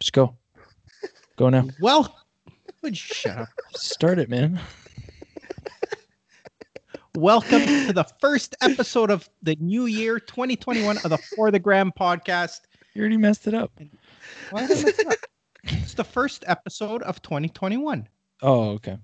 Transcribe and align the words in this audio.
Just 0.00 0.14
go. 0.14 0.34
Go 1.36 1.50
now. 1.50 1.68
Well, 1.78 2.16
would 2.82 2.92
you 2.92 3.14
shut 3.14 3.36
up? 3.36 3.48
Start 3.76 4.18
it, 4.18 4.30
man. 4.30 4.58
Welcome 7.14 7.66
to 7.66 7.92
the 7.92 8.06
first 8.18 8.56
episode 8.62 9.10
of 9.10 9.28
the 9.42 9.56
new 9.60 9.84
year 9.84 10.18
2021 10.18 10.96
of 10.98 11.10
the 11.10 11.18
For 11.36 11.50
the 11.50 11.58
Gram 11.58 11.92
podcast. 12.00 12.60
You 12.94 13.02
already 13.02 13.18
messed 13.18 13.46
it 13.46 13.52
up. 13.52 13.72
Why 14.50 14.66
did 14.66 14.78
I 14.78 14.82
mess 14.84 14.98
it 15.00 15.06
up? 15.06 15.18
It's 15.64 15.92
the 15.92 16.04
first 16.04 16.44
episode 16.46 17.02
of 17.02 17.20
2021. 17.20 18.08
Oh, 18.40 18.70
okay. 18.70 18.96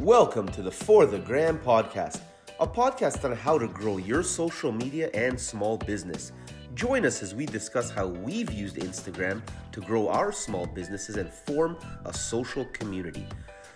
Welcome 0.00 0.46
to 0.50 0.62
the 0.62 0.70
For 0.70 1.06
the 1.06 1.18
Gram 1.18 1.58
podcast, 1.58 2.20
a 2.60 2.68
podcast 2.68 3.24
on 3.24 3.34
how 3.34 3.58
to 3.58 3.66
grow 3.66 3.96
your 3.96 4.22
social 4.22 4.70
media 4.70 5.10
and 5.12 5.40
small 5.40 5.76
business. 5.76 6.30
Join 6.80 7.04
us 7.04 7.22
as 7.22 7.34
we 7.34 7.44
discuss 7.44 7.90
how 7.90 8.06
we've 8.06 8.50
used 8.50 8.76
Instagram 8.76 9.42
to 9.72 9.82
grow 9.82 10.08
our 10.08 10.32
small 10.32 10.64
businesses 10.64 11.16
and 11.16 11.30
form 11.30 11.76
a 12.06 12.14
social 12.14 12.64
community. 12.72 13.26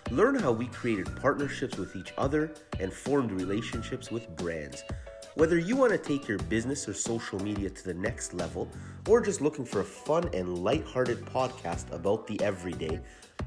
Learn 0.09 0.33
how 0.33 0.51
we 0.51 0.65
created 0.65 1.15
partnerships 1.17 1.77
with 1.77 1.95
each 1.95 2.15
other 2.17 2.51
and 2.79 2.91
formed 2.91 3.31
relationships 3.31 4.09
with 4.09 4.27
brands. 4.37 4.83
Whether 5.35 5.59
you 5.59 5.75
want 5.75 5.91
to 5.91 5.99
take 5.99 6.27
your 6.27 6.39
business 6.39 6.89
or 6.89 6.95
social 6.95 7.39
media 7.43 7.69
to 7.69 7.83
the 7.83 7.93
next 7.93 8.33
level, 8.33 8.67
or 9.07 9.21
just 9.21 9.39
looking 9.39 9.65
for 9.65 9.81
a 9.81 9.85
fun 9.85 10.27
and 10.33 10.63
light-hearted 10.63 11.23
podcast 11.25 11.91
about 11.91 12.25
the 12.25 12.41
everyday, 12.41 12.99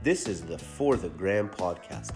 this 0.04 0.28
is 0.28 0.40
the 0.40 0.56
For 0.56 0.94
the 0.94 1.08
Gram 1.08 1.48
podcast. 1.48 2.12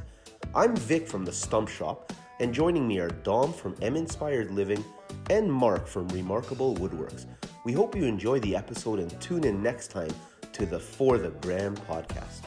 I'm 0.54 0.76
Vic 0.76 1.08
from 1.08 1.24
the 1.24 1.32
Stump 1.32 1.68
Shop, 1.68 2.12
and 2.38 2.54
joining 2.54 2.86
me 2.86 3.00
are 3.00 3.10
Dom 3.10 3.52
from 3.52 3.74
M 3.82 3.96
Inspired 3.96 4.52
Living 4.52 4.84
and 5.30 5.52
Mark 5.52 5.86
from 5.86 6.08
Remarkable 6.08 6.74
Woodworks. 6.76 7.26
We 7.64 7.72
hope 7.72 7.94
you 7.94 8.04
enjoy 8.04 8.40
the 8.40 8.56
episode 8.56 8.98
and 8.98 9.20
tune 9.20 9.44
in 9.44 9.62
next 9.62 9.90
time 9.90 10.10
to 10.52 10.66
the 10.66 10.78
For 10.78 11.18
the 11.18 11.30
Gram 11.30 11.76
podcast. 11.76 12.42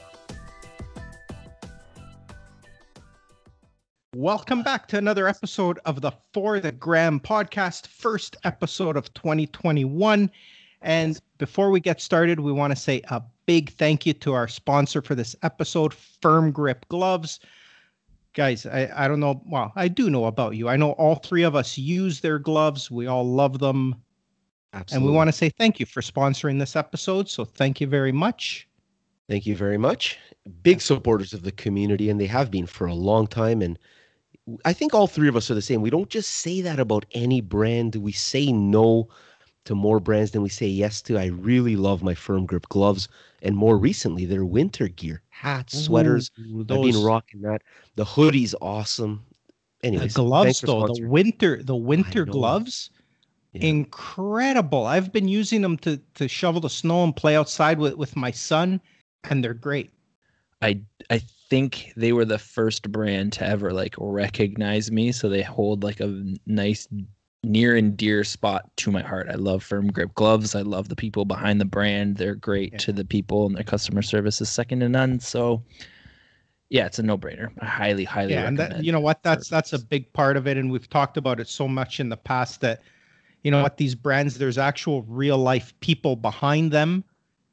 Welcome 4.16 4.63
back 4.63 4.88
to 4.88 4.97
another 4.97 5.27
episode 5.27 5.80
of 5.85 5.99
the 5.99 6.11
For 6.33 6.59
the 6.59 6.72
Gram 6.72 7.19
podcast, 7.19 7.88
first 7.88 8.38
episode 8.45 8.95
of 8.95 9.13
2021. 9.13 10.31
And 10.81 11.19
before 11.38 11.69
we 11.69 11.79
get 11.79 12.00
started, 12.00 12.39
we 12.39 12.52
want 12.52 12.72
to 12.72 12.75
say 12.75 13.02
a 13.09 13.22
big 13.45 13.72
thank 13.72 14.05
you 14.05 14.13
to 14.13 14.33
our 14.33 14.47
sponsor 14.47 15.02
for 15.02 15.16
this 15.16 15.35
episode, 15.44 15.94
Firm 15.94 16.52
Grip 16.52 16.85
Gloves. 16.89 17.39
Guys, 18.36 18.66
I, 18.66 18.91
I 18.94 19.08
don't 19.08 19.22
know. 19.22 19.41
Well, 19.45 19.72
I 19.75 19.88
do 19.88 20.09
know 20.09 20.25
about 20.25 20.55
you. 20.55 20.67
I 20.67 20.75
know 20.75 20.91
all 20.91 21.16
three 21.16 21.44
of 21.44 21.55
us 21.55 21.78
use 21.78 22.19
their 22.19 22.38
gloves. 22.38 22.91
We 22.91 23.08
all 23.08 23.25
love 23.25 23.59
them. 23.59 23.95
Absolutely. 24.73 24.95
And 24.95 25.11
we 25.11 25.16
want 25.16 25.30
to 25.30 25.31
say 25.31 25.50
thank 25.50 25.80
you 25.80 25.86
for 25.86 26.02
sponsoring 26.02 26.59
this 26.59 26.75
episode. 26.75 27.30
So 27.30 27.45
thank 27.45 27.80
you 27.80 27.88
very 27.88 28.11
much. 28.11 28.67
Thank 29.30 29.45
you 29.45 29.56
very 29.56 29.78
much. 29.78 30.19
Big 30.63 30.81
supporters 30.81 31.33
of 31.33 31.44
the 31.44 31.52
community, 31.53 32.09
and 32.09 32.19
they 32.19 32.28
have 32.28 32.52
been 32.52 32.67
for 32.67 32.86
a 32.86 32.94
long 32.94 33.25
time. 33.25 33.61
And 33.61 33.80
I 34.66 34.73
think 34.73 34.94
all 34.94 35.08
three 35.08 35.30
of 35.30 35.38
us 35.38 35.50
are 35.50 35.56
the 35.56 35.61
same. 35.61 35.81
We 35.81 35.89
don't 35.89 36.09
just 36.09 36.30
say 36.30 36.59
that 36.61 36.80
about 36.80 37.06
any 37.13 37.39
brand. 37.39 37.95
We 37.95 38.11
say 38.11 38.52
no 38.52 39.08
to 39.66 39.75
more 39.75 39.99
brands 39.99 40.31
than 40.31 40.41
we 40.41 40.49
say 40.49 40.67
yes 40.67 41.02
to. 41.03 41.17
I 41.17 41.27
really 41.27 41.75
love 41.75 42.03
my 42.03 42.13
firm 42.16 42.45
grip 42.45 42.67
gloves, 42.69 43.08
and 43.41 43.55
more 43.55 43.77
recently, 43.77 44.25
their 44.25 44.45
winter 44.45 44.88
gear, 44.88 45.22
hats, 45.30 45.75
sweaters. 45.75 46.31
Ooh, 46.39 46.61
I've 46.69 46.81
been 46.81 46.97
rocking 46.97 47.41
that. 47.41 47.61
The 47.95 48.05
hoodie's 48.05 48.55
awesome. 48.61 49.25
the 49.81 49.88
Anyways, 49.88 50.13
gloves 50.13 50.61
though, 50.61 50.83
the 50.83 50.94
winter 50.95 51.63
the 51.63 51.75
winter 51.75 52.25
gloves, 52.25 52.89
Yeah. 53.53 53.61
incredible. 53.61 54.85
I've 54.85 55.11
been 55.11 55.27
using 55.27 55.61
them 55.61 55.77
to 55.79 55.97
to 56.16 56.27
shovel 56.27 56.61
the 56.61 56.69
snow 56.69 57.03
and 57.03 57.16
play 57.16 57.35
outside 57.35 57.79
with 57.79 57.95
with 57.95 58.16
my 58.16 58.31
son, 58.31 58.81
and 59.29 59.44
they're 59.44 59.53
great. 59.53 59.91
I 60.61 60.81
I 61.09 61.19
think 61.50 61.94
they 61.95 62.11
were 62.11 62.25
the 62.25 62.39
first 62.39 62.91
brand 62.91 63.33
to 63.33 63.45
ever 63.45 63.72
like 63.72 63.95
recognize 63.97 64.91
me, 64.91 65.11
so 65.11 65.29
they 65.29 65.44
hold 65.44 65.84
like 65.84 66.00
a 66.00 66.23
nice 66.45 66.88
near 67.45 67.75
and 67.75 67.95
dear 67.95 68.23
spot 68.23 68.69
to 68.78 68.91
my 68.91 69.01
heart. 69.01 69.28
I 69.29 69.35
love 69.35 69.63
firm 69.63 69.88
grip 69.91 70.13
gloves. 70.16 70.56
I 70.56 70.61
love 70.61 70.89
the 70.89 70.95
people 70.95 71.25
behind 71.25 71.61
the 71.61 71.66
brand. 71.66 72.17
They're 72.17 72.35
great 72.35 72.73
Yeah. 72.73 72.78
to 72.79 72.94
the 72.94 73.06
people 73.06 73.45
and 73.45 73.56
their 73.56 73.63
customer 73.63 74.01
service 74.01 74.41
is 74.41 74.50
second 74.50 74.79
to 74.81 74.89
none. 74.89 75.19
So 75.19 75.63
yeah, 76.69 76.88
it's 76.88 76.97
a 77.00 77.03
no-brainer. 77.03 77.51
I 77.59 77.66
highly, 77.66 78.03
highly 78.03 78.34
yeah, 78.34 78.47
and 78.47 78.57
that 78.57 78.84
you 78.84 78.91
know 78.91 79.00
what 79.00 79.22
that's 79.23 79.50
Firm 79.50 79.55
that's 79.57 79.73
a 79.73 79.79
big 79.79 80.11
part 80.13 80.35
of 80.35 80.47
it, 80.47 80.57
and 80.57 80.72
we've 80.72 80.89
talked 80.89 81.16
about 81.16 81.39
it 81.39 81.47
so 81.47 81.67
much 81.67 82.00
in 82.00 82.09
the 82.09 82.17
past 82.17 82.59
that 82.61 82.81
you 83.44 83.51
know 83.51 83.61
what 83.61 83.78
these 83.78 83.94
brands 83.94 84.38
there's 84.39 84.57
actual 84.57 85.03
real 85.03 85.38
life 85.38 85.73
people 85.79 86.16
behind 86.16 86.72
them, 86.72 87.03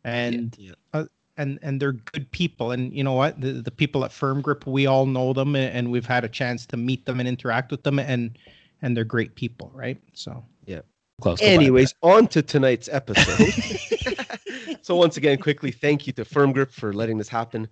and 0.04 0.56
yeah. 0.58 0.72
Uh, 0.94 1.04
and 1.36 1.58
and 1.62 1.80
they're 1.80 1.92
good 1.92 2.30
people 2.30 2.72
and 2.72 2.92
you 2.94 3.02
know 3.02 3.14
what 3.14 3.40
the, 3.40 3.52
the 3.52 3.70
people 3.70 4.04
at 4.04 4.12
firm 4.12 4.42
grip 4.42 4.66
we 4.66 4.86
all 4.86 5.06
know 5.06 5.32
them 5.32 5.56
a- 5.56 5.70
and 5.70 5.90
we've 5.90 6.04
had 6.04 6.24
a 6.24 6.28
chance 6.28 6.66
to 6.66 6.76
meet 6.76 7.06
them 7.06 7.18
and 7.20 7.26
interact 7.28 7.70
with 7.70 7.82
them 7.84 7.98
and 7.98 8.38
and 8.82 8.96
they're 8.96 9.04
great 9.04 9.34
people 9.34 9.70
right 9.74 9.98
so 10.12 10.44
Close. 11.22 11.40
Go 11.40 11.46
buy 11.46 11.52
Anyways, 11.52 11.94
on 12.02 12.26
to 12.28 12.42
tonight's 12.42 12.88
episode. 12.90 13.52
so 14.82 14.96
once 14.96 15.16
again, 15.16 15.38
quickly, 15.38 15.70
thank 15.70 16.06
you 16.06 16.12
to 16.14 16.24
Firm 16.24 16.52
Grip 16.52 16.70
for 16.70 16.92
letting 16.92 17.16
this 17.16 17.28
happen. 17.28 17.68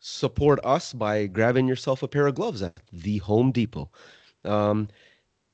Support 0.00 0.60
us 0.64 0.92
by 0.92 1.26
grabbing 1.26 1.66
yourself 1.66 2.02
a 2.02 2.08
pair 2.08 2.26
of 2.26 2.34
gloves 2.34 2.62
at 2.62 2.78
the 2.92 3.18
Home 3.18 3.52
Depot. 3.52 3.90
Um, 4.44 4.88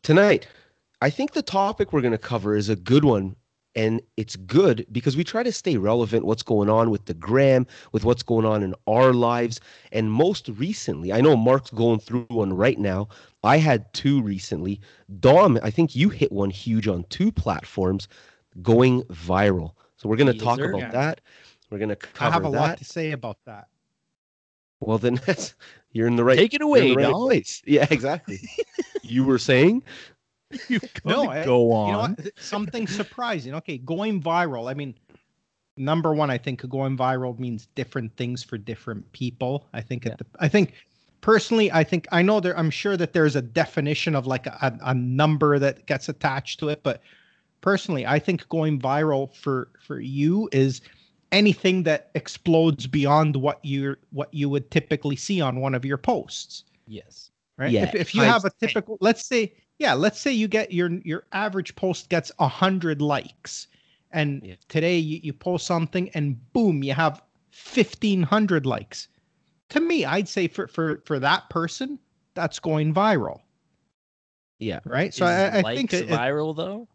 tonight, 0.03 0.49
I 1.01 1.11
think 1.11 1.33
the 1.33 1.43
topic 1.43 1.93
we're 1.93 2.01
going 2.01 2.13
to 2.13 2.19
cover 2.19 2.57
is 2.57 2.69
a 2.69 2.77
good 2.77 3.05
one. 3.05 3.37
And 3.77 4.01
it's 4.17 4.37
good 4.37 4.87
because 4.93 5.17
we 5.17 5.25
try 5.25 5.45
to 5.45 5.53
stay 5.53 5.77
relevant 5.77 6.25
what's 6.27 6.43
going 6.43 6.71
on 6.71 6.91
with 6.91 7.07
the 7.07 7.15
gram, 7.15 7.67
with 7.93 8.05
what's 8.05 8.23
going 8.25 8.47
on 8.47 8.63
in 8.65 8.75
our 8.89 9.13
lives. 9.15 9.61
And 9.93 10.11
most 10.11 10.49
recently, 10.49 11.13
I 11.13 11.21
know 11.21 11.37
Mark's 11.37 11.71
going 11.71 12.01
through 12.01 12.27
one 12.31 12.53
right 12.55 12.79
now. 12.79 13.09
I 13.45 13.59
had 13.59 13.93
two 13.95 14.23
recently. 14.23 14.81
Dom, 15.21 15.61
I 15.63 15.71
think 15.71 15.95
you 15.95 16.09
hit 16.09 16.33
one 16.33 16.51
huge 16.51 16.89
on 16.89 17.05
two 17.11 17.31
platforms 17.31 18.09
going 18.63 19.03
viral. 19.05 19.73
So 19.97 20.09
we're 20.09 20.17
going 20.17 20.33
to 20.33 20.45
talk 20.45 20.59
sir. 20.59 20.71
about 20.71 20.81
Yeah. 20.81 20.91
that. 20.93 21.21
We're 21.71 21.79
going 21.79 21.91
to 21.91 21.97
cover 21.97 22.19
that. 22.19 22.29
i 22.29 22.31
have 22.31 22.45
a 22.45 22.51
that. 22.51 22.57
lot 22.61 22.79
to 22.79 22.85
say 22.85 23.13
about 23.13 23.39
that 23.47 23.69
Well, 24.81 24.99
then 24.99 25.21
that's, 25.27 25.55
you're 25.93 26.07
in 26.07 26.17
the 26.17 26.25
right. 26.25 26.37
Take 26.39 26.55
it 26.55 26.63
away, 26.63 26.93
right 26.95 27.11
Dom. 27.11 27.23
place. 27.27 27.63
Yeah, 27.67 27.87
exactly. 27.91 28.41
you 29.03 29.25
were 29.25 29.39
saying? 29.39 29.83
You 30.69 30.81
No, 31.05 31.29
I- 31.29 31.45
go 31.45 31.87
you 31.87 31.93
know 31.93 32.01
on. 32.01 32.15
what? 32.15 32.39
something 32.39 32.87
surprising 32.87 33.55
okay 33.55 33.79
going 33.79 34.23
viral 34.23 34.71
i 34.71 34.75
mean 34.75 34.95
number 35.77 36.15
one 36.15 36.31
i 36.31 36.39
think 36.39 36.67
going 36.69 36.97
viral 36.97 37.39
means 37.39 37.67
different 37.75 38.15
things 38.17 38.43
for 38.43 38.57
different 38.59 39.11
people 39.13 39.67
i 39.73 39.81
think 39.81 40.05
Yeah. 40.05 40.13
at 40.13 40.19
the, 40.19 40.27
i 40.41 40.49
think 40.49 40.75
personally 41.21 41.71
i 41.73 41.83
think 41.85 42.07
i 42.13 42.23
know 42.23 42.41
there 42.41 42.57
i'm 42.59 42.71
sure 42.71 42.97
that 42.97 43.13
there's 43.13 43.37
a 43.37 43.43
definition 43.43 44.15
of 44.15 44.27
like 44.27 44.47
a, 44.47 44.79
a 44.83 44.95
number 44.95 45.59
that 45.59 45.87
gets 45.87 46.09
attached 46.09 46.61
to 46.61 46.69
it 46.69 46.83
but 46.83 47.03
personally 47.61 48.07
i 48.07 48.19
think 48.19 48.49
going 48.49 48.81
viral 48.81 49.35
for 49.35 49.69
for 49.81 49.99
you 50.01 50.49
is 50.53 50.81
anything 51.33 51.83
that 51.83 52.11
explodes 52.15 52.87
beyond 52.87 53.35
what 53.37 53.63
you 53.65 53.97
what 54.11 54.33
you 54.33 54.49
would 54.49 54.71
typically 54.71 55.17
see 55.17 55.41
on 55.41 55.61
one 55.61 55.75
of 55.75 55.85
your 55.85 55.99
posts 55.99 56.65
Yes. 56.87 57.31
right? 57.59 57.73
Yeah, 57.73 57.83
if, 57.83 57.95
if 57.97 58.15
you 58.15 58.23
have 58.23 58.45
a 58.45 58.51
typical, 58.61 58.97
let's 59.01 59.27
say, 59.27 59.53
yeah, 59.79 59.95
let's 59.95 60.21
say 60.21 60.33
you 60.33 60.49
get 60.49 60.73
your 60.73 60.91
your 61.05 61.25
average 61.33 61.75
post 61.77 62.09
gets 62.09 62.33
a 62.39 62.49
hundred 62.49 63.03
likes, 63.03 63.69
and 64.13 64.43
Yeah. 64.45 64.55
today 64.69 64.99
you, 64.99 65.21
you 65.23 65.33
post 65.33 65.67
something 65.67 66.09
and 66.11 66.37
boom, 66.53 66.83
you 66.83 66.95
have 66.95 67.23
fifteen 67.51 68.23
hundred 68.23 68.67
likes. 68.67 69.09
To 69.71 69.81
me, 69.81 70.05
I'd 70.05 70.29
say 70.29 70.49
for 70.49 70.67
for 70.67 71.03
for 71.05 71.19
that 71.19 71.49
person, 71.51 71.99
that's 72.35 72.59
going 72.59 72.95
viral, 72.95 73.41
Yeah. 74.59 74.81
right? 74.85 75.13
So 75.13 75.27
Is 75.27 75.31
I, 75.31 75.59
I 75.59 75.75
think 75.75 75.93
it, 75.93 76.09
viral 76.09 76.57
though. 76.57 76.89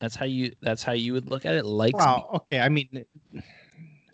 That's 0.00 0.16
how 0.16 0.24
you. 0.24 0.54
That's 0.62 0.82
how 0.82 0.92
you 0.92 1.12
would 1.12 1.30
look 1.30 1.44
at 1.44 1.54
it. 1.54 1.66
Likes. 1.66 1.94
well, 1.98 2.30
okay. 2.34 2.60
I 2.60 2.70
mean, 2.70 3.04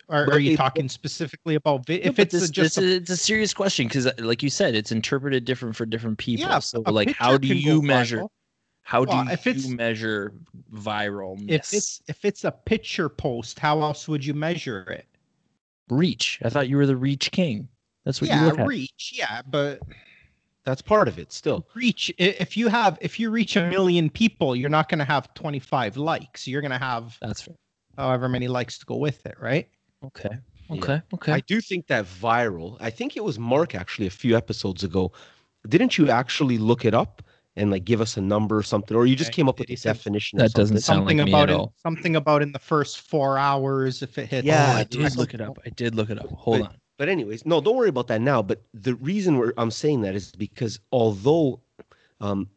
are, 0.09 0.25
are 0.31 0.39
you 0.39 0.55
talking 0.55 0.87
specifically 0.89 1.55
about 1.55 1.85
vi- 1.85 1.97
No, 1.99 2.09
if 2.09 2.19
it's 2.19 2.33
a- 2.33 2.51
just 2.51 2.75
this 2.75 2.83
a 2.83 2.95
it's 2.97 3.09
a 3.09 3.17
serious 3.17 3.53
question 3.53 3.87
because, 3.87 4.07
uh, 4.07 4.11
like 4.19 4.41
you 4.43 4.49
said, 4.49 4.75
it's 4.75 4.91
interpreted 4.91 5.45
different 5.45 5.75
for 5.75 5.85
different 5.85 6.17
people. 6.17 6.47
Yeah, 6.47 6.59
so, 6.59 6.81
like, 6.81 7.11
how 7.11 7.37
do 7.37 7.47
you 7.47 7.81
measure? 7.81 8.19
viral. 8.21 8.29
How 8.83 9.03
do 9.03 9.17
if 9.31 9.45
you 9.45 9.51
it's- 9.51 9.67
measure 9.67 10.33
viral? 10.73 11.37
if 11.49 11.73
it's 11.73 12.01
if 12.07 12.23
it's 12.23 12.43
a 12.45 12.51
picture 12.51 13.09
post, 13.09 13.59
how 13.59 13.81
else 13.81 14.07
would 14.07 14.25
you 14.25 14.33
measure 14.33 14.81
it? 14.89 15.05
reach, 15.89 16.39
I 16.43 16.49
thought 16.49 16.67
you 16.67 16.75
were 16.77 16.85
the 16.85 16.97
reach 16.97 17.31
king. 17.31 17.67
That's 18.03 18.19
what 18.21 18.29
you 18.29 18.35
Yeah, 18.35 18.45
look 18.45 18.59
at. 18.59 18.67
reach. 18.67 19.13
Yeah, 19.15 19.41
but 19.47 19.81
That's 20.65 20.81
part 20.81 21.07
of 21.07 21.17
it 21.17 21.31
still. 21.31 21.65
reach 21.75 22.13
if 22.17 22.57
you 22.57 22.67
have 22.67 22.97
if 23.01 23.19
you 23.21 23.29
reach 23.29 23.55
a 23.55 23.69
million 23.69 24.09
people 24.09 24.53
you're 24.55 24.69
not 24.69 24.89
going 24.89 24.99
to 24.99 25.05
have 25.05 25.33
25 25.33 25.95
likes 25.95 26.45
you're 26.45 26.59
going 26.61 26.71
to 26.71 26.77
have 26.77 27.17
That's 27.21 27.41
fair. 27.41 27.55
however 27.97 28.27
many 28.27 28.49
likes 28.49 28.77
to 28.79 28.85
go 28.85 28.97
with 28.97 29.25
it 29.25 29.35
right 29.39 29.69
Okay. 30.03 30.29
Yeah. 30.69 30.75
Okay. 30.77 31.01
Okay. 31.13 31.31
I 31.31 31.39
do 31.41 31.61
think 31.61 31.87
that 31.87 32.05
viral, 32.05 32.77
I 32.79 32.89
think 32.89 33.15
it 33.17 33.23
was 33.23 33.39
Mark 33.39 33.73
actually 33.75 34.07
a 34.07 34.11
few 34.11 34.35
episodes 34.35 34.83
ago. 34.83 35.11
Didn't 35.67 35.97
you 35.97 36.09
actually 36.09 36.57
look 36.57 36.85
it 36.85 36.93
up 36.93 37.21
and 37.55 37.71
like 37.71 37.85
give 37.85 38.01
us 38.01 38.17
a 38.17 38.21
number 38.21 38.55
or 38.57 38.63
something, 38.63 38.95
or 38.95 39.05
you 39.05 39.15
just 39.15 39.29
Okay. 39.29 39.37
came 39.37 39.49
up 39.49 39.59
with 39.59 39.69
He 39.69 39.73
a 39.73 39.77
definition. 39.77 40.39
or 40.39 40.43
That 40.43 40.53
doesn't 40.53 40.79
something. 40.81 40.81
sound 40.81 41.05
like 41.07 41.13
something 41.17 41.25
me 41.25 41.31
about 41.31 41.49
at 41.49 41.53
in, 41.55 41.59
all. 41.59 41.73
something 41.81 42.15
about 42.15 42.41
in 42.41 42.51
the 42.51 42.59
first 42.59 43.01
four 43.01 43.37
hours 43.37 44.03
if 44.03 44.17
it 44.17 44.27
hits. 44.29 44.45
Yeah, 44.45 44.67
oh, 44.73 44.75
I 44.77 44.79
I 44.81 44.83
did 44.83 45.11
do. 45.13 45.17
look 45.19 45.33
it 45.33 45.41
up. 45.41 45.57
I 45.65 45.69
did 45.69 45.95
look 45.95 46.09
it 46.09 46.19
up. 46.19 46.29
Hold 46.31 46.61
But- 46.61 46.69
on. 46.69 46.75
But 46.97 47.09
anyways, 47.09 47.45
no, 47.45 47.61
don't 47.61 47.75
worry 47.75 47.89
about 47.89 48.07
that 48.07 48.21
now. 48.21 48.41
But 48.41 48.63
the 48.73 48.95
reason 48.95 49.37
we're, 49.37 49.53
I'm 49.57 49.69
saying 49.69 50.01
that 50.01 50.15
is 50.15 50.31
because 50.31 50.79
although 50.91 51.59
um, 52.21 52.49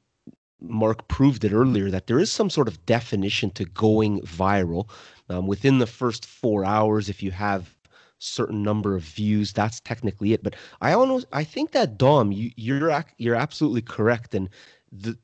Mark 0.63 1.07
proved 1.09 1.45
it 1.45 1.53
earlier 1.53 1.91
that 1.91 2.07
there 2.07 2.19
is 2.19 2.33
some 2.33 2.49
sort 2.49 2.67
of 2.67 2.85
definition 2.87 3.51
to 3.51 3.67
going 3.67 4.21
viral 4.23 4.89
um, 5.31 5.47
within 5.47 5.79
the 5.79 5.87
first 5.87 6.27
four 6.27 6.65
hours. 6.65 7.09
If 7.09 7.23
you 7.23 7.31
have 7.31 7.75
certain 8.19 8.63
number 8.63 8.95
of 8.95 9.03
views, 9.03 9.53
that's 9.53 9.81
technically 9.81 10.33
it. 10.33 10.43
But 10.43 10.57
I 10.81 10.93
almost 10.93 11.27
I 11.33 11.45
think 11.45 11.73
that 11.73 11.97
Dom, 11.97 12.33
you, 12.33 12.51
you're 12.57 12.91
ac- 12.91 13.15
you're 13.17 13.37
absolutely 13.37 13.83
correct, 13.83 14.35
and 14.35 14.49
the 14.93 15.17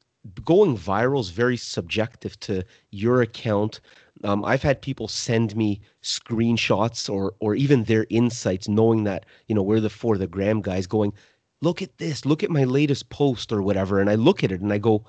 going 0.45 0.77
viral 0.77 1.21
is 1.21 1.31
very 1.31 1.57
subjective 1.57 2.39
to 2.41 2.65
your 2.91 3.23
account. 3.23 3.81
Um, 4.25 4.45
I've 4.45 4.63
had 4.63 4.81
people 4.81 5.09
send 5.09 5.55
me 5.57 5.81
screenshots 6.03 7.13
or 7.13 7.35
or 7.41 7.55
even 7.55 7.85
their 7.85 8.07
insights, 8.09 8.69
knowing 8.69 9.05
that 9.05 9.27
you 9.49 9.55
know 9.55 9.63
we're 9.63 9.81
the 9.81 9.91
for 9.91 10.17
the 10.17 10.27
gram 10.27 10.63
guys, 10.63 10.87
going, 10.87 11.13
look 11.61 11.83
at 11.83 11.99
this, 11.99 12.25
look 12.25 12.43
at 12.43 12.51
my 12.51 12.65
latest 12.65 13.09
post 13.09 13.53
or 13.53 13.63
whatever, 13.63 14.01
and 14.01 14.09
I 14.09 14.15
look 14.15 14.45
at 14.45 14.53
it 14.53 14.61
and 14.61 14.73
I 14.73 14.79
go, 14.79 15.05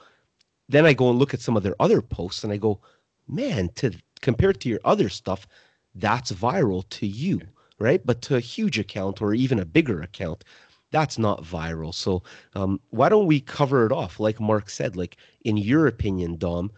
then 0.70 0.86
I 0.86 0.94
go 0.94 1.10
and 1.10 1.20
look 1.20 1.34
at 1.34 1.42
some 1.42 1.56
of 1.56 1.64
their 1.64 1.76
other 1.80 2.02
posts 2.02 2.44
and 2.44 2.52
I 2.52 2.58
go, 2.58 2.82
man, 3.28 3.70
to 3.76 3.92
compared 4.22 4.60
to 4.62 4.70
your 4.70 4.80
other 4.86 5.10
stuff, 5.10 5.48
that's 5.96 6.32
viral 6.32 6.88
to 6.90 7.08
you, 7.08 7.42
right? 7.80 8.06
But 8.06 8.22
to 8.24 8.36
a 8.36 8.40
huge 8.40 8.80
account 8.80 9.22
or 9.22 9.34
even 9.34 9.60
a 9.60 9.66
bigger 9.66 10.02
account, 10.02 10.44
that's 10.92 11.18
not 11.18 11.44
viral. 11.44 11.94
So 11.94 12.24
um, 12.56 12.80
why 12.92 13.10
don't 13.10 13.26
we 13.26 13.42
cover 13.42 13.86
it 13.86 13.92
off, 13.92 14.20
like 14.20 14.40
Mark 14.40 14.70
said? 14.70 14.96
Like 14.96 15.18
in 15.42 15.58
your 15.58 15.88
opinion, 15.88 16.38
Dom, 16.38 16.72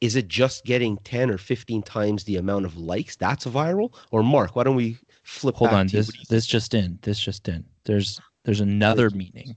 is 0.00 0.16
it 0.16 0.28
just 0.28 0.64
getting 0.64 0.96
10 0.98 1.30
or 1.30 1.38
15 1.38 1.82
times 1.82 2.24
the 2.24 2.36
amount 2.36 2.64
of 2.64 2.76
likes 2.76 3.16
that's 3.16 3.46
viral 3.46 3.92
or 4.12 4.22
mark 4.22 4.54
why 4.54 4.62
don't 4.62 4.76
we 4.76 4.96
flip 5.24 5.56
Hold 5.56 5.72
on. 5.72 5.86
to? 5.88 5.96
This 5.96 6.12
this 6.28 6.46
just 6.46 6.74
in. 6.74 6.98
This 7.02 7.18
just 7.18 7.48
in. 7.48 7.64
There's 7.84 8.20
there's 8.44 8.60
another 8.60 9.10
meaning. 9.10 9.56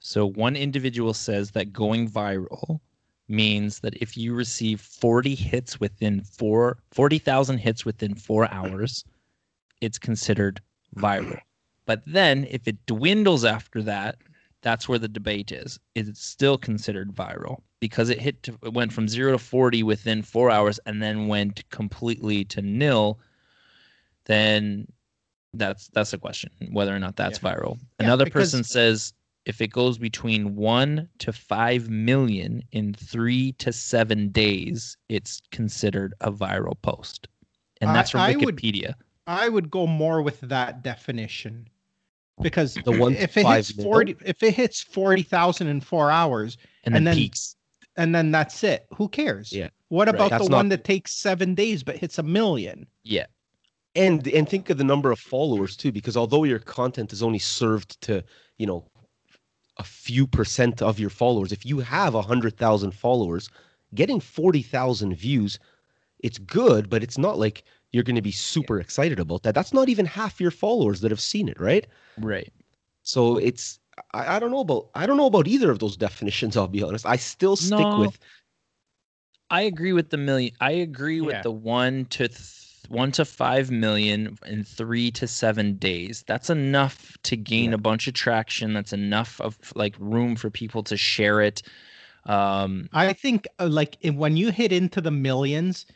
So 0.00 0.26
one 0.26 0.56
individual 0.56 1.14
says 1.14 1.50
that 1.52 1.72
going 1.72 2.10
viral 2.10 2.80
means 3.32 3.80
that 3.80 3.94
if 4.00 4.16
you 4.16 4.34
receive 4.34 4.80
40 4.80 5.34
hits 5.34 5.80
within 5.80 6.22
four 6.22 6.78
40,000 6.92 7.58
hits 7.58 7.84
within 7.84 8.14
4 8.14 8.52
hours, 8.52 9.04
it's 9.80 9.98
considered 9.98 10.60
viral. 10.96 11.38
But 11.86 12.02
then 12.06 12.46
if 12.50 12.68
it 12.68 12.84
dwindles 12.86 13.44
after 13.44 13.82
that, 13.82 14.16
that's 14.62 14.88
where 14.88 14.98
the 14.98 15.08
debate 15.08 15.50
is. 15.50 15.80
Is 15.96 16.08
it 16.08 16.16
still 16.16 16.56
considered 16.56 17.12
viral? 17.12 17.62
Because 17.80 18.10
it 18.10 18.20
hit 18.20 18.42
to, 18.44 18.56
it 18.62 18.72
went 18.72 18.92
from 18.92 19.08
0 19.08 19.32
to 19.32 19.38
40 19.38 19.82
within 19.82 20.22
4 20.22 20.50
hours 20.50 20.78
and 20.86 21.02
then 21.02 21.26
went 21.26 21.68
completely 21.70 22.44
to 22.44 22.62
nil, 22.62 23.18
then 24.26 24.86
that's 25.54 25.88
that's 25.88 26.12
a 26.12 26.18
question 26.18 26.50
whether 26.70 26.94
or 26.94 26.98
not 26.98 27.16
that's 27.16 27.38
viral. 27.38 27.76
Yeah, 27.98 28.06
Another 28.06 28.30
person 28.30 28.64
says 28.64 29.12
if 29.44 29.60
it 29.60 29.68
goes 29.68 29.98
between 29.98 30.54
1 30.54 31.08
to 31.18 31.32
5 31.32 31.88
million 31.90 32.62
in 32.72 32.94
3 32.94 33.52
to 33.52 33.72
7 33.72 34.28
days, 34.28 34.96
it's 35.08 35.40
considered 35.50 36.14
a 36.20 36.30
viral 36.30 36.80
post. 36.82 37.28
And 37.80 37.90
that's 37.94 38.10
from 38.10 38.20
I 38.20 38.36
would- 38.36 38.56
Wikipedia. 38.56 38.94
I 39.26 39.48
would 39.48 39.70
go 39.70 39.86
more 39.86 40.20
with 40.22 40.40
that 40.42 40.82
definition 40.82 41.68
because 42.40 42.74
The 42.74 42.90
one 42.92 43.14
if 43.14 43.36
it 43.36 43.46
hits 43.46 43.68
five 43.70 43.76
mil? 43.76 43.84
forty, 43.86 44.16
if 44.24 44.42
it 44.42 44.54
hits 44.54 44.80
forty 44.82 45.22
thousand 45.22 45.68
in 45.68 45.80
four 45.80 46.10
hours, 46.10 46.56
and 46.84 46.92
then, 46.94 46.98
and 47.00 47.06
then- 47.06 47.14
peaks. 47.16 47.54
and 47.96 48.12
then 48.14 48.32
that's 48.32 48.64
it, 48.64 48.86
who 48.94 49.08
cares? 49.08 49.52
Yeah. 49.52 49.68
What 49.88 50.08
Right. 50.08 50.14
about 50.16 50.30
That's 50.30 50.44
the 50.44 50.50
not- 50.50 50.56
one 50.56 50.68
that 50.70 50.82
takes 50.84 51.12
seven 51.12 51.54
days 51.54 51.84
but 51.84 51.96
hits 51.98 52.18
a 52.18 52.22
million? 52.22 52.86
Yeah. 53.04 53.26
and 53.94 54.26
and 54.28 54.48
think 54.48 54.70
of 54.70 54.78
the 54.78 54.84
number 54.84 55.10
of 55.12 55.18
followers 55.20 55.76
too 55.76 55.92
because 55.92 56.16
although 56.16 56.44
your 56.44 56.58
content 56.58 57.12
is 57.12 57.22
only 57.22 57.38
served 57.38 58.00
to 58.00 58.24
you 58.56 58.66
know 58.66 58.84
a 59.78 59.84
few 59.84 60.26
percent 60.26 60.82
of 60.82 60.98
your 60.98 61.10
followers 61.10 61.52
if 61.52 61.64
you 61.66 61.80
have 61.80 62.14
a 62.14 62.22
hundred 62.22 62.56
thousand 62.56 62.92
followers 62.92 63.48
getting 63.94 64.20
40,000 64.20 65.14
views 65.14 65.58
it's 66.20 66.38
good 66.38 66.88
but 66.90 67.02
it's 67.02 67.18
not 67.18 67.38
like 67.38 67.64
you're 67.92 68.04
going 68.04 68.16
to 68.16 68.22
be 68.22 68.32
super 68.32 68.80
excited 68.80 69.18
about 69.20 69.42
that 69.42 69.54
that's 69.54 69.72
not 69.72 69.88
even 69.88 70.06
half 70.06 70.40
your 70.40 70.50
followers 70.50 71.00
that 71.00 71.10
have 71.10 71.20
seen 71.20 71.48
it 71.48 71.60
right 71.60 71.86
Right. 72.16 72.52
so 73.02 73.36
it's 73.36 73.80
I, 74.14 74.36
I 74.36 74.38
don't 74.38 74.50
know 74.50 74.60
about 74.60 74.90
i 74.94 75.06
don't 75.06 75.16
know 75.16 75.26
about 75.26 75.48
either 75.48 75.70
of 75.70 75.78
those 75.78 75.96
definitions 75.96 76.56
i'll 76.56 76.68
be 76.68 76.82
honest 76.82 77.06
i 77.06 77.16
still 77.16 77.56
stick 77.56 77.88
No. 77.88 77.96
with 77.96 78.18
I 79.50 79.62
agree 79.62 79.92
with 79.92 80.10
the 80.10 80.16
million. 80.16 80.54
I 80.60 80.72
agree 80.72 81.20
with 81.20 81.34
Yeah. 81.34 81.42
the 81.42 81.52
one 81.52 82.06
to 82.06 82.28
th- 82.28 82.38
one 82.92 83.10
to 83.12 83.24
five 83.24 83.70
million 83.70 84.38
in 84.46 84.64
three 84.64 85.10
to 85.12 85.26
seven 85.26 85.76
days. 85.76 86.24
That's 86.26 86.50
enough 86.50 87.16
to 87.24 87.36
gain 87.36 87.70
Yeah. 87.70 87.74
a 87.74 87.78
bunch 87.78 88.06
of 88.08 88.14
traction. 88.14 88.74
That's 88.74 88.92
enough 88.92 89.40
of 89.40 89.58
like 89.74 89.94
room 89.98 90.36
for 90.36 90.50
people 90.50 90.82
to 90.84 90.96
share 90.96 91.40
it. 91.40 91.62
Um, 92.26 92.88
I 92.92 93.12
think 93.14 93.48
uh, 93.58 93.68
like 93.68 93.98
when 94.14 94.36
you 94.36 94.50
hit 94.52 94.72
into 94.72 95.00
the 95.00 95.10
millions, 95.10 95.86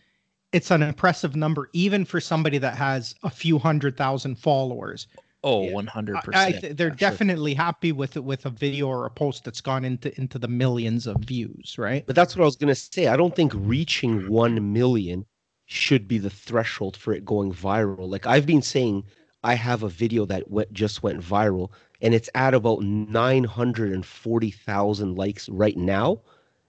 it's 0.52 0.70
an 0.70 0.82
impressive 0.82 1.36
number, 1.36 1.68
even 1.72 2.04
for 2.04 2.20
somebody 2.20 2.58
that 2.58 2.76
has 2.76 3.14
a 3.22 3.30
few 3.30 3.58
hundred 3.58 3.96
thousand 3.96 4.36
followers. 4.36 5.06
oh, 5.44 5.60
one 5.70 5.86
hundred 5.86 6.16
I, 6.16 6.18
I 6.18 6.52
percent. 6.52 6.76
they're 6.76 6.88
yeah, 6.98 7.10
sure. 7.10 7.10
definitely 7.10 7.54
happy 7.54 7.92
with 7.92 8.16
it 8.16 8.24
with 8.24 8.46
a 8.46 8.50
video 8.50 8.88
or 8.88 9.06
a 9.06 9.10
post 9.10 9.44
that's 9.44 9.60
gone 9.60 9.84
into 9.84 10.18
into 10.20 10.38
the 10.38 10.48
millions 10.48 11.06
of 11.06 11.18
views, 11.18 11.76
right? 11.78 12.04
But 12.06 12.16
that's 12.16 12.34
what 12.36 12.42
I 12.42 12.46
was 12.46 12.56
gonna 12.56 12.74
say. 12.74 13.06
I 13.08 13.16
don't 13.16 13.34
think 13.36 13.52
reaching 13.54 14.28
one 14.28 14.72
million 14.72 15.26
should 15.66 16.08
be 16.08 16.18
the 16.18 16.30
threshold 16.30 16.96
for 16.96 17.12
it 17.12 17.24
going 17.24 17.52
viral. 17.52 18.08
Like 18.08 18.26
I've 18.26 18.46
been 18.46 18.62
saying, 18.62 19.04
I 19.44 19.54
have 19.54 19.82
a 19.82 19.88
video 19.88 20.24
that 20.26 20.50
went, 20.50 20.72
just 20.72 21.02
went 21.02 21.20
viral, 21.20 21.70
and 22.00 22.14
it's 22.14 22.30
at 22.34 22.54
about 22.54 22.82
nine 22.82 23.44
hundred 23.44 23.92
and 23.92 24.04
forty 24.06 24.50
thousand 24.50 25.16
likes 25.16 25.48
right 25.48 25.76
now, 25.76 26.20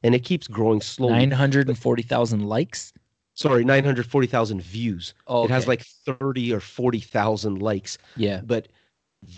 and 0.04 0.14
it 0.14 0.24
keeps 0.24 0.48
growing 0.48 0.82
slowly. 0.82 1.14
Nine 1.14 1.32
hundred 1.32 1.68
and 1.70 1.78
forty 1.78 2.04
thousand 2.04 2.44
likes. 2.46 2.94
Sorry, 3.34 3.64
nine 3.64 3.84
hundred 3.86 4.08
forty 4.08 4.28
thousand 4.28 4.62
views. 4.62 5.14
Oh, 5.28 5.46
It 5.46 5.52
has 5.52 5.68
like 5.68 5.82
thirty 5.84 6.52
or 6.52 6.60
forty 6.60 7.00
thousand 7.00 7.62
likes, 7.62 7.98
yeah. 8.16 8.42
but 8.44 8.68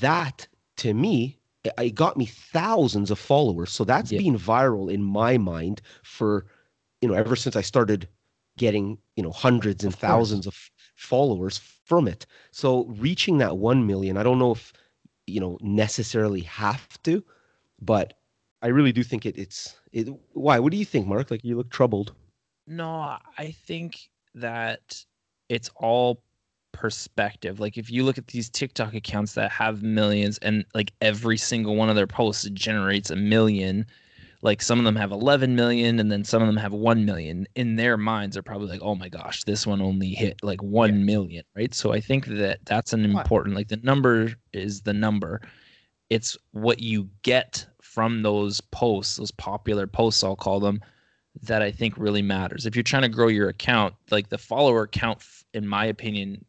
that 0.01 0.47
to 0.77 0.93
me 0.93 1.37
it- 1.63 1.73
it 1.77 1.95
got 1.95 2.17
me 2.17 2.25
thousands 2.25 3.11
of 3.11 3.19
followers 3.19 3.71
so 3.71 3.83
that's 3.83 4.11
Yeah. 4.11 4.19
been 4.19 4.37
viral 4.37 4.91
in 4.91 5.03
my 5.03 5.37
mind 5.37 5.81
for 6.03 6.45
you 7.01 7.07
know 7.07 7.15
ever 7.15 7.35
since 7.35 7.55
i 7.55 7.61
started 7.61 8.07
getting 8.59 8.99
you 9.17 9.23
know 9.23 9.31
hundreds 9.31 9.85
and 9.85 9.95
Of 9.95 10.01
course. 10.03 10.33
thousands 10.33 10.47
of 10.47 10.55
followers 10.95 11.57
from 11.57 12.07
it 12.07 12.27
so 12.51 12.85
reaching 13.07 13.39
that 13.39 13.57
1 13.57 13.87
million 13.87 14.17
i 14.17 14.23
don't 14.23 14.39
know 14.39 14.51
if 14.51 14.73
you 15.27 15.39
know 15.41 15.57
necessarily 15.61 16.41
have 16.41 16.87
to 17.03 17.23
but 17.81 18.15
i 18.61 18.67
really 18.67 18.93
do 18.93 19.03
think 19.03 19.25
it, 19.25 19.37
it's 19.37 19.75
it 19.93 20.07
why 20.33 20.59
what 20.59 20.71
do 20.71 20.77
you 20.77 20.85
think 20.85 21.07
mark 21.07 21.31
like 21.31 21.43
you 21.45 21.57
look 21.57 21.71
troubled 21.71 22.13
No, 22.67 23.17
I 23.37 23.51
think 23.51 24.09
that 24.35 25.05
it's 25.49 25.69
all 25.75 26.23
perspective. 26.71 27.59
Like 27.59 27.77
if 27.77 27.89
you 27.89 28.03
look 28.03 28.17
at 28.17 28.27
these 28.27 28.49
TikTok 28.49 28.93
accounts 28.93 29.33
that 29.33 29.51
have 29.51 29.81
millions 29.83 30.37
and 30.39 30.65
like 30.75 30.93
every 31.01 31.37
single 31.37 31.75
one 31.75 31.89
of 31.89 31.95
their 31.95 32.07
posts 32.07 32.49
generates 32.53 33.09
a 33.09 33.15
million, 33.15 33.85
like 34.41 34.61
some 34.61 34.79
of 34.79 34.85
them 34.85 34.95
have 34.95 35.11
11 35.11 35.55
million 35.55 35.99
and 35.99 36.11
then 36.11 36.23
some 36.23 36.41
of 36.41 36.47
them 36.47 36.57
have 36.57 36.73
1 36.73 37.05
million. 37.05 37.45
In 37.55 37.75
their 37.75 37.97
minds 37.97 38.37
are 38.37 38.41
probably 38.43 38.67
like, 38.67 38.81
"Oh 38.81 38.95
my 38.95 39.09
gosh, 39.09 39.43
this 39.43 39.67
one 39.67 39.81
only 39.81 40.09
hit 40.09 40.41
like 40.43 40.61
one 40.63 41.05
million," 41.05 41.43
right? 41.55 41.73
So 41.73 41.91
I 41.93 41.99
think 41.99 42.25
that 42.27 42.59
that's 42.65 42.93
an 42.93 43.03
important 43.05 43.55
like 43.55 43.67
the 43.67 43.77
number 43.77 44.33
is 44.53 44.81
the 44.81 44.93
number. 44.93 45.41
It's 46.09 46.37
what 46.51 46.79
you 46.79 47.09
get 47.23 47.65
from 47.81 48.23
those 48.23 48.61
posts, 48.61 49.17
those 49.17 49.31
popular 49.31 49.87
posts 49.87 50.23
I'll 50.23 50.35
call 50.35 50.59
them 50.59 50.81
that 51.43 51.61
I 51.61 51.71
think 51.71 51.97
really 51.97 52.21
matters. 52.21 52.65
If 52.65 52.75
you're 52.75 52.83
trying 52.83 53.03
to 53.03 53.09
grow 53.09 53.27
your 53.27 53.49
account, 53.49 53.95
like 54.11 54.29
the 54.29 54.37
follower 54.37 54.87
count, 54.87 55.23
in 55.53 55.67
my 55.67 55.85
opinion, 55.85 56.43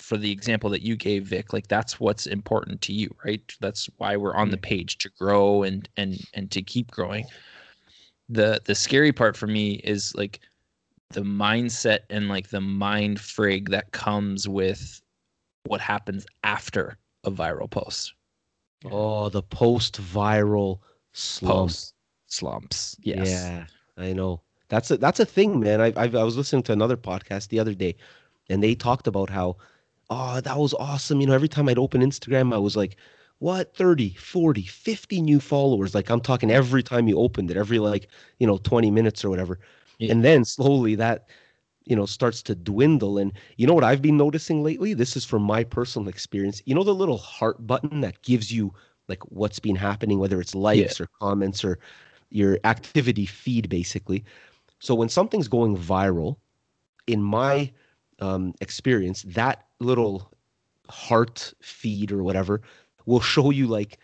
for 0.00 0.16
the 0.16 0.30
example 0.30 0.70
that 0.70 0.82
you 0.82 0.96
gave, 0.96 1.24
Vic, 1.24 1.52
like 1.52 1.68
that's 1.68 2.00
what's 2.00 2.26
important 2.26 2.80
to 2.82 2.92
you, 2.92 3.14
right? 3.24 3.40
That's 3.60 3.88
why 3.98 4.16
we're 4.16 4.34
on 4.34 4.50
the 4.50 4.56
mm-hmm. 4.56 4.68
page 4.68 4.98
to 4.98 5.10
grow 5.18 5.62
and 5.62 5.88
and 5.96 6.18
and 6.34 6.50
to 6.50 6.62
keep 6.62 6.90
growing. 6.90 7.26
The 8.28 8.60
the 8.64 8.74
scary 8.74 9.12
part 9.12 9.36
for 9.36 9.46
me 9.46 9.74
is 9.84 10.14
like 10.14 10.40
the 11.10 11.22
mindset 11.22 12.00
and 12.10 12.28
like 12.28 12.50
the 12.50 12.60
mind 12.60 13.18
frig 13.18 13.68
that 13.70 13.92
comes 13.92 14.48
with 14.48 15.00
what 15.64 15.80
happens 15.80 16.26
after 16.44 16.96
a 17.24 17.30
viral 17.30 17.68
post. 17.68 18.14
oh 18.86 19.28
the 19.28 19.42
post 19.42 20.00
viral 20.00 20.78
slump 21.12 21.68
Post 21.68 21.94
slumps. 22.26 22.96
Yes. 23.02 23.28
Yeah, 23.28 23.66
I 23.96 24.12
know. 24.12 24.40
That's 24.68 24.90
a 24.90 24.96
that's 24.96 25.20
a 25.20 25.24
thing, 25.24 25.60
man. 25.60 25.80
I 25.80 25.92
I've, 25.96 26.14
I 26.14 26.22
was 26.22 26.36
listening 26.36 26.62
to 26.64 26.72
another 26.72 26.96
podcast 26.96 27.48
the 27.48 27.58
other 27.58 27.74
day, 27.74 27.96
and 28.48 28.62
they 28.62 28.74
talked 28.74 29.06
about 29.06 29.28
how, 29.28 29.56
oh, 30.10 30.40
that 30.40 30.58
was 30.58 30.74
awesome. 30.74 31.20
You 31.20 31.28
know, 31.28 31.34
every 31.34 31.48
time 31.48 31.68
I'd 31.68 31.78
open 31.78 32.02
Instagram, 32.02 32.52
I 32.52 32.58
was 32.58 32.76
like, 32.76 32.96
what? 33.38 33.74
30 33.74 34.14
40 34.14 34.62
50 34.62 35.22
new 35.22 35.40
followers. 35.40 35.94
Like 35.94 36.10
i'm 36.10 36.20
talking 36.20 36.50
every 36.50 36.82
time 36.82 37.08
you 37.08 37.18
opened 37.18 37.50
it 37.50 37.56
every 37.56 37.78
like 37.78 38.08
you 38.38 38.46
know 38.46 38.58
20 38.58 38.90
minutes 38.90 39.24
or 39.24 39.30
whatever. 39.30 39.58
Yeah. 39.98 40.12
and 40.12 40.24
then 40.24 40.44
slowly 40.44 40.94
that 40.96 41.28
you 41.84 41.96
know 41.96 42.06
starts 42.06 42.42
to 42.44 42.54
dwindle. 42.54 43.16
And 43.16 43.32
you 43.56 43.66
know 43.66 43.72
what 43.72 43.84
i've 43.84 44.02
been 44.02 44.18
noticing 44.18 44.62
lately? 44.62 44.92
This 44.92 45.16
is 45.16 45.24
from 45.24 45.42
my 45.42 45.64
personal 45.64 46.08
experience. 46.08 46.60
You 46.66 46.74
know 46.74 46.84
the 46.84 46.94
little 46.94 47.16
heart 47.16 47.66
button 47.66 48.00
that 48.02 48.20
gives 48.22 48.52
you 48.52 48.74
like 49.08 49.22
what's 49.30 49.58
been 49.58 49.76
happening 49.76 50.18
whether 50.18 50.40
it's 50.40 50.54
likes 50.54 51.00
or 51.00 51.08
comments 51.20 51.64
or 51.64 51.78
your 52.28 52.58
activity 52.64 53.24
feed 53.24 53.70
basically? 53.70 54.22
So 54.80 54.94
when 54.94 55.08
something's 55.08 55.48
going 55.48 55.78
viral 55.78 56.36
in 57.06 57.22
my 57.22 57.72
um, 58.20 58.54
experience 58.60 59.22
that 59.22 59.64
little 59.80 60.30
heart 60.88 61.52
feed 61.62 62.12
or 62.12 62.22
whatever 62.22 62.60
will 63.06 63.20
show 63.20 63.50
you 63.50 63.66
like 63.66 63.98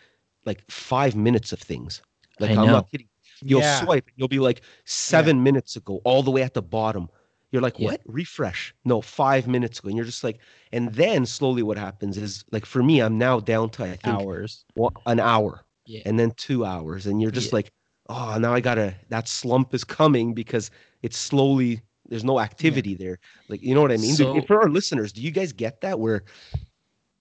like 0.45 0.63
five 0.69 1.15
minutes 1.15 1.51
of 1.51 1.59
things 1.59 2.01
like 2.39 2.51
I 2.51 2.53
i'm 2.53 2.65
know. 2.67 2.73
not 2.73 2.91
kidding 2.91 3.07
you'll 3.43 3.61
Yeah. 3.61 3.83
swipe 3.83 4.05
and 4.07 4.13
you'll 4.15 4.27
be 4.27 4.39
like 4.39 4.61
seven 4.85 5.43
minutes 5.43 5.75
ago 5.75 6.01
all 6.03 6.23
the 6.23 6.31
way 6.31 6.41
at 6.43 6.53
the 6.53 6.61
bottom 6.61 7.09
you're 7.51 7.61
like 7.61 7.77
Yeah. 7.77 7.87
what 7.91 8.01
refresh 8.05 8.73
no 8.85 9.01
five 9.01 9.47
minutes 9.47 9.79
ago 9.79 9.89
and 9.89 9.97
you're 9.97 10.05
just 10.05 10.23
like 10.23 10.39
and 10.71 10.93
then 10.93 11.25
slowly 11.25 11.61
what 11.63 11.77
happens 11.77 12.17
is 12.17 12.43
like 12.51 12.65
for 12.65 12.81
me 12.81 13.01
i'm 13.01 13.17
now 13.17 13.39
down 13.39 13.69
to 13.71 13.83
i 13.83 13.89
think 13.95 14.19
Hours. 14.19 14.65
one, 14.75 14.93
an 15.05 15.19
hour 15.19 15.65
Yeah. 15.85 16.01
and 16.05 16.17
then 16.17 16.31
two 16.31 16.63
hours 16.65 17.05
and 17.05 17.21
you're 17.21 17.31
just 17.31 17.51
Yeah. 17.51 17.57
like 17.57 17.71
oh 18.09 18.37
now 18.39 18.53
i 18.53 18.61
gotta 18.61 18.95
that 19.09 19.27
slump 19.27 19.73
is 19.73 19.83
coming 19.83 20.33
because 20.33 20.71
it's 21.03 21.17
slowly 21.17 21.81
there's 22.09 22.23
no 22.23 22.39
activity 22.39 22.95
there 22.95 23.19
like 23.49 23.61
you 23.61 23.73
know 23.75 23.81
what 23.81 23.91
i 23.91 23.97
mean 23.97 24.15
Do- 24.15 24.23
So- 24.23 24.41
for 24.43 24.61
our 24.61 24.69
listeners 24.69 25.11
do 25.11 25.21
you 25.21 25.31
guys 25.31 25.51
get 25.53 25.81
that 25.81 25.99
where 25.99 26.23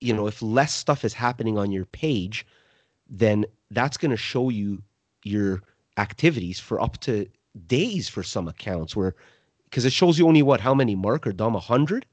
you 0.01 0.13
know 0.15 0.27
if 0.27 0.43
less 0.43 0.73
stuff 0.75 1.05
is 1.05 1.13
happening 1.15 1.59
on 1.59 1.71
your 1.73 1.85
page 1.87 2.47
then 3.09 3.45
that's 3.71 3.97
going 3.97 4.11
to 4.11 4.17
show 4.17 4.49
you 4.51 4.83
your 5.25 5.63
activities 5.99 6.61
for 6.61 6.81
up 6.81 6.99
to 6.99 7.27
days 7.67 8.09
for 8.09 8.23
some 8.23 8.49
accounts 8.49 8.95
where 8.95 9.15
because 9.65 9.85
it 9.85 9.93
shows 9.93 10.19
you 10.19 10.27
only 10.29 10.43
what 10.43 10.61
how 10.61 10.75
many 10.75 10.95
mark 10.95 11.27
or 11.27 11.33
Dom 11.33 11.55
100 11.55 12.05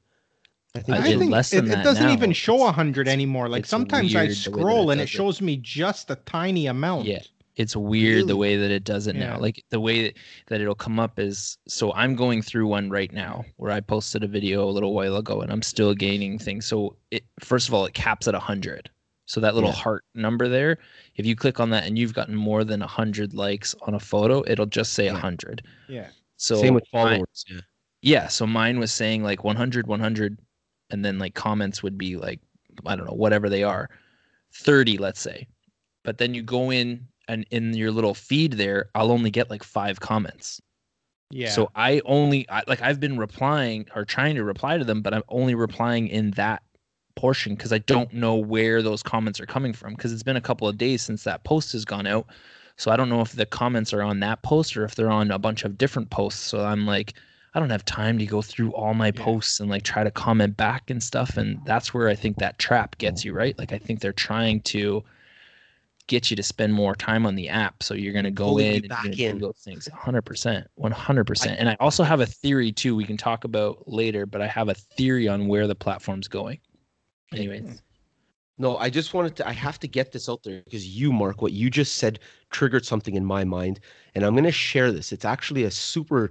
i 0.74 0.80
think 0.80 0.88
I 0.88 0.94
I 0.96 0.98
it's 1.00 1.08
did 1.10 1.18
think 1.20 1.32
less 1.32 1.52
it, 1.52 1.56
than 1.56 1.66
it 1.66 1.74
that 1.76 1.84
doesn't 1.84 2.06
now. 2.06 2.12
even 2.12 2.32
show 2.32 2.54
It's- 2.56 2.70
a 2.70 2.72
hundred 2.72 3.06
anymore. 3.08 3.48
Like 3.48 3.66
sometimes 3.66 4.14
I 4.16 4.24
weird 4.24 4.30
the 4.30 4.32
way 4.32 4.32
that 4.32 4.32
it 4.32 4.42
scroll 4.42 4.90
and 4.90 5.00
it 5.00 5.04
it. 5.04 5.08
shows 5.08 5.40
me 5.40 5.56
just 5.58 6.10
a 6.10 6.16
tiny 6.26 6.66
amount. 6.66 7.04
Yeah. 7.06 7.20
It's 7.56 7.76
weird 7.76 8.26
the 8.26 8.36
way 8.36 8.56
that 8.56 8.70
it 8.72 8.82
does 8.84 9.06
it 9.06 9.14
Yeah. 9.14 9.30
now. 9.34 9.38
Like 9.40 9.64
the 9.70 9.78
way 9.80 10.02
that, 10.04 10.16
that 10.48 10.60
it'll 10.60 10.74
come 10.74 10.98
up 10.98 11.18
is 11.18 11.56
so 11.68 11.92
I'm 11.92 12.16
going 12.16 12.42
through 12.42 12.66
one 12.66 12.90
right 12.90 13.12
now 13.12 13.44
where 13.58 13.70
I 13.70 13.80
posted 13.80 14.24
a 14.24 14.26
video 14.28 14.64
a 14.68 14.70
little 14.72 14.92
while 14.92 15.16
ago 15.16 15.40
and 15.40 15.52
I'm 15.52 15.62
still 15.62 15.94
gaining 15.94 16.38
things. 16.38 16.66
So 16.66 16.96
it 17.10 17.24
first 17.40 17.68
of 17.68 17.74
all 17.74 17.86
it 17.86 17.94
caps 17.94 18.26
at 18.26 18.34
100. 18.34 18.90
So 19.26 19.40
that 19.40 19.54
little 19.54 19.70
Yeah. 19.70 19.76
heart 19.76 20.04
number 20.14 20.48
there, 20.48 20.78
if 21.14 21.24
you 21.26 21.36
click 21.36 21.60
on 21.60 21.70
that 21.70 21.84
and 21.86 21.96
you've 21.98 22.12
gotten 22.12 22.34
more 22.34 22.64
than 22.64 22.80
100 22.82 23.32
likes 23.34 23.74
on 23.82 23.94
a 23.94 24.00
photo, 24.00 24.42
it'll 24.48 24.66
just 24.66 24.92
say 24.94 25.04
Yeah. 25.06 25.12
100. 25.12 25.62
Yeah. 25.88 26.08
So 26.36 26.56
same 26.56 26.74
with 26.74 26.84
mine- 26.92 27.02
followers 27.20 27.44
yeah 27.48 27.60
yeah, 28.06 28.28
so 28.28 28.46
mine 28.46 28.78
was 28.78 28.92
saying 28.92 29.22
like 29.22 29.44
100 29.44 29.86
100 29.86 30.38
and 30.90 31.02
then 31.02 31.18
like 31.18 31.32
comments 31.34 31.82
would 31.82 31.96
be 31.96 32.16
like 32.16 32.40
I 32.84 32.96
don't 32.96 33.06
know, 33.06 33.14
whatever 33.14 33.48
they 33.48 33.62
are. 33.62 33.88
30 34.52 34.98
let's 34.98 35.20
say. 35.20 35.46
But 36.02 36.18
then 36.18 36.34
you 36.34 36.42
go 36.42 36.70
in 36.72 37.06
and 37.28 37.46
in 37.50 37.74
your 37.74 37.90
little 37.90 38.14
feed 38.14 38.54
there, 38.54 38.90
I'll 38.94 39.10
only 39.12 39.30
get 39.30 39.50
like 39.50 39.62
5 39.64 40.00
comments. 40.00 40.60
Yeah. 41.30 41.50
So 41.50 41.70
I 41.74 42.00
only 42.04 42.48
I, 42.48 42.62
like 42.66 42.82
I've 42.82 43.00
been 43.00 43.18
replying 43.18 43.86
or 43.94 44.04
trying 44.04 44.34
to 44.36 44.44
reply 44.44 44.78
to 44.78 44.84
them, 44.84 45.02
but 45.02 45.14
I'm 45.14 45.24
only 45.28 45.54
replying 45.54 46.08
in 46.08 46.30
that 46.32 46.62
portion 47.16 47.54
because 47.54 47.72
I 47.72 47.78
don't 47.78 48.12
know 48.12 48.36
where 48.36 48.82
those 48.82 49.02
comments 49.02 49.40
are 49.40 49.46
coming 49.46 49.72
from 49.72 49.94
because 49.94 50.12
it's 50.12 50.22
been 50.22 50.36
a 50.36 50.40
couple 50.40 50.68
of 50.68 50.78
days 50.78 51.02
since 51.02 51.24
that 51.24 51.44
post 51.44 51.72
has 51.72 51.84
gone 51.84 52.06
out. 52.06 52.26
So 52.76 52.90
I 52.90 52.96
don't 52.96 53.08
know 53.08 53.20
if 53.20 53.32
the 53.32 53.46
comments 53.46 53.92
are 53.92 54.02
on 54.02 54.20
that 54.20 54.42
post 54.42 54.76
or 54.76 54.84
if 54.84 54.94
they're 54.94 55.10
on 55.10 55.30
a 55.30 55.38
bunch 55.38 55.64
of 55.64 55.78
different 55.78 56.10
posts. 56.10 56.42
So 56.42 56.64
I'm 56.64 56.86
like, 56.86 57.14
I 57.54 57.60
don't 57.60 57.70
have 57.70 57.84
time 57.84 58.18
to 58.18 58.26
go 58.26 58.42
through 58.42 58.72
all 58.74 58.94
my 58.94 59.12
Yeah. 59.14 59.24
posts 59.24 59.60
and 59.60 59.70
like 59.70 59.84
try 59.84 60.02
to 60.04 60.10
comment 60.10 60.56
back 60.56 60.90
and 60.90 61.02
stuff. 61.02 61.36
And 61.36 61.60
that's 61.64 61.94
where 61.94 62.08
I 62.08 62.14
think 62.16 62.38
that 62.38 62.58
trap 62.58 62.98
gets 62.98 63.24
oh. 63.24 63.28
you, 63.28 63.32
right? 63.32 63.56
Like 63.58 63.72
I 63.72 63.78
think 63.78 64.00
they're 64.00 64.12
trying 64.12 64.60
to 64.62 65.04
get 66.06 66.30
you 66.30 66.36
to 66.36 66.42
spend 66.42 66.72
more 66.72 66.94
time 66.94 67.26
on 67.26 67.34
the 67.34 67.48
app. 67.48 67.82
So 67.82 67.94
you're 67.94 68.12
going 68.12 68.24
to 68.24 68.30
go 68.30 68.58
in 68.58 68.76
and 68.76 68.88
back 68.88 69.18
in. 69.18 69.38
do 69.38 69.46
those 69.46 69.60
things 69.64 69.88
100%. 69.88 70.66
100%. 70.78 71.56
And 71.58 71.68
I 71.68 71.76
also 71.80 72.04
have 72.04 72.20
a 72.20 72.26
theory 72.26 72.72
too, 72.72 72.94
we 72.94 73.04
can 73.04 73.16
talk 73.16 73.44
about 73.44 73.88
later, 73.88 74.26
but 74.26 74.40
I 74.40 74.46
have 74.46 74.68
a 74.68 74.74
theory 74.74 75.28
on 75.28 75.48
where 75.48 75.66
the 75.66 75.74
platform's 75.74 76.28
going. 76.28 76.58
Anyways. 77.32 77.82
No, 78.56 78.76
I 78.76 78.88
just 78.88 79.14
wanted 79.14 79.34
to. 79.36 79.48
I 79.48 79.52
have 79.52 79.80
to 79.80 79.88
get 79.88 80.12
this 80.12 80.28
out 80.28 80.44
there 80.44 80.62
because 80.64 80.86
you, 80.86 81.12
Mark, 81.12 81.42
what 81.42 81.52
you 81.52 81.68
just 81.68 81.96
said 81.96 82.20
triggered 82.50 82.84
something 82.84 83.16
in 83.16 83.24
my 83.24 83.42
mind, 83.42 83.80
and 84.14 84.24
I'm 84.24 84.34
going 84.34 84.44
to 84.44 84.52
share 84.52 84.92
this. 84.92 85.10
It's 85.10 85.24
actually 85.24 85.64
a 85.64 85.72
super 85.72 86.30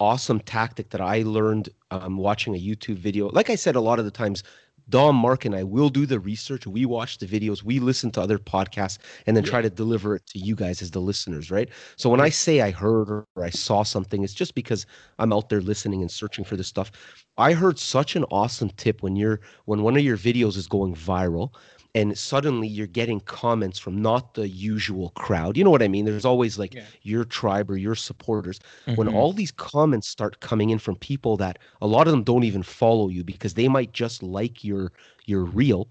awesome 0.00 0.40
tactic 0.40 0.90
that 0.90 1.00
I 1.00 1.22
learned 1.22 1.68
um, 1.92 2.16
watching 2.16 2.54
a 2.54 2.58
YouTube 2.58 2.96
video. 2.96 3.28
Like 3.28 3.50
I 3.50 3.54
said, 3.54 3.76
a 3.76 3.80
lot 3.80 4.00
of 4.00 4.04
the 4.04 4.10
times, 4.10 4.42
Dom, 4.88 5.16
Mark, 5.16 5.44
and 5.44 5.54
I 5.54 5.62
will 5.62 5.88
do 5.88 6.06
the 6.06 6.20
research. 6.20 6.66
We 6.66 6.86
watch 6.86 7.18
the 7.18 7.26
videos, 7.26 7.62
we 7.62 7.78
listen 7.78 8.10
to 8.12 8.20
other 8.20 8.38
podcasts, 8.38 8.98
and 9.26 9.36
then 9.36 9.44
try 9.44 9.60
to 9.62 9.70
deliver 9.70 10.14
it 10.16 10.26
to 10.28 10.38
you 10.38 10.54
guys 10.54 10.82
as 10.82 10.90
the 10.90 11.00
listeners, 11.00 11.50
right? 11.50 11.68
So 11.96 12.08
when 12.08 12.20
I 12.20 12.28
say 12.28 12.60
I 12.60 12.70
heard 12.70 13.10
or 13.10 13.26
I 13.36 13.50
saw 13.50 13.82
something, 13.82 14.24
it's 14.24 14.34
just 14.34 14.54
because 14.54 14.86
I'm 15.18 15.32
out 15.32 15.48
there 15.48 15.60
listening 15.60 16.00
and 16.00 16.10
searching 16.10 16.44
for 16.44 16.56
this 16.56 16.68
stuff. 16.68 16.90
I 17.36 17.52
heard 17.52 17.78
such 17.78 18.16
an 18.16 18.24
awesome 18.30 18.70
tip 18.70 19.02
when 19.02 19.16
you're 19.16 19.40
when 19.66 19.82
one 19.82 19.96
of 19.96 20.02
your 20.02 20.16
videos 20.16 20.56
is 20.56 20.66
going 20.66 20.94
viral 20.94 21.54
and 21.98 22.16
suddenly 22.18 22.68
you're 22.68 22.86
getting 23.00 23.20
comments 23.20 23.78
from 23.78 24.00
not 24.02 24.34
the 24.34 24.48
usual 24.48 25.10
crowd. 25.10 25.56
You 25.56 25.64
know 25.64 25.70
what 25.70 25.82
I 25.82 25.88
mean? 25.88 26.04
There's 26.06 26.24
always 26.24 26.58
like 26.58 26.76
Yeah. 26.76 26.86
your 27.02 27.24
tribe 27.24 27.70
or 27.70 27.76
your 27.76 27.94
supporters. 27.96 28.60
When 28.94 29.08
Mhm. 29.08 29.14
all 29.18 29.32
these 29.32 29.52
comments 29.52 30.08
start 30.08 30.40
coming 30.40 30.70
in 30.70 30.78
from 30.78 30.96
people 30.96 31.36
that 31.38 31.58
a 31.80 31.86
lot 31.86 32.06
of 32.08 32.12
them 32.12 32.24
don't 32.24 32.44
even 32.44 32.62
follow 32.62 33.08
you 33.08 33.24
because 33.24 33.54
they 33.54 33.68
might 33.68 33.92
just 33.92 34.22
like 34.22 34.64
your 34.64 34.92
your 35.26 35.44
reel, 35.44 35.88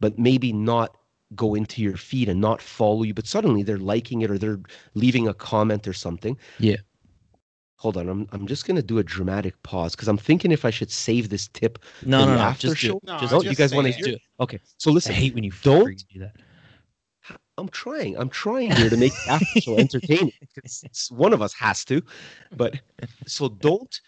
but 0.00 0.18
maybe 0.18 0.52
not 0.52 0.96
go 1.34 1.54
into 1.54 1.82
your 1.82 1.96
feed 1.96 2.28
and 2.28 2.40
not 2.40 2.60
follow 2.62 3.02
you, 3.04 3.14
but 3.14 3.26
suddenly 3.26 3.62
they're 3.62 3.78
liking 3.78 4.22
it 4.22 4.30
or 4.30 4.38
they're 4.38 4.60
leaving 4.94 5.28
a 5.28 5.34
comment 5.34 5.86
or 5.86 5.92
something. 5.94 6.36
Yeah. 6.58 6.76
Hold 7.80 7.96
on, 7.96 8.08
I'm 8.10 8.28
I'm 8.32 8.46
just 8.46 8.66
gonna 8.66 8.82
do 8.82 8.98
a 8.98 9.02
dramatic 9.02 9.60
pause 9.62 9.96
because 9.96 10.06
I'm 10.06 10.18
thinking 10.18 10.52
if 10.52 10.66
I 10.66 10.70
should 10.70 10.90
save 10.90 11.30
this 11.30 11.48
tip 11.48 11.78
no, 12.04 12.26
no, 12.26 12.34
no, 12.34 12.40
after 12.40 12.68
just 12.68 12.80
do 12.82 12.88
show. 12.88 12.96
it. 12.98 13.04
No, 13.04 13.18
Just 13.18 13.32
Oh, 13.32 13.42
you 13.42 13.54
guys 13.54 13.74
want 13.74 13.86
to 13.86 13.92
hear? 13.94 14.04
do 14.04 14.12
it? 14.12 14.22
Okay, 14.38 14.60
so 14.76 14.90
listen. 14.90 15.12
I 15.12 15.14
listen. 15.14 15.22
hate 15.22 15.34
when 15.34 15.44
you 15.44 15.52
don't- 15.62 16.04
do 16.12 16.20
that. 16.20 16.36
I'm 17.56 17.68
trying. 17.70 18.16
I'm 18.18 18.28
trying 18.28 18.70
here 18.72 18.88
to 18.90 18.96
make 18.98 19.12
the 19.24 19.30
after 19.32 19.60
show 19.60 19.78
entertaining. 19.78 20.32
It's, 20.56 20.82
it's- 20.84 21.10
one 21.10 21.32
of 21.32 21.40
us 21.40 21.52
has 21.54 21.84
to, 21.86 22.02
but 22.54 22.78
so 23.26 23.48
don't 23.48 23.98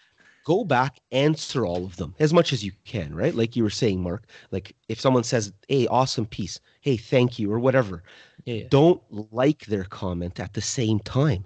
go 0.45 0.63
back 0.63 0.99
answer 1.11 1.65
all 1.65 1.83
of 1.85 1.95
them 1.95 2.13
as 2.19 2.31
much 2.31 2.53
as 2.53 2.63
you 2.63 2.71
can, 2.85 3.15
right? 3.15 3.33
Like 3.33 3.55
you 3.55 3.63
were 3.63 3.69
saying, 3.71 4.01
Mark. 4.03 4.27
Like 4.51 4.75
if 4.87 4.99
someone 5.01 5.23
says, 5.23 5.51
"Hey, 5.67 5.87
awesome 5.87 6.27
piece," 6.27 6.59
"Hey, 6.81 6.95
thank 6.97 7.39
you," 7.39 7.51
or 7.51 7.57
whatever, 7.59 8.03
Yeah, 8.45 8.53
yeah. 8.55 8.67
don't 8.69 9.01
like 9.09 9.65
their 9.65 9.85
comment 9.85 10.39
at 10.39 10.53
the 10.53 10.61
same 10.61 10.99
time. 10.99 11.45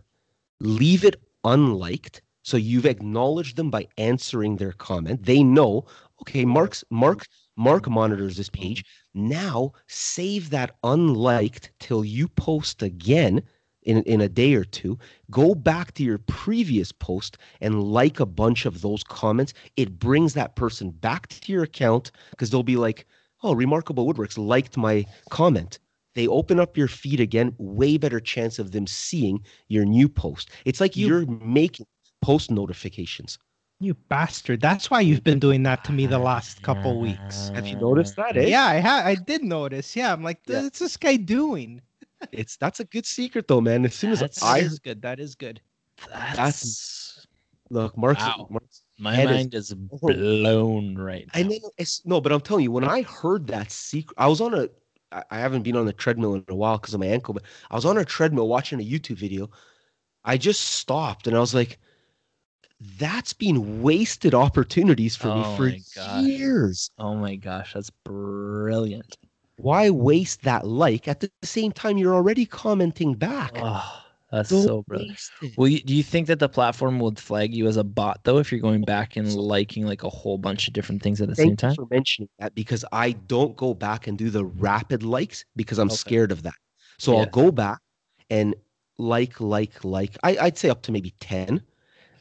Leave 0.60 1.06
it 1.06 1.22
unliked. 1.48 2.22
So 2.44 2.58
you've 2.58 2.86
acknowledged 2.86 3.56
them 3.56 3.70
by 3.70 3.88
answering 3.98 4.56
their 4.56 4.74
comment. 4.74 5.26
They 5.26 5.44
know, 5.44 5.86
okay, 6.22 6.46
Mark's 6.46 6.84
Mark 6.90 7.28
Mark 7.56 7.90
monitors 7.90 8.38
this 8.38 8.50
page. 8.50 8.86
Now 9.14 9.72
save 9.88 10.52
that 10.52 10.76
unliked 10.84 11.72
till 11.80 12.06
you 12.06 12.28
post 12.28 12.84
again 12.84 13.42
in, 13.82 14.04
in 14.04 14.22
a 14.22 14.30
day 14.30 14.54
or 14.54 14.64
two. 14.64 15.00
Go 15.32 15.56
back 15.56 15.94
to 15.96 16.04
your 16.04 16.20
previous 16.20 16.92
post 16.92 17.38
and 17.62 17.84
like 17.84 18.20
a 18.20 18.26
bunch 18.26 18.66
of 18.66 18.82
those 18.82 19.04
comments. 19.04 19.54
It 19.76 19.98
brings 19.98 20.34
that 20.34 20.56
person 20.56 20.92
back 20.92 21.28
to 21.28 21.52
your 21.52 21.64
account 21.64 22.12
because 22.30 22.50
they'll 22.50 22.64
be 22.64 22.78
like, 22.78 23.08
oh, 23.44 23.54
Remarkable 23.54 24.06
Woodworks 24.06 24.38
liked 24.38 24.78
my 24.78 25.06
comment 25.30 25.80
they 26.18 26.28
open 26.28 26.60
up 26.60 26.76
your 26.76 26.88
feed 26.88 27.20
again, 27.20 27.54
way 27.60 27.96
better 27.96 28.20
chance 28.20 28.58
of 28.58 28.72
them 28.72 28.88
seeing 28.88 29.40
your 29.68 29.86
new 29.86 30.10
post. 30.10 30.50
It's 30.66 30.82
like 30.82 30.98
You- 30.98 31.08
you're 31.08 31.26
making 31.28 31.86
post 32.24 32.50
notifications. 32.50 33.38
You 33.80 33.94
bastard. 33.94 34.60
That's 34.60 34.90
why 34.90 35.02
you've 35.02 35.24
been 35.24 35.38
doing 35.38 35.62
that 35.64 35.84
to 35.84 35.92
me 35.92 36.08
the 36.08 36.18
last 36.18 36.64
couple 36.64 37.00
weeks. 37.00 37.50
Have 37.50 37.68
you 37.68 37.76
noticed 37.76 38.16
that, 38.16 38.36
eh? 38.36 38.48
Yeah, 38.48 38.66
I 38.66 38.80
ha- 38.80 39.04
I 39.06 39.14
did 39.14 39.44
notice. 39.44 39.96
Yeah, 39.96 40.12
I'm 40.12 40.24
like, 40.24 40.40
Yeah. 40.48 40.64
what's 40.64 40.80
this 40.80 40.98
guy 40.98 41.16
doing? 41.18 41.82
It's 42.32 42.58
that's 42.58 42.80
a 42.80 42.86
good 42.86 43.06
secret 43.06 43.48
though, 43.48 43.62
man. 43.62 43.86
As 43.86 43.94
soon 43.94 44.12
as 44.12 44.22
That's- 44.22 44.42
I 44.42 44.62
That 44.62 44.66
is 44.66 44.80
good. 44.80 45.02
That 45.04 45.20
is 45.20 45.36
good. 45.36 45.62
That's 46.36 47.28
look, 47.70 47.96
Mark's, 47.96 48.24
Wow. 48.24 48.48
Mark's 48.50 48.82
my 48.98 49.14
head 49.14 49.30
is- 49.30 49.36
mind 49.36 49.54
is, 49.54 49.74
blown 49.76 50.96
right 50.96 51.28
now. 51.28 51.40
I 51.40 51.44
know 51.44 51.60
it's 51.78 52.04
no, 52.04 52.20
but 52.20 52.32
I'm 52.32 52.42
telling 52.42 52.64
you, 52.64 52.72
when 52.72 52.84
I 52.86 53.04
heard 53.04 53.46
that 53.48 53.70
secret, 53.72 54.16
I 54.18 54.26
was 54.28 54.42
on 54.42 54.56
a. 54.56 54.68
I 55.12 55.40
haven't 55.40 55.64
been 55.64 55.76
on 55.78 55.86
the 55.86 55.94
treadmill 55.94 56.36
in 56.36 56.46
a 56.50 56.56
while 56.56 56.78
because 56.78 56.94
of 56.94 57.00
my 57.00 57.08
ankle, 57.08 57.34
but 57.34 57.44
I 57.72 57.76
was 57.76 57.86
on 57.86 57.98
a 57.98 58.06
treadmill 58.06 58.48
watching 58.48 58.80
a 58.80 58.84
YouTube 58.84 59.18
video. 59.18 59.50
I 60.26 60.38
just 60.38 60.62
stopped 60.62 61.28
and 61.28 61.36
I 61.36 61.40
was 61.40 61.54
like, 61.56 61.80
"That's 62.80 63.34
been 63.34 63.82
wasted 63.84 64.34
opportunities 64.34 65.16
for 65.16 65.28
Oh 65.28 65.36
me 65.36 65.44
for 65.44 65.68
years." 65.68 66.90
Oh 66.98 67.16
my 67.16 67.36
gosh, 67.36 67.74
that's 67.74 67.90
brilliant. 67.90 69.18
why 69.58 69.90
waste 69.90 70.44
that 70.44 70.66
like 70.66 71.08
at 71.08 71.20
the 71.20 71.32
same 71.44 71.72
time 71.72 71.98
you're 71.98 72.14
already 72.16 72.46
commenting 72.46 73.14
back? 73.16 73.60
Oh, 73.64 74.07
that's 74.32 74.50
Don't 74.50 74.64
so 74.64 74.84
brilliant. 74.84 75.20
Well, 75.56 75.68
you, 75.70 75.82
do 75.82 75.96
you 75.96 76.04
think 76.04 76.28
that 76.28 76.40
the 76.40 76.50
platform 76.50 77.00
would 77.00 77.20
flag 77.20 77.54
you 77.54 77.68
as 77.68 77.78
a 77.78 77.84
bot 77.84 78.20
though 78.24 78.38
if 78.40 78.52
you're 78.52 78.62
going 78.62 78.84
back 78.84 79.16
and 79.16 79.36
liking 79.36 79.86
like 79.86 80.04
a 80.04 80.10
whole 80.10 80.38
bunch 80.38 80.68
of 80.68 80.74
different 80.74 81.02
things 81.04 81.22
at 81.22 81.30
the 81.30 81.36
Thank 81.36 81.36
same 81.36 81.58
time? 81.58 81.76
for 81.76 81.86
mentioning 81.92 82.30
that 82.40 82.56
because 82.56 82.84
I 82.92 83.12
don't 83.12 83.56
go 83.56 83.74
back 83.74 84.08
and 84.08 84.18
do 84.18 84.30
the 84.30 84.46
rapid 84.46 85.04
likes 85.04 85.46
because 85.56 85.78
I'm 85.78 85.90
Okay. 85.90 86.00
scared 86.02 86.32
of 86.32 86.44
that. 86.44 86.56
So 86.98 87.14
Yeah. 87.14 87.18
I'll 87.18 87.26
go 87.28 87.52
back 87.52 87.80
and 88.30 88.56
like, 88.98 89.40
like, 89.40 89.84
like. 89.84 90.18
I, 90.24 90.38
I'd 90.38 90.58
say 90.58 90.70
up 90.70 90.82
to 90.84 90.92
maybe 90.92 91.12
10. 91.20 91.62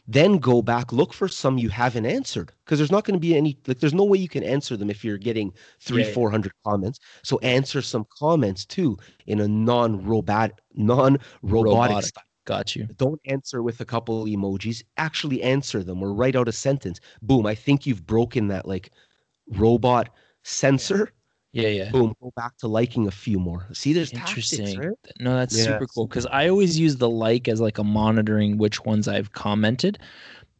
Then 0.09 0.39
go 0.39 0.63
back, 0.63 0.93
look 0.93 1.13
for 1.13 1.29
some 1.29 1.59
you 1.59 1.69
haven't 1.69 2.07
answered 2.07 2.53
because 2.65 2.79
there's 2.79 2.93
not 2.93 3.05
going 3.05 3.15
to 3.15 3.21
be 3.21 3.37
any, 3.37 3.59
like, 3.67 3.81
there's 3.81 3.95
no 3.95 4.05
way 4.05 4.19
you 4.19 4.29
can 4.29 4.45
answer 4.45 4.77
them 4.77 4.91
if 4.91 5.05
you're 5.05 5.19
getting 5.19 5.53
three, 5.81 6.03
Yeah, 6.03 6.09
yeah. 6.09 6.15
400 6.15 6.53
comments. 6.65 6.99
So 7.25 7.39
answer 7.41 7.83
some 7.83 8.07
comments 8.17 8.65
too 8.65 8.97
in 9.27 9.41
a 9.41 9.49
non 9.49 10.05
robot, 10.05 10.53
non 10.75 11.19
robotic 11.43 12.01
Robotic. 12.01 12.05
style. 12.05 12.25
Got 12.45 12.77
you. 12.77 12.89
Don't 12.97 13.21
answer 13.27 13.63
with 13.63 13.81
a 13.81 13.85
couple 13.85 14.25
emojis. 14.27 14.83
Actually 14.97 15.43
answer 15.43 15.83
them 15.83 16.03
or 16.03 16.15
write 16.15 16.37
out 16.37 16.49
a 16.49 16.53
sentence. 16.53 17.01
Boom. 17.23 17.47
I 17.47 17.55
think 17.57 17.87
you've 17.87 18.07
broken 18.07 18.49
that 18.49 18.67
like 18.69 18.93
robot 19.49 20.11
sensor. 20.45 21.13
Yeah, 21.57 21.69
yeah. 21.69 21.91
Boom. 21.91 22.15
Go 22.21 22.33
back 22.37 22.57
to 22.59 22.69
liking 22.69 23.07
a 23.07 23.11
few 23.11 23.39
more. 23.39 23.67
See, 23.73 23.95
there's 23.95 24.11
tactics, 24.11 24.51
Interesting. 24.53 24.79
right? 24.79 24.99
No, 25.21 25.37
that's 25.37 25.57
Yeah. 25.57 25.65
super 25.79 25.87
cool 25.87 26.07
because 26.07 26.27
I 26.27 26.49
always 26.49 26.79
use 26.79 26.97
the 26.97 27.09
like 27.09 27.49
as 27.49 27.61
like 27.63 27.79
a 27.79 27.85
monitoring 27.85 28.59
which 28.59 28.85
ones 28.85 29.09
I've 29.09 29.33
commented. 29.33 29.99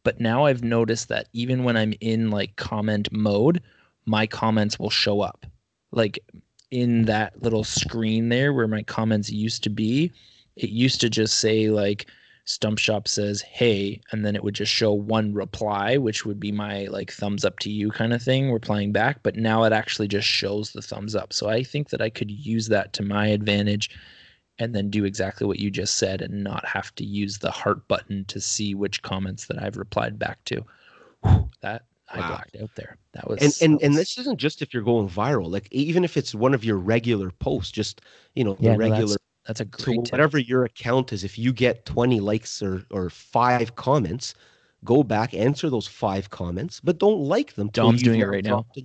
But 0.03 0.19
now 0.19 0.45
I've 0.45 0.63
noticed 0.63 1.09
that 1.09 1.27
even 1.33 1.63
when 1.63 1.77
I'm 1.77 1.93
in 2.01 2.31
like 2.31 2.55
comment 2.55 3.11
mode, 3.11 3.61
my 4.05 4.25
comments 4.25 4.79
will 4.79 4.89
show 4.89 5.21
up. 5.21 5.45
Like 5.91 6.17
in 6.71 7.05
that 7.05 7.41
little 7.43 7.63
screen 7.63 8.29
there 8.29 8.51
where 8.51 8.67
my 8.67 8.81
comments 8.81 9.29
used 9.29 9.63
to 9.63 9.69
be, 9.69 10.11
it 10.55 10.69
used 10.69 10.99
to 11.01 11.09
just 11.09 11.35
say 11.39 11.69
like 11.69 12.07
Stump 12.47 12.79
Shop 12.79 13.09
says, 13.09 13.41
hey, 13.41 13.99
and 14.11 14.25
then 14.25 14.33
it 14.33 14.43
would 14.43 14.55
just 14.55 14.71
show 14.71 14.93
one 14.93 15.33
reply, 15.33 15.97
which 15.97 16.25
would 16.25 16.39
be 16.39 16.51
my 16.53 16.85
like 16.85 17.11
thumbs 17.11 17.43
up 17.43 17.59
to 17.59 17.69
you 17.69 17.91
kind 17.91 18.13
of 18.13 18.21
thing, 18.23 18.53
replying 18.53 18.93
back. 18.93 19.21
But 19.21 19.35
now 19.35 19.65
it 19.65 19.73
actually 19.73 20.07
just 20.07 20.27
shows 20.27 20.71
the 20.71 20.81
thumbs 20.81 21.13
up. 21.13 21.33
So 21.33 21.49
I 21.49 21.61
think 21.61 21.89
that 21.89 22.01
I 22.01 22.09
could 22.09 22.31
use 22.31 22.69
that 22.69 22.93
to 22.93 23.03
my 23.03 23.27
advantage 23.27 23.89
and 24.59 24.73
then 24.73 24.89
do 24.89 25.03
exactly 25.03 25.45
what 25.45 25.59
you 25.59 25.69
just 25.69 25.97
said 25.97 26.21
and 26.21 26.41
not 26.41 26.65
have 26.65 26.95
to 26.95 27.05
use 27.05 27.37
the 27.37 27.51
heart 27.51 27.85
button 27.89 28.23
to 28.25 28.39
see 28.39 28.73
which 28.73 29.01
comments 29.01 29.47
that 29.47 29.61
I've 29.61 29.75
replied 29.75 30.17
back 30.17 30.41
to. 30.45 30.63
Whew, 31.23 31.49
that 31.61 31.83
I 32.09 32.21
Wow. 32.21 32.27
blacked 32.29 32.55
out 32.61 32.73
there. 32.75 32.97
That 33.11 33.27
was 33.27 33.41
And 33.41 33.53
and 33.61 33.79
that 33.81 33.85
and 33.87 33.95
this 33.97 34.17
isn't 34.17 34.37
just 34.39 34.61
if 34.61 34.73
you're 34.73 34.83
going 34.83 35.09
viral. 35.09 35.51
Like 35.51 35.67
even 35.71 36.05
if 36.05 36.15
it's 36.15 36.33
one 36.33 36.53
of 36.53 36.63
your 36.63 36.77
regular 36.77 37.29
posts, 37.29 37.71
just 37.71 37.99
you 38.35 38.45
know, 38.45 38.55
Yeah, 38.57 38.71
the 38.71 38.77
regular 38.77 39.17
that's 39.47 39.61
a 39.61 39.67
so 39.77 39.83
great 39.83 40.05
tip. 40.05 40.11
whatever 40.11 40.37
your 40.37 40.65
account 40.65 41.13
is, 41.13 41.23
if 41.23 41.37
you 41.39 41.53
get 41.53 41.85
20 41.85 42.19
likes 42.19 42.61
or 42.61 42.83
or 42.91 43.09
five 43.09 43.75
comments, 43.75 44.35
go 44.83 45.03
back, 45.03 45.33
answer 45.33 45.69
those 45.69 45.87
five 45.87 46.29
comments, 46.29 46.81
but 46.81 46.99
don't 46.99 47.21
like 47.21 47.53
them. 47.53 47.69
till 47.69 47.85
Dom's 47.85 48.03
doing 48.03 48.19
it 48.19 48.25
right 48.25 48.43
now. 48.43 48.49
dropped 48.49 48.77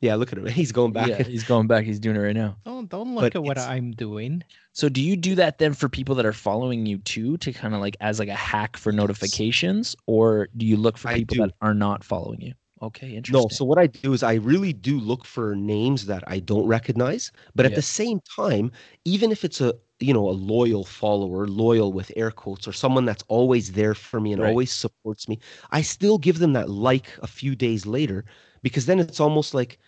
Yeah, 0.00 0.14
look 0.14 0.32
at 0.32 0.38
him. 0.38 0.46
He's 0.60 0.70
going 0.70 0.92
back. 0.92 1.08
Yeah, 1.08 1.24
he's 1.24 1.42
going 1.42 1.66
back. 1.66 1.84
He's 1.84 1.98
doing 1.98 2.14
it 2.14 2.20
right 2.20 2.36
now. 2.36 2.56
Don't 2.64 2.88
don't 2.88 3.14
look 3.14 3.22
But 3.22 3.36
at 3.36 3.42
what 3.42 3.58
I'm 3.58 3.90
doing. 3.90 4.44
So 4.72 4.88
do 4.88 5.02
you 5.02 5.16
do 5.16 5.34
that 5.34 5.58
then 5.58 5.74
for 5.74 5.88
people 5.88 6.14
that 6.14 6.24
are 6.24 6.32
following 6.32 6.86
you 6.86 6.98
too 6.98 7.36
to 7.38 7.52
kind 7.52 7.74
of 7.74 7.80
like 7.80 7.96
as 8.00 8.20
like 8.20 8.28
a 8.28 8.34
hack 8.34 8.76
for 8.76 8.92
notifications 8.92 9.96
or 10.06 10.48
do 10.56 10.64
you 10.64 10.76
look 10.76 10.96
for 10.96 11.12
people 11.12 11.36
that 11.38 11.54
are 11.60 11.74
not 11.74 12.04
following 12.04 12.40
you? 12.40 12.54
Okay, 12.82 13.14
interesting. 13.16 13.26
No, 13.30 13.48
so 13.48 13.64
what 13.64 13.78
I 13.78 13.86
do 13.88 14.14
is 14.14 14.22
I 14.22 14.34
really 14.34 14.72
do 14.72 14.98
look 14.98 15.24
for 15.26 15.54
names 15.54 16.06
that 16.06 16.24
I 16.26 16.38
don't 16.40 16.66
recognize, 16.66 17.30
but 17.54 17.66
at 17.66 17.74
Yeah. 17.74 17.74
the 17.74 17.82
same 17.82 18.20
time, 18.36 18.72
even 19.04 19.30
if 19.32 19.44
it's 19.44 19.60
a 19.60 19.74
you 20.00 20.14
know 20.14 20.28
a 20.28 20.32
loyal 20.32 20.84
follower, 20.84 21.46
loyal 21.46 21.92
with 21.92 22.10
air 22.16 22.30
quotes, 22.30 22.66
or 22.66 22.72
someone 22.72 23.04
that's 23.04 23.24
always 23.28 23.72
there 23.72 23.94
for 23.94 24.20
me 24.20 24.32
and 24.32 24.40
Right. 24.40 24.60
always 24.60 24.72
supports 24.72 25.28
me, 25.28 25.38
I 25.70 25.82
still 25.82 26.18
give 26.18 26.38
them 26.38 26.54
that 26.54 26.70
like 26.70 27.06
a 27.22 27.26
few 27.26 27.54
days 27.54 27.84
later 27.86 28.24
because 28.62 28.86
then 28.86 28.98
it's 29.00 29.20
almost 29.20 29.52
like 29.54 29.78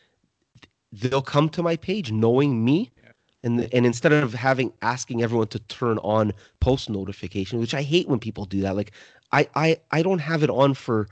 they'll 0.92 1.23
come 1.23 1.49
to 1.50 1.62
my 1.62 1.76
page 1.76 2.12
knowing 2.12 2.64
me. 2.64 2.91
And, 3.43 3.67
and 3.73 3.86
instead 3.86 4.12
of 4.12 4.34
having 4.34 4.75
asking 4.82 5.23
everyone 5.23 5.49
to 5.49 5.58
turn 5.60 5.97
on 5.99 6.32
post 6.60 6.91
notifications, 6.91 7.58
which 7.58 7.73
I 7.75 7.80
hate 7.82 8.06
when 8.06 8.19
people 8.19 8.45
do 8.45 8.60
that. 8.60 8.76
Like 8.76 8.93
I 9.32 9.49
I 9.54 9.78
I 9.91 10.02
don't 10.02 10.19
have 10.19 10.43
it 10.43 10.50
on 10.50 10.75
for 10.75 11.08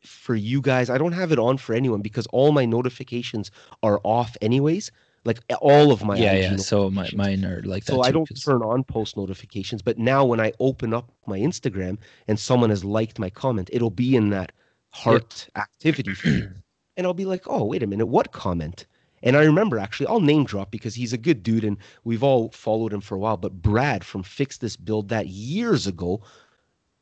for 0.00 0.34
you 0.34 0.60
guys. 0.60 0.90
I 0.90 0.98
don't 0.98 1.12
have 1.12 1.32
it 1.32 1.38
on 1.38 1.56
for 1.58 1.74
anyone 1.74 2.00
because 2.00 2.26
all 2.28 2.52
my 2.52 2.64
notifications 2.64 3.50
are 3.82 4.00
off 4.04 4.36
anyways. 4.40 4.90
Like 5.24 5.40
all 5.60 5.92
of 5.92 6.02
my 6.02 6.16
yeah, 6.16 6.32
IG 6.32 6.42
yeah. 6.42 6.56
So 6.56 6.88
my 6.88 7.10
mine 7.14 7.44
are 7.44 7.60
like 7.62 7.84
that 7.84 7.92
So 7.92 8.02
I 8.02 8.06
too, 8.08 8.12
don't 8.14 8.28
'cause- 8.28 8.42
turn 8.42 8.62
on 8.62 8.84
post 8.84 9.16
notifications, 9.18 9.82
but 9.82 9.98
now 9.98 10.24
when 10.24 10.40
I 10.40 10.52
open 10.60 10.94
up 10.94 11.12
my 11.26 11.38
Instagram 11.38 11.98
and 12.26 12.38
someone 12.38 12.70
has 12.70 12.84
liked 12.84 13.18
my 13.18 13.28
comment, 13.28 13.68
it'll 13.72 13.90
be 13.90 14.16
in 14.16 14.30
that 14.30 14.52
heart 14.90 15.48
activity 15.56 16.14
feed. 16.14 16.50
And 16.96 17.06
I'll 17.06 17.14
be 17.14 17.24
like, 17.24 17.44
oh, 17.46 17.64
wait 17.64 17.82
a 17.82 17.86
minute, 17.86 18.06
what 18.06 18.32
comment? 18.32 18.84
And 19.22 19.34
I 19.36 19.44
remember 19.44 19.78
actually, 19.78 20.06
I'll 20.08 20.20
name 20.20 20.44
drop 20.44 20.70
because 20.70 20.94
he's 20.94 21.12
a 21.14 21.18
good 21.18 21.42
dude 21.42 21.64
and 21.64 21.78
we've 22.04 22.22
all 22.22 22.50
followed 22.50 22.92
him 22.92 23.00
for 23.00 23.14
a 23.14 23.18
while. 23.18 23.36
But 23.38 23.62
Brad 23.62 24.04
from 24.04 24.22
Fix 24.22 24.58
This 24.58 24.76
Build 24.76 25.08
That 25.08 25.28
years 25.28 25.86
ago, 25.86 26.20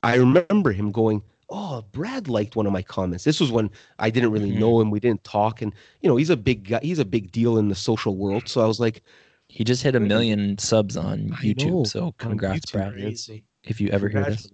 I 0.04 0.16
remember 0.16 0.70
him 0.72 0.92
going, 0.92 1.22
Oh, 1.50 1.82
Brad 1.92 2.28
liked 2.28 2.56
one 2.56 2.66
of 2.66 2.72
my 2.72 2.82
comments. 2.82 3.24
This 3.24 3.40
was 3.40 3.50
when 3.50 3.70
I 3.98 4.10
didn't 4.10 4.32
really 4.32 4.52
Mhm. 4.52 4.58
know 4.58 4.80
him. 4.80 4.90
We 4.90 5.00
didn't 5.00 5.24
talk. 5.24 5.62
And, 5.62 5.72
you 6.02 6.08
know, 6.08 6.16
he's 6.16 6.30
a 6.30 6.36
big 6.36 6.68
guy. 6.68 6.80
He's 6.82 6.98
a 6.98 7.04
big 7.04 7.32
deal 7.32 7.56
in 7.56 7.68
the 7.68 7.74
social 7.74 8.16
world. 8.16 8.48
So 8.48 8.60
I 8.60 8.66
was 8.66 8.80
like, 8.80 9.02
He 9.50 9.64
just 9.64 9.82
hit 9.82 9.94
a 9.94 9.98
Really? 9.98 10.08
million 10.08 10.58
subs 10.58 10.94
on 10.96 11.30
YouTube. 11.42 11.86
So 11.86 12.12
congrats, 12.18 12.66
YouTube, 12.66 12.72
Brad. 12.72 12.92
crazy. 12.92 13.44
If 13.64 13.80
you 13.80 13.88
ever 13.88 14.08
hear 14.10 14.24
this. 14.24 14.46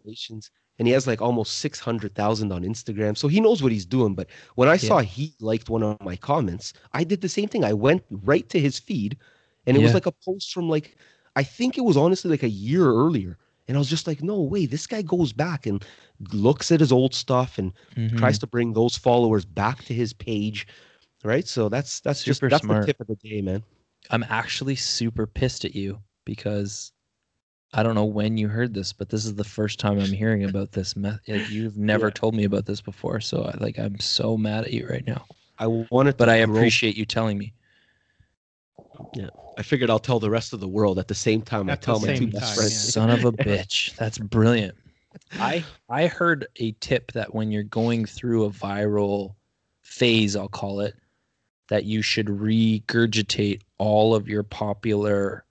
And 0.79 0.87
he 0.89 0.93
has 0.95 1.07
like 1.07 1.21
almost 1.21 1.59
600,000 1.59 2.53
on 2.53 2.63
Instagram. 2.63 3.17
So 3.17 3.27
he 3.29 3.41
knows 3.41 3.63
what 3.63 3.73
he's 3.73 3.87
doing. 3.87 4.15
But 4.15 4.29
when 4.55 4.69
I 4.69 4.77
saw 4.77 5.01
he 5.01 5.35
liked 5.41 5.69
one 5.69 5.83
of 5.83 6.01
my 6.01 6.17
comments, 6.17 6.73
I 6.93 7.05
did 7.05 7.21
the 7.21 7.29
same 7.29 7.49
thing. 7.49 7.65
I 7.65 7.73
went 7.73 8.05
right 8.11 8.49
to 8.51 8.61
his 8.61 8.79
feed 8.79 9.17
and 9.67 9.77
it 9.77 9.81
was 9.81 9.95
like 9.95 10.07
a 10.07 10.13
post 10.13 10.53
from 10.53 10.69
like, 10.69 10.97
I 11.37 11.43
think 11.43 11.77
it 11.77 11.83
was 11.85 11.97
honestly 11.97 12.31
like 12.31 12.43
a 12.45 12.49
year 12.49 12.87
earlier. 12.87 13.39
And 13.67 13.77
I 13.77 13.81
was 13.81 13.89
just 13.89 14.07
like, 14.07 14.23
no 14.23 14.41
way, 14.41 14.67
this 14.67 14.87
guy 14.87 15.03
goes 15.03 15.33
back 15.33 15.67
and 15.67 15.85
looks 16.33 16.71
at 16.71 16.81
his 16.81 16.93
old 16.93 17.15
stuff 17.15 17.59
and 17.59 17.73
Mhm. 17.97 18.19
tries 18.19 18.39
to 18.41 18.47
bring 18.47 18.73
those 18.73 18.97
followers 18.97 19.45
back 19.45 19.85
to 19.85 19.95
his 19.95 20.13
page. 20.13 20.67
Right. 21.25 21.49
So 21.49 21.69
that's 21.71 22.01
that's 22.01 22.23
just 22.23 22.41
Super 22.41 22.51
that's 22.51 22.63
smart. 22.65 22.83
the 22.83 22.87
tip 22.93 23.01
of 23.01 23.07
the 23.07 23.17
day, 23.17 23.41
man. 23.41 23.63
I'm 24.11 24.25
actually 24.29 24.77
super 24.77 25.27
pissed 25.27 25.65
at 25.65 25.75
you 25.75 26.03
because 26.27 26.93
I 27.73 27.83
don't 27.83 27.95
know 27.95 28.05
when 28.05 28.37
you 28.37 28.49
heard 28.49 28.75
this, 28.75 28.93
but 28.93 29.09
this 29.09 29.25
is 29.25 29.35
the 29.35 29.45
first 29.45 29.81
time 29.81 29.99
I'm 29.99 30.13
hearing 30.13 30.45
about 30.55 30.73
this. 30.73 30.95
Me- 30.95 31.13
like, 31.27 31.49
you've 31.51 31.79
never 31.79 32.09
Yeah. 32.09 32.13
told 32.15 32.35
me 32.35 32.45
about 32.45 32.67
this 32.67 32.83
before, 32.83 33.21
so 33.21 33.45
I, 33.45 33.57
like 33.59 33.79
I'm 33.79 33.99
so 33.99 34.37
mad 34.37 34.65
at 34.65 34.73
you 34.75 34.87
right 34.87 35.07
now. 35.07 35.25
I 35.59 35.67
wanted 35.69 36.19
But 36.19 36.29
I 36.29 36.45
grow- 36.45 36.57
appreciate 36.57 36.97
you 36.97 37.07
telling 37.07 37.39
me. 37.39 37.55
I 39.57 39.63
figured 39.63 39.91
I'll 39.91 39.99
tell 40.01 40.19
the 40.19 40.31
rest 40.31 40.53
of 40.53 40.61
the 40.61 40.69
world 40.69 40.99
at 40.99 41.09
the 41.09 41.15
same 41.15 41.43
time 41.43 41.69
I 41.69 41.75
At 41.75 41.81
the 41.81 41.87
tell 41.87 42.01
my 42.01 42.15
two 42.17 42.27
best 42.29 42.57
friends. 42.57 42.73
yeah. 42.73 42.91
Son 42.91 43.11
of 43.11 43.25
a 43.25 43.33
bitch. 43.33 43.95
That's 43.97 44.19
brilliant. 44.19 44.75
I 45.35 45.65
I 45.89 46.09
heard 46.09 46.47
a 46.57 46.73
tip 46.81 47.13
that 47.13 47.35
when 47.35 47.53
you're 47.53 47.63
going 47.63 48.05
through 48.05 48.45
a 48.45 48.51
viral 48.51 49.35
phase, 49.83 50.35
I'll 50.35 50.49
call 50.49 50.81
it, 50.81 50.95
that 51.69 51.85
you 51.85 52.03
should 52.03 52.27
regurgitate 52.27 53.61
all 53.79 54.15
of 54.15 54.29
your 54.29 54.43
popular 54.43 55.45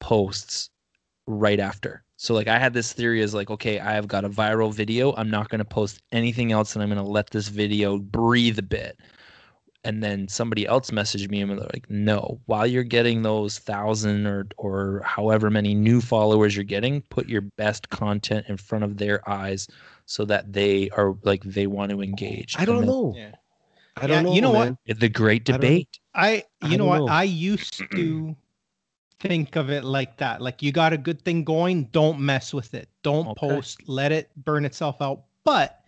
posts 0.00 0.70
right 1.26 1.60
after. 1.60 2.02
So 2.16 2.34
like 2.34 2.48
I 2.48 2.58
had 2.58 2.74
this 2.74 2.92
theory 2.92 3.20
is 3.20 3.32
like, 3.32 3.48
okay, 3.50 3.78
I 3.78 3.92
have 3.92 4.08
got 4.08 4.24
a 4.24 4.28
viral 4.28 4.74
video. 4.74 5.14
I'm 5.14 5.30
not 5.30 5.48
going 5.48 5.60
to 5.60 5.64
post 5.64 6.02
anything 6.12 6.50
else 6.52 6.74
and 6.74 6.82
I'm 6.82 6.88
going 6.90 7.02
to 7.02 7.08
let 7.10 7.30
this 7.30 7.48
video 7.48 7.98
breathe 7.98 8.58
a 8.58 8.62
bit. 8.62 8.98
And 9.82 10.02
then 10.02 10.28
somebody 10.28 10.66
else 10.66 10.90
messaged 10.90 11.30
me 11.30 11.40
and 11.40 11.50
they're 11.50 11.58
like, 11.72 11.88
no, 11.88 12.38
while 12.44 12.66
you're 12.66 12.82
getting 12.82 13.22
those 13.22 13.58
thousand 13.58 14.26
or 14.26 14.46
or 14.58 15.00
however 15.06 15.48
many 15.50 15.74
new 15.74 16.02
followers 16.02 16.54
you're 16.54 16.64
getting, 16.64 17.00
put 17.02 17.28
your 17.30 17.40
best 17.40 17.88
content 17.88 18.44
in 18.48 18.58
front 18.58 18.84
of 18.84 18.98
their 18.98 19.26
eyes 19.28 19.68
so 20.04 20.26
that 20.26 20.52
they 20.52 20.90
are 20.90 21.16
like 21.22 21.42
they 21.44 21.66
want 21.66 21.90
to 21.92 22.02
engage. 22.02 22.56
I 22.58 22.64
don't 22.66 22.80
then- 22.80 22.86
know. 22.88 23.14
Yeah. 23.16 23.32
I 23.96 24.06
don't 24.06 24.16
Yeah, 24.16 24.22
know. 24.22 24.34
you 24.34 24.40
know 24.42 24.50
what? 24.52 24.76
The 24.98 25.08
great 25.08 25.42
I 25.48 25.52
don't 25.52 25.60
know. 25.62 25.66
debate. 25.68 25.98
I 26.14 26.44
I 26.62 26.68
you 26.68 26.76
know 26.78 26.84
what? 26.86 26.98
know. 26.98 27.06
I 27.08 27.22
used 27.24 27.82
to 27.92 28.36
think 29.18 29.56
of 29.56 29.70
it 29.70 29.84
like 29.84 30.16
that. 30.18 30.40
Like 30.40 30.62
you 30.62 30.72
got 30.72 30.92
a 30.92 30.98
good 30.98 31.22
thing 31.22 31.44
going, 31.44 31.84
don't 31.92 32.20
mess 32.20 32.54
with 32.54 32.72
it. 32.74 32.88
Don't 33.02 33.28
Okay. 33.28 33.48
post, 33.48 33.88
let 33.88 34.12
it 34.12 34.30
burn 34.44 34.64
itself 34.64 35.00
out. 35.02 35.24
But 35.44 35.80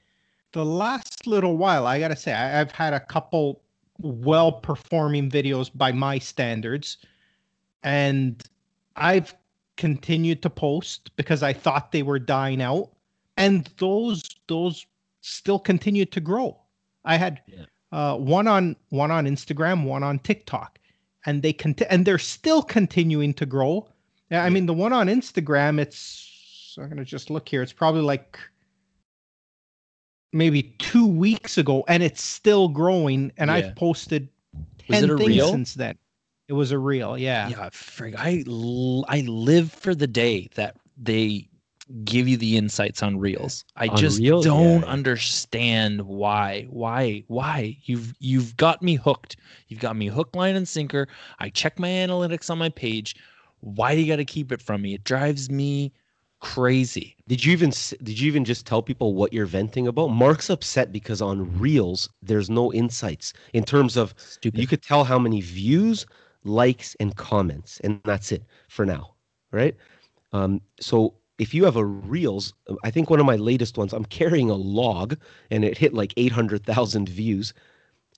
the 0.53 0.65
last 0.65 1.27
little 1.27 1.57
while, 1.57 1.87
I 1.87 1.99
gotta 1.99 2.17
say, 2.17 2.33
I, 2.35 2.61
I've 2.61 2.73
had 2.73 2.93
a 2.93 3.01
couple 3.01 3.62
well 4.03 4.53
performing 4.53 5.31
videos 5.31 5.71
by 5.75 5.93
my 5.93 6.19
standards. 6.19 6.99
And 7.83 8.43
I've 8.97 9.35
continued 9.77 10.43
to 10.43 10.51
post 10.51 11.15
because 11.17 11.43
I 11.43 11.53
thought 11.53 11.93
they 11.93 12.03
were 12.03 12.19
dying 12.19 12.61
out. 12.63 12.91
And 13.37 13.69
those 13.79 14.23
those 14.47 14.87
still 15.23 15.59
continued 15.59 16.13
to 16.13 16.21
grow. 16.21 16.59
I 17.05 17.17
had 17.17 17.41
Yeah. 17.47 17.65
uh, 17.91 18.17
one 18.17 18.47
on 18.47 18.77
one 18.91 19.11
on 19.11 19.27
Instagram, 19.27 19.85
one 19.85 20.03
on 20.03 20.19
TikTok, 20.19 20.79
and 21.27 21.43
they 21.43 21.53
cont- 21.53 21.83
and 21.91 22.05
they're 22.05 22.19
still 22.19 22.63
continuing 22.63 23.33
to 23.35 23.47
grow. 23.47 23.89
Yeah, 24.31 24.45
I 24.45 24.51
mean 24.51 24.67
the 24.67 24.75
one 24.75 24.93
on 24.93 25.09
Instagram, 25.09 25.81
it's 25.81 26.77
I'm 26.79 26.89
gonna 26.89 27.05
just 27.05 27.31
look 27.31 27.49
here. 27.49 27.63
It's 27.63 27.73
probably 27.73 28.03
like 28.03 28.39
maybe 30.33 30.63
two 30.79 31.07
weeks 31.07 31.59
ago, 31.59 31.85
and 31.89 32.03
it's 32.03 32.23
still 32.23 32.69
growing. 32.69 33.33
And 33.37 33.49
Yeah. 33.49 33.57
I've 33.57 33.75
posted 33.77 34.29
Was 34.89 35.01
ten 35.01 35.05
it 35.05 35.11
a 35.11 35.17
things 35.17 35.29
reel? 35.29 35.51
since 35.51 35.75
then. 35.75 35.97
It 36.49 36.55
was 36.55 36.73
a 36.73 36.79
reel, 36.79 37.17
yeah. 37.17 37.49
Yeah, 37.49 37.71
frig, 37.71 38.15
I 38.19 38.45
l- 38.47 39.05
I 39.09 39.21
live 39.23 39.73
for 39.73 39.95
the 39.95 40.07
day 40.07 40.49
that 40.55 40.77
they 40.97 41.49
give 42.05 42.27
you 42.29 42.37
the 42.37 42.57
insights 42.57 43.03
on 43.03 43.19
reels. 43.19 43.65
I 43.77 43.89
On 43.89 43.97
just 43.97 44.21
Reels? 44.21 44.45
don't 44.45 44.81
Yeah. 44.83 44.87
understand 44.87 46.03
why. 46.03 46.67
Why? 46.71 47.23
Why? 47.29 47.77
You've 47.85 48.15
you've 48.19 48.57
got 48.57 48.83
me 48.83 48.95
hooked. 48.97 49.37
You've 49.69 49.81
got 49.81 49.97
me 49.97 50.07
hook, 50.09 50.35
line, 50.35 50.57
and 50.57 50.67
sinker. 50.67 51.09
I 51.39 51.49
check 51.51 51.79
my 51.79 51.89
analytics 51.89 52.51
on 52.51 52.59
my 52.59 52.69
page. 52.71 53.17
Why 53.61 53.95
do 53.95 54.01
you 54.01 54.07
got 54.09 54.17
to 54.17 54.25
keep 54.25 54.53
it 54.53 54.61
from 54.63 54.83
me? 54.83 54.95
It 54.95 55.05
drives 55.05 55.51
me 55.51 55.93
crazy. 56.43 57.17
Did 57.29 57.45
you 57.45 57.53
even 57.53 57.71
did 58.03 58.21
you 58.21 58.27
even 58.27 58.45
just 58.45 58.67
tell 58.67 58.83
people 58.83 59.15
what 59.15 59.33
you're 59.33 59.47
venting 59.47 59.87
about? 59.87 60.09
Mark's 60.09 60.51
upset 60.51 60.93
because 60.93 61.23
on 61.23 61.59
Reels 61.59 62.11
there's 62.21 62.51
no 62.51 62.73
insights 62.73 63.33
in 63.55 63.65
terms 63.65 63.97
of 63.97 64.13
Stupid. 64.17 64.61
you 64.61 64.67
could 64.67 64.83
tell 64.83 65.05
how 65.05 65.19
many 65.19 65.41
views, 65.41 66.05
likes, 66.45 66.97
and 67.01 67.17
comments, 67.17 67.81
and 67.85 68.01
that's 68.05 68.33
it 68.33 68.43
for 68.69 68.85
now, 68.85 69.15
right? 69.53 69.77
Um, 70.33 70.61
so 70.81 71.15
if 71.39 71.55
you 71.55 71.65
have 71.65 71.77
a 71.77 71.85
Reels, 71.85 72.53
I 72.83 72.91
think 72.91 73.09
one 73.09 73.21
of 73.21 73.27
my 73.27 73.37
latest 73.37 73.79
ones, 73.79 73.93
I'm 73.93 74.05
carrying 74.05 74.51
a 74.51 74.55
log, 74.55 75.17
and 75.51 75.65
it 75.65 75.79
hit 75.79 75.95
like 75.95 76.13
800,000 76.17 77.09
views, 77.09 77.55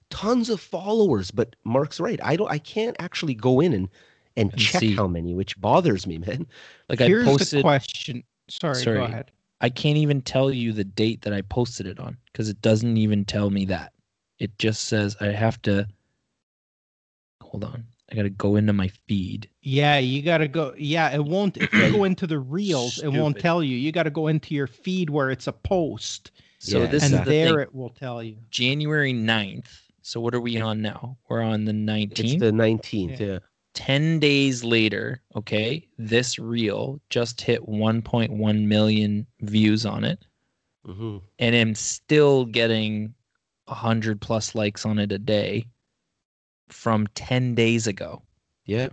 tons 0.09 0.49
of 0.49 0.61
followers. 0.61 1.31
But 1.31 1.57
Mark's 1.65 2.01
right, 2.01 2.21
I 2.23 2.37
don't, 2.37 2.51
I 2.51 2.59
can't 2.59 2.97
actually 2.99 3.35
go 3.35 3.61
in 3.61 3.75
and 3.75 3.89
and, 4.37 4.53
And 4.53 4.61
check 4.61 4.81
see. 4.81 4.95
how 4.95 5.07
many, 5.07 5.35
which 5.35 5.61
bothers 5.61 6.07
me, 6.07 6.19
man. 6.19 6.47
like 6.89 7.01
I 7.01 7.07
Here's 7.07 7.25
the 7.25 7.31
posted. 7.31 7.63
question. 7.63 8.25
Sorry, 8.49 8.83
Sorry. 8.83 8.99
go 8.99 9.05
ahead. 9.05 9.31
I 9.61 9.71
can't 9.71 9.97
even 9.97 10.21
tell 10.21 10.51
you 10.51 10.73
the 10.73 10.85
date 10.85 11.23
that 11.23 11.33
I 11.33 11.41
posted 11.43 11.87
it 11.87 11.99
on 11.99 12.17
because 12.33 12.49
it 12.49 12.61
doesn't 12.61 12.97
even 12.97 13.25
tell 13.25 13.51
me 13.51 13.65
that. 13.67 13.93
It 14.39 14.59
just 14.59 14.85
says 14.85 15.17
I 15.21 15.27
have 15.27 15.63
to. 15.63 15.87
Hold 17.41 17.65
on. 17.65 17.85
I 18.11 18.15
got 18.17 18.25
to 18.25 18.31
go 18.31 18.57
into 18.57 18.73
my 18.73 18.89
feed. 19.07 19.49
Yeah, 19.63 19.99
you 19.99 20.21
gotta 20.23 20.47
go. 20.47 20.75
Yeah, 20.77 21.11
it 21.15 21.25
won't. 21.25 21.57
If 21.57 21.73
you 21.73 21.91
go 21.91 22.05
into 22.05 22.27
the 22.27 22.39
reels, 22.39 22.99
it 23.03 23.09
won't 23.09 23.39
tell 23.39 23.63
you. 23.63 23.77
You 23.77 23.93
gotta 23.93 24.11
go 24.11 24.27
into 24.27 24.55
your 24.55 24.67
feed 24.67 25.09
where 25.09 25.31
it's 25.31 25.47
a 25.47 25.53
post, 25.53 26.31
So 26.59 26.81
Yeah, 26.81 26.87
this 26.87 27.05
and 27.05 27.15
is 27.15 27.21
the 27.21 27.31
there 27.31 27.49
thing. 27.51 27.59
it 27.61 27.75
will 27.75 27.89
tell 27.89 28.23
you. 28.23 28.37
January 28.51 29.15
9th. 29.15 29.69
So 30.03 30.21
what 30.21 30.35
are 30.35 30.41
we 30.41 30.61
on 30.61 30.83
now? 30.83 31.17
We're 31.31 31.41
on 31.41 31.65
the 31.65 31.73
It's 31.73 32.21
19th. 32.21 32.41
the 32.41 32.53
19th, 32.53 33.21
yeah. 33.21 33.39
10 33.75 34.21
days 34.21 34.65
later, 34.65 35.23
okay, 35.37 35.89
this 35.99 36.39
reel 36.39 37.01
just 37.11 37.41
hit 37.41 37.63
1.1 37.69 38.67
million 38.67 39.27
views 39.41 39.85
on 39.87 40.05
it. 40.05 40.25
hmm 40.85 41.19
And 41.39 41.55
I'm 41.55 41.75
still 41.75 42.47
getting 42.47 43.15
100 43.67 44.21
plus 44.21 44.55
likes 44.55 44.87
on 44.87 44.99
it 44.99 45.13
a 45.13 45.19
day 45.19 45.67
from 46.69 47.07
10 47.09 47.55
days 47.55 47.87
ago. 47.87 48.23
Yeah. 48.67 48.89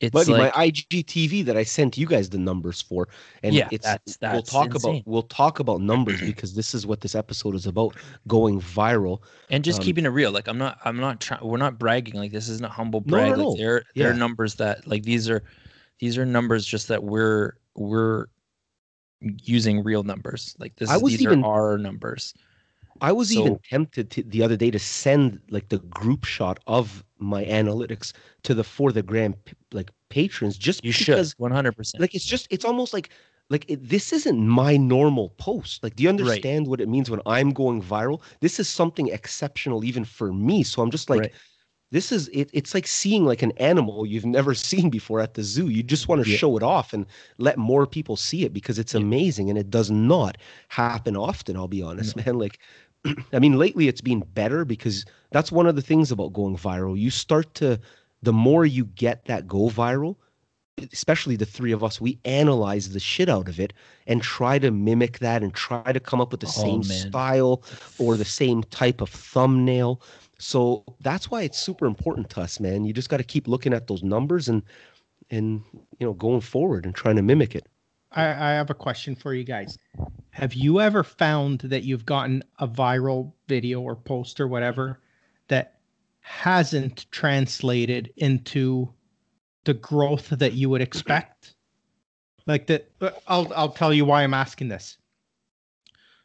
It's 0.00 0.12
Buddy, 0.14 0.32
like, 0.32 0.56
my 0.56 0.66
IGTV 0.70 1.44
that 1.44 1.58
I 1.58 1.62
sent 1.62 1.98
you 1.98 2.06
guys 2.06 2.30
the 2.30 2.38
numbers 2.38 2.80
for, 2.80 3.06
and 3.42 3.54
Yeah, 3.54 3.68
it's 3.70 3.84
that's- 3.84 4.18
we'll 4.22 4.42
talk 4.42 4.74
insane. 4.74 4.96
about 4.96 5.06
we'll 5.06 5.22
talk 5.24 5.58
about 5.60 5.82
numbers 5.82 6.20
because 6.22 6.54
this 6.54 6.74
is 6.74 6.86
what 6.86 7.02
this 7.02 7.14
episode 7.14 7.54
is 7.54 7.66
about, 7.66 7.94
going 8.26 8.60
viral. 8.62 9.20
and 9.50 9.62
just 9.62 9.80
um, 9.80 9.84
keeping 9.84 10.06
it 10.06 10.08
real. 10.08 10.32
Like 10.32 10.48
I'm 10.48 10.56
not, 10.56 10.78
I'm 10.86 10.96
not 10.96 11.20
trying. 11.20 11.46
We're 11.46 11.58
not 11.58 11.78
bragging. 11.78 12.14
Like 12.14 12.32
this 12.32 12.48
isn't 12.48 12.64
a 12.64 12.68
humble 12.70 13.02
No, 13.04 13.16
no, 13.18 13.22
brag. 13.26 13.38
no. 13.38 13.48
Like 13.50 13.58
they're 13.58 13.82
Yeah. 13.94 14.04
they're 14.04 14.14
numbers 14.14 14.54
that 14.54 14.86
like 14.86 15.02
these 15.02 15.28
are, 15.28 15.42
these 15.98 16.16
are 16.16 16.24
numbers 16.24 16.64
just 16.64 16.88
that 16.88 17.04
we're 17.04 17.52
we're 17.74 18.26
using 19.20 19.82
real 19.84 20.02
numbers. 20.02 20.56
Like 20.58 20.76
this, 20.76 20.88
I 20.88 20.96
is, 20.96 21.02
was 21.02 21.12
these 21.12 21.22
even- 21.22 21.44
are 21.44 21.72
our 21.72 21.78
numbers. 21.78 22.32
I 23.02 23.12
was 23.12 23.32
even 23.34 23.58
tempted 23.70 24.10
to, 24.10 24.22
the 24.24 24.42
other 24.42 24.56
day 24.58 24.70
to 24.70 24.78
send 24.78 25.40
like 25.50 25.68
the 25.70 25.78
group 25.78 26.24
shot 26.24 26.58
of 26.66 27.02
my 27.20 27.44
analytics 27.44 28.12
to 28.44 28.54
the 28.54 28.64
for 28.64 28.92
the 28.92 29.02
gram 29.02 29.34
like 29.72 29.90
patrons 30.08 30.56
just 30.58 30.82
You 30.82 30.92
should 30.92 31.32
100. 31.38 31.76
percent 31.76 32.02
like 32.02 32.14
it's 32.14 32.24
just 32.24 32.46
it's 32.50 32.64
almost 32.64 32.92
like 32.92 33.10
like 33.50 33.64
it, 33.68 33.88
this 33.88 34.12
isn't 34.12 34.46
my 34.46 34.76
normal 34.76 35.30
post 35.38 35.82
like 35.82 35.96
do 35.96 36.02
you 36.02 36.08
understand 36.08 36.66
what 36.66 36.80
it 36.80 36.88
means 36.88 37.10
when 37.10 37.20
i'm 37.26 37.50
going 37.50 37.82
viral 37.82 38.22
this 38.40 38.58
is 38.60 38.68
something 38.68 39.08
exceptional 39.08 39.84
even 39.84 40.04
for 40.04 40.32
me 40.32 40.62
so 40.62 40.82
i'm 40.82 40.90
just 40.90 41.10
like 41.10 41.30
Right. 41.30 41.32
this 41.92 42.12
is 42.12 42.28
it, 42.28 42.50
it's 42.52 42.74
like 42.74 42.86
seeing 42.86 43.24
like 43.24 43.42
an 43.42 43.52
animal 43.58 44.06
you've 44.06 44.26
never 44.26 44.54
seen 44.70 44.90
before 44.90 45.20
at 45.20 45.34
the 45.34 45.42
zoo 45.42 45.68
you 45.68 45.82
just 45.82 46.08
want 46.08 46.20
to 46.20 46.24
Yeah. 46.24 46.38
show 46.38 46.56
it 46.56 46.62
off 46.62 46.92
and 46.92 47.06
let 47.38 47.58
more 47.58 47.86
people 47.86 48.16
see 48.16 48.44
it 48.44 48.52
because 48.52 48.78
it's 48.78 48.94
Yeah. 48.94 49.04
amazing 49.04 49.50
and 49.50 49.58
it 49.58 49.70
does 49.70 49.90
not 49.90 50.36
happen 50.68 51.16
often 51.16 51.56
i'll 51.56 51.68
be 51.68 51.82
honest 51.82 52.16
man 52.16 52.38
like 52.38 52.60
i 53.32 53.38
mean 53.38 53.58
lately 53.58 53.88
it's 53.88 54.00
been 54.00 54.20
better 54.34 54.64
because 54.64 55.04
that's 55.30 55.52
one 55.52 55.66
of 55.66 55.76
the 55.76 55.82
things 55.82 56.10
about 56.10 56.32
going 56.32 56.56
viral. 56.56 56.98
You 56.98 57.10
start 57.10 57.54
to 57.56 57.80
the 58.22 58.32
more 58.32 58.66
you 58.66 58.84
get 58.86 59.24
that 59.26 59.46
go 59.46 59.68
viral 59.68 60.16
especially 60.92 61.36
the 61.36 61.46
three 61.46 61.72
of 61.72 61.84
us 61.84 62.00
we 62.00 62.18
analyze 62.24 62.90
the 62.90 63.00
shit 63.00 63.28
out 63.28 63.48
of 63.48 63.60
it 63.60 63.72
and 64.06 64.22
try 64.22 64.58
to 64.58 64.70
mimic 64.70 65.18
that 65.20 65.42
and 65.42 65.54
try 65.54 65.92
to 65.92 66.00
come 66.00 66.20
up 66.20 66.32
with 66.32 66.40
the 66.40 66.46
Oh, 66.56 66.78
same 66.78 66.82
man. 66.82 67.18
style 67.18 67.62
or 67.98 68.16
the 68.16 68.24
same 68.24 68.62
type 68.64 69.00
of 69.00 69.10
thumbnail. 69.10 70.00
So 70.38 70.84
that's 71.00 71.30
why 71.30 71.42
it's 71.42 71.58
super 71.58 71.86
important 71.86 72.30
to 72.30 72.40
us 72.40 72.60
man. 72.60 72.84
You 72.84 72.92
just 72.94 73.10
got 73.10 73.18
to 73.18 73.24
keep 73.24 73.46
looking 73.46 73.74
at 73.74 73.86
those 73.88 74.02
numbers 74.02 74.48
and 74.48 74.62
and 75.30 75.62
you 75.98 76.06
know 76.06 76.14
going 76.14 76.40
forward 76.40 76.84
and 76.86 76.94
trying 76.94 77.16
to 77.16 77.22
mimic 77.22 77.54
it 77.54 77.66
I, 78.12 78.24
I 78.24 78.50
have 78.52 78.70
a 78.70 78.74
question 78.74 79.14
for 79.14 79.34
you 79.34 79.44
guys. 79.44 79.78
Have 80.30 80.54
you 80.54 80.80
ever 80.80 81.04
found 81.04 81.60
that 81.60 81.84
you've 81.84 82.06
gotten 82.06 82.42
a 82.58 82.66
viral 82.66 83.32
video 83.48 83.80
or 83.80 83.96
post 83.96 84.40
or 84.40 84.48
whatever 84.48 85.00
that 85.48 85.80
hasn't 86.20 87.06
translated 87.10 88.12
into 88.16 88.92
the 89.64 89.74
growth 89.74 90.30
that 90.30 90.54
you 90.54 90.70
would 90.70 90.80
expect? 90.80 91.54
Like 92.46 92.66
that, 92.68 92.90
I'll 93.28 93.52
I'll 93.54 93.72
tell 93.72 93.92
you 93.92 94.04
why 94.04 94.22
I'm 94.22 94.34
asking 94.34 94.68
this. 94.68 94.98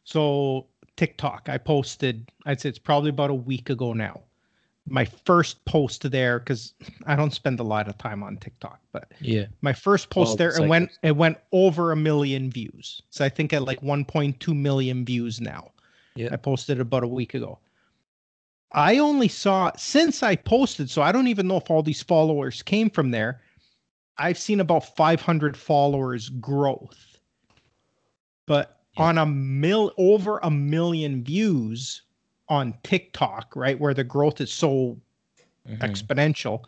So 0.03 0.67
TikTok, 0.95 1.49
I 1.49 1.57
posted. 1.57 2.31
I'd 2.45 2.61
say 2.61 2.69
it's 2.69 2.79
probably 2.79 3.09
about 3.09 3.31
a 3.31 3.35
week 3.35 3.69
ago 3.69 3.93
now. 3.93 4.21
My 4.87 5.05
first 5.05 5.63
post 5.65 6.09
there, 6.11 6.37
because 6.39 6.73
I 7.07 7.15
don't 7.15 7.33
spend 7.33 7.59
a 7.59 7.63
lot 7.63 7.87
of 7.87 7.97
time 7.97 8.21
on 8.21 8.37
TikTok, 8.37 8.79
but 8.91 9.11
Yeah. 9.19 9.45
my 9.61 9.73
first 9.73 10.11
post 10.11 10.29
Well, 10.29 10.35
there 10.37 10.49
it's 10.49 10.57
it 10.57 10.61
like- 10.61 10.69
went 10.69 10.91
it 11.01 11.15
went 11.15 11.37
over 11.51 11.91
a 11.91 11.95
million 11.95 12.51
views 12.51 13.01
so 13.09 13.25
i 13.25 13.29
think 13.29 13.51
at 13.53 13.63
like 13.63 13.81
1.2 13.81 14.53
million 14.53 15.03
views 15.05 15.41
now 15.41 15.71
Yeah. 16.15 16.29
i 16.31 16.35
posted 16.35 16.79
about 16.79 17.03
a 17.03 17.07
week 17.07 17.33
ago 17.33 17.59
i 18.73 18.97
only 18.99 19.27
saw 19.27 19.71
since 19.75 20.21
i 20.23 20.35
posted 20.35 20.89
so 20.89 21.01
i 21.01 21.11
don't 21.11 21.27
even 21.27 21.47
know 21.47 21.57
if 21.57 21.69
all 21.71 21.81
these 21.83 22.03
followers 22.03 22.61
came 22.61 22.89
from 22.89 23.09
there 23.11 23.41
i've 24.17 24.37
seen 24.37 24.59
about 24.59 24.95
500 24.95 25.57
followers 25.57 26.29
growth 26.29 27.17
but 28.45 28.81
Yeah. 28.97 29.03
on 29.05 29.17
a 29.17 29.25
mil 29.25 29.91
over 29.97 30.39
a 30.43 30.51
million 30.51 31.23
views 31.23 32.03
on 32.49 32.73
tiktok 32.83 33.55
right 33.55 33.79
where 33.79 33.93
the 33.93 34.03
growth 34.03 34.39
is 34.41 34.51
so 34.51 34.97
Mhm. 35.67 35.79
exponential 35.79 36.63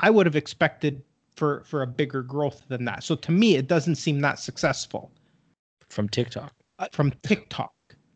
i 0.00 0.10
would 0.10 0.26
have 0.26 0.34
expected 0.36 1.00
for 1.36 1.62
for 1.64 1.82
a 1.82 1.86
bigger 1.86 2.22
growth 2.22 2.62
than 2.68 2.84
that 2.84 3.04
so 3.04 3.14
to 3.14 3.30
me 3.30 3.54
it 3.56 3.68
doesn't 3.68 3.94
seem 3.96 4.20
that 4.20 4.38
successful 4.40 5.12
From 5.88 6.08
TikTok. 6.08 6.52
from 6.92 7.12
tiktok 7.22 7.72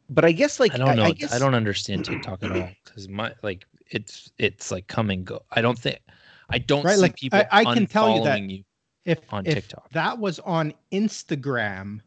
but 0.09 0.25
i 0.25 0.33
guess 0.33 0.59
like 0.59 0.75
I 0.75 0.79
don't 0.79 0.97
know. 0.97 1.05
I, 1.05 1.13
guess, 1.13 1.33
I 1.33 1.39
don't 1.39 1.55
understand 1.55 2.05
TikTok 2.05 2.43
at 2.43 2.51
all 2.51 2.69
because 2.85 3.09
my 3.09 3.33
like 3.43 3.67
it's 3.93 4.33
it's 4.39 4.71
like 4.73 4.87
come 4.89 5.11
and 5.11 5.25
go. 5.25 5.43
I 5.53 5.61
don't 5.63 5.79
think 5.79 5.99
I 6.49 6.59
don't 6.59 6.85
Right, 6.85 6.97
see 6.97 7.03
like, 7.03 7.17
people 7.17 7.39
I- 7.39 7.61
I 7.61 7.75
can 7.75 7.87
tell 7.87 8.17
you 8.17 8.25
that- 8.25 8.41
you. 8.43 8.65
if 9.05 9.19
On 9.33 9.47
if 9.47 9.55
TikTok. 9.55 9.91
that 9.93 10.19
was 10.19 10.41
on 10.41 10.75
instagram 10.91 12.01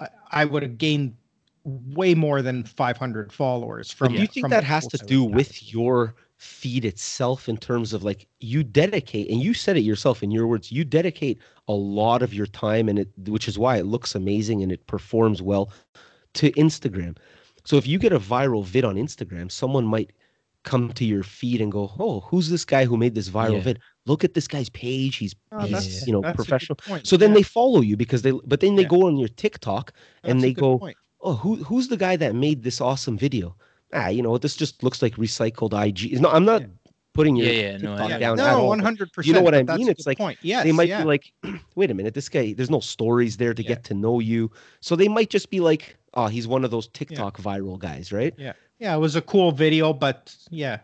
i, 0.00 0.08
I 0.30 0.44
would 0.44 0.62
have 0.62 0.76
gained 0.78 1.16
way 1.64 2.14
more 2.14 2.42
than 2.42 2.64
500 2.64 3.32
followers 3.32 3.90
from 3.92 4.14
do 4.14 4.20
you 4.20 4.26
think 4.26 4.42
from 4.42 4.50
that 4.50 4.64
has 4.64 4.86
to 4.88 4.98
do 4.98 5.22
with 5.22 5.72
your 5.72 6.14
feed 6.38 6.84
itself 6.84 7.48
in 7.48 7.56
terms 7.56 7.92
of 7.92 8.02
like 8.02 8.26
you 8.40 8.64
dedicate 8.64 9.30
and 9.30 9.40
you 9.40 9.54
said 9.54 9.76
it 9.76 9.82
yourself 9.82 10.24
in 10.24 10.30
your 10.32 10.48
words 10.48 10.72
you 10.72 10.84
dedicate 10.84 11.40
a 11.68 11.72
lot 11.72 12.20
of 12.20 12.34
your 12.34 12.46
time 12.46 12.88
and 12.88 12.98
it 12.98 13.08
which 13.28 13.46
is 13.46 13.58
why 13.60 13.76
it 13.76 13.86
looks 13.86 14.14
amazing 14.16 14.60
and 14.62 14.72
it 14.72 14.84
performs 14.88 15.40
well 15.40 15.72
to 16.34 16.50
Instagram. 16.52 17.16
So 17.64 17.76
if 17.76 17.86
you 17.86 17.98
get 17.98 18.12
a 18.12 18.18
viral 18.20 18.64
vid 18.64 18.84
on 18.84 18.96
Instagram, 18.96 19.50
someone 19.52 19.84
might 19.86 20.12
come 20.64 20.92
to 20.94 21.04
your 21.04 21.22
feed 21.22 21.60
and 21.60 21.72
go, 21.72 21.92
"Oh, 21.98 22.20
who's 22.20 22.48
this 22.50 22.64
guy 22.64 22.84
who 22.86 22.96
made 22.96 23.14
this 23.14 23.28
viral 23.30 23.56
Yeah. 23.56 23.62
vid? 23.62 23.80
Look 24.06 24.24
at 24.24 24.34
this 24.34 24.48
guy's 24.48 24.68
page. 24.70 25.16
He's 25.16 25.34
Oh, 25.52 25.66
Yeah, 25.66 25.66
that's, 25.66 26.00
yeah. 26.00 26.06
you 26.06 26.12
know 26.12 26.22
that's 26.22 26.48
a 26.48 26.52
good 26.52 26.60
professional." 26.60 26.78
So 27.04 27.16
then 27.16 27.32
Yeah, 27.32 27.34
they 27.34 27.42
follow 27.42 27.80
you 27.82 27.96
because 27.96 28.22
they 28.22 28.32
but 28.46 28.60
then 28.60 28.76
they 28.76 28.84
Yeah. 28.84 28.88
go 28.88 29.06
on 29.06 29.16
your 29.16 29.28
TikTok 29.28 29.92
and 30.26 30.38
that's 30.38 30.44
a 30.44 30.48
they 30.48 30.54
go, 30.54 30.78
point. 30.78 30.96
Oh, 31.22 31.34
who 31.34 31.56
who's 31.64 31.88
the 31.88 31.96
guy 31.96 32.16
that 32.16 32.34
made 32.34 32.62
this 32.62 32.80
awesome 32.80 33.16
video? 33.18 33.56
Ah, 33.92 34.08
you 34.08 34.22
know, 34.22 34.38
this 34.38 34.56
just 34.56 34.82
looks 34.82 35.02
like 35.02 35.14
recycled 35.16 35.72
IG. 35.74 36.20
No, 36.20 36.30
I'm 36.30 36.44
not 36.44 36.62
Yeah. 36.62 36.66
putting 37.14 37.36
your 37.36 37.48
Yeah, 37.48 37.52
yeah, 37.72 37.76
no, 37.78 37.92
I 37.94 37.96
TikTok 37.96 38.08
get 38.08 38.20
down 38.20 38.40
at 38.40 38.52
no, 38.52 38.64
one 38.64 38.78
hundred 38.78 39.12
percent. 39.12 39.26
You 39.28 39.34
know 39.34 39.42
what 39.42 39.54
I 39.54 39.62
mean? 39.62 39.88
It's 39.88 40.06
like 40.06 40.18
point. 40.18 40.38
Yes, 40.42 40.64
they 40.64 40.72
might 40.72 40.88
yeah. 40.88 41.00
be 41.02 41.04
like, 41.06 41.32
wait 41.76 41.90
a 41.90 41.94
minute, 41.94 42.14
this 42.14 42.28
guy, 42.28 42.54
there's 42.54 42.70
no 42.70 42.80
stories 42.80 43.36
there 43.36 43.52
to 43.54 43.62
Yeah. 43.62 43.68
get 43.68 43.84
to 43.84 43.94
know 43.94 44.20
you. 44.20 44.50
So 44.80 44.96
they 44.96 45.08
might 45.08 45.28
just 45.30 45.50
be 45.50 45.60
like, 45.60 45.96
oh, 46.14 46.26
he's 46.26 46.48
one 46.48 46.64
of 46.64 46.70
those 46.70 46.88
TikTok 46.88 47.36
viral 47.38 47.78
guys, 47.78 48.12
right? 48.12 48.34
yeah, 48.38 48.54
yeah. 48.78 48.94
it 48.94 48.98
was 48.98 49.14
a 49.16 49.20
cool 49.22 49.52
video, 49.52 49.92
but 49.92 50.34
yeah, 50.50 50.78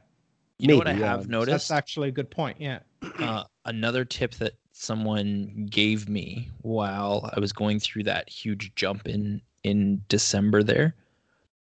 You 0.59 0.69
know 0.69 0.77
what 0.77 0.87
I 0.89 0.93
Maybe, 0.93 1.03
yeah. 1.03 1.11
have 1.17 1.29
noticed. 1.29 1.69
that's 1.69 1.71
actually 1.71 2.09
a 2.09 2.13
good 2.13 2.31
point. 2.31 2.61
Yeah, 2.61 2.81
uh, 3.21 3.45
another 3.65 4.05
tip 4.05 4.35
that 4.35 4.53
someone 4.73 5.67
gave 5.71 6.09
me 6.09 6.51
while 6.63 7.31
I 7.35 7.41
was 7.41 7.53
going 7.53 7.81
through 7.81 8.05
that 8.05 8.29
huge 8.29 8.75
jump 8.75 9.09
in 9.09 9.41
in 9.69 10.03
December 10.09 10.63
there 10.63 10.95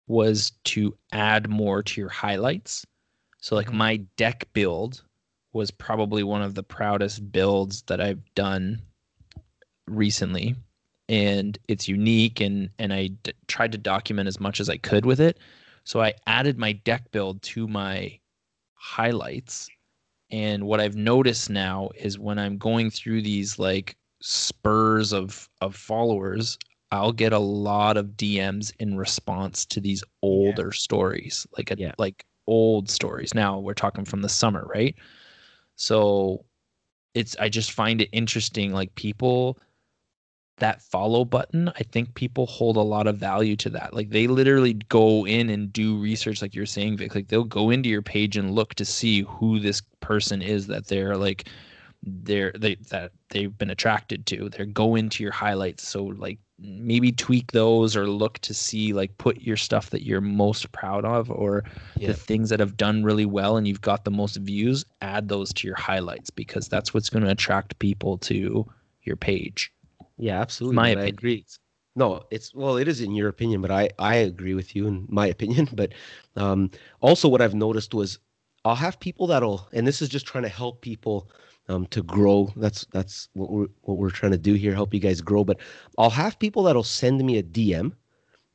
was 0.06 0.52
to 0.64 0.96
add 1.12 1.48
more 1.50 1.82
to 1.82 2.00
your 2.00 2.10
highlights. 2.10 2.86
So 3.38 3.54
like 3.56 3.68
Mhm. 3.70 3.74
my 3.74 3.96
deck 4.16 4.48
build 4.52 5.04
was 5.52 5.70
probably 5.70 6.22
one 6.22 6.42
of 6.42 6.54
the 6.54 6.62
proudest 6.62 7.32
builds 7.32 7.82
that 7.82 8.00
I've 8.00 8.24
done 8.34 8.82
recently 9.86 10.54
and 11.08 11.58
it's 11.68 11.88
unique 11.88 12.40
and 12.40 12.70
and 12.78 12.92
I 12.92 13.08
d- 13.08 13.32
tried 13.46 13.72
to 13.72 13.78
document 13.78 14.28
as 14.28 14.40
much 14.40 14.60
as 14.60 14.68
I 14.68 14.76
could 14.76 15.06
with 15.06 15.20
it. 15.20 15.38
So 15.84 16.00
I 16.02 16.14
added 16.26 16.58
my 16.58 16.72
deck 16.72 17.10
build 17.12 17.42
to 17.42 17.66
my 17.66 18.18
highlights 18.74 19.70
and 20.30 20.64
what 20.64 20.80
I've 20.80 20.96
noticed 20.96 21.48
now 21.50 21.90
is 21.96 22.18
when 22.18 22.38
I'm 22.38 22.58
going 22.58 22.90
through 22.90 23.22
these 23.22 23.58
like 23.58 23.96
spurs 24.20 25.12
of 25.12 25.48
of 25.62 25.74
followers, 25.74 26.58
I'll 26.90 27.12
get 27.12 27.32
a 27.32 27.38
lot 27.38 27.96
of 27.96 28.16
DMs 28.16 28.72
in 28.78 28.96
response 28.96 29.66
to 29.66 29.80
these 29.80 30.02
older 30.22 30.72
stories, 30.72 31.46
like 31.56 31.70
a, 31.70 31.76
Yeah. 31.78 31.92
like 31.98 32.24
old 32.46 32.90
stories. 32.90 33.34
Now 33.34 33.58
we're 33.58 33.74
talking 33.74 34.04
from 34.04 34.22
the 34.22 34.28
summer, 34.28 34.64
right? 34.66 34.94
So 35.76 36.44
it's 37.14 37.36
I 37.38 37.48
just 37.48 37.72
find 37.72 38.00
it 38.00 38.08
interesting 38.12 38.72
like 38.72 38.94
people 38.94 39.58
that 40.58 40.82
follow 40.82 41.24
button, 41.24 41.68
I 41.76 41.82
think 41.84 42.14
people 42.14 42.46
hold 42.46 42.76
a 42.76 42.80
lot 42.80 43.06
of 43.06 43.16
value 43.18 43.56
to 43.56 43.70
that. 43.70 43.94
Like 43.94 44.10
they 44.10 44.26
literally 44.26 44.74
go 44.74 45.26
in 45.26 45.50
and 45.50 45.72
do 45.72 45.98
research, 45.98 46.42
like 46.42 46.54
you're 46.54 46.66
saying, 46.66 46.96
Vic. 46.96 47.14
Like 47.14 47.28
they'll 47.28 47.44
go 47.44 47.70
into 47.70 47.88
your 47.88 48.02
page 48.02 48.36
and 48.36 48.54
look 48.54 48.74
to 48.74 48.84
see 48.84 49.22
who 49.22 49.60
this 49.60 49.82
person 50.00 50.42
is 50.42 50.66
that 50.68 50.86
they're 50.88 51.16
like 51.16 51.48
they're 52.02 52.52
they 52.58 52.76
that 52.90 53.12
they've 53.30 53.56
been 53.56 53.70
attracted 53.70 54.26
to. 54.26 54.48
They're 54.48 54.66
go 54.66 54.96
into 54.96 55.22
your 55.22 55.32
highlights. 55.32 55.86
So 55.86 56.04
like 56.04 56.38
maybe 56.58 57.12
tweak 57.12 57.52
those 57.52 57.96
or 57.96 58.08
look 58.08 58.38
to 58.40 58.52
see 58.52 58.92
like 58.92 59.16
put 59.18 59.40
your 59.42 59.56
stuff 59.56 59.90
that 59.90 60.04
you're 60.04 60.20
most 60.20 60.72
proud 60.72 61.04
of 61.04 61.30
or 61.30 61.64
Yeah. 61.96 62.08
the 62.08 62.14
things 62.14 62.50
that 62.50 62.60
have 62.60 62.76
done 62.76 63.04
really 63.04 63.26
well 63.26 63.56
and 63.56 63.68
you've 63.68 63.80
got 63.80 64.04
the 64.04 64.10
most 64.10 64.36
views, 64.36 64.84
add 65.00 65.28
those 65.28 65.52
to 65.54 65.66
your 65.68 65.76
highlights 65.76 66.30
because 66.30 66.68
that's 66.68 66.92
what's 66.92 67.10
going 67.10 67.24
to 67.24 67.30
attract 67.30 67.78
people 67.78 68.18
to 68.18 68.66
your 69.02 69.16
page. 69.16 69.72
Yeah, 70.16 70.40
absolutely. 70.40 70.76
my 70.76 70.88
and 70.90 71.00
I 71.00 71.04
agree. 71.06 71.46
No, 71.96 72.24
it's 72.30 72.54
well, 72.54 72.76
it 72.76 72.86
is 72.88 73.00
in 73.00 73.14
your 73.14 73.28
opinion, 73.28 73.60
but 73.60 73.70
I 73.70 73.90
I 73.98 74.16
agree 74.16 74.54
with 74.54 74.74
you 74.76 74.86
in 74.86 75.06
my 75.08 75.26
opinion. 75.34 75.68
But 75.72 75.92
um, 76.36 76.70
also, 77.00 77.28
what 77.28 77.40
I've 77.40 77.54
noticed 77.54 77.94
was 77.94 78.18
I'll 78.64 78.74
have 78.74 79.00
people 79.00 79.26
that'll, 79.28 79.68
and 79.72 79.86
this 79.86 80.02
is 80.02 80.08
just 80.08 80.26
trying 80.26 80.42
to 80.44 80.48
help 80.48 80.80
people 80.80 81.30
um, 81.68 81.86
to 81.86 82.02
grow. 82.02 82.52
That's 82.56 82.86
that's 82.90 83.28
what 83.34 83.50
we're 83.50 83.68
what 83.82 83.98
we're 83.98 84.10
trying 84.10 84.32
to 84.32 84.38
do 84.38 84.54
here, 84.54 84.74
help 84.74 84.94
you 84.94 85.00
guys 85.00 85.20
grow. 85.20 85.44
But 85.44 85.58
I'll 85.96 86.10
have 86.10 86.38
people 86.38 86.62
that'll 86.62 86.82
send 86.82 87.24
me 87.24 87.38
a 87.38 87.42
DM 87.42 87.92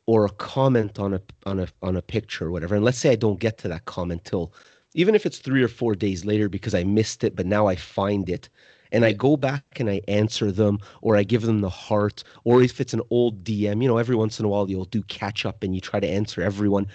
or 0.06 0.26
a 0.26 0.30
comment 0.32 0.99
on 0.99 1.13
a 1.13 1.21
on 1.45 1.60
a 1.60 1.67
on 1.82 1.95
a 1.95 2.02
picture 2.02 2.47
or 2.47 2.52
whatever. 2.52 2.76
And 2.76 2.84
let's 2.84 2.97
say 2.97 3.12
I 3.12 3.15
don't 3.15 3.39
get 3.39 3.58
to 3.60 3.67
that 3.69 3.86
comment 3.86 4.26
till 4.26 4.54
even 4.93 5.15
if 5.15 5.26
it's 5.26 5.39
three 5.39 5.63
or 5.63 5.67
four 5.67 5.95
days 5.95 6.26
later 6.26 6.49
because 6.49 6.76
I 6.76 6.84
missed 6.84 7.23
it, 7.23 7.36
but 7.36 7.45
now 7.45 7.67
I 7.67 7.76
find 7.76 8.30
it. 8.30 8.49
And 8.91 9.06
I 9.06 9.12
go 9.12 9.36
back 9.36 9.63
and 9.78 9.89
I 9.89 10.02
answer 10.08 10.52
them, 10.52 10.78
or 11.02 11.17
I 11.17 11.23
give 11.23 11.41
them 11.41 11.62
the 11.62 11.69
heart, 11.69 12.23
or 12.43 12.62
if 12.62 12.80
it's 12.80 12.93
an 12.93 13.02
old 13.10 13.43
DM, 13.43 13.82
you 13.82 13.88
know, 13.88 13.97
every 13.97 14.15
once 14.15 14.39
in 14.39 14.45
a 14.45 14.47
while 14.47 14.69
you'll 14.69 14.86
do 14.86 15.02
catch 15.04 15.47
up 15.47 15.63
and 15.63 15.73
you 15.73 15.82
try 15.82 15.99
to 15.99 16.08
answer 16.08 16.43
everyone. 16.43 16.86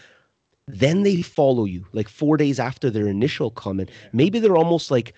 Then 0.68 1.02
they 1.02 1.22
follow 1.22 1.64
you 1.64 1.84
like 1.92 2.08
four 2.08 2.36
days 2.36 2.60
after 2.60 2.88
their 2.88 3.08
initial 3.08 3.50
comment. 3.50 3.90
Maybe 4.12 4.38
they're 4.38 4.56
almost 4.56 4.92
like, 4.92 5.12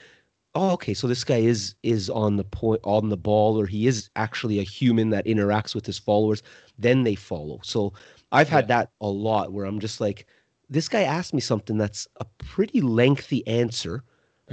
oh, 0.54 0.72
okay, 0.72 0.94
so 0.94 1.06
this 1.06 1.24
guy 1.24 1.38
is 1.38 1.74
is 1.82 2.10
on 2.10 2.36
the 2.36 2.44
point, 2.44 2.80
on 2.84 3.08
the 3.08 3.16
ball, 3.16 3.58
or 3.60 3.66
he 3.66 3.86
is 3.86 4.10
actually 4.16 4.58
a 4.58 4.62
human 4.62 5.10
that 5.10 5.26
interacts 5.26 5.74
with 5.74 5.86
his 5.86 5.98
followers. 5.98 6.42
Then 6.78 7.02
they 7.04 7.14
follow. 7.14 7.60
So 7.62 7.92
I've 8.32 8.48
had 8.48 8.68
that 8.68 8.90
a 9.00 9.08
lot 9.08 9.52
where 9.52 9.64
I'm 9.66 9.80
just 9.80 10.00
like, 10.00 10.26
this 10.68 10.88
guy 10.88 11.02
asked 11.02 11.34
me 11.34 11.40
something 11.40 11.78
that's 11.78 12.06
a 12.20 12.24
pretty 12.38 12.80
lengthy 12.80 13.46
answer 13.46 14.04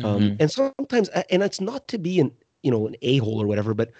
um, 0.03 0.31
Mhm. 0.31 0.39
and 0.39 0.51
sometimes 0.51 1.09
and 1.09 1.43
it's 1.43 1.61
not 1.61 1.87
to 1.89 1.97
be 1.99 2.19
an 2.19 2.31
you 2.63 2.71
know 2.71 2.87
an 2.87 2.95
a-hole 3.01 3.41
or 3.41 3.47
whatever 3.47 3.73
but 3.73 3.91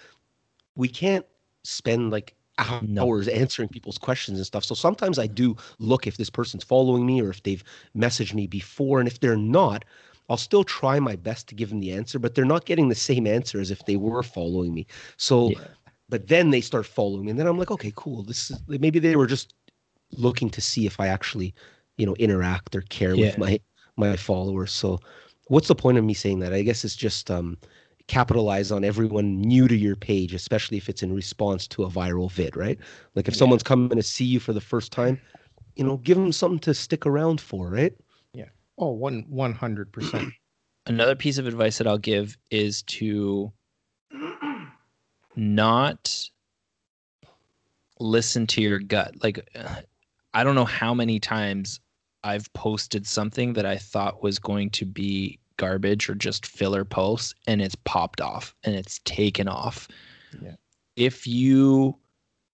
we 0.76 0.88
can't 0.88 1.26
spend 1.64 2.12
like 2.12 2.36
No. 2.82 3.12
hours 3.12 3.28
answering 3.28 3.70
people's 3.70 3.98
questions 3.98 4.38
and 4.40 4.46
stuff 4.46 4.66
so 4.66 4.76
sometimes 4.76 5.20
i 5.20 5.28
do 5.28 5.56
look 5.80 6.08
if 6.08 6.18
this 6.18 6.30
person's 6.30 6.64
following 6.64 7.06
me 7.06 7.22
or 7.22 7.30
if 7.30 7.44
they've 7.44 7.64
messaged 7.96 8.34
me 8.34 8.48
before 8.48 9.00
and 9.00 9.08
if 9.08 9.20
they're 9.20 9.38
not 9.38 9.86
i'll 10.30 10.38
still 10.38 10.64
try 10.64 11.00
my 11.00 11.16
best 11.16 11.48
to 11.48 11.56
give 11.56 11.70
them 11.70 11.80
the 11.80 11.92
answer 11.92 12.20
but 12.20 12.36
they're 12.36 12.46
not 12.46 12.66
getting 12.66 12.90
the 12.90 12.96
same 12.96 13.28
answer 13.28 13.60
as 13.60 13.72
if 13.72 13.86
they 13.86 13.96
were 13.98 14.24
following 14.24 14.74
me. 14.74 14.86
So 15.18 15.54
Yeah. 15.54 15.68
but 16.10 16.28
then 16.28 16.52
they 16.52 16.62
start 16.62 16.86
following 16.86 17.26
me 17.26 17.32
and 17.32 17.40
then 17.40 17.48
i'm 17.48 17.58
like 17.58 17.72
okay 17.72 17.94
cool. 17.96 18.24
This 18.24 18.52
is 18.52 18.62
maybe 18.68 19.00
they 19.00 19.16
were 19.16 19.28
just 19.28 19.54
looking 20.18 20.50
to 20.52 20.62
see 20.62 20.86
if 20.86 21.00
i 21.00 21.08
actually 21.08 21.54
you 21.98 22.06
know 22.06 22.16
interact 22.16 22.76
or 22.76 22.82
care 22.84 23.18
with 23.18 23.38
my 23.38 23.60
my 23.98 24.16
followers. 24.16 24.72
So 24.72 25.00
what's 25.48 25.68
the 25.68 25.76
point 25.76 25.98
of 25.98 26.04
me 26.04 26.14
saying 26.14 26.40
that? 26.40 26.54
I 26.54 26.62
guess 26.64 26.86
it's 26.86 26.96
just 26.96 27.32
um 27.32 27.58
capitalize 28.08 28.72
on 28.72 28.84
everyone 28.86 29.42
new 29.42 29.68
to 29.68 29.76
your 29.76 29.96
page 29.96 30.34
especially 30.34 30.78
if 30.78 30.88
it's 30.90 31.04
in 31.04 31.14
response 31.14 31.68
to 31.68 31.84
a 31.84 31.90
viral 31.90 32.32
vid 32.32 32.56
right? 32.56 32.80
Like 33.16 33.28
if 33.28 33.36
Yeah. 33.36 33.36
someone's 33.36 33.64
coming 33.64 33.98
to 33.98 34.04
see 34.04 34.26
you 34.26 34.40
for 34.40 34.54
the 34.54 34.62
first 34.62 34.92
time 34.92 35.20
you 35.76 35.84
know 35.86 35.98
give 35.98 36.18
them 36.18 36.32
something 36.32 36.60
to 36.60 36.74
stick 36.74 37.06
around 37.06 37.42
for 37.42 37.70
right 37.70 37.94
oh, 38.78 38.92
one 38.92 39.26
one 39.28 39.54
hundred 39.54 39.92
percent. 39.92 40.34
Another 40.86 41.16
piece 41.16 41.38
of 41.38 41.48
advice 41.48 41.78
that 41.80 41.88
I'll 41.88 41.98
give 41.98 42.38
is 42.50 42.82
to 42.84 43.52
not 45.36 46.30
listen 48.00 48.48
to 48.48 48.62
your 48.62 48.80
gut. 48.80 49.16
Like, 49.22 49.50
I 50.34 50.44
don't 50.44 50.56
know 50.56 50.66
how 50.66 50.94
many 50.94 51.20
times 51.20 51.80
I've 52.24 52.52
posted 52.54 53.06
something 53.06 53.54
that 53.54 53.66
I 53.66 53.78
thought 53.78 54.24
was 54.24 54.40
going 54.40 54.70
to 54.72 54.86
be 54.86 55.40
garbage 55.58 56.10
or 56.10 56.16
just 56.16 56.46
filler 56.46 56.86
posts, 56.86 57.34
and 57.48 57.62
it's 57.62 57.76
popped 57.76 58.22
off 58.22 58.56
and 58.64 58.76
it's 58.76 59.00
taken 59.04 59.48
off. 59.48 59.88
Yeah. 60.42 60.56
If 60.96 61.28
you 61.28 61.98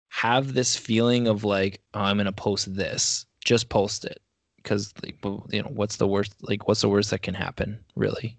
have 0.08 0.54
this 0.54 0.76
feeling 0.76 1.26
of 1.26 1.44
like, 1.44 1.80
oh, 1.94 2.00
I'm 2.00 2.16
going 2.16 2.26
to 2.26 2.32
post 2.32 2.74
this, 2.74 3.26
just 3.44 3.68
post 3.68 4.04
it. 4.04 4.20
Because 4.62 4.92
like, 5.03 5.16
well, 5.22 5.46
you 5.51 5.62
know, 5.62 5.68
what's 5.68 5.96
the 5.96 6.07
worst? 6.07 6.35
Like, 6.42 6.68
what's 6.68 6.81
the 6.81 6.88
worst 6.88 7.11
that 7.11 7.22
can 7.22 7.35
happen? 7.35 7.79
Really, 7.96 8.37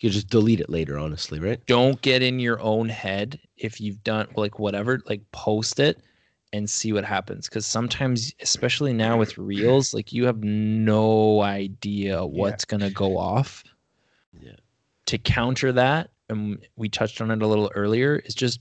you 0.00 0.08
just 0.08 0.28
delete 0.28 0.60
it 0.60 0.70
later 0.70 0.98
honestly 0.98 1.38
right 1.38 1.64
don't 1.66 2.00
get 2.00 2.22
in 2.22 2.40
your 2.40 2.60
own 2.60 2.88
head 2.88 3.38
if 3.56 3.80
you've 3.80 4.02
done 4.02 4.26
like 4.34 4.58
whatever 4.58 5.00
like 5.06 5.20
post 5.30 5.78
it 5.78 6.00
and 6.52 6.68
see 6.68 6.92
what 6.92 7.04
happens 7.04 7.48
because 7.48 7.66
sometimes 7.66 8.32
especially 8.40 8.92
now 8.92 9.16
with 9.18 9.36
reels 9.38 9.94
like 9.94 10.12
you 10.12 10.24
have 10.24 10.42
no 10.42 11.42
idea 11.42 12.24
what's 12.24 12.64
going 12.64 12.80
to 12.80 12.90
go 12.90 13.16
off 13.18 13.62
Yeah. 14.40 14.56
to 15.06 15.18
counter 15.18 15.70
that 15.72 16.10
and 16.28 16.58
we 16.76 16.88
touched 16.88 17.20
on 17.20 17.30
it 17.30 17.42
a 17.42 17.46
little 17.46 17.70
earlier 17.74 18.16
is 18.16 18.34
just 18.34 18.60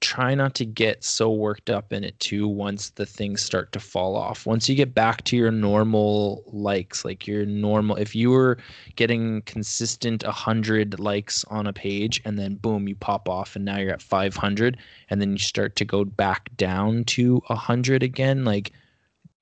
try 0.00 0.34
not 0.34 0.54
to 0.56 0.64
get 0.64 1.04
so 1.04 1.30
worked 1.30 1.70
up 1.70 1.92
in 1.92 2.02
it 2.02 2.18
too 2.18 2.48
once 2.48 2.90
the 2.90 3.06
things 3.06 3.40
start 3.40 3.72
to 3.72 3.80
fall 3.80 4.16
off. 4.16 4.46
Once 4.46 4.68
you 4.68 4.74
get 4.74 4.94
back 4.94 5.22
to 5.24 5.36
your 5.36 5.50
normal 5.50 6.42
likes 6.46 7.04
like 7.04 7.26
your 7.26 7.46
normal 7.46 7.96
if 7.96 8.14
you 8.14 8.30
were 8.30 8.58
getting 8.96 9.40
consistent 9.42 10.24
100 10.24 10.98
likes 10.98 11.44
on 11.44 11.66
a 11.66 11.72
page 11.72 12.20
and 12.24 12.38
then 12.38 12.56
boom 12.56 12.88
you 12.88 12.96
pop 12.96 13.28
off 13.28 13.54
and 13.54 13.64
now 13.64 13.78
you're 13.78 13.92
at 13.92 14.02
500 14.02 14.76
and 15.08 15.20
then 15.20 15.32
you 15.32 15.38
start 15.38 15.76
to 15.76 15.84
go 15.84 16.04
back 16.04 16.50
down 16.56 17.04
to 17.04 17.36
100 17.46 18.02
again 18.02 18.44
like 18.44 18.72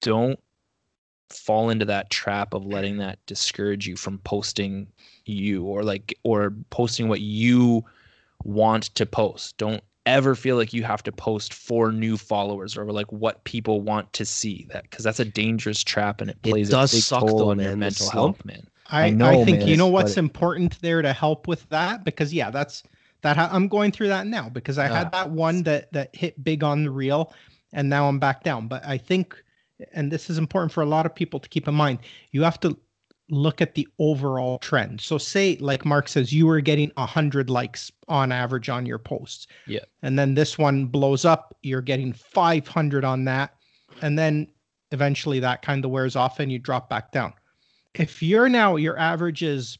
don't 0.02 0.38
fall 1.30 1.70
into 1.70 1.84
that 1.84 2.10
trap 2.10 2.54
of 2.54 2.66
letting 2.66 2.98
that 2.98 3.18
discourage 3.26 3.86
you 3.86 3.96
from 3.96 4.18
posting 4.18 4.86
you 5.24 5.64
or 5.64 5.82
like 5.82 6.18
or 6.22 6.52
posting 6.70 7.08
what 7.08 7.20
you 7.20 7.84
want 8.44 8.84
to 8.94 9.06
post. 9.06 9.56
Don't 9.56 9.82
ever 10.06 10.34
feel 10.34 10.56
like 10.56 10.72
you 10.72 10.82
have 10.84 11.02
to 11.04 11.12
post 11.12 11.52
for 11.54 11.92
new 11.92 12.16
followers 12.16 12.76
or 12.76 12.86
like 12.92 13.10
what 13.12 13.44
people 13.44 13.80
want 13.82 14.12
to 14.14 14.24
see 14.24 14.66
that 14.70 14.84
because 14.84 15.04
that's 15.04 15.20
a 15.20 15.24
dangerous 15.24 15.84
trap 15.84 16.20
and 16.20 16.30
it 16.30 16.38
It 16.42 16.42
plays 16.42 16.68
does 16.68 16.92
a 16.92 16.96
big 16.96 17.04
suck, 17.04 17.18
toll 17.18 17.34
though, 17.34 17.50
on 17.50 17.60
your 17.60 17.74
man, 17.76 17.80
the 17.80 17.90
mental 17.90 18.10
slump. 18.10 18.36
health 18.36 18.44
man 18.44 18.68
I, 18.86 19.10
I 19.20 19.32
I, 19.32 19.36
think 19.36 19.62
man, 19.62 19.66
you 19.66 19.76
know 19.76 19.86
what's 19.88 20.16
important 20.16 20.80
there 20.82 21.02
to 21.02 21.12
help 21.12 21.46
with 21.46 21.68
that 21.70 22.04
because 22.04 22.32
yeah, 22.34 22.50
that's 22.50 22.82
that 23.22 23.36
ha- 23.36 23.50
I'm 23.52 23.68
going 23.68 23.92
through 23.92 24.08
that 24.08 24.26
now 24.26 24.48
because 24.48 24.78
I 24.78 24.88
had 24.88 25.08
Ah. 25.08 25.10
that 25.12 25.30
one 25.30 25.62
that 25.64 25.92
that 25.92 26.14
hit 26.14 26.42
big 26.42 26.64
on 26.64 26.84
the 26.84 26.90
reel 26.90 27.32
and 27.72 27.88
now 27.88 28.08
I'm 28.08 28.18
back 28.18 28.42
down. 28.42 28.66
But 28.68 28.84
I 28.84 28.98
think 28.98 29.36
and 29.92 30.10
this 30.10 30.28
is 30.28 30.38
important 30.38 30.72
for 30.72 30.82
a 30.82 30.86
lot 30.86 31.06
of 31.06 31.14
people 31.14 31.38
to 31.40 31.48
keep 31.48 31.68
in 31.68 31.74
mind. 31.74 32.00
You 32.32 32.42
have 32.42 32.58
to 32.60 32.76
look 33.30 33.60
at 33.60 33.74
the 33.74 33.86
overall 33.98 34.58
trend. 34.58 35.00
So 35.00 35.16
say 35.18 35.56
like 35.60 35.84
Mark 35.84 36.08
says 36.08 36.32
you 36.32 36.46
were 36.46 36.60
getting 36.60 36.90
100 36.96 37.48
likes 37.48 37.90
on 38.08 38.32
average 38.32 38.68
on 38.68 38.86
your 38.86 38.98
posts. 38.98 39.46
Yeah. 39.66 39.84
And 40.02 40.18
then 40.18 40.34
this 40.34 40.58
one 40.58 40.86
blows 40.86 41.24
up, 41.24 41.56
you're 41.62 41.80
getting 41.82 42.12
500 42.12 43.04
on 43.04 43.24
that 43.24 43.54
and 44.02 44.18
then 44.18 44.48
eventually 44.92 45.40
that 45.40 45.62
kind 45.62 45.84
of 45.84 45.90
wears 45.90 46.16
off 46.16 46.40
and 46.40 46.50
you 46.50 46.58
drop 46.58 46.88
back 46.90 47.12
down. 47.12 47.32
If 47.94 48.22
you're 48.22 48.48
now 48.48 48.76
your 48.76 48.98
average 48.98 49.42
is 49.42 49.78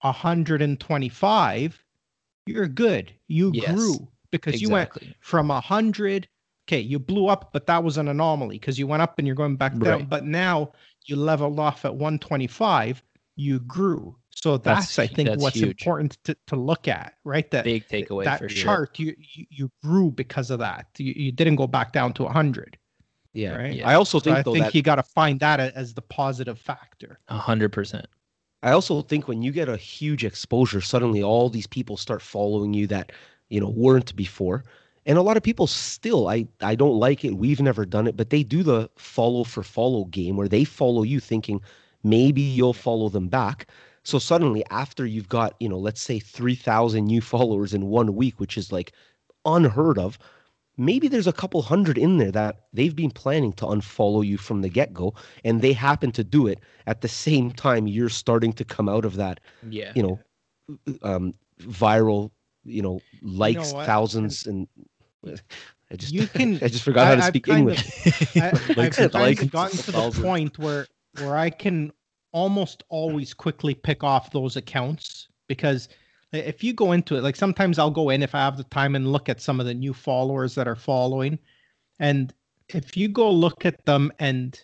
125, 0.00 1.84
you're 2.46 2.68
good. 2.68 3.12
You 3.28 3.50
Yes, 3.54 3.74
grew 3.74 4.08
because 4.30 4.62
you 4.62 4.70
went 4.70 4.88
Exactly. 4.90 5.14
from 5.20 5.48
100 5.48 6.28
okay 6.68 6.80
you 6.80 6.98
blew 6.98 7.26
up 7.28 7.52
but 7.52 7.66
that 7.66 7.82
was 7.82 7.96
an 7.98 8.08
anomaly 8.08 8.56
because 8.58 8.78
you 8.78 8.86
went 8.86 9.02
up 9.02 9.18
and 9.18 9.26
you're 9.26 9.36
going 9.36 9.56
back 9.56 9.72
down 9.78 10.00
Right. 10.00 10.08
but 10.08 10.24
now 10.24 10.72
you 11.04 11.16
leveled 11.16 11.58
off 11.60 11.84
at 11.84 11.94
125 11.94 13.02
you 13.36 13.60
grew 13.60 14.16
so 14.30 14.56
that's, 14.58 14.96
That's- 14.96 14.98
i 14.98 15.06
think 15.14 15.28
that's 15.28 15.42
what's 15.42 15.56
huge. 15.56 15.68
important 15.82 16.18
to, 16.24 16.36
to 16.48 16.56
look 16.56 16.88
at 16.88 17.14
right 17.24 17.50
that 17.50 17.64
Big 17.64 17.86
takeaway 17.88 18.24
that 18.24 18.40
for 18.40 18.48
sure. 18.48 18.64
chart 18.64 18.98
you, 18.98 19.14
you 19.18 19.46
you 19.50 19.70
grew 19.84 20.10
because 20.10 20.50
of 20.50 20.58
that 20.60 20.86
you, 20.98 21.12
you 21.16 21.32
didn't 21.32 21.56
go 21.56 21.66
back 21.66 21.92
down 21.92 22.12
to 22.14 22.24
100 22.24 22.76
Yeah. 23.32 23.56
right 23.56 23.74
Yeah. 23.74 23.88
I 23.88 23.94
also 23.94 24.18
so 24.18 24.24
think 24.24 24.36
i 24.38 24.42
though 24.42 24.52
think 24.54 24.64
that 24.66 24.74
you 24.74 24.82
got 24.82 24.96
to 24.96 25.02
find 25.02 25.38
that 25.40 25.60
as 25.60 25.94
the 25.94 26.02
positive 26.02 26.58
factor 26.58 27.18
hundred 27.28 27.70
percent. 27.72 28.06
I 28.62 28.72
also 28.72 29.02
think 29.02 29.28
when 29.28 29.42
you 29.42 29.52
get 29.52 29.68
a 29.68 29.76
huge 29.76 30.24
exposure, 30.24 30.80
suddenly 30.80 31.22
all 31.22 31.48
these 31.50 31.66
people 31.68 31.96
start 31.96 32.20
following 32.22 32.72
you 32.74 32.86
that 32.88 33.12
you 33.48 33.60
know 33.60 33.68
weren't 33.68 34.16
before, 34.16 34.64
and 35.06 35.18
a 35.18 35.22
lot 35.22 35.36
of 35.38 35.44
people 35.44 35.66
still. 35.66 36.28
I 36.28 36.46
I 36.62 36.76
don't 36.76 36.98
like 36.98 37.24
it. 37.24 37.36
We've 37.38 37.60
never 37.60 37.86
done 37.86 38.08
it, 38.08 38.16
but 38.16 38.30
they 38.30 38.44
do 38.44 38.62
the 38.62 38.90
follow 38.96 39.44
for 39.44 39.62
follow 39.62 40.04
game 40.06 40.36
where 40.36 40.48
they 40.48 40.64
follow 40.64 41.02
you, 41.04 41.20
thinking 41.20 41.62
maybe 42.04 42.42
you'll 42.42 42.74
follow 42.74 43.08
them 43.08 43.28
back. 43.28 43.68
So 44.04 44.18
suddenly, 44.18 44.64
after 44.70 45.06
you've 45.06 45.28
got 45.28 45.54
you 45.60 45.68
know, 45.68 45.78
let's 45.78 46.02
say 46.02 46.20
three 46.20 46.56
thousand 46.56 47.06
new 47.06 47.20
followers 47.34 47.74
in 47.74 47.86
one 47.86 48.14
week, 48.16 48.40
which 48.40 48.58
is 48.58 48.72
like 48.72 48.92
unheard 49.44 49.98
of. 49.98 50.18
Maybe 50.78 51.08
there's 51.08 51.26
a 51.28 51.32
couple 51.32 51.62
hundred 51.62 51.98
in 51.98 52.18
there 52.18 52.32
that 52.32 52.62
they've 52.72 52.94
been 52.94 53.10
planning 53.10 53.52
to 53.54 53.66
unfollow 53.66 54.26
you 54.26 54.36
from 54.38 54.62
the 54.62 54.68
get 54.68 54.92
go, 54.92 55.14
and 55.44 55.62
they 55.62 55.72
happen 55.72 56.12
to 56.12 56.24
do 56.24 56.46
it 56.46 56.60
at 56.86 57.00
the 57.02 57.08
same 57.08 57.50
time 57.50 57.86
you're 57.86 58.10
starting 58.10 58.52
to 58.54 58.64
come 58.64 58.88
out 58.88 59.04
of 59.04 59.16
that 59.16 59.40
Yeah. 59.62 59.92
you 59.94 60.02
know 60.02 60.20
um 61.02 61.34
viral 61.60 62.30
you 62.64 62.82
know 62.82 63.02
likes 63.22 63.72
what? 63.72 63.86
thousands 63.86 64.46
and 64.46 64.68
i 65.90 65.96
just 65.96 66.12
You 66.12 66.26
can- 66.26 66.56
i 66.62 66.68
just 66.68 66.82
forgot 66.82 67.06
how 67.06 67.14
to 67.16 67.22
I- 67.22 67.26
I've 67.26 67.32
speak 67.32 67.46
kind 67.46 67.70
of- 67.70 67.76
english 67.78 68.36
I, 68.36 68.48
I've 68.50 68.78
and 68.98 69.12
kind 69.12 69.38
of 69.40 69.50
gotten 69.50 69.78
to 69.78 69.92
the 69.92 70.10
point 70.22 70.58
where 70.58 70.86
where 71.18 71.36
I 71.36 71.48
can 71.48 71.92
almost 72.32 72.82
always 72.90 73.32
quickly 73.32 73.74
pick 73.74 74.04
off 74.04 74.30
those 74.30 74.56
accounts 74.56 75.28
because 75.48 75.88
if 76.32 76.62
you 76.62 76.74
go 76.74 76.92
into 76.92 77.16
it, 77.16 77.22
like 77.22 77.36
sometimes 77.36 77.78
I'll 77.78 77.90
go 77.90 78.10
in 78.10 78.22
if 78.22 78.34
I 78.34 78.40
have 78.40 78.58
the 78.58 78.64
time 78.64 78.94
and 78.94 79.10
look 79.12 79.30
at 79.30 79.40
some 79.40 79.58
of 79.58 79.64
the 79.64 79.72
new 79.72 79.94
followers 79.94 80.54
that 80.56 80.68
are 80.68 80.76
following, 80.76 81.38
and 81.98 82.34
if 82.68 82.96
you 82.98 83.08
go 83.08 83.30
look 83.30 83.64
at 83.64 83.82
them 83.86 84.12
and 84.18 84.60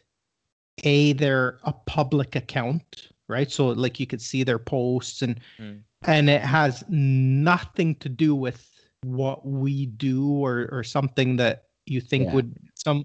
a 0.85 1.15
they're 1.15 1.59
a 1.65 1.73
public 1.73 2.37
account, 2.37 3.09
right? 3.29 3.51
So 3.51 3.69
like 3.69 3.99
you 3.99 4.07
could 4.07 4.21
see 4.21 4.43
their 4.45 4.59
posts 4.59 5.23
and 5.23 5.41
Mm. 5.59 5.81
and 6.05 6.29
it 6.29 6.43
has 6.43 6.85
nothing 6.91 7.95
to 7.97 8.09
do 8.11 8.35
with 8.35 8.69
what 9.05 9.45
we 9.47 9.87
do 9.87 10.29
or 10.31 10.69
or 10.71 10.85
something 10.85 11.37
that 11.37 11.65
you 11.87 12.01
think 12.01 12.27
Yeah. 12.27 12.35
would 12.35 12.55
some 12.75 13.05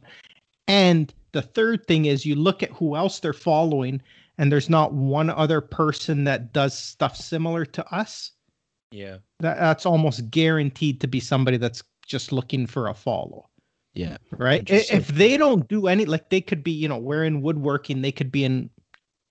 and 0.68 1.14
the 1.32 1.42
third 1.42 1.86
thing 1.88 2.06
is 2.06 2.26
you 2.26 2.36
look 2.36 2.62
at 2.64 2.72
who 2.72 2.96
else 2.96 3.20
they're 3.20 3.34
following 3.34 4.02
and 4.38 4.52
there's 4.52 4.70
not 4.70 4.94
one 4.94 5.30
other 5.30 5.62
person 5.62 6.24
that 6.26 6.54
does 6.54 6.78
stuff 6.78 7.16
similar 7.16 7.66
to 7.66 7.94
us 7.96 8.32
Yeah. 8.92 9.18
that, 9.40 9.58
that's 9.58 9.86
almost 9.86 10.30
guaranteed 10.30 11.02
to 11.02 11.08
be 11.08 11.20
somebody 11.20 11.58
that's 11.58 11.84
just 12.06 12.32
looking 12.32 12.68
for 12.68 12.88
a 12.88 12.94
follow 12.94 13.50
yeah 13.94 14.18
right 14.32 14.70
if 14.70 15.08
they 15.08 15.36
don't 15.38 15.68
do 15.68 15.88
any 15.88 16.06
like 16.06 16.30
they 16.30 16.42
could 16.42 16.64
be 16.64 16.72
you 16.72 16.88
know 16.88 16.98
we're 17.00 17.24
in 17.24 17.42
woodworking 17.42 18.02
they 18.02 18.12
could 18.12 18.32
be 18.32 18.44
in 18.44 18.70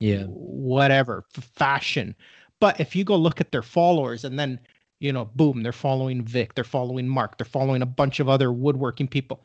Yeah. 0.00 0.24
whatever 0.24 1.24
f- 1.36 1.44
fashion 1.44 2.14
but 2.60 2.80
if 2.80 2.96
you 2.96 3.04
go 3.04 3.16
look 3.16 3.40
at 3.40 3.52
their 3.52 3.62
followers 3.62 4.24
and 4.24 4.36
then 4.38 4.58
you 5.00 5.12
know 5.12 5.24
boom 5.34 5.62
they're 5.62 5.72
following 5.72 6.24
vic 6.24 6.54
they're 6.54 6.64
following 6.64 7.06
mark 7.08 7.36
they're 7.38 7.44
following 7.44 7.82
a 7.82 7.86
bunch 7.86 8.20
of 8.20 8.28
other 8.28 8.52
woodworking 8.52 9.08
people. 9.08 9.42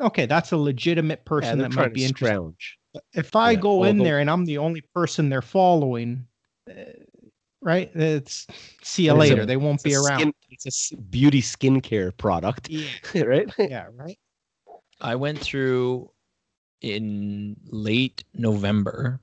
Okay 0.00 0.26
that's 0.26 0.52
a 0.52 0.56
legitimate 0.56 1.24
person 1.24 1.58
they're 1.58 1.68
that 1.68 1.74
might 1.76 1.94
be 1.94 2.00
to 2.00 2.06
interested. 2.06 2.34
scrounge. 2.34 2.78
If 3.14 3.36
i 3.36 3.52
Yeah, 3.52 3.60
go 3.60 3.84
in 3.84 3.96
although- 3.98 4.04
there 4.04 4.18
and 4.18 4.30
i'm 4.30 4.44
the 4.44 4.58
only 4.58 4.82
person 4.94 5.28
they're 5.28 5.42
following 5.42 6.26
uh, 6.70 6.74
right 7.62 7.90
it's 7.94 8.46
see 8.82 9.04
you 9.06 9.14
What 9.14 9.24
is 9.26 9.30
it? 9.30 9.34
later 9.34 9.46
they 9.46 9.56
won't 9.56 9.82
be 9.82 9.94
around. 9.94 10.20
skin- 10.20 10.34
it's 10.50 10.66
a 10.66 10.68
s- 10.68 10.92
beauty 11.10 11.40
skincare 11.42 12.16
product 12.16 12.68
yeah, 12.68 12.88
right? 13.22 13.48
Yeah 13.58 13.86
right. 13.94 14.18
I 15.00 15.14
went 15.16 15.38
through 15.38 16.10
in 16.82 17.56
late 17.66 18.24
November. 18.34 19.20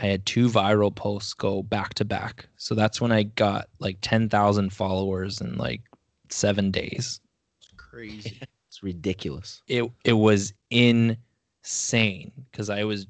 I 0.00 0.06
had 0.06 0.24
two 0.26 0.48
viral 0.48 0.94
posts 0.94 1.34
go 1.34 1.62
back 1.62 1.94
to 1.94 2.04
back. 2.04 2.48
So 2.56 2.76
that's 2.76 3.00
when 3.00 3.10
I 3.10 3.24
got 3.24 3.68
like 3.80 3.98
10,000 4.00 4.72
followers 4.72 5.40
in 5.40 5.56
like 5.56 5.82
7 6.30 6.70
days. 6.70 7.20
crazy 7.76 8.40
it's 8.68 8.82
ridiculous 8.82 9.62
It 9.66 9.90
it 10.04 10.12
was 10.12 10.52
insane 10.70 12.32
cuz 12.52 12.70
I 12.70 12.84
was 12.84 13.06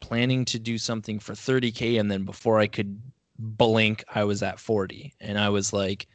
planning 0.00 0.44
to 0.46 0.58
do 0.58 0.78
something 0.78 1.18
for 1.18 1.34
30k 1.34 2.00
and 2.00 2.10
then 2.10 2.24
before 2.24 2.58
I 2.58 2.66
could 2.66 3.00
blink 3.38 4.04
I 4.14 4.24
was 4.24 4.42
at 4.42 4.58
40 4.58 5.14
and 5.20 5.38
I 5.38 5.48
was 5.48 5.72
like 5.72 6.06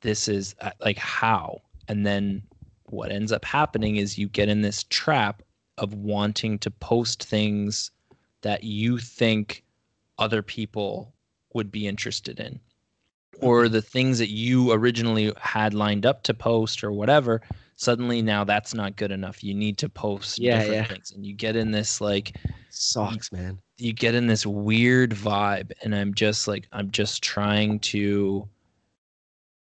this 0.00 0.26
is 0.26 0.54
uh, 0.60 0.70
like 0.80 0.98
how 0.98 1.60
and 1.88 2.04
then 2.04 2.42
what 2.84 3.12
ends 3.12 3.30
up 3.30 3.44
happening 3.44 3.96
is 3.96 4.18
you 4.18 4.28
get 4.28 4.48
in 4.48 4.62
this 4.62 4.84
trap 4.84 5.42
of 5.78 5.94
wanting 5.94 6.58
to 6.58 6.70
post 6.70 7.24
things 7.24 7.90
that 8.42 8.64
you 8.64 8.98
think 8.98 9.64
other 10.18 10.42
people 10.42 11.12
would 11.54 11.70
be 11.72 11.86
interested 11.86 12.38
in? 12.38 12.54
Mm-hmm. 13.34 13.46
Or 13.46 13.68
the 13.68 13.82
things 13.82 14.18
that 14.18 14.30
you 14.30 14.72
originally 14.72 15.32
had 15.38 15.74
lined 15.74 16.06
up 16.06 16.22
to 16.24 16.34
post 16.34 16.84
or 16.84 16.92
whatever 16.92 17.40
suddenly 17.76 18.22
now 18.22 18.44
that's 18.44 18.74
not 18.74 18.94
good 18.96 19.10
enough. 19.10 19.42
You 19.42 19.54
need 19.54 19.78
to 19.78 19.88
post 19.88 20.38
Yeah, 20.38 20.58
different 20.60 20.74
yeah. 20.76 20.84
things 20.84 21.10
and 21.12 21.26
you 21.26 21.34
get 21.34 21.56
in 21.56 21.72
this 21.72 22.00
like 22.00 22.36
sucks 22.70 23.32
man. 23.32 23.58
you 23.78 23.92
get 23.92 24.14
in 24.14 24.26
this 24.26 24.46
weird 24.46 25.10
vibe 25.10 25.72
and 25.82 25.94
i'm 25.94 26.14
just 26.14 26.48
like 26.48 26.66
i'm 26.72 26.90
just 26.90 27.22
trying 27.22 27.78
to 27.80 28.48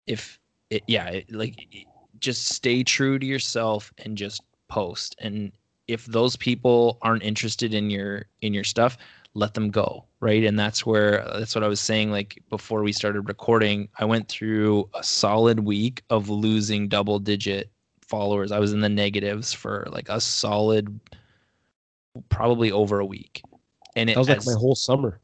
if 0.06 0.38
it 0.68 0.82
yeah 0.86 1.08
it, 1.08 1.32
like 1.32 1.86
just 2.20 2.48
stay 2.48 2.84
true 2.84 3.18
to 3.18 3.26
yourself 3.26 3.92
and 4.04 4.16
just 4.16 4.42
post. 4.68 5.16
And 5.18 5.52
if 5.90 6.06
those 6.06 6.36
people 6.36 6.98
aren't 7.02 7.22
interested 7.22 7.74
in 7.74 7.90
your 7.90 8.26
in 8.42 8.54
your 8.54 8.64
stuff 8.64 8.96
let 9.34 9.54
them 9.54 9.70
go 9.70 10.04
right? 10.18 10.44
And 10.44 10.58
that's 10.58 10.84
where 10.84 11.26
that's 11.34 11.54
what 11.54 11.64
i 11.64 11.68
was 11.68 11.80
saying 11.80 12.10
like 12.10 12.42
before 12.50 12.82
we 12.82 12.92
started 12.92 13.22
recording 13.22 13.88
i 13.98 14.04
went 14.04 14.28
through 14.28 14.88
a 14.94 15.02
solid 15.02 15.60
week 15.60 16.02
of 16.10 16.28
losing 16.28 16.88
double 16.88 17.18
digit 17.18 17.70
followers. 18.10 18.52
I 18.52 18.58
was 18.58 18.74
in 18.74 18.80
the 18.80 18.88
negatives 18.90 19.54
for 19.54 19.86
like 19.90 20.08
a 20.10 20.20
solid 20.20 21.00
probably 22.28 22.72
over 22.72 22.98
a 22.98 23.06
week. 23.06 23.42
And 23.96 24.10
it 24.10 24.14
that 24.14 24.18
was 24.18 24.28
like 24.28 24.38
as- 24.38 24.46
my 24.46 24.58
whole 24.58 24.74
summer. 24.74 25.20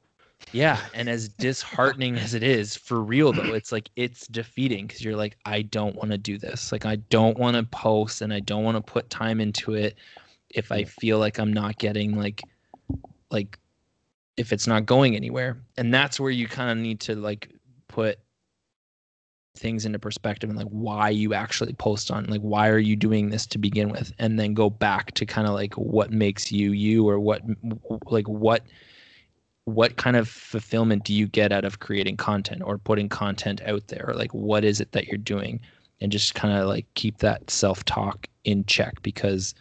Yeah, 0.53 0.79
and 0.95 1.09
as 1.09 1.29
disheartening 1.29 2.17
as 2.17 2.35
it 2.35 2.43
is, 2.43 2.77
for 2.77 3.03
real 3.03 3.33
though, 3.33 3.55
it's 3.55 3.73
like 3.73 3.91
it's 3.97 4.27
defeating 4.29 4.87
because 4.87 5.03
you're 5.03 5.17
like, 5.17 5.37
I 5.45 5.63
don't 5.63 5.97
want 5.97 6.13
to 6.13 6.19
do 6.19 6.39
this. 6.39 6.71
Like, 6.71 6.87
I 6.87 6.97
don't 6.97 7.37
want 7.39 7.57
to 7.57 7.65
post 7.65 8.21
and 8.21 8.33
I 8.33 8.41
don't 8.41 8.63
want 8.63 8.77
to 8.77 8.93
put 8.93 9.11
time 9.11 9.41
into 9.41 9.75
it 9.75 9.97
if 10.51 10.73
I 10.73 10.85
feel 10.85 11.19
like 11.19 11.39
I'm 11.39 11.53
not 11.53 11.79
getting 11.79 12.17
like, 12.17 12.43
like, 13.31 13.59
if 14.37 14.53
it's 14.53 14.67
not 14.67 14.87
going 14.87 15.17
anywhere. 15.17 15.59
And 15.77 15.93
that's 15.93 16.21
where 16.21 16.31
you 16.31 16.47
kind 16.47 16.71
of 16.71 16.77
need 16.77 17.01
to 17.01 17.15
like 17.15 17.51
put 17.89 18.19
things 19.57 19.87
into 19.87 19.99
perspective 19.99 20.51
and 20.51 20.59
like 20.59 20.69
why 20.69 21.09
you 21.09 21.33
actually 21.33 21.73
post 21.73 22.11
on 22.11 22.27
like 22.27 22.43
why 22.43 22.69
are 22.69 22.79
you 22.79 22.95
doing 22.95 23.31
this 23.31 23.47
to 23.47 23.59
begin 23.59 23.89
with? 23.89 24.13
And 24.19 24.39
then 24.39 24.55
go 24.55 24.69
back 24.71 25.13
to 25.13 25.27
kind 25.27 25.47
of 25.47 25.55
like 25.55 25.75
what 25.75 26.11
makes 26.11 26.53
you 26.53 26.73
you 26.73 27.09
or 27.09 27.19
what 27.19 27.43
like 28.07 28.29
what 28.29 28.63
what 29.65 29.97
kind 29.97 30.17
of 30.17 30.29
fulfillment 30.29 31.05
do 31.05 31.13
you 31.13 31.27
get 31.27 31.53
out 31.53 31.65
of 31.65 31.81
creating 31.81 32.17
content 32.17 32.63
or 32.65 32.79
putting 32.79 33.09
content 33.09 33.61
out 33.63 33.89
there? 33.89 34.05
Or 34.09 34.15
like 34.15 34.33
what 34.33 34.65
is 34.65 34.81
it 34.81 34.93
that 34.93 35.09
you're 35.09 35.19
doing? 35.19 35.61
And 36.01 36.13
just 36.13 36.35
kind 36.35 36.57
of 36.57 36.69
like 36.69 36.87
keep 36.95 37.19
that 37.19 37.51
self-talk 37.51 38.29
in 38.45 38.65
check 38.67 39.03
because 39.03 39.55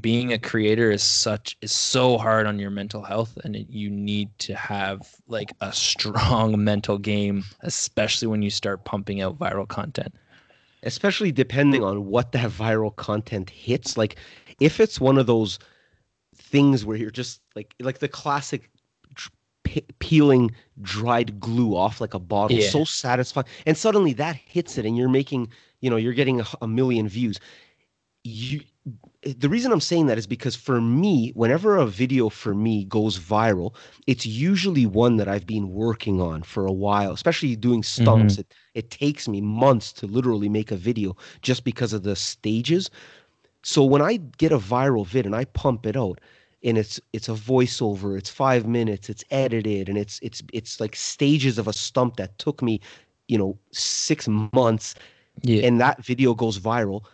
being 0.00 0.32
a 0.32 0.38
creator 0.38 0.90
is 0.90 1.02
such 1.02 1.56
is 1.60 1.70
so 1.70 2.16
hard 2.16 2.46
on 2.46 2.58
your 2.58 2.70
mental 2.70 3.02
health 3.02 3.36
and 3.44 3.54
it, 3.54 3.68
you 3.68 3.90
need 3.90 4.30
to 4.38 4.54
have 4.54 5.14
like 5.28 5.52
a 5.60 5.72
strong 5.72 6.62
mental 6.64 6.96
game 6.96 7.44
especially 7.60 8.26
when 8.26 8.40
you 8.40 8.50
start 8.50 8.84
pumping 8.84 9.20
out 9.20 9.38
viral 9.38 9.68
content 9.68 10.14
especially 10.84 11.30
depending 11.30 11.84
on 11.84 12.06
what 12.06 12.32
that 12.32 12.50
viral 12.50 12.94
content 12.96 13.50
hits 13.50 13.98
like 13.98 14.16
if 14.58 14.80
it's 14.80 15.00
one 15.00 15.18
of 15.18 15.26
those 15.26 15.58
things 16.34 16.84
where 16.84 16.96
you're 16.96 17.10
just 17.10 17.42
like 17.54 17.74
like 17.80 17.98
the 17.98 18.08
classic 18.08 18.70
peeling 19.98 20.50
dried 20.82 21.40
glue 21.40 21.76
off 21.76 22.00
like 22.00 22.14
a 22.14 22.18
bottle. 22.18 22.56
Yeah. 22.56 22.68
So 22.68 22.84
satisfying. 22.84 23.46
And 23.66 23.76
suddenly 23.76 24.12
that 24.14 24.36
hits 24.36 24.78
it, 24.78 24.86
and 24.86 24.96
you're 24.96 25.08
making, 25.08 25.48
you 25.80 25.90
know, 25.90 25.96
you're 25.96 26.12
getting 26.12 26.40
a, 26.40 26.44
a 26.62 26.68
million 26.68 27.08
views. 27.08 27.38
You, 28.24 28.60
the 29.24 29.48
reason 29.48 29.72
I'm 29.72 29.80
saying 29.80 30.06
that 30.06 30.18
is 30.18 30.26
because 30.26 30.54
for 30.54 30.80
me, 30.80 31.30
whenever 31.34 31.76
a 31.76 31.86
video 31.86 32.28
for 32.28 32.54
me 32.54 32.84
goes 32.84 33.18
viral, 33.18 33.74
it's 34.06 34.26
usually 34.26 34.86
one 34.86 35.16
that 35.16 35.28
I've 35.28 35.46
been 35.46 35.70
working 35.70 36.20
on 36.20 36.42
for 36.42 36.66
a 36.66 36.72
while, 36.72 37.12
especially 37.12 37.56
doing 37.56 37.82
stumps. 37.82 38.34
Mm-hmm. 38.34 38.40
It, 38.40 38.54
it 38.74 38.90
takes 38.90 39.28
me 39.28 39.40
months 39.40 39.92
to 39.94 40.06
literally 40.06 40.48
make 40.48 40.70
a 40.70 40.76
video 40.76 41.16
just 41.42 41.64
because 41.64 41.92
of 41.92 42.02
the 42.02 42.16
stages. 42.16 42.90
So 43.62 43.84
when 43.84 44.02
I 44.02 44.16
get 44.38 44.52
a 44.52 44.58
viral 44.58 45.06
vid 45.06 45.26
and 45.26 45.34
I 45.34 45.44
pump 45.46 45.86
it 45.86 45.96
out, 45.96 46.20
and 46.62 46.78
it's 46.78 47.00
it's 47.12 47.28
a 47.28 47.32
voiceover, 47.32 48.16
it's 48.18 48.30
five 48.30 48.66
minutes, 48.66 49.08
it's 49.08 49.24
edited, 49.30 49.88
and 49.88 49.98
it's 49.98 50.18
it's 50.22 50.42
it's 50.52 50.80
like 50.80 50.96
stages 50.96 51.58
of 51.58 51.68
a 51.68 51.72
stump 51.72 52.16
that 52.16 52.38
took 52.38 52.62
me, 52.62 52.80
you 53.28 53.38
know, 53.38 53.58
six 53.72 54.28
months, 54.28 54.94
Yeah. 55.42 55.66
and 55.66 55.80
that 55.80 56.04
video 56.04 56.34
goes 56.34 56.58
viral. 56.58 57.04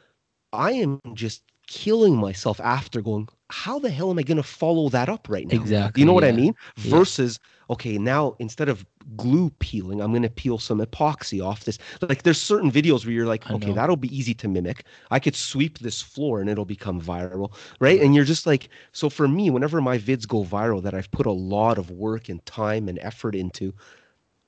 I 0.53 0.73
am 0.73 1.01
just 1.15 1.43
killing 1.71 2.17
myself 2.17 2.61
after 2.61 3.01
going, 3.01 3.29
how 3.49 3.79
the 3.79 3.91
hell 3.91 4.11
am 4.11 4.19
I 4.19 4.23
going 4.23 4.37
to 4.37 4.43
follow 4.43 4.89
that 4.89 5.09
up 5.09 5.29
right 5.29 5.47
now? 5.47 5.55
Exactly. 5.55 6.01
You 6.01 6.07
know 6.07 6.13
what 6.13 6.25
I 6.25 6.33
mean? 6.33 6.53
Yeah. 6.77 6.97
Versus, 6.97 7.39
okay, 7.71 7.97
now 7.97 8.35
instead 8.41 8.69
of 8.69 8.85
glue 9.17 9.51
peeling, 9.61 10.01
I'm 10.01 10.11
going 10.11 10.23
to 10.23 10.31
peel 10.31 10.59
some 10.59 10.81
epoxy 10.81 11.45
off 11.45 11.65
this. 11.65 11.79
Like, 12.01 12.25
there's 12.25 12.41
certain 12.41 12.73
videos 12.73 13.05
where 13.05 13.15
you're 13.15 13.27
like, 13.27 13.49
I 13.49 13.55
okay, 13.55 13.69
know. 13.69 13.75
that'll 13.75 13.97
be 13.97 14.15
easy 14.17 14.35
to 14.35 14.49
mimic. 14.49 14.85
I 15.13 15.21
could 15.21 15.37
sweep 15.37 15.79
this 15.79 16.03
floor 16.03 16.41
and 16.41 16.51
it'll 16.51 16.65
become 16.65 17.01
viral, 17.01 17.53
right? 17.79 18.01
And 18.01 18.17
you're 18.17 18.25
just 18.25 18.47
like, 18.47 18.69
so 18.91 19.09
for 19.09 19.29
me, 19.29 19.51
whenever 19.51 19.81
my 19.81 19.97
vids 19.97 20.27
go 20.27 20.43
viral 20.45 20.83
that 20.83 20.95
I've 20.95 21.11
put 21.13 21.27
a 21.27 21.33
lot 21.33 21.79
of 21.79 21.93
work 21.93 22.29
and 22.29 22.45
time 22.47 22.89
and 22.89 22.99
effort 22.99 23.37
into, 23.37 23.73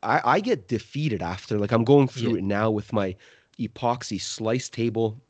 I, 0.03 0.21
I 0.25 0.41
get 0.41 0.67
defeated 0.67 1.23
after. 1.23 1.57
Like, 1.57 1.71
I'm 1.71 1.85
going 1.85 2.09
through 2.09 2.35
it 2.35 2.43
now 2.45 2.71
with 2.73 2.93
my 2.93 3.15
epoxy 3.61 4.21
slice 4.21 4.69
table. 4.69 5.23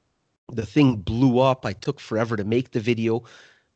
The 0.51 0.66
thing 0.66 0.97
blew 0.97 1.38
up. 1.38 1.64
I 1.64 1.72
took 1.72 2.01
forever 2.01 2.36
to 2.36 2.45
make 2.45 2.72
the 2.72 2.80
video. 2.80 3.24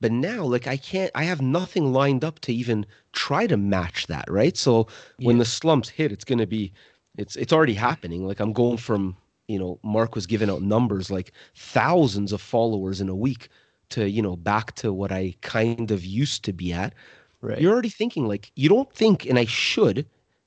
But 0.01 0.13
now 0.13 0.45
like 0.45 0.67
i 0.67 0.77
can't 0.77 1.11
i 1.15 1.25
have 1.25 1.41
nothing 1.41 1.93
lined 1.93 2.23
up 2.23 2.41
to 2.41 2.53
even 2.53 2.85
try 3.13 3.47
to 3.47 3.57
match 3.57 4.07
that 4.09 4.31
right? 4.31 4.57
So 4.57 4.89
when 5.21 5.39
the 5.39 5.45
slumps 5.47 5.89
hit 5.89 6.13
it's 6.13 6.25
going 6.25 6.39
to 6.39 6.47
be 6.47 6.73
it's 7.17 7.37
it's 7.37 7.53
already 7.53 7.75
happening. 7.75 8.27
Like 8.27 8.41
i'm 8.41 8.53
going 8.53 8.77
from 8.77 9.17
you 9.49 9.59
know 9.59 9.79
mark 9.83 10.15
was 10.15 10.27
giving 10.27 10.51
out 10.51 10.61
numbers 10.63 11.11
like 11.11 11.33
thousands 11.55 12.33
of 12.33 12.41
followers 12.43 13.01
in 13.01 13.09
a 13.09 13.15
week 13.15 13.49
to 13.91 14.11
you 14.11 14.21
know 14.21 14.37
back 14.37 14.75
to 14.75 14.93
what 14.93 15.13
i 15.13 15.35
kind 15.41 15.91
of 15.91 16.05
used 16.05 16.45
to 16.45 16.53
be 16.53 16.73
at. 16.73 16.95
Right. 17.43 17.61
you're 17.61 17.73
already 17.73 17.91
thinking 17.91 18.27
like 18.27 18.51
you 18.57 18.69
don't 18.69 18.93
think 18.93 19.25
and 19.27 19.39
i 19.39 19.45
should 19.45 20.07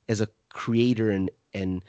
as 0.10 0.22
a 0.22 0.28
creator 0.50 1.10
and 1.12 1.32
and 1.54 1.84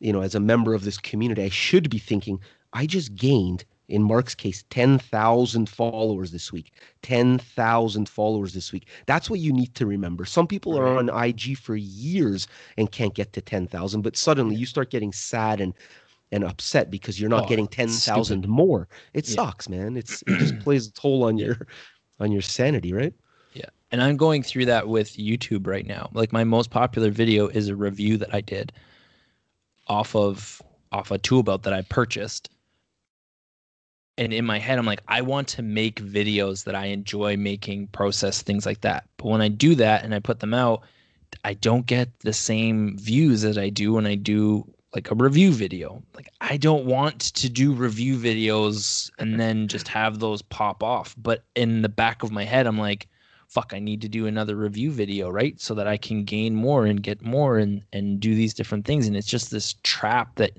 you 0.00 0.12
know 0.12 0.20
as 0.22 0.34
a 0.34 0.40
member 0.40 0.74
of 0.74 0.84
this 0.84 0.98
community 0.98 1.42
i 1.42 1.48
should 1.48 1.90
be 1.90 1.98
thinking 1.98 2.38
i 2.72 2.86
just 2.86 3.14
gained 3.14 3.64
in 3.92 4.02
mark's 4.02 4.34
case 4.34 4.64
10,000 4.70 5.68
followers 5.68 6.32
this 6.32 6.52
week. 6.52 6.72
10,000 7.02 8.08
followers 8.08 8.54
this 8.54 8.72
week. 8.72 8.88
That's 9.06 9.30
what 9.30 9.40
you 9.40 9.52
need 9.52 9.74
to 9.76 9.86
remember. 9.86 10.24
Some 10.24 10.46
people 10.46 10.76
are 10.78 10.98
on 10.98 11.10
ig 11.26 11.56
for 11.58 11.76
years 11.76 12.46
and 12.78 12.90
can't 12.90 13.14
get 13.14 13.32
to 13.34 13.40
10,000 13.42 14.02
but 14.02 14.16
suddenly 14.16 14.56
you 14.56 14.66
start 14.66 14.90
getting 14.90 15.12
sad 15.12 15.60
and 15.60 15.74
and 16.32 16.44
upset 16.44 16.90
because 16.90 17.20
you're 17.20 17.30
not 17.30 17.44
Oh, 17.44 17.46
getting 17.46 17.68
10,000 17.68 18.48
more. 18.48 18.88
It 19.14 19.26
Yeah. 19.26 19.36
sucks 19.36 19.68
man. 19.68 19.96
It's 19.96 20.22
it 20.26 20.36
just 20.36 20.58
plays 20.58 20.88
a 20.88 20.92
toll 20.92 21.24
on 21.24 21.38
your 21.38 21.66
on 22.20 22.32
your 22.32 22.42
sanity 22.42 22.92
right? 22.92 23.14
Yeah. 23.52 23.68
And 23.92 24.02
I'm 24.02 24.16
going 24.16 24.42
through 24.42 24.66
that 24.66 24.88
with 24.88 25.16
YouTube 25.16 25.66
right 25.66 25.86
now. 25.86 26.10
Like 26.14 26.32
my 26.32 26.44
most 26.44 26.70
popular 26.70 27.10
video 27.10 27.48
is 27.48 27.68
a 27.68 27.76
review 27.76 28.16
that 28.18 28.34
I 28.34 28.40
did 28.40 28.72
off 29.86 30.14
of 30.16 30.60
off 30.92 31.10
a 31.10 31.18
tool 31.18 31.42
belt 31.42 31.62
that 31.62 31.72
I 31.72 31.82
purchased. 31.82 32.50
And 34.18 34.32
in 34.32 34.44
my 34.44 34.58
head 34.58 34.78
I'm 34.78 34.86
like 34.86 35.02
I 35.08 35.22
want 35.22 35.48
to 35.48 35.62
make 35.62 36.00
videos 36.02 36.64
that 36.64 36.74
I 36.74 36.86
enjoy 36.86 37.36
making, 37.36 37.88
process 37.88 38.42
things 38.42 38.66
like 38.66 38.80
that. 38.82 39.04
But 39.16 39.28
when 39.28 39.40
I 39.40 39.48
do 39.48 39.74
that 39.76 40.04
and 40.04 40.14
I 40.14 40.20
put 40.20 40.40
them 40.40 40.54
out, 40.54 40.82
I 41.44 41.54
don't 41.54 41.86
get 41.86 42.08
the 42.20 42.32
same 42.32 42.98
views 42.98 43.44
as 43.44 43.56
I 43.56 43.68
do 43.68 43.94
when 43.94 44.06
I 44.06 44.14
do 44.14 44.70
like 44.94 45.10
a 45.10 45.14
review 45.14 45.52
video. 45.52 46.02
Like 46.14 46.28
I 46.40 46.56
don't 46.56 46.84
want 46.84 47.20
to 47.20 47.48
do 47.48 47.72
review 47.72 48.18
videos 48.18 49.10
and 49.18 49.40
then 49.40 49.68
just 49.68 49.88
have 49.88 50.18
those 50.18 50.42
pop 50.42 50.82
off. 50.82 51.14
But 51.16 51.44
in 51.54 51.82
the 51.82 51.88
back 51.88 52.22
of 52.22 52.30
my 52.30 52.44
head 52.44 52.66
I'm 52.66 52.78
like 52.78 53.08
fuck 53.52 53.74
i 53.74 53.78
need 53.78 54.00
to 54.00 54.08
do 54.08 54.26
another 54.26 54.56
review 54.56 54.90
video 54.90 55.28
right 55.28 55.60
so 55.60 55.74
that 55.74 55.86
i 55.86 55.94
can 55.94 56.24
gain 56.24 56.54
more 56.54 56.86
and 56.86 57.02
get 57.02 57.20
more 57.20 57.58
and 57.58 57.82
and 57.92 58.18
do 58.18 58.34
these 58.34 58.54
different 58.54 58.86
things 58.86 59.06
and 59.06 59.14
it's 59.14 59.26
just 59.26 59.50
this 59.50 59.74
trap 59.82 60.34
that 60.36 60.58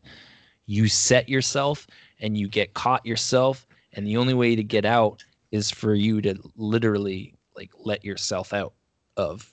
you 0.68 0.88
set 0.88 1.28
yourself 1.28 1.88
and 2.20 2.38
you 2.38 2.47
get 2.47 2.74
caught 2.74 3.05
yourself 3.05 3.66
and 3.93 4.05
the 4.07 4.18
only 4.18 4.34
way 4.34 4.55
to 4.55 4.64
get 4.64 4.86
out 4.86 5.24
is 5.51 5.70
for 5.72 5.93
you 5.93 6.22
to 6.22 6.36
literally 6.55 7.36
like 7.55 7.72
let 7.84 8.03
yourself 8.03 8.53
out 8.53 8.74
of 9.18 9.51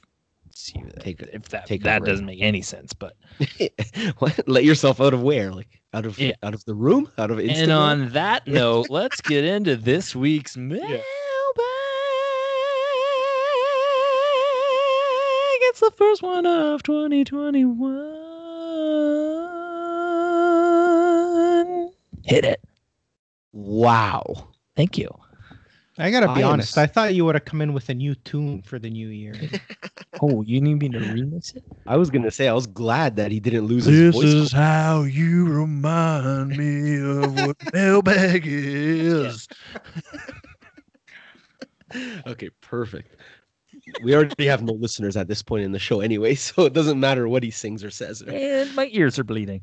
see 0.54 0.82
Take 1.00 1.20
if 1.22 1.48
that 1.50 1.66
take 1.66 1.82
that 1.84 2.04
doesn't 2.04 2.26
make 2.26 2.40
any 2.42 2.62
sense 2.62 2.92
but 2.92 3.14
what? 4.18 4.40
Let 4.48 4.64
yourself 4.64 5.00
out 5.00 5.14
of 5.14 5.22
where? 5.22 5.52
Like 5.52 5.80
out 5.94 6.06
of 6.06 6.18
Yeah. 6.18 6.32
out 6.42 6.54
of 6.54 6.64
the 6.64 6.74
room? 6.74 7.10
Out 7.18 7.30
of 7.30 7.38
Instagram? 7.38 7.62
and 7.62 7.72
on 7.72 8.08
that 8.10 8.46
note 8.48 8.90
let's 8.90 9.20
get 9.20 9.44
into 9.44 9.76
this 9.76 10.14
week's 10.16 10.56
mailbag 10.56 10.90
it's 15.62 15.80
the 15.80 15.90
first 15.96 16.22
one 16.22 16.46
of 16.46 16.82
2021 16.82 18.29
hit 22.24 22.44
it 22.44 22.60
wow. 23.52 24.22
thank 24.76 24.96
you 24.98 25.08
I 25.98 26.10
gotta 26.10 26.28
be 26.28 26.42
I 26.42 26.46
am 26.46 26.52
honest. 26.52 26.78
s- 26.78 26.78
I 26.78 26.86
thought 26.86 27.14
you 27.14 27.24
would 27.26 27.34
have 27.34 27.44
come 27.44 27.60
in 27.60 27.74
with 27.74 27.88
a 27.90 27.94
new 27.94 28.14
tune 28.14 28.62
for 28.62 28.78
the 28.78 28.88
new 28.88 29.08
year. 29.08 29.34
oh 30.22 30.42
you 30.42 30.60
need 30.60 30.74
me 30.80 30.88
to 30.88 30.98
remix 30.98 31.54
it 31.54 31.62
I 31.86 31.96
was 31.96 32.10
gonna 32.10 32.30
say 32.30 32.48
I 32.48 32.52
was 32.52 32.66
glad 32.66 33.16
that 33.16 33.30
he 33.32 33.40
didn't 33.40 33.66
lose 33.66 33.84
his 33.84 34.14
voice. 34.14 34.24
This 34.24 34.34
is 34.34 34.52
how 34.52 35.02
you 35.02 35.46
remind 35.46 36.56
me 36.56 36.96
of 37.00 37.46
what 37.46 37.56
mailbag 37.72 38.42
is 38.46 39.48
okay, 42.26 42.50
perfect. 42.60 43.16
We 44.02 44.14
already 44.14 44.46
have 44.46 44.62
no 44.62 44.72
listeners 44.74 45.16
at 45.16 45.26
this 45.26 45.42
point 45.42 45.64
in 45.64 45.72
the 45.72 45.78
show 45.78 46.00
anyway, 46.00 46.34
so 46.34 46.64
it 46.64 46.72
doesn't 46.72 47.00
matter 47.00 47.28
what 47.28 47.42
he 47.42 47.50
sings 47.50 47.82
or 47.82 47.90
says. 47.90 48.22
and 48.22 48.74
my 48.74 48.88
ears 48.92 49.18
are 49.18 49.24
bleeding 49.24 49.62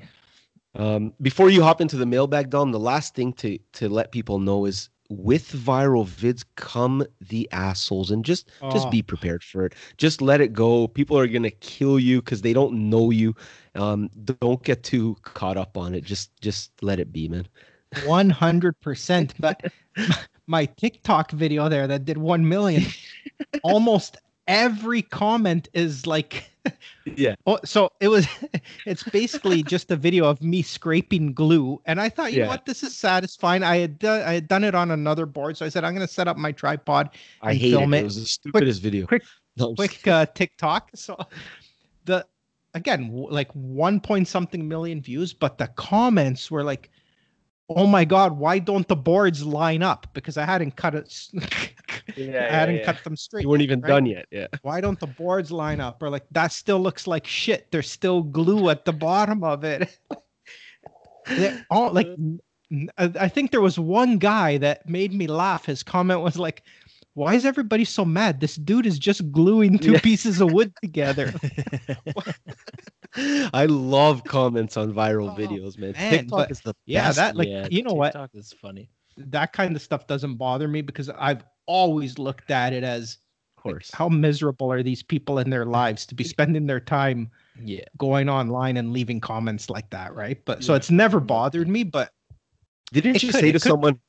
Um, 0.77 1.13
before 1.21 1.49
you 1.49 1.63
hop 1.63 1.81
into 1.81 1.97
the 1.97 2.05
mailbag, 2.05 2.49
Dom, 2.51 2.71
the 2.71 2.79
last 2.79 3.15
thing 3.15 3.33
to 3.33 3.57
to 3.73 3.89
let 3.89 4.11
people 4.11 4.39
know 4.39 4.65
is 4.65 4.89
with 5.09 5.51
viral 5.51 6.05
vids 6.05 6.43
come 6.55 7.05
the 7.21 7.49
assholes, 7.51 8.11
and 8.11 8.23
just 8.25 8.49
just 8.69 8.89
Oh. 8.89 8.91
be 8.91 9.01
prepared 9.03 9.43
for 9.43 9.65
it. 9.65 9.75
Just 9.97 10.21
let 10.21 10.41
it 10.41 10.53
go. 10.53 10.87
People 10.87 11.17
are 11.17 11.27
gonna 11.27 11.51
kill 11.51 11.99
you 11.99 12.21
because 12.21 12.41
they 12.41 12.53
don't 12.53 12.89
know 12.89 13.11
you. 13.11 13.35
Um, 13.75 14.09
don't 14.25 14.63
get 14.63 14.83
too 14.83 15.17
caught 15.23 15.57
up 15.57 15.77
on 15.77 15.95
it. 15.95 16.03
Just 16.03 16.29
just 16.41 16.71
let 16.83 16.99
it 16.99 17.11
be, 17.11 17.27
man. 17.27 17.47
One 17.91 18.29
hundred 18.31 18.79
percent. 18.79 19.33
But 19.39 19.61
my 20.47 20.65
TikTok 20.65 21.31
video 21.31 21.69
there 21.69 21.87
that 21.87 22.05
did 22.05 22.17
one 22.17 22.47
million, 22.47 22.95
almost 23.63 24.17
every 24.47 25.01
comment 25.01 25.69
is 25.73 26.05
like 26.07 26.49
Yeah. 27.05 27.35
Oh, 27.45 27.59
so 27.63 27.89
it 28.01 28.09
was. 28.09 28.27
It's 28.85 29.03
basically 29.03 29.63
just 29.75 29.91
a 29.91 29.95
video 29.95 30.25
of 30.25 30.41
me 30.41 30.61
scraping 30.61 31.33
glue, 31.33 31.81
and 31.85 31.99
I 32.01 32.09
thought, 32.09 32.31
you 32.33 32.39
Yeah. 32.39 32.43
know 32.45 32.49
what, 32.51 32.65
this 32.65 32.83
is 32.83 32.95
satisfying. 32.95 33.63
I 33.63 33.77
had 33.77 33.99
done, 33.99 34.21
I 34.23 34.33
had 34.33 34.47
done 34.47 34.63
it 34.63 34.75
on 34.75 34.91
another 34.91 35.25
board, 35.25 35.57
so 35.57 35.65
I 35.65 35.69
said 35.69 35.83
I'm 35.83 35.93
going 35.93 36.05
to 36.07 36.11
set 36.13 36.27
up 36.27 36.37
my 36.37 36.51
tripod, 36.51 37.09
I 37.41 37.51
And 37.51 37.59
hate 37.59 37.71
film 37.71 37.93
it. 37.93 37.97
it. 37.97 38.01
It 38.01 38.03
was 38.05 38.15
the 38.21 38.25
stupidest 38.25 38.81
video. 38.81 39.05
quick- 39.07 39.23
No, 39.57 39.73
quick 39.75 40.05
uh, 40.07 40.25
TikTok. 40.27 40.91
So 40.95 41.17
the 42.05 42.25
again, 42.73 43.11
like 43.29 43.51
one 43.53 43.99
point 43.99 44.27
something 44.27 44.67
million 44.67 45.01
views, 45.01 45.33
but 45.33 45.57
the 45.57 45.67
comments 45.67 46.51
were 46.51 46.63
like, 46.63 46.89
"Oh 47.69 47.87
my 47.87 48.05
god, 48.05 48.37
why 48.37 48.59
don't 48.59 48.87
the 48.87 48.95
boards 48.95 49.43
line 49.43 49.81
up?" 49.83 50.07
Because 50.13 50.37
I 50.37 50.45
hadn't 50.45 50.75
cut 50.75 50.93
it. 50.95 51.29
S- 52.09 52.17
I 52.17 52.55
hadn't 52.55 52.83
cut 52.83 53.03
them 53.03 53.15
straight. 53.15 53.43
You 53.43 53.49
weren't 53.49 53.61
even 53.63 53.81
right? 53.81 53.89
done 53.89 54.05
yet. 54.05 54.25
Yeah. 54.31 54.47
why 54.61 54.81
don't 54.81 54.99
the 54.99 55.07
boards 55.07 55.51
line 55.51 55.79
up 55.81 56.01
or 56.03 56.09
like 56.09 56.25
that 56.31 56.51
still 56.51 56.79
looks 56.79 57.07
like 57.07 57.25
shit 57.27 57.71
there's 57.71 57.89
still 57.89 58.21
glue 58.23 58.69
at 58.69 58.85
the 58.85 58.93
bottom 58.93 59.43
of 59.43 59.63
it 59.63 59.99
They're 61.27 61.65
all 61.69 61.91
like 61.91 62.07
I 62.97 63.27
think 63.27 63.51
there 63.51 63.61
was 63.61 63.77
one 63.79 64.17
guy 64.17 64.57
that 64.59 64.87
made 64.87 65.13
me 65.13 65.27
laugh 65.27 65.65
his 65.65 65.83
comment 65.83 66.21
was 66.21 66.37
like 66.37 66.63
why 67.15 67.33
is 67.33 67.45
everybody 67.45 67.83
so 67.83 68.05
mad 68.05 68.39
this 68.39 68.55
dude 68.55 68.85
is 68.85 68.99
just 68.99 69.31
gluing 69.31 69.79
two 69.79 69.93
Yeah. 69.93 69.99
pieces 70.01 70.39
of 70.41 70.51
wood 70.53 70.71
together 70.81 71.33
I 73.53 73.65
love 73.65 74.23
comments 74.23 74.77
on 74.77 74.93
viral 74.93 75.31
Oh, 75.33 75.35
videos, 75.35 75.77
man. 75.77 75.93
man, 75.93 76.11
TikTok 76.11 76.37
but- 76.39 76.51
is 76.51 76.61
the 76.61 76.73
yeah 76.85 77.11
that 77.11 77.35
like 77.35 77.47
Yeah, 77.47 77.67
you 77.71 77.83
know 77.83 77.93
what 77.93 78.07
TikTok 78.13 78.31
is 78.33 78.53
funny 78.61 78.89
that 79.17 79.51
kind 79.53 79.75
of 79.75 79.81
stuff 79.81 80.05
doesn't 80.05 80.35
bother 80.35 80.67
me 80.67 80.81
because 80.83 81.09
i've 81.09 81.43
always 81.67 82.17
looked 82.17 82.49
at 82.51 82.73
it 82.73 82.83
as 82.83 83.17
Of 83.57 83.63
course. 83.63 83.91
how 83.93 84.09
miserable 84.09 84.71
are 84.71 84.81
these 84.83 85.03
people 85.03 85.39
in 85.39 85.49
their 85.49 85.65
lives 85.65 86.05
to 86.07 86.15
be 86.15 86.23
spending 86.23 86.65
their 86.65 86.79
time 86.79 87.29
Yeah. 87.63 87.85
going 87.97 88.29
online 88.29 88.77
and 88.77 88.91
leaving 88.93 89.19
comments 89.19 89.69
like 89.69 89.89
that, 89.91 90.15
right? 90.15 90.43
But 90.45 90.63
so 90.63 90.73
it's 90.73 90.89
never 90.91 91.19
bothered 91.19 91.67
me, 91.67 91.83
but 91.83 92.11
Didn't 92.91 93.21
you 93.23 93.31
could- 93.31 93.39
say 93.39 93.51
to 93.51 93.59
could- 93.59 93.61
someone, 93.69 93.99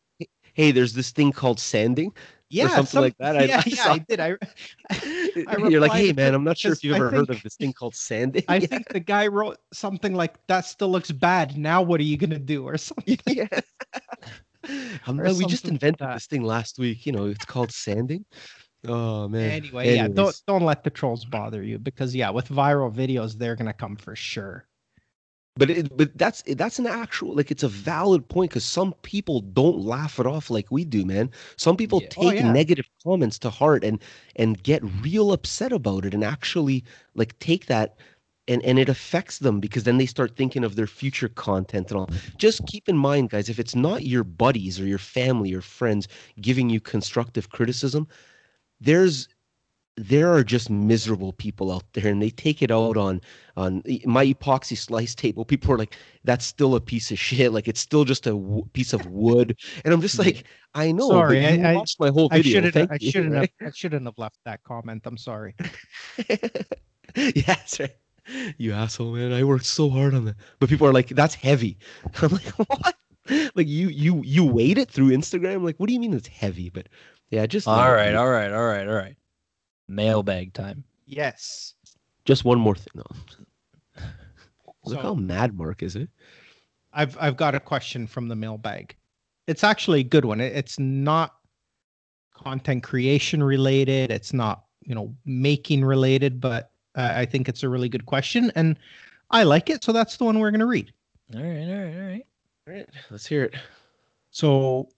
"Hey, 0.55 0.71
there's 0.71 0.93
this 0.95 1.11
thing 1.11 1.33
called 1.33 1.59
sanding"? 1.61 2.13
yeah, 2.51 2.69
something 2.69 2.87
some- 2.87 3.03
like 3.03 3.17
that. 3.19 3.37
I- 3.37 3.45
Yeah, 3.45 3.59
I 3.59 3.63
yeah, 3.67 3.93
I 3.93 3.99
did. 3.99 4.21
I 4.21 4.37
You're 5.69 5.81
like, 5.81 5.93
"Hey, 5.93 6.13
man, 6.13 6.35
I'm 6.35 6.45
not 6.45 6.57
sure 6.57 6.73
if 6.73 6.83
you've 6.83 6.95
I 6.95 6.97
ever 6.97 7.11
heard 7.11 7.29
of 7.31 7.43
this 7.43 7.57
thing 7.57 7.73
called 7.75 7.95
sanding." 7.95 8.43
I 8.49 8.57
Yeah. 8.63 8.67
think 8.67 8.89
the 8.89 9.01
guy 9.01 9.27
wrote 9.27 9.59
something 9.73 10.15
like 10.15 10.35
that 10.47 10.65
still 10.65 10.89
looks 10.91 11.11
bad. 11.11 11.57
Now 11.59 11.83
what 11.83 12.01
are 12.01 12.05
you 12.05 12.17
gonna 12.17 12.39
do 12.39 12.65
or 12.67 12.77
something? 12.89 13.19
yeah. 13.27 13.49
We 15.09 15.45
just 15.47 15.67
something 15.67 15.75
like 15.75 15.83
invented 15.83 16.09
this 16.15 16.27
thing 16.27 16.43
last 16.43 16.79
week. 16.79 17.07
You 17.07 17.13
know, 17.13 17.27
it's 17.27 17.45
called 17.45 17.73
sanding. 17.73 18.25
Oh 18.87 19.29
man. 19.29 19.51
Anyway, 19.51 19.95
yeah, 19.95 20.09
don't 20.09 20.41
don't 20.47 20.63
let 20.63 20.85
the 20.85 20.91
trolls 20.91 21.25
bother 21.25 21.63
you 21.63 21.79
because 21.79 22.15
yeah, 22.15 22.31
with 22.31 22.49
viral 22.49 22.93
videos, 22.95 23.35
they're 23.35 23.57
gonna 23.57 23.73
come 23.73 23.97
for 23.97 24.15
sure. 24.17 24.67
But 25.57 25.71
it, 25.71 25.97
but 25.97 26.17
that's 26.17 26.43
that's 26.43 26.79
an 26.79 26.87
actual 26.87 27.35
like 27.35 27.51
it's 27.51 27.65
a 27.65 27.69
valid 27.69 28.29
point 28.29 28.51
because 28.51 28.65
some 28.65 28.95
people 29.03 29.41
don't 29.41 29.81
laugh 29.81 30.21
it 30.21 30.27
off 30.27 30.51
like 30.51 30.71
we 30.71 30.85
do, 30.85 31.05
man. 31.05 31.31
Some 31.57 31.77
people 31.77 32.01
Yeah. 32.01 32.09
Oh, 32.17 32.31
take 32.31 32.41
yeah. 32.41 32.53
negative 32.53 32.89
comments 33.05 33.39
to 33.41 33.51
heart 33.51 33.83
and 33.83 34.01
and 34.37 34.63
get 34.63 34.83
real 35.03 35.33
upset 35.33 35.73
about 35.73 36.05
it 36.05 36.15
and 36.15 36.23
actually 36.23 36.85
like 37.17 37.37
take 37.41 37.67
that 37.67 37.97
and 38.49 38.63
and 38.63 38.79
it 38.79 38.89
affects 38.89 39.39
them 39.39 39.61
because 39.61 39.85
then 39.85 39.99
they 39.99 40.07
start 40.07 40.37
thinking 40.37 40.65
of 40.65 40.75
their 40.75 40.87
future 40.87 41.29
content 41.29 41.91
and 41.91 42.01
all. 42.01 42.11
Just 42.39 42.67
keep 42.67 42.89
in 42.89 42.97
mind, 42.97 43.31
guys, 43.31 43.49
if 43.49 43.59
it's 43.59 43.75
not 43.75 44.05
your 44.05 44.25
buddies 44.25 44.81
or 44.81 44.87
your 44.87 44.99
family 44.99 45.53
or 45.55 45.61
friends 45.61 46.09
giving 46.41 46.71
you 46.71 46.81
constructive 46.81 47.51
criticism, 47.51 48.09
there's 48.81 49.29
there 49.97 50.33
are 50.33 50.45
just 50.45 50.71
miserable 50.71 51.33
people 51.33 51.73
out 51.73 51.83
there 51.93 52.07
and 52.07 52.23
they 52.23 52.31
take 52.31 52.63
it 52.63 52.71
out 52.71 52.97
on 52.97 53.21
on 53.57 53.83
my 54.05 54.25
epoxy 54.25 54.79
slice 54.79 55.13
table 55.13 55.45
people 55.45 55.73
are 55.73 55.79
like 55.79 55.97
that's 56.23 56.47
still 56.47 56.77
a 56.77 56.81
piece 56.81 57.11
of 57.11 57.19
shit 57.19 57.53
like 57.53 57.67
it's 57.67 57.81
still 57.81 58.05
just 58.05 58.25
a 58.29 58.31
w- 58.31 58.65
piece 58.75 58.93
of 58.93 59.05
wood 59.07 59.59
and 59.85 59.93
i'm 59.93 60.01
just 60.01 60.17
like 60.17 60.45
i 60.77 60.93
know 60.93 61.09
Sorry, 61.09 61.45
I- 61.45 61.73
I- 61.73 61.75
watched 61.75 61.99
my 61.99 62.11
whole 62.11 62.29
I 62.31 62.37
video 62.37 62.53
shouldn't. 62.53 62.75
Thank 62.75 62.93
I 62.93 62.99
you, 63.01 63.11
shouldn't 63.11 63.35
right? 63.35 63.51
have. 63.61 63.69
I 63.69 63.71
shouldn't 63.75 64.07
have 64.07 64.19
left 64.19 64.39
that 64.45 64.63
comment. 64.63 65.03
I'm 65.05 65.19
sorry. 65.19 65.57
yeah 67.17 67.43
that's 67.47 67.81
right 67.81 67.97
you 68.59 68.73
asshole 68.73 69.13
man 69.13 69.33
i 69.33 69.43
worked 69.45 69.65
so 69.67 69.89
hard 69.91 70.15
on 70.15 70.25
that 70.25 70.37
but 70.59 70.69
people 70.69 70.87
are 70.87 70.93
like 70.93 71.09
that's 71.11 71.35
heavy 71.35 71.79
i'm 72.23 72.31
like 72.31 72.47
what 72.59 72.95
like 73.55 73.69
you 73.69 73.89
you 73.89 74.23
you 74.25 74.45
weighed 74.45 74.79
it 74.79 74.91
through 74.91 75.09
instagram 75.11 75.63
like 75.63 75.77
what 75.79 75.87
do 75.87 75.93
you 75.95 76.01
mean 76.01 76.15
it's 76.15 76.29
heavy 76.29 76.69
but 76.71 76.89
yeah 77.31 77.47
just 77.47 77.67
let 77.67 77.79
All 77.79 77.93
it 77.93 77.97
right, 77.97 78.11
be. 78.11 78.17
all 78.17 78.29
right, 78.31 78.53
all 78.53 78.65
right, 78.67 78.87
all 78.89 78.95
right. 78.95 79.17
Mailbag 79.89 80.53
time. 80.55 80.85
Yes. 81.07 81.75
just 82.25 82.45
one 82.45 82.59
more 82.59 82.75
thing 82.75 82.93
though 82.95 84.03
look 84.85 84.97
So- 84.97 85.03
how 85.03 85.15
mad 85.15 85.57
mark 85.57 85.83
is 85.83 85.97
it 85.97 86.09
I've 86.93 87.17
I've 87.21 87.37
got 87.37 87.55
a 87.55 87.61
question 87.61 88.07
from 88.07 88.29
the 88.29 88.35
mailbag. 88.35 88.97
It's 89.47 89.63
actually 89.63 90.01
a 90.01 90.05
good 90.05 90.25
one. 90.25 90.41
It- 90.41 90.57
It's 90.57 90.79
not 90.79 91.35
content 92.35 92.83
creation 92.83 93.43
related. 93.43 94.11
It's 94.11 94.33
not 94.33 94.65
you 94.85 94.95
know 94.95 95.15
making 95.27 95.85
related, 95.85 96.41
but 96.41 96.71
uh, 96.99 97.13
I 97.15 97.25
think 97.25 97.49
it's 97.49 97.63
a 97.63 97.69
really 97.69 97.89
good 97.89 98.07
question, 98.07 98.51
and 98.55 98.79
I 99.31 99.45
like 99.45 99.71
it. 99.71 99.85
So 99.85 99.93
that's 99.93 100.17
the 100.17 100.25
one 100.25 100.39
we're 100.39 100.51
going 100.51 100.61
to 100.61 100.67
read. 100.67 100.93
All 101.35 101.43
right, 101.43 101.69
all 101.69 101.85
right, 101.85 101.95
all 101.95 102.07
right. 102.09 102.27
all 102.67 102.75
right 102.75 102.89
let's 103.11 103.27
hear 103.27 103.45
it 103.45 103.55
So 104.31 104.89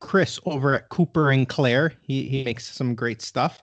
Chris 0.00 0.38
over 0.44 0.74
at 0.74 0.88
Cooper 0.88 1.30
and 1.30 1.48
Claire, 1.48 1.92
he 2.02 2.28
he 2.28 2.44
makes 2.44 2.70
some 2.70 2.94
great 2.94 3.22
stuff. 3.22 3.62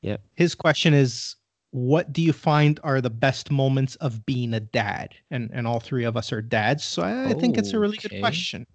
Yeah. 0.00 0.16
His 0.34 0.54
question 0.54 0.94
is 0.94 1.36
what 1.70 2.12
do 2.12 2.22
you 2.22 2.32
find 2.32 2.80
are 2.84 3.00
the 3.00 3.10
best 3.10 3.50
moments 3.50 3.96
of 3.96 4.24
being 4.24 4.54
a 4.54 4.60
dad? 4.60 5.14
And 5.30 5.50
and 5.52 5.66
all 5.66 5.80
three 5.80 6.04
of 6.04 6.16
us 6.16 6.32
are 6.32 6.40
dads, 6.40 6.84
so 6.84 7.02
I, 7.02 7.30
I 7.30 7.34
think 7.34 7.58
it's 7.58 7.72
a 7.72 7.78
really 7.78 7.98
good 7.98 8.18
question. 8.20 8.66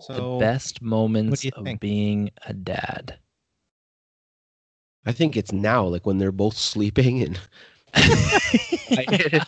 So 0.00 0.38
the 0.38 0.44
best 0.44 0.82
moments 0.82 1.44
of 1.44 1.64
think? 1.64 1.80
being 1.80 2.30
a 2.46 2.52
dad. 2.52 3.18
I 5.06 5.12
think 5.12 5.36
it's 5.36 5.52
now, 5.52 5.84
like 5.84 6.04
when 6.04 6.18
they're 6.18 6.32
both 6.32 6.56
sleeping 6.56 7.22
and 7.22 7.40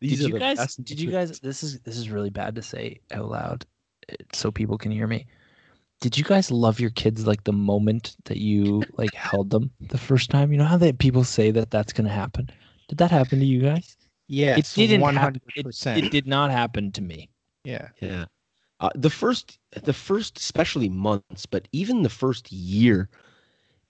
These 0.00 0.18
did 0.18 0.24
are 0.24 0.28
you 0.28 0.34
the 0.34 0.38
guys? 0.38 0.56
best 0.56 0.84
Did 0.84 1.00
you 1.00 1.10
guys? 1.10 1.38
This 1.40 1.62
is 1.62 1.80
this 1.80 1.96
is 1.96 2.10
really 2.10 2.30
bad 2.30 2.54
to 2.56 2.62
say 2.62 3.00
out 3.12 3.30
loud, 3.30 3.66
so 4.32 4.50
people 4.50 4.78
can 4.78 4.90
hear 4.90 5.06
me. 5.06 5.26
Did 6.00 6.18
you 6.18 6.24
guys 6.24 6.50
love 6.50 6.78
your 6.78 6.90
kids 6.90 7.26
like 7.26 7.44
the 7.44 7.52
moment 7.52 8.16
that 8.24 8.38
you 8.38 8.82
like 8.98 9.14
held 9.14 9.50
them 9.50 9.70
the 9.80 9.98
first 9.98 10.30
time? 10.30 10.52
You 10.52 10.58
know 10.58 10.64
how 10.64 10.76
that 10.78 10.98
people 10.98 11.24
say 11.24 11.50
that 11.52 11.70
that's 11.70 11.92
gonna 11.92 12.08
happen. 12.08 12.50
Did 12.88 12.98
that 12.98 13.10
happen 13.10 13.38
to 13.38 13.46
you 13.46 13.62
guys? 13.62 13.96
Yeah, 14.28 14.58
it 14.58 14.70
didn't. 14.74 15.00
one 15.00 15.16
happen. 15.16 15.40
It, 15.54 15.66
it 15.86 16.10
did 16.10 16.26
not 16.26 16.50
happen 16.50 16.92
to 16.92 17.02
me. 17.02 17.30
Yeah. 17.64 17.88
Yeah. 18.00 18.26
Uh, 18.80 18.90
the 18.94 19.10
first, 19.10 19.58
the 19.84 19.92
first, 19.92 20.38
especially 20.38 20.88
months, 20.88 21.46
but 21.46 21.66
even 21.72 22.02
the 22.02 22.10
first 22.10 22.52
year, 22.52 23.08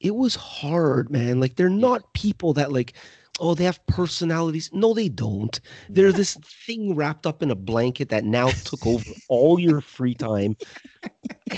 it 0.00 0.14
was 0.14 0.34
hard, 0.34 1.10
man. 1.10 1.40
Like 1.40 1.56
they're 1.56 1.68
not 1.68 2.12
people 2.14 2.52
that 2.54 2.72
like, 2.72 2.94
oh, 3.38 3.54
they 3.54 3.64
have 3.64 3.84
personalities. 3.86 4.70
No, 4.72 4.94
they 4.94 5.08
don't. 5.08 5.58
They're 5.88 6.12
this 6.12 6.36
thing 6.66 6.94
wrapped 6.94 7.26
up 7.26 7.42
in 7.42 7.50
a 7.50 7.56
blanket 7.56 8.08
that 8.10 8.24
now 8.24 8.50
took 8.64 8.86
over 8.86 9.12
all 9.28 9.58
your 9.58 9.80
free 9.80 10.14
time. 10.14 10.56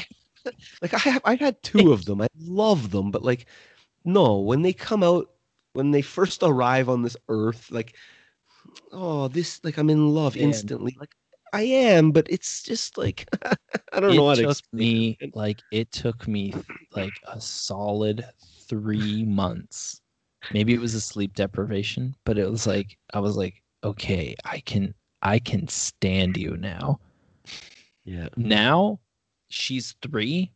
like 0.82 0.95
I 0.95 0.99
have, 0.99 1.22
I 1.24 1.34
had 1.34 1.62
two 1.62 1.93
of 1.93 2.05
them. 2.05 2.20
I 2.20 2.28
love 2.39 2.91
them, 2.91 3.11
but 3.11 3.24
like, 3.24 3.47
no, 4.05 4.39
when 4.39 4.62
they 4.62 4.72
come 4.72 5.03
out, 5.03 5.30
when 5.72 5.91
they 5.91 6.03
first 6.03 6.43
arrive 6.43 6.89
on 6.89 7.03
this 7.03 7.16
earth, 7.28 7.70
like, 7.70 7.95
oh, 8.93 9.28
this, 9.28 9.62
like, 9.64 9.76
I'm 9.76 9.91
in 9.91 10.09
love 10.09 10.34
Man. 10.34 10.45
instantly. 10.45 10.97
Like, 10.99 11.14
I 11.53 11.62
am, 11.62 12.12
but 12.12 12.26
it's 12.30 12.62
just 12.62 12.99
like 12.99 13.26
I 13.92 14.01
don't 14.01 14.16
it 14.16 14.16
know 14.16 14.28
how 14.28 14.34
to 14.36 14.49
took 14.49 14.62
me 14.72 15.20
it. 15.20 15.34
like 15.34 15.62
it 15.70 15.92
took 15.92 16.26
me 16.28 16.55
like 16.92 17.20
a 17.24 17.40
solid 17.40 18.24
three 18.68 19.24
months. 19.24 20.01
Maybe 20.51 20.74
it 20.74 20.80
was 20.80 20.94
a 20.94 21.01
sleep 21.01 21.34
deprivation, 21.34 22.14
but 22.24 22.38
it 22.38 22.51
was 22.51 22.66
like 22.66 22.99
I 23.12 23.20
was 23.20 23.36
like, 23.36 23.62
okay, 23.84 24.34
I 24.44 24.61
can 24.61 24.94
I 25.22 25.38
can 25.38 25.68
stand 25.68 26.36
you 26.36 26.57
now. 26.57 27.01
Yeah. 28.05 28.28
Now 28.36 29.01
she's 29.49 29.94
three. 30.03 30.53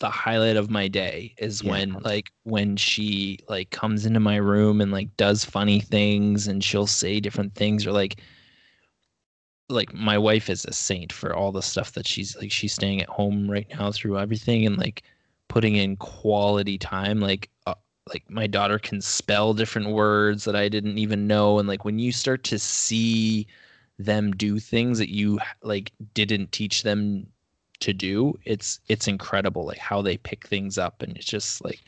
The 0.00 0.10
highlight 0.10 0.56
of 0.56 0.70
my 0.70 0.88
day 0.88 1.34
is 1.38 1.62
Yeah. 1.62 1.70
when 1.70 1.94
like 2.04 2.32
when 2.44 2.76
she 2.76 3.38
like 3.48 3.70
comes 3.70 4.06
into 4.06 4.20
my 4.20 4.36
room 4.36 4.80
and 4.80 4.90
like 4.92 5.16
does 5.16 5.44
funny 5.44 5.80
things 5.80 6.46
and 6.48 6.62
she'll 6.62 6.86
say 6.86 7.20
different 7.20 7.54
things 7.54 7.86
or 7.86 7.92
like 7.92 8.20
like 9.68 9.92
my 9.92 10.16
wife 10.16 10.48
is 10.48 10.64
a 10.64 10.72
saint 10.72 11.12
for 11.12 11.34
all 11.34 11.52
the 11.52 11.62
stuff 11.62 11.92
that 11.92 12.06
she's 12.06 12.36
like 12.36 12.50
she's 12.50 12.72
staying 12.72 13.02
at 13.02 13.08
home 13.08 13.50
right 13.50 13.66
now 13.78 13.92
through 13.92 14.18
everything 14.18 14.66
and 14.66 14.78
like 14.78 15.02
putting 15.48 15.76
in 15.76 15.96
quality 15.96 16.78
time 16.78 17.20
like 17.20 17.50
uh, 17.66 17.74
like 18.08 18.28
my 18.30 18.46
daughter 18.46 18.78
can 18.78 19.00
spell 19.00 19.52
different 19.52 19.90
words 19.90 20.44
that 20.44 20.56
I 20.56 20.68
didn't 20.68 20.98
even 20.98 21.26
know 21.26 21.58
and 21.58 21.68
like 21.68 21.84
when 21.84 21.98
you 21.98 22.12
start 22.12 22.44
to 22.44 22.58
see 22.58 23.46
them 23.98 24.32
do 24.32 24.58
things 24.58 24.98
that 24.98 25.10
you 25.12 25.38
like 25.62 25.92
didn't 26.14 26.52
teach 26.52 26.82
them 26.82 27.26
to 27.80 27.92
do 27.92 28.34
it's 28.44 28.80
it's 28.88 29.06
incredible 29.06 29.64
like 29.66 29.78
how 29.78 30.02
they 30.02 30.16
pick 30.16 30.46
things 30.46 30.78
up 30.78 31.02
and 31.02 31.16
it's 31.16 31.26
just 31.26 31.64
like 31.64 31.80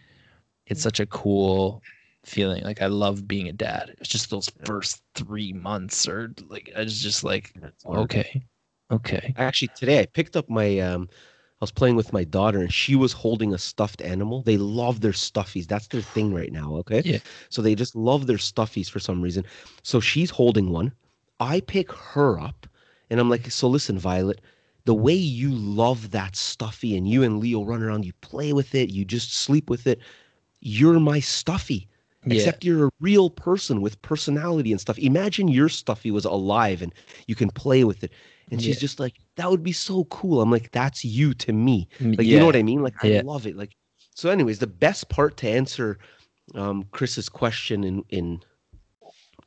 it's 0.67 0.83
such 0.83 1.01
a 1.01 1.07
cool 1.07 1.83
feeling 2.25 2.63
like 2.65 2.83
i 2.83 2.87
love 2.87 3.27
being 3.27 3.49
a 3.49 3.53
dad 3.53 3.95
it's 3.99 4.09
just 4.09 4.31
those 4.31 4.51
first 4.65 5.03
three 5.15 5.53
months 5.53 6.07
or 6.09 6.33
like 6.49 6.71
i 6.77 6.81
was 6.81 7.03
just 7.03 7.25
like 7.25 7.53
okay 7.95 8.43
okay 8.91 9.33
Actually, 9.37 9.69
today 9.69 10.01
I 10.01 10.07
picked 10.07 10.37
up 10.37 10.49
my 10.49 10.79
um 10.81 11.09
I 11.13 11.65
was 11.65 11.71
playing 11.73 11.97
with 11.97 12.13
my 12.13 12.25
daughter 12.25 12.61
and 12.61 12.73
she 12.73 12.97
was 12.97 13.13
holding 13.13 13.53
a 13.55 13.59
stuffed 13.59 14.01
animal. 14.03 14.43
They 14.43 14.57
love 14.57 15.01
their 15.01 15.13
stuffies. 15.13 15.67
That's 15.67 15.89
their 15.89 16.01
thing 16.03 16.35
right 16.35 16.53
now, 16.53 16.75
okay? 16.77 17.03
Yeah. 17.05 17.19
So 17.51 17.63
they 17.63 17.75
just 17.75 17.95
love 17.95 18.27
their 18.27 18.39
stuffies 18.39 18.89
for 18.91 18.99
some 19.01 19.21
reason. 19.23 19.45
So 19.83 20.01
she's 20.01 20.31
holding 20.31 20.71
one. 20.71 20.93
I 21.41 21.61
pick 21.61 21.93
her 21.93 22.41
up 22.41 22.67
and 23.11 23.21
I'm 23.21 23.29
like, 23.31 23.51
"So 23.51 23.69
listen, 23.69 23.99
Violet, 23.99 24.41
the 24.87 24.95
way 24.95 25.15
you 25.15 25.51
love 25.51 26.11
that 26.13 26.37
stuffy 26.37 26.97
and 26.97 27.07
you 27.09 27.23
and 27.23 27.41
Leo 27.41 27.65
run 27.65 27.83
around, 27.83 28.05
you 28.07 28.15
play 28.23 28.53
with 28.53 28.75
it, 28.75 28.91
you 28.91 29.05
just 29.05 29.35
sleep 29.35 29.69
with 29.71 29.87
it. 29.87 30.01
You're 30.61 31.01
my 31.01 31.21
stuffy. 31.21 31.90
Yeah 32.25 32.53
Except 32.53 32.65
you're 32.65 32.87
a 32.87 32.91
real 33.01 33.31
person 33.31 33.81
with 33.81 34.01
personality 34.03 34.71
and 34.73 34.81
stuff. 34.81 34.99
Imagine 34.99 35.49
your 35.49 35.69
stuffy 35.69 36.11
was 36.11 36.25
alive 36.25 36.83
and 36.83 36.93
you 37.27 37.35
can 37.35 37.51
play 37.51 37.85
with 37.85 38.05
it. 38.05 38.13
And 38.51 38.61
she's 38.61 38.79
Yeah. 38.79 38.81
just 38.81 39.01
like, 39.01 39.17
that 39.37 39.51
would 39.51 39.63
be 39.63 39.73
so 39.73 40.05
cool. 40.05 40.41
I'm 40.41 40.51
like, 40.51 40.71
that's 40.73 41.05
you 41.05 41.35
to 41.35 41.53
me. 41.53 41.89
Like, 42.19 42.31
you 42.31 42.39
know 42.39 42.47
what 42.47 42.57
I 42.57 42.63
mean? 42.63 42.83
Like, 42.83 42.95
I 43.03 43.09
Yeah. 43.09 43.23
love 43.23 43.47
it. 43.47 43.57
Like, 43.57 43.77
so, 44.15 44.31
anyways, 44.31 44.59
the 44.59 44.67
best 44.67 45.09
part 45.09 45.37
to 45.39 45.49
answer 45.49 45.99
um, 46.55 46.85
Chris's 46.93 47.29
question 47.29 47.85
in 47.85 48.05
in 48.11 48.41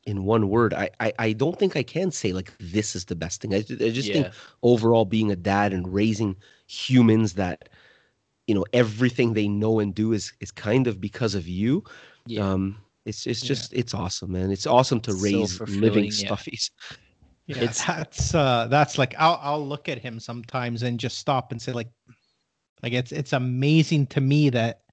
in 0.05 0.23
one 0.23 0.49
word, 0.49 0.73
I, 0.73 0.89
I 0.99 1.13
I 1.19 1.33
don't 1.33 1.57
think 1.57 1.75
I 1.75 1.83
can 1.83 2.11
say 2.11 2.33
like 2.33 2.51
this 2.59 2.95
is 2.95 3.05
the 3.05 3.15
best 3.15 3.41
thing. 3.41 3.53
I, 3.53 3.57
I 3.59 3.89
just 3.91 4.11
think 4.11 4.31
overall 4.61 5.05
being 5.05 5.31
a 5.31 5.35
dad 5.35 5.73
and 5.73 5.91
raising 5.93 6.35
humans 6.67 7.33
that 7.33 7.69
you 8.47 8.55
know 8.55 8.65
everything 8.73 9.33
they 9.33 9.47
know 9.47 9.79
and 9.79 9.95
do 9.95 10.13
is 10.13 10.33
is 10.41 10.51
kind 10.51 10.87
of 10.87 11.01
because 11.01 11.35
of 11.35 11.47
you. 11.47 11.83
Yeah. 12.25 12.49
Um, 12.51 12.77
it's 13.05 13.27
it's 13.27 13.41
just 13.41 13.73
it's 13.73 13.93
awesome, 13.93 14.31
man. 14.31 14.49
It's 14.51 14.65
awesome 14.65 15.01
to 15.01 15.11
So 15.11 15.17
raise 15.19 15.59
living 15.59 15.67
fulfilling, 15.79 16.03
yeah. 16.05 16.11
stuffies. 16.11 16.71
Yeah, 17.45 17.57
It's- 17.57 17.85
that's 17.85 18.33
uh 18.33 18.67
that's 18.69 18.97
like 18.97 19.15
I'll 19.19 19.37
I'll 19.41 19.67
look 19.67 19.89
at 19.89 19.97
him 19.99 20.17
sometimes 20.17 20.83
and 20.83 20.97
just 20.97 21.17
stop 21.17 21.51
and 21.51 21.61
say 21.61 21.73
like 21.73 21.89
like 22.81 22.93
it's 22.93 23.11
it's 23.11 23.33
amazing 23.33 24.07
to 24.07 24.21
me 24.21 24.49
that 24.51 24.83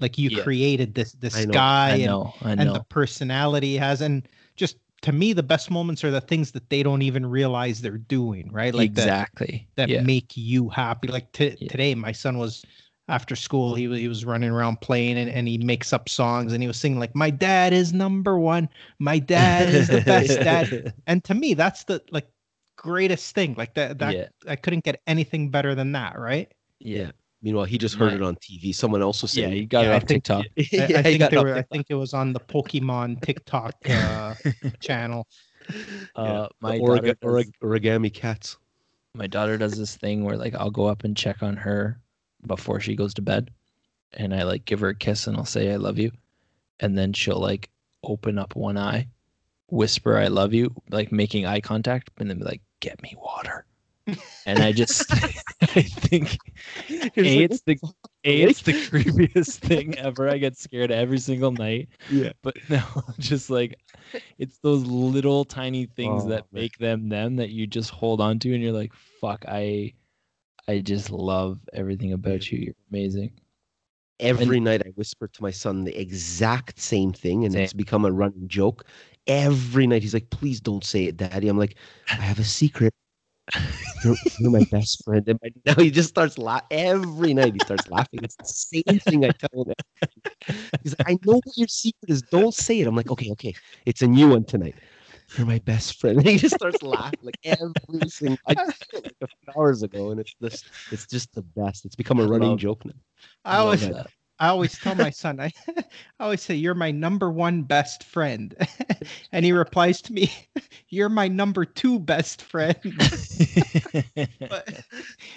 like 0.00 0.16
you 0.16 0.30
Yeah. 0.30 0.42
created 0.42 0.94
this 0.94 1.12
this 1.12 1.36
I 1.36 1.44
know, 1.44 1.52
guy 1.52 1.88
I 1.90 1.94
and, 1.96 2.06
know. 2.06 2.34
I 2.40 2.52
and 2.52 2.74
the 2.74 2.82
personality 2.88 3.72
he 3.72 3.76
has 3.76 4.00
and 4.00 4.26
just 4.56 4.78
to 5.02 5.12
me 5.12 5.34
the 5.34 5.42
best 5.42 5.70
moments 5.70 6.02
are 6.04 6.10
the 6.10 6.22
things 6.22 6.50
that 6.52 6.70
they 6.70 6.82
don't 6.82 7.02
even 7.02 7.26
realize 7.26 7.82
they're 7.82 7.98
doing 7.98 8.50
right 8.50 8.74
like 8.74 8.94
that 8.94 9.02
exactly. 9.02 9.68
that 9.76 9.90
yeah. 9.90 10.00
make 10.00 10.34
you 10.38 10.70
happy 10.70 11.08
like 11.08 11.30
t- 11.32 11.54
Yeah. 11.60 11.68
today 11.68 11.94
my 11.94 12.12
son 12.12 12.38
was 12.38 12.64
after 13.08 13.36
school 13.36 13.74
he, 13.74 13.86
wa- 13.88 13.94
he 13.96 14.08
was 14.08 14.24
running 14.24 14.50
around 14.50 14.80
playing 14.80 15.18
and, 15.18 15.28
and 15.30 15.46
he 15.46 15.58
makes 15.58 15.92
up 15.92 16.08
songs 16.08 16.52
and 16.52 16.62
he 16.62 16.66
was 16.66 16.78
singing 16.78 16.98
like 16.98 17.14
my 17.14 17.28
dad 17.30 17.72
is 17.72 17.92
number 17.92 18.38
one 18.38 18.68
my 18.98 19.18
dad 19.18 19.68
is 19.74 19.88
the 19.88 20.00
best 20.00 20.38
dad 20.40 20.94
and 21.06 21.22
to 21.24 21.34
me 21.34 21.52
that's 21.54 21.84
the 21.84 22.00
like 22.10 22.26
greatest 22.76 23.34
thing 23.34 23.54
like 23.58 23.74
that 23.74 23.98
that 23.98 24.14
yeah. 24.14 24.26
i 24.48 24.56
couldn't 24.56 24.84
get 24.84 25.00
anything 25.06 25.50
better 25.50 25.74
than 25.74 25.92
that 25.92 26.18
right 26.18 26.52
Yeah. 26.80 27.10
Meanwhile, 27.42 27.66
he 27.66 27.76
just 27.76 27.96
heard 27.96 28.12
My- 28.12 28.16
it 28.16 28.22
on 28.22 28.36
TV. 28.36 28.74
Someone 28.74 29.02
else 29.02 29.20
was 29.20 29.36
Yeah. 29.36 29.48
saying, 29.48 29.56
You 29.58 29.66
got 29.66 29.84
Yeah, 29.84 29.92
it 29.92 29.96
I 29.96 29.98
think- 29.98 30.24
TikTok. 30.24 30.46
I, 30.56 30.60
I 30.60 30.62
he 30.62 30.66
think 31.02 31.18
got 31.18 31.30
they 31.30 31.36
it 31.36 31.42
were, 31.44 31.50
off 31.52 31.58
i 31.58 31.62
think 31.70 31.86
it 31.90 31.94
was 31.94 32.14
on 32.14 32.32
the 32.32 32.40
pokemon 32.40 33.20
tiktok 33.20 33.74
uh, 33.90 34.34
channel 34.80 35.26
Uh, 36.16 36.48
my 36.62 36.78
the 36.78 36.84
daughter 36.86 37.02
does- 37.02 37.16
orag- 37.22 37.52
origami 37.62 38.10
cats. 38.12 38.56
my 39.14 39.26
daughter 39.26 39.58
does 39.58 39.76
this 39.76 39.94
thing 39.94 40.24
where 40.24 40.38
like 40.38 40.54
I'll 40.54 40.70
go 40.70 40.86
up 40.86 41.04
and 41.04 41.14
check 41.14 41.42
on 41.42 41.54
her 41.56 42.00
before 42.46 42.80
she 42.80 42.94
goes 42.96 43.14
to 43.14 43.22
bed 43.22 43.50
and 44.12 44.34
I 44.34 44.44
like 44.44 44.64
give 44.64 44.80
her 44.80 44.88
a 44.90 44.94
kiss 44.94 45.26
and 45.26 45.36
I'll 45.36 45.44
say 45.44 45.72
I 45.72 45.76
love 45.76 45.98
you. 45.98 46.10
And 46.80 46.96
then 46.96 47.12
she'll 47.12 47.40
like 47.40 47.70
open 48.02 48.38
up 48.38 48.54
one 48.56 48.76
eye 48.78 49.08
whisper 49.70 50.16
I 50.18 50.26
love 50.28 50.52
you 50.52 50.74
like 50.90 51.10
making 51.10 51.46
eye 51.46 51.60
contact 51.60 52.10
and 52.18 52.28
then 52.30 52.38
be 52.38 52.44
like 52.44 52.60
get 52.80 53.02
me 53.02 53.14
water. 53.16 53.64
And 54.46 54.58
I 54.58 54.72
just 54.72 55.10
I 55.62 55.80
think 55.80 56.36
a 56.90 57.10
it's 57.44 57.62
the 57.62 57.78
a 58.24 58.42
it's 58.42 58.60
the 58.60 58.74
creepiest 58.74 59.56
thing 59.60 59.96
ever. 59.96 60.28
I 60.28 60.36
get 60.36 60.58
scared 60.58 60.90
every 60.90 61.16
single 61.18 61.50
night. 61.52 61.88
Yeah. 62.10 62.32
but 62.42 62.54
no 62.68 62.82
just 63.18 63.48
like 63.48 63.78
it's 64.38 64.58
those 64.58 64.84
little 64.84 65.46
tiny 65.46 65.86
things 65.86 66.24
Oh, 66.24 66.28
that 66.28 66.44
man. 66.52 66.62
make 66.62 66.76
them 66.76 67.08
them 67.08 67.36
that 67.36 67.48
you 67.50 67.66
just 67.66 67.88
hold 67.90 68.20
on 68.20 68.38
to 68.40 68.52
and 68.52 68.62
you're 68.62 68.72
like 68.72 68.92
fuck 68.92 69.44
i 69.48 69.94
i 70.68 70.78
just 70.80 71.10
love 71.10 71.58
everything 71.72 72.12
about 72.12 72.50
you 72.50 72.58
you're 72.58 72.74
amazing 72.90 73.32
Every 74.20 74.60
night 74.60 74.82
I 74.86 74.90
whisper 74.96 75.28
to 75.28 75.42
my 75.42 75.50
son 75.50 75.84
the 75.84 75.98
exact 76.00 76.78
same 76.80 77.12
thing, 77.12 77.44
and 77.44 77.54
Same. 77.54 77.64
it's 77.64 77.72
become 77.72 78.04
a 78.04 78.12
running 78.12 78.48
joke. 78.48 78.86
Every 79.26 79.86
night 79.86 80.02
he's 80.02 80.14
like, 80.14 80.30
"Please 80.30 80.60
don't 80.60 80.84
say 80.84 81.04
it, 81.04 81.16
Daddy." 81.16 81.48
I'm 81.48 81.58
like, 81.58 81.76
"I 82.12 82.22
have 82.22 82.38
a 82.38 82.44
secret. 82.44 82.92
You're, 84.02 84.18
you're 84.36 84.50
my 84.50 84.62
best 84.70 85.02
friend." 85.04 85.26
And 85.28 85.38
now 85.66 85.74
he 85.74 85.90
just 85.90 86.08
starts 86.10 86.38
laughing. 86.38 86.66
Every 86.70 87.34
night 87.34 87.54
he 87.54 87.60
starts 87.60 87.88
laughing. 87.88 88.22
It's 88.24 88.36
the 88.36 88.46
same 88.46 88.98
thing 89.00 89.24
I 89.24 89.32
tell 89.32 89.64
him. 89.64 89.74
He's 90.82 90.92
like, 90.92 91.10
"I 91.10 91.12
know 91.24 91.40
what 91.42 91.56
your 91.56 91.68
secret 91.68 92.10
is. 92.10 92.22
Don't 92.22 92.54
say 92.54 92.80
it." 92.80 92.86
I'm 92.86 92.96
like, 92.96 93.10
"Okay, 93.10 93.30
okay, 93.32 93.54
it's 93.86 94.02
a 94.02 94.06
new 94.08 94.28
one 94.28 94.44
tonight." 94.44 94.78
You're 95.36 95.46
my 95.46 95.58
best 95.60 95.98
friend. 96.00 96.18
And 96.18 96.26
he 96.28 96.38
just 96.38 96.54
starts 96.54 96.82
laughing 96.82 97.20
like 97.22 97.38
every 97.44 98.08
single. 98.08 98.38
I 98.46 98.54
just 98.54 98.90
did 98.90 99.06
it 99.06 99.16
like 99.20 99.30
a 99.30 99.52
few 99.52 99.60
hours 99.60 99.82
ago, 99.82 100.10
and 100.10 100.20
it's 100.20 100.34
this. 100.40 100.64
It's 100.90 101.06
just 101.06 101.34
the 101.34 101.42
best. 101.42 101.84
It's 101.84 101.96
become 101.96 102.20
a 102.20 102.24
I 102.24 102.26
running 102.26 102.50
love- 102.50 102.58
joke 102.58 102.84
now. 102.84 102.92
i 103.44 103.56
love 103.62 103.82
always. 103.82 104.06
I 104.40 104.48
always 104.48 104.76
tell 104.76 104.96
my 104.96 105.10
son, 105.10 105.38
I, 105.38 105.52
I 105.68 105.84
always 106.18 106.42
say, 106.42 106.56
You're 106.56 106.74
my 106.74 106.90
number 106.90 107.30
one 107.30 107.62
best 107.62 108.02
friend. 108.02 108.52
and 109.32 109.44
he 109.44 109.52
replies 109.52 110.02
to 110.02 110.12
me, 110.12 110.32
You're 110.88 111.08
my 111.08 111.28
number 111.28 111.64
two 111.64 112.00
best 112.00 112.42
friend. 112.42 112.76
But 114.40 114.82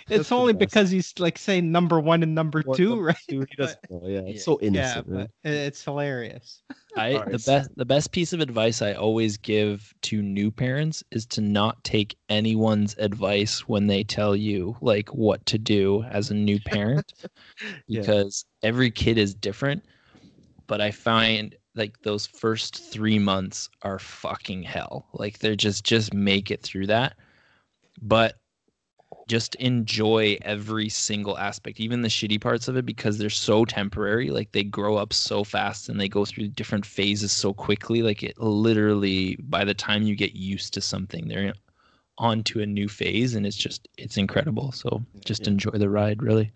it's 0.09 0.31
only 0.31 0.53
best. 0.53 0.59
because 0.59 0.89
he's 0.89 1.13
like 1.19 1.38
saying 1.38 1.71
number 1.71 1.99
one 1.99 2.23
and 2.23 2.33
number 2.33 2.61
What 2.65 2.75
two, 2.77 2.89
number 2.89 3.03
right? 3.05 3.17
Dude, 3.27 3.47
he 3.51 3.55
doesn't 3.55 3.79
know. 3.91 4.01
Yeah, 4.03 4.19
it's 4.21 4.38
Yeah. 4.39 4.43
so 4.43 4.59
Yeah, 4.61 4.67
innocent. 4.67 5.07
but 5.07 5.15
man. 5.15 5.27
it- 5.43 5.51
it's 5.53 5.83
hilarious. 5.83 6.63
I 6.97 7.23
the 7.25 7.43
best 7.45 7.69
the 7.75 7.85
best 7.85 8.11
piece 8.11 8.33
of 8.33 8.39
advice 8.39 8.81
I 8.81 8.93
always 8.93 9.37
give 9.37 9.93
to 10.03 10.21
new 10.21 10.51
parents 10.51 11.03
is 11.11 11.25
to 11.27 11.41
not 11.41 11.83
take 11.83 12.17
anyone's 12.29 12.95
advice 12.97 13.67
when 13.67 13.87
they 13.87 14.03
tell 14.03 14.35
you 14.35 14.75
like 14.81 15.09
what 15.13 15.45
to 15.47 15.57
do 15.57 16.03
as 16.03 16.29
a 16.31 16.35
new 16.35 16.59
parent 16.59 17.13
Yeah. 17.87 18.01
because 18.01 18.45
every 18.63 18.91
kid 18.91 19.17
is 19.17 19.33
different 19.33 19.83
but 20.67 20.81
I 20.81 20.91
find 20.91 21.55
like 21.75 22.01
those 22.01 22.27
first 22.27 22.77
3 22.91 23.19
months 23.19 23.69
are 23.83 23.99
fucking 23.99 24.63
hell. 24.63 25.07
Like 25.13 25.39
they're 25.39 25.55
just 25.55 25.83
just 25.85 26.13
make 26.13 26.51
it 26.51 26.61
through 26.61 26.87
that. 26.87 27.15
But 28.01 28.35
just 29.28 29.55
enjoy 29.55 30.38
every 30.41 30.89
single 30.89 31.38
aspect, 31.38 31.80
even 31.80 32.01
the 32.01 32.07
shitty 32.07 32.39
parts 32.39 32.67
of 32.67 32.78
it, 32.78 32.86
because 32.86 33.17
they're 33.17 33.30
so 33.30 33.65
temporary. 33.65 34.30
Like 34.30 34.51
they 34.51 34.63
grow 34.63 34.95
up 34.97 35.13
so 35.13 35.43
fast 35.43 35.89
and 35.89 35.99
they 35.99 36.07
go 36.09 36.25
through 36.25 36.49
different 36.49 36.86
phases 36.86 37.32
so 37.32 37.53
quickly. 37.53 38.01
Like 38.01 38.23
it 38.23 38.39
literally, 38.39 39.36
by 39.41 39.65
the 39.65 39.73
time 39.73 40.03
you 40.03 40.15
get 40.15 40.36
used 40.36 40.73
to 40.75 40.82
something, 40.82 41.28
they're 41.28 41.53
on 42.17 42.43
to 42.43 42.61
a 42.61 42.65
new 42.65 42.88
phase, 42.88 43.36
and 43.36 43.45
it's 43.45 43.57
just 43.57 43.88
it's 43.97 44.17
incredible. 44.17 44.71
So 44.71 45.03
just 45.25 45.45
Yeah. 45.45 45.49
enjoy 45.49 45.71
the 45.71 45.89
ride, 45.89 46.23
really. 46.23 46.51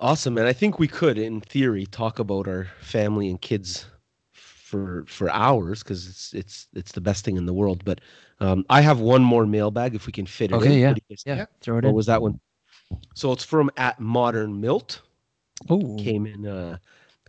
Awesome, 0.00 0.36
And 0.36 0.48
I 0.48 0.52
think 0.52 0.80
we 0.80 0.88
could, 0.88 1.16
in 1.16 1.40
theory, 1.40 1.86
talk 1.86 2.18
about 2.18 2.48
our 2.48 2.64
family 2.80 3.30
and 3.30 3.40
kids 3.40 3.86
for 4.72 5.06
for 5.08 5.30
hours 5.30 5.82
because 5.84 6.08
it's 6.08 6.34
it's 6.34 6.68
it's 6.74 6.92
the 6.92 7.02
best 7.02 7.24
thing 7.24 7.36
in 7.38 7.46
the 7.46 7.54
world. 7.54 7.84
But 7.84 8.00
um, 8.40 8.64
I 8.70 8.82
have 8.82 9.00
one 9.00 9.22
more 9.24 9.46
mailbag 9.46 9.94
if 9.94 10.06
we 10.06 10.12
can 10.12 10.26
fit 10.26 10.52
it 10.52 10.62
Okay, 10.62 10.78
in. 10.78 10.80
yeah. 10.80 10.94
What 10.94 10.96
do 10.96 11.02
you 11.08 11.14
guys 11.14 11.26
Yeah, 11.26 11.44
think? 11.44 11.48
throw 11.60 11.78
it 11.78 11.84
What 11.84 11.92
in. 11.92 11.96
was 11.96 12.06
that 12.06 12.22
one? 12.22 12.40
So 13.14 13.32
it's 13.32 13.44
from 13.44 13.70
at 13.76 14.00
Modern 14.00 14.60
Milt. 14.60 15.02
Oh, 15.68 16.12
Came 16.12 16.26
in 16.26 16.46
uh 16.46 16.78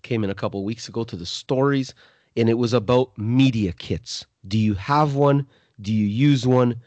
came 0.03 0.23
in 0.23 0.29
a 0.29 0.35
couple 0.35 0.63
weeks 0.63 0.87
ago 0.87 1.03
to 1.03 1.15
the 1.15 1.25
stories, 1.25 1.93
and 2.35 2.49
it 2.49 2.55
was 2.57 2.73
about 2.73 3.17
media 3.17 3.71
kits. 3.73 4.25
Do 4.47 4.57
you 4.57 4.75
have 4.75 5.15
one? 5.15 5.47
Do 5.81 5.93
you 5.93 6.05
use 6.05 6.47
one? 6.47 6.81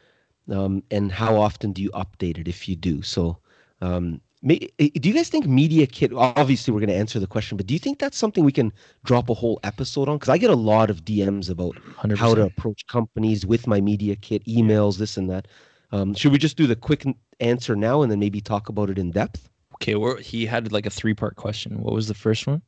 Um, 0.51 0.83
and 0.91 1.13
how 1.13 1.37
often 1.37 1.73
do 1.73 1.83
you 1.83 1.91
update 1.91 2.39
it 2.39 2.49
if 2.49 2.69
you 2.69 2.77
do? 2.77 3.03
So 3.03 3.39
um, 3.81 4.21
do 4.47 5.09
you 5.09 5.15
guys 5.15 5.29
think 5.29 5.47
media 5.47 5.87
kit 5.87 6.13
obviously 6.15 6.73
we're 6.73 6.81
going 6.81 6.89
to 6.89 6.95
answer 6.95 7.19
the 7.19 7.27
question 7.27 7.57
but 7.57 7.67
do 7.67 7.75
you 7.75 7.81
think 7.81 7.99
that's 7.99 8.17
something 8.17 8.45
we 8.45 8.53
can 8.53 8.73
drop 9.05 9.29
a 9.29 9.35
whole 9.35 9.59
episode 9.65 10.09
on 10.09 10.17
because 10.17 10.29
i 10.29 10.39
get 10.39 10.51
a 10.51 10.57
lot 10.57 10.91
of 10.91 11.05
dms 11.05 11.51
about 11.51 11.75
100%. 11.99 12.17
how 12.17 12.35
to 12.35 12.43
approach 12.43 12.87
companies 12.87 13.45
with 13.45 13.67
my 13.67 13.81
media 13.81 14.15
kit 14.17 14.45
emails 14.47 14.99
this 14.99 15.17
and 15.17 15.29
that 15.29 15.49
um, 15.93 16.15
should 16.15 16.33
we 16.33 16.39
just 16.39 16.57
do 16.57 16.67
the 16.67 16.77
quick 16.77 17.05
answer 17.41 17.77
now 17.77 18.03
and 18.03 18.11
then 18.11 18.19
maybe 18.19 18.41
talk 18.41 18.69
about 18.69 18.91
it 18.91 18.99
in 18.99 19.11
depth 19.11 19.49
Okay, 19.83 19.95
we're, 19.95 20.19
he 20.21 20.47
had 20.47 20.73
like 20.73 20.87
a 20.87 20.91
three 20.91 21.13
part 21.13 21.37
question. 21.37 21.83
What 21.83 21.93
was 21.93 22.09
the 22.09 22.15
first 22.15 22.47
one? 22.47 22.63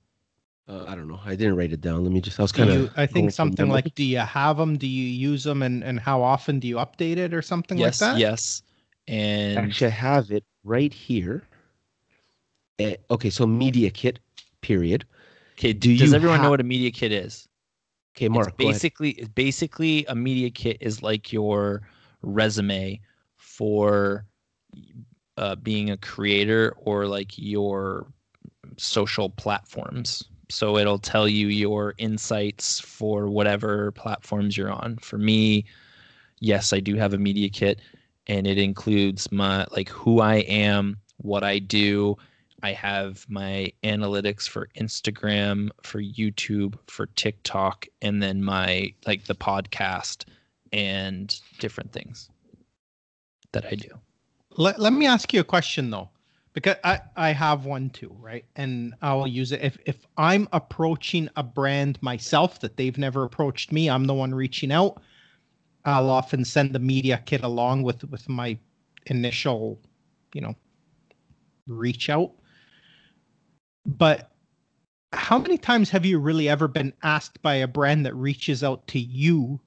uh, 0.69 0.85
i 0.87 0.95
don't 0.95 1.09
know 1.09 1.19
i 1.25 1.35
didn't 1.35 1.57
write 1.57 1.73
it 1.73 1.81
down 1.81 2.05
let 2.05 2.13
me 2.13 2.21
just 2.21 2.39
i 2.39 2.43
was 2.43 2.53
kind 2.53 2.71
of 2.71 2.93
I 2.97 3.07
think 3.07 3.33
something 3.33 3.69
like, 3.69 3.95
do 3.95 4.05
you 4.05 4.19
have 4.19 4.57
them? 4.59 4.77
Do 4.77 4.87
you 4.87 5.07
use 5.07 5.45
them? 5.45 5.63
And, 5.63 5.83
and 5.83 5.99
how 5.99 6.23
often 6.23 6.61
do 6.61 6.69
you 6.69 6.77
update 6.77 7.17
it 7.17 7.33
or 7.33 7.43
something 7.43 7.79
yes, 7.79 8.01
like 8.01 8.13
that? 8.13 8.19
yes. 8.19 8.63
And 9.07 9.59
actually 9.59 9.87
i 9.87 9.91
have 9.91 10.31
it 10.31 10.45
right 10.65 10.93
here 10.93 11.43
Eh, 12.79 12.97
okay 13.11 13.31
so 13.31 13.47
media 13.47 13.91
kit 13.91 14.21
period. 14.61 15.05
Okay, 15.59 15.73
do 15.73 15.97
does 15.97 16.13
everyone 16.13 16.43
know 16.43 16.51
what 16.51 16.61
a 16.61 16.65
media 16.65 16.91
kit 16.91 17.13
is? 17.13 17.49
okay 18.17 18.29
mark 18.29 18.49
it's 18.49 18.57
basically 18.57 19.29
basically 19.35 20.05
a 20.07 20.15
media 20.15 20.51
kit 20.51 20.77
is 20.81 21.03
like 21.03 21.33
your 21.33 21.83
resume 22.23 23.01
for 23.37 24.25
uh, 25.37 25.55
being 25.57 25.91
a 25.91 25.97
creator 25.97 26.75
or 26.79 27.07
like 27.07 27.39
your 27.39 28.07
social 28.77 29.31
platforms. 29.31 30.25
So 30.51 30.79
it'll 30.79 30.99
tell 30.99 31.29
you 31.29 31.49
your 31.49 31.95
insights 31.99 32.81
for 32.81 33.29
whatever 33.29 33.93
platforms 33.93 34.57
you're 34.57 34.73
on. 34.73 34.97
For 34.99 35.19
me 35.19 35.65
yes 36.41 36.73
i 36.73 36.81
do 36.81 36.95
have 36.95 37.15
a 37.15 37.19
media 37.19 37.49
kit 37.49 37.81
and 38.27 38.47
it 38.47 38.59
includes 38.59 39.31
my 39.33 39.67
like 39.73 39.89
who 39.89 40.21
i 40.21 40.37
am 40.37 40.97
what 41.19 41.43
i 41.43 41.59
do 41.59 42.17
I 42.63 42.73
have 42.73 43.25
my 43.29 43.73
analytics 43.85 44.49
for 44.49 44.69
Instagram, 44.77 45.71
for 45.83 46.03
YouTube, 46.03 46.75
for 46.89 47.07
TikTok, 47.07 47.87
and 48.03 48.23
then 48.23 48.43
my 48.43 48.93
like 49.07 49.25
the 49.25 49.35
podcast 49.35 50.25
and 50.73 51.41
different 51.59 51.93
things 51.93 52.29
that 53.53 53.65
I 53.67 53.75
do. 53.75 53.89
Let, 54.57 54.81
let 54.81 54.93
me 54.93 55.07
ask 55.07 55.33
you 55.33 55.41
a 55.41 55.45
question 55.45 55.91
though, 55.91 56.11
because 56.53 56.77
I, 56.83 57.01
I 57.17 57.31
have 57.31 57.65
one 57.65 57.91
too, 57.91 58.15
right? 58.19 58.45
And 58.57 58.95
I 59.03 59.15
will 59.15 59.29
use 59.29 59.53
it. 59.53 59.63
If, 59.63 59.79
if 59.87 60.07
I'm 60.17 60.49
approaching 60.53 61.29
a 61.37 61.43
brand 61.43 62.03
myself 62.03 62.61
that 62.61 62.77
they've 62.77 62.99
never 62.99 63.23
approached 63.23 63.71
me, 63.73 63.89
I'm 63.89 64.05
the 64.05 64.15
one 64.15 64.35
reaching 64.35 64.73
out. 64.73 65.01
I'll 65.85 66.11
often 66.11 66.45
send 66.45 66.73
the 66.73 66.81
media 66.81 67.23
kit 67.25 67.45
along 67.45 67.85
with, 67.85 68.03
with 68.11 68.29
my 68.29 68.59
initial, 69.07 69.79
you 70.35 70.41
know, 70.41 70.55
reach 71.69 72.11
out. 72.11 72.33
But 73.89 74.31
how 75.13 75.39
many 75.39 75.57
times 75.57 75.89
have 75.91 76.05
you 76.05 76.19
really 76.19 76.49
ever 76.49 76.69
been 76.69 76.93
asked 77.03 77.41
by 77.43 77.55
a 77.55 77.67
brand 77.67 78.05
that 78.07 78.15
reaches 78.15 78.63
out 78.63 78.87
to 78.89 78.99
you 79.01 79.61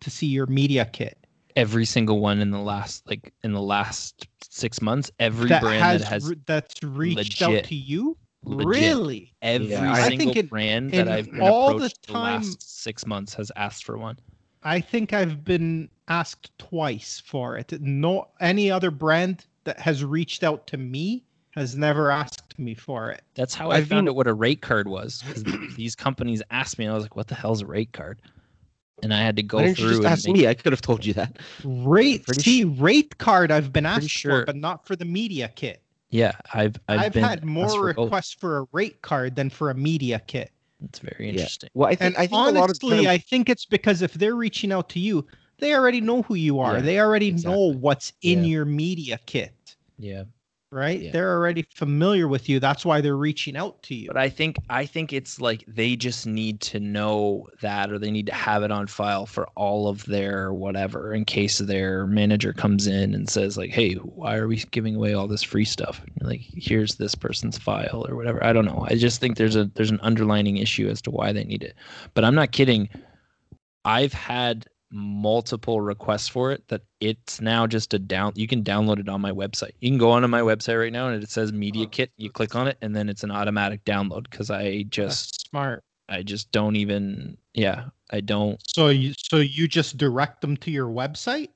to 0.00 0.10
see 0.10 0.26
your 0.26 0.46
media 0.46 0.84
kit? 0.84 1.16
Every 1.56 1.84
single 1.86 2.20
one 2.20 2.40
in 2.40 2.50
the 2.50 2.58
last 2.60 3.06
like 3.08 3.32
in 3.42 3.52
the 3.52 3.62
last 3.62 4.26
six 4.42 4.82
months, 4.82 5.10
every 5.18 5.48
that 5.48 5.62
brand 5.62 5.82
has, 5.82 6.00
that 6.02 6.08
has 6.08 6.32
that's 6.46 6.82
reached 6.82 7.40
out 7.42 7.64
to 7.64 7.74
you? 7.74 8.16
legit. 8.44 8.66
Really? 8.66 9.34
every 9.42 9.66
Yeah, 9.68 9.92
I 9.92 10.08
single 10.08 10.18
think 10.18 10.36
it- 10.36 10.50
brand 10.50 10.92
that 10.92 11.08
I've 11.08 11.30
been 11.30 11.40
all 11.40 11.70
approached 11.76 12.06
the, 12.06 12.12
time- 12.12 12.42
last 12.42 12.82
six 12.82 13.06
months 13.06 13.34
has 13.34 13.50
asked 13.56 13.84
for 13.84 13.96
one. 13.98 14.18
I 14.62 14.80
think 14.80 15.12
I've 15.12 15.44
been 15.44 15.88
asked 16.08 16.56
twice 16.58 17.22
for 17.24 17.56
it. 17.56 17.80
No 17.80 18.28
any 18.40 18.70
other 18.70 18.90
brand 18.90 19.46
that 19.64 19.78
has 19.80 20.04
reached 20.04 20.42
out 20.44 20.66
to 20.68 20.76
me 20.76 21.24
has 21.58 21.76
never 21.76 22.10
asked 22.10 22.58
me 22.58 22.74
for 22.74 23.10
it. 23.10 23.22
That's 23.34 23.54
how 23.54 23.70
I 23.70 23.76
I've 23.78 23.88
found 23.88 24.06
been- 24.06 24.12
out 24.12 24.16
what 24.16 24.26
a 24.26 24.34
rate 24.34 24.62
card 24.62 24.88
was. 24.88 25.22
these 25.76 25.94
companies 25.94 26.42
asked 26.50 26.78
me, 26.78 26.84
and 26.86 26.92
I 26.92 26.94
was 26.94 27.04
like, 27.04 27.16
"What 27.16 27.28
the 27.28 27.34
hell's 27.34 27.62
a 27.62 27.66
rate 27.66 27.92
card?" 27.92 28.20
And 29.02 29.14
I 29.14 29.18
had 29.18 29.36
to 29.36 29.42
go 29.44 29.58
Why 29.58 29.66
didn't 29.66 29.78
you 29.78 29.84
through 29.84 29.90
just 29.90 29.98
and 30.04 30.12
ask 30.12 30.26
make- 30.26 30.36
me? 30.36 30.46
I 30.48 30.54
could 30.54 30.72
have 30.72 30.80
told 30.80 31.04
you 31.04 31.12
that. 31.14 31.38
Rate 31.64 32.24
Pretty 32.26 32.40
see 32.42 32.64
rate 32.64 33.18
card 33.18 33.50
I've 33.52 33.72
been 33.72 33.86
asked 33.86 34.08
sure- 34.10 34.40
for, 34.40 34.46
but 34.46 34.56
not 34.56 34.86
for 34.86 34.96
the 34.96 35.04
media 35.04 35.52
kit. 35.54 35.82
Yeah, 36.10 36.32
I've 36.54 36.76
I've, 36.88 37.00
I've, 37.00 37.12
been 37.12 37.22
had 37.22 37.44
more 37.44 37.68
for 37.68 37.92
both. 37.92 38.04
requests 38.06 38.32
for 38.32 38.58
a 38.60 38.66
rate 38.72 39.02
card 39.02 39.36
than 39.36 39.50
for 39.50 39.70
a 39.70 39.74
media 39.74 40.20
kit. 40.26 40.50
That's 40.80 41.00
very 41.00 41.26
Yeah. 41.26 41.32
interesting. 41.32 41.68
Well, 41.74 41.90
I 41.90 41.96
And 42.00 42.16
I 42.16 42.20
think 42.26 42.32
honestly, 42.32 42.58
a 42.58 42.60
lot 42.60 42.70
of 42.70 42.80
times, 42.80 43.06
I 43.06 43.18
think 43.18 43.48
it's 43.50 43.66
because 43.66 44.00
if 44.02 44.14
they're 44.14 44.34
reaching 44.36 44.72
out 44.72 44.88
to 44.90 45.00
you, 45.00 45.26
they 45.58 45.74
already 45.74 46.00
know 46.00 46.22
who 46.22 46.34
you 46.36 46.60
are. 46.60 46.74
Yeah, 46.76 46.80
they 46.82 46.98
already 47.00 47.32
know 47.32 47.72
what's 47.74 48.12
in 48.22 48.40
Yeah. 48.44 48.50
your 48.50 48.64
media 48.64 49.18
kit, 49.26 49.76
Yeah, 49.98 50.22
right? 50.70 51.00
Yeah. 51.00 51.10
They're 51.12 51.32
already 51.32 51.66
familiar 51.74 52.28
with 52.28 52.48
you. 52.48 52.60
That's 52.60 52.84
why 52.84 53.00
they're 53.00 53.16
reaching 53.16 53.56
out 53.56 53.82
to 53.84 53.94
you. 53.94 54.08
but 54.08 54.16
I 54.16 54.28
think 54.28 54.56
I 54.68 54.86
think 54.86 55.12
it's 55.12 55.40
like 55.40 55.64
they 55.66 55.96
just 55.96 56.26
need 56.26 56.60
to 56.62 56.80
know 56.80 57.48
that, 57.60 57.90
or 57.90 57.98
they 57.98 58.10
need 58.10 58.26
to 58.26 58.34
have 58.34 58.62
it 58.62 58.70
on 58.70 58.86
file 58.86 59.26
for 59.26 59.46
all 59.54 59.88
of 59.88 60.04
their 60.06 60.52
whatever, 60.52 61.14
in 61.14 61.24
case 61.24 61.58
their 61.58 62.06
manager 62.06 62.52
comes 62.52 62.86
in 62.86 63.14
and 63.14 63.28
says 63.28 63.56
like, 63.56 63.70
"Hey, 63.70 63.94
why 63.94 64.36
are 64.36 64.48
we 64.48 64.56
giving 64.70 64.96
away 64.96 65.14
all 65.14 65.28
this 65.28 65.42
free 65.42 65.64
stuff?" 65.64 66.02
Like, 66.20 66.42
here's 66.42 66.96
this 66.96 67.14
person's 67.14 67.58
file 67.58 68.06
or 68.08 68.16
whatever. 68.16 68.42
I 68.44 68.52
don't 68.52 68.66
know. 68.66 68.86
I 68.88 68.96
just 68.96 69.20
think 69.20 69.36
there's 69.36 69.56
a 69.56 69.64
there's 69.74 69.90
an 69.90 70.00
underlining 70.02 70.58
issue 70.58 70.88
as 70.88 71.00
to 71.02 71.10
why 71.10 71.32
they 71.32 71.44
need 71.44 71.62
it. 71.62 71.74
But 72.14 72.24
I'm 72.24 72.34
not 72.34 72.52
kidding. 72.52 72.88
I've 73.84 74.12
had 74.12 74.66
multiple 74.90 75.80
requests 75.80 76.28
for 76.28 76.50
it 76.50 76.66
that 76.68 76.80
it's 77.00 77.40
now 77.42 77.66
just 77.66 77.92
a 77.92 77.98
down 77.98 78.32
you 78.34 78.46
can 78.48 78.64
download 78.64 78.98
it 78.98 79.08
on 79.08 79.20
my 79.20 79.30
website 79.30 79.72
you 79.80 79.90
can 79.90 79.98
go 79.98 80.10
onto 80.10 80.26
my 80.28 80.40
website 80.40 80.78
right 80.80 80.92
now 80.92 81.08
and 81.08 81.22
it 81.22 81.28
says 81.28 81.52
media 81.52 81.84
Oh, 81.84 81.90
kit 81.90 82.10
you 82.16 82.30
click 82.30 82.54
on 82.54 82.66
it 82.66 82.78
and 82.80 82.96
then 82.96 83.08
it's 83.10 83.22
an 83.22 83.30
automatic 83.30 83.84
download 83.84 84.30
because 84.30 84.50
i 84.50 84.78
That's 84.78 84.88
just 84.88 85.48
smart. 85.50 85.84
i 86.08 86.22
just 86.22 86.50
don't 86.52 86.76
even 86.76 87.36
yeah 87.52 87.84
i 88.10 88.20
don't 88.20 88.58
So 88.66 88.88
you 88.88 89.12
so 89.18 89.36
you 89.38 89.68
just 89.68 89.98
direct 89.98 90.40
them 90.40 90.56
to 90.58 90.70
your 90.70 90.88
website? 90.88 91.48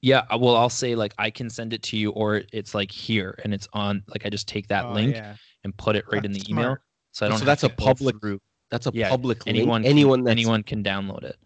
yeah 0.00 0.22
uh, 0.32 0.38
well 0.38 0.56
i'll 0.56 0.70
say 0.70 0.94
like 0.94 1.12
i 1.18 1.28
can 1.28 1.50
send 1.50 1.74
it 1.74 1.82
to 1.82 1.98
you 1.98 2.10
or 2.12 2.42
it's 2.52 2.74
like 2.74 2.90
here 2.90 3.38
and 3.44 3.52
it's 3.52 3.68
on 3.74 4.02
like 4.08 4.24
i 4.24 4.30
just 4.30 4.48
take 4.48 4.66
that 4.68 4.86
Oh, 4.88 4.94
link 4.94 5.14
yeah. 5.16 5.34
and 5.64 5.76
put 5.76 5.96
it 5.96 6.06
right 6.10 6.24
in 6.24 6.32
the 6.32 6.38
That's 6.38 6.50
email 6.50 6.78
so 7.12 7.26
i 7.26 7.28
don't 7.28 7.36
so 7.38 7.40
have 7.44 7.46
that's 7.46 7.60
to 7.60 7.66
a 7.66 7.70
go 7.70 7.84
public 7.84 8.18
through. 8.20 8.40
that's 8.70 8.86
a 8.86 8.90
Yeah, 8.94 9.10
public 9.10 9.44
link. 9.44 9.58
anyone 9.58 9.82
can- 9.82 9.90
anyone 9.90 10.24
that's, 10.24 10.32
anyone 10.32 10.62
can 10.62 10.82
download 10.82 11.24
it 11.24 11.36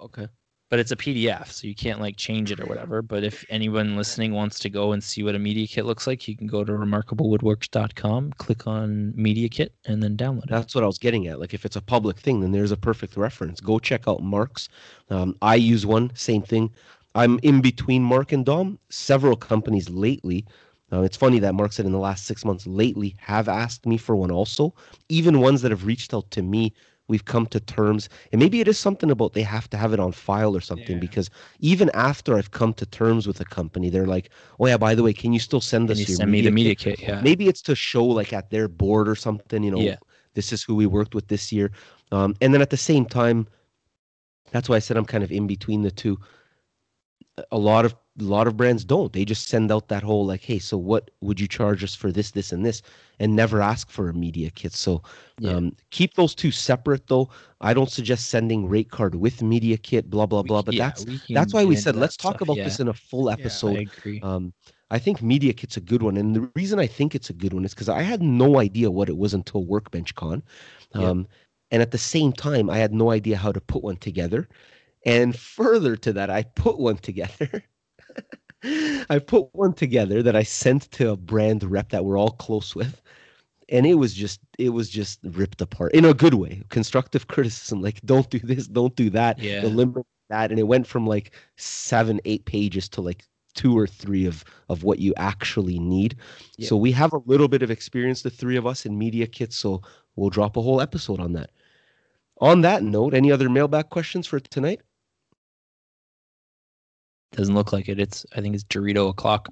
Okay. 0.00 0.28
But 0.70 0.78
it's 0.78 0.92
a 0.92 0.96
PDF, 0.96 1.50
so 1.50 1.66
you 1.66 1.74
can't 1.74 2.00
like 2.00 2.16
change 2.16 2.52
it 2.52 2.60
or 2.60 2.66
whatever. 2.66 3.00
But 3.00 3.24
if 3.24 3.44
anyone 3.48 3.96
listening 3.96 4.32
wants 4.32 4.58
to 4.60 4.70
go 4.70 4.92
and 4.92 5.02
see 5.02 5.22
what 5.22 5.34
a 5.34 5.38
media 5.38 5.66
kit 5.66 5.86
looks 5.86 6.06
like, 6.06 6.28
you 6.28 6.36
can 6.36 6.46
go 6.46 6.62
to 6.64 6.72
remarkablewoodworks.com, 6.72 8.32
click 8.34 8.66
on 8.66 9.12
media 9.16 9.48
kit, 9.48 9.72
and 9.86 10.02
then 10.02 10.16
download 10.16 10.44
it. 10.44 10.50
That's 10.50 10.74
what 10.74 10.84
I 10.84 10.86
was 10.86 10.98
getting 10.98 11.26
at. 11.26 11.40
Like 11.40 11.54
if 11.54 11.64
it's 11.64 11.76
a 11.76 11.80
public 11.80 12.18
thing, 12.18 12.40
then 12.40 12.52
there's 12.52 12.72
a 12.72 12.76
perfect 12.76 13.16
reference. 13.16 13.60
Go 13.60 13.78
check 13.78 14.06
out 14.06 14.22
Mark's. 14.22 14.68
Um, 15.10 15.36
I 15.40 15.54
use 15.54 15.86
one, 15.86 16.12
same 16.14 16.42
thing. 16.42 16.70
I'm 17.14 17.40
in 17.42 17.62
between 17.62 18.02
Mark 18.02 18.32
and 18.32 18.44
Dom. 18.44 18.78
Several 18.90 19.36
companies 19.36 19.88
lately. 19.88 20.44
Uh, 20.92 21.02
it's 21.02 21.16
funny 21.16 21.38
that 21.38 21.54
Mark 21.54 21.72
said 21.72 21.84
in 21.86 21.92
the 21.92 21.98
last 21.98 22.24
six 22.24 22.44
months 22.44 22.66
lately 22.66 23.14
have 23.18 23.48
asked 23.48 23.84
me 23.86 23.96
for 23.96 24.16
one 24.16 24.30
also. 24.30 24.74
Even 25.08 25.40
ones 25.40 25.62
that 25.62 25.70
have 25.70 25.84
reached 25.84 26.14
out 26.14 26.30
to 26.30 26.42
me, 26.42 26.72
we've 27.08 27.24
come 27.24 27.46
to 27.48 27.60
terms. 27.60 28.08
And 28.32 28.38
maybe 28.40 28.60
it 28.60 28.68
is 28.68 28.78
something 28.78 29.10
about 29.10 29.32
they 29.34 29.42
have 29.42 29.68
to 29.70 29.76
have 29.76 29.92
it 29.92 30.00
on 30.00 30.12
file 30.12 30.54
or 30.56 30.60
something 30.60 30.96
Yeah. 30.96 31.00
because 31.00 31.30
even 31.60 31.90
after 31.94 32.36
I've 32.38 32.50
come 32.52 32.72
to 32.74 32.86
terms 32.86 33.26
with 33.26 33.40
a 33.40 33.44
company, 33.44 33.90
they're 33.90 34.06
like, 34.06 34.30
oh 34.60 34.66
yeah, 34.66 34.76
by 34.76 34.94
the 34.94 35.02
way, 35.02 35.12
can 35.12 35.32
you 35.32 35.40
still 35.40 35.60
send 35.60 35.88
Can 35.88 35.98
us 35.98 36.00
you 36.00 36.06
your 36.06 36.18
send 36.18 36.30
me 36.32 36.42
the 36.42 36.50
media 36.50 36.50
media 36.50 36.74
kit?" 36.74 36.76
kit? 36.76 36.98
Yeah. 37.00 37.20
maybe 37.20 37.48
it's 37.48 37.62
to 37.62 37.74
show 37.74 38.04
like 38.04 38.32
at 38.32 38.50
their 38.50 38.68
board 38.68 39.08
or 39.08 39.14
something 39.16 39.62
you 39.62 39.70
know 39.70 39.80
Yeah. 39.80 39.96
this 40.34 40.52
is 40.52 40.62
who 40.62 40.74
we 40.74 40.86
worked 40.86 41.14
with 41.14 41.28
this 41.28 41.52
year 41.52 41.70
um, 42.12 42.34
and 42.40 42.52
then 42.52 42.60
at 42.62 42.70
the 42.70 42.76
same 42.76 43.04
time 43.06 43.46
that's 44.52 44.68
why 44.68 44.76
i 44.76 44.78
said 44.78 44.96
i'm 44.96 45.04
kind 45.04 45.24
of 45.24 45.32
in 45.32 45.46
between 45.46 45.82
the 45.82 45.90
two 45.90 46.18
a 47.52 47.58
lot 47.58 47.84
of 47.84 47.94
a 48.20 48.24
lot 48.24 48.46
of 48.46 48.56
brands 48.56 48.84
don't 48.84 49.12
they 49.12 49.24
just 49.24 49.48
send 49.48 49.70
out 49.70 49.88
that 49.88 50.02
whole 50.02 50.26
like 50.26 50.42
hey 50.42 50.58
so 50.58 50.76
what 50.76 51.10
would 51.20 51.38
you 51.40 51.46
charge 51.48 51.82
us 51.84 51.94
for 51.94 52.10
this 52.12 52.30
this 52.32 52.52
and 52.52 52.64
this 52.64 52.82
and 53.20 53.34
never 53.34 53.60
ask 53.60 53.90
for 53.90 54.08
a 54.08 54.14
media 54.14 54.50
kit 54.50 54.72
so 54.72 55.02
Yeah. 55.38 55.52
um, 55.52 55.76
keep 55.90 56.14
those 56.14 56.34
two 56.34 56.50
separate 56.50 57.06
though 57.06 57.28
i 57.60 57.72
don't 57.74 57.90
suggest 57.90 58.26
sending 58.28 58.68
rate 58.68 58.90
card 58.90 59.14
with 59.14 59.42
media 59.42 59.76
kit 59.76 60.10
blah 60.10 60.26
blah 60.26 60.42
blah 60.42 60.62
but 60.62 60.74
yeah, 60.74 60.88
that's 60.88 61.06
that's 61.30 61.54
why 61.54 61.64
we 61.64 61.76
said 61.76 61.96
let's 61.96 62.16
talk 62.16 62.36
stuff, 62.36 62.42
about 62.42 62.56
yeah. 62.56 62.64
this 62.64 62.80
in 62.80 62.88
a 62.88 62.94
full 62.94 63.30
episode 63.30 63.76
I 63.78 63.80
agree. 63.82 64.20
um, 64.22 64.52
I 64.90 64.98
think 64.98 65.20
Media 65.20 65.52
Kit's 65.52 65.76
a 65.76 65.82
good 65.82 66.02
one, 66.02 66.16
and 66.16 66.34
the 66.34 66.50
reason 66.56 66.78
I 66.78 66.86
think 66.86 67.14
it's 67.14 67.28
a 67.28 67.34
good 67.34 67.52
one 67.52 67.66
is 67.66 67.74
because 67.74 67.90
I 67.90 68.00
had 68.00 68.22
no 68.22 68.58
idea 68.58 68.90
what 68.90 69.10
it 69.10 69.18
was 69.18 69.34
until 69.34 69.66
Workbench 69.66 70.14
Con, 70.14 70.42
um, 70.94 71.26
and 71.70 71.82
at 71.82 71.90
the 71.90 71.98
same 71.98 72.32
time, 72.32 72.70
I 72.70 72.78
had 72.78 72.94
no 72.94 73.10
idea 73.10 73.36
how 73.36 73.52
to 73.52 73.60
put 73.60 73.82
one 73.82 73.96
together. 73.98 74.48
And 75.04 75.36
further 75.36 75.94
to 75.96 76.12
that, 76.14 76.30
I 76.30 76.44
put 76.44 76.78
one 76.78 76.96
together. 76.96 77.62
I 79.10 79.18
put 79.18 79.48
one 79.54 79.72
together 79.72 80.22
that 80.22 80.34
I 80.36 80.42
sent 80.42 80.90
to 80.92 81.10
a 81.10 81.16
brand 81.16 81.62
rep 81.64 81.90
that 81.90 82.04
we're 82.04 82.18
all 82.18 82.30
close 82.30 82.74
with, 82.74 83.00
and 83.68 83.86
it 83.86 83.94
was 83.94 84.14
just 84.14 84.40
it 84.58 84.70
was 84.70 84.88
just 84.90 85.20
ripped 85.22 85.60
apart 85.60 85.92
in 85.94 86.04
a 86.04 86.14
good 86.14 86.34
way. 86.34 86.62
Constructive 86.68 87.28
criticism, 87.28 87.80
like 87.82 88.00
don't 88.02 88.28
do 88.30 88.38
this, 88.40 88.66
don't 88.66 88.94
do 88.96 89.10
that, 89.10 89.38
Yeah. 89.38 89.62
eliminate 89.62 90.06
that, 90.30 90.50
and 90.50 90.58
it 90.58 90.64
went 90.64 90.86
from 90.86 91.06
like 91.06 91.32
seven, 91.56 92.20
eight 92.24 92.44
pages 92.46 92.88
to 92.90 93.00
like 93.00 93.24
two 93.54 93.76
or 93.76 93.86
three 93.86 94.26
of 94.26 94.44
of 94.68 94.82
what 94.84 94.98
you 94.98 95.14
actually 95.16 95.78
need. 95.78 96.16
Yeah. 96.56 96.68
So 96.68 96.76
we 96.76 96.92
have 96.92 97.12
a 97.12 97.20
little 97.26 97.48
bit 97.48 97.62
of 97.62 97.70
experience, 97.70 98.22
the 98.22 98.30
three 98.30 98.56
of 98.56 98.66
us 98.66 98.84
in 98.86 98.98
media 98.98 99.26
kits. 99.26 99.56
So 99.56 99.82
we'll 100.16 100.30
drop 100.30 100.56
a 100.56 100.62
whole 100.62 100.80
episode 100.80 101.20
on 101.20 101.32
that. 101.34 101.50
On 102.40 102.60
that 102.62 102.82
note, 102.82 103.14
any 103.14 103.30
other 103.32 103.48
mailbag 103.48 103.90
questions 103.90 104.26
for 104.26 104.40
tonight? 104.40 104.80
Doesn't 107.32 107.54
look 107.54 107.72
like 107.72 107.88
it. 107.88 108.00
It's 108.00 108.24
I 108.36 108.40
think 108.40 108.54
it's 108.54 108.64
Dorito 108.64 109.10
o'clock. 109.10 109.48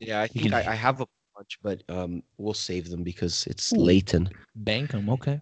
Yeah, 0.00 0.20
I 0.20 0.26
think 0.26 0.52
I- 0.52 0.72
I, 0.72 0.74
have 0.74 1.00
a 1.00 1.06
bunch, 1.36 1.58
but 1.62 1.82
um, 1.88 2.22
we'll 2.38 2.54
save 2.54 2.88
them 2.90 3.02
because 3.02 3.46
it's 3.46 3.72
Ooh. 3.72 3.76
late 3.76 4.14
and 4.14 4.30
Bank 4.56 4.94
'em, 4.94 5.08
okay. 5.10 5.40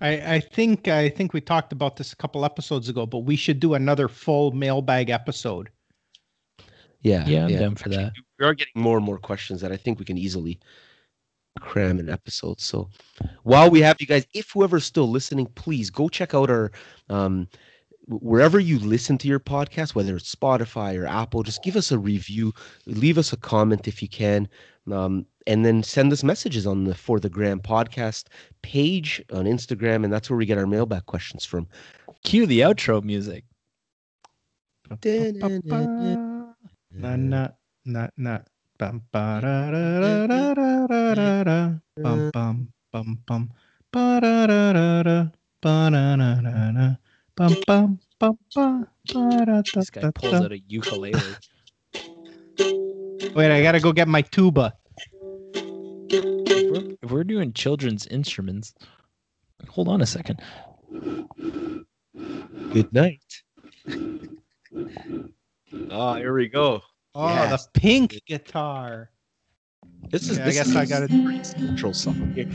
I, 0.00 0.34
I 0.36 0.40
think 0.40 0.88
I 0.88 1.08
think 1.08 1.32
we 1.32 1.40
talked 1.40 1.72
about 1.72 1.96
this 1.96 2.12
a 2.12 2.16
couple 2.16 2.44
episodes 2.44 2.88
ago, 2.88 3.06
but 3.06 3.20
we 3.20 3.36
should 3.36 3.58
do 3.60 3.74
another 3.74 4.08
full 4.08 4.52
mailbag 4.52 5.10
episode. 5.10 5.70
yeah, 7.02 7.26
Yeah, 7.26 7.46
I'm 7.46 7.52
down 7.56 7.74
for 7.74 7.88
that. 7.88 8.12
We 8.38 8.46
are 8.46 8.54
getting 8.54 8.80
more 8.80 8.96
and 8.96 9.04
more 9.04 9.18
questions 9.18 9.60
that 9.60 9.72
I 9.72 9.76
think 9.76 9.98
we 9.98 10.04
can 10.04 10.16
easily 10.18 10.60
cram 11.60 11.98
in 11.98 12.08
episodes. 12.08 12.64
So 12.64 12.88
while 13.42 13.68
we 13.70 13.80
have 13.82 14.00
you 14.00 14.06
guys, 14.06 14.26
if 14.34 14.50
whoever's 14.52 14.84
still 14.84 15.08
listening, 15.10 15.46
please 15.54 15.90
go 15.90 16.08
check 16.08 16.34
out 16.34 16.48
our 16.50 16.70
um 17.10 17.48
wh- 17.50 17.56
wherever 18.06 18.58
you 18.58 18.78
listen 18.78 19.18
to 19.18 19.28
your 19.28 19.40
podcast, 19.40 19.94
whether 19.94 20.16
it's 20.16 20.34
Spotify 20.34 20.98
or 20.98 21.06
Apple, 21.06 21.42
just 21.42 21.62
give 21.62 21.76
us 21.76 21.92
a 21.92 21.98
review, 21.98 22.52
leave 22.86 23.18
us 23.18 23.32
a 23.32 23.36
comment 23.36 23.88
if 23.88 24.02
you 24.02 24.08
can, 24.08 24.48
um, 24.90 25.26
and 25.46 25.64
then 25.64 25.82
send 25.82 26.12
us 26.12 26.24
messages 26.24 26.66
on 26.66 26.84
the 26.84 26.94
For 26.94 27.20
the 27.20 27.28
Gram 27.28 27.60
podcast 27.60 28.24
page 28.62 29.22
on 29.32 29.44
Instagram, 29.44 30.04
and 30.04 30.12
that's 30.12 30.30
where 30.30 30.36
we 30.36 30.46
get 30.46 30.58
our 30.58 30.66
mailbag 30.66 31.06
questions 31.06 31.44
from. 31.44 31.66
Cue 32.24 32.46
the 32.46 32.60
outro 32.60 33.02
music. 33.02 33.44
Da 34.88 34.96
da 34.96 35.32
da 35.40 35.58
da 35.58 36.54
da 38.10 38.38
da 38.78 39.10
da 39.10 39.70
da 39.70 39.70
da 39.70 40.26
da 40.26 40.54
da 40.54 40.64
da 45.94 46.06
da 46.06 46.40
da 46.40 46.72
da 46.72 46.96
bum 47.36 47.54
bum 47.66 47.98
bum 48.18 48.38
ba 48.54 48.86
ba 49.06 49.24
da 49.38 49.44
da 49.44 49.62
This 49.74 49.90
guy 49.90 50.00
da 50.02 50.10
pulls 50.12 50.32
da. 50.32 50.44
out 50.44 50.52
a 50.52 50.58
ukulele. 50.68 51.20
Wait, 53.34 53.50
I 53.50 53.62
gotta 53.62 53.80
go 53.80 53.92
get 53.92 54.08
my 54.08 54.22
tuba. 54.22 54.74
if, 56.10 56.70
we're, 56.70 56.96
if 57.02 57.10
we're 57.10 57.24
doing 57.24 57.52
children's 57.52 58.06
instruments, 58.08 58.74
hold 59.68 59.88
on 59.88 60.02
a 60.02 60.06
second. 60.06 60.40
Good 62.72 62.92
night. 62.92 63.22
Oh, 65.90 66.14
here 66.14 66.34
we 66.34 66.48
go. 66.48 66.82
Oh, 67.14 67.28
Yes. 67.28 67.66
the 67.66 67.80
pink 67.80 68.20
guitar. 68.26 69.10
This 70.10 70.28
is. 70.30 70.38
Yeah, 70.38 70.46
I 70.46 70.52
guess 70.52 70.68
is 70.68 70.76
I 70.76 70.86
got 70.86 71.02
it. 71.04 71.10
Central 71.46 71.92
song 71.94 72.32
here. 72.34 72.48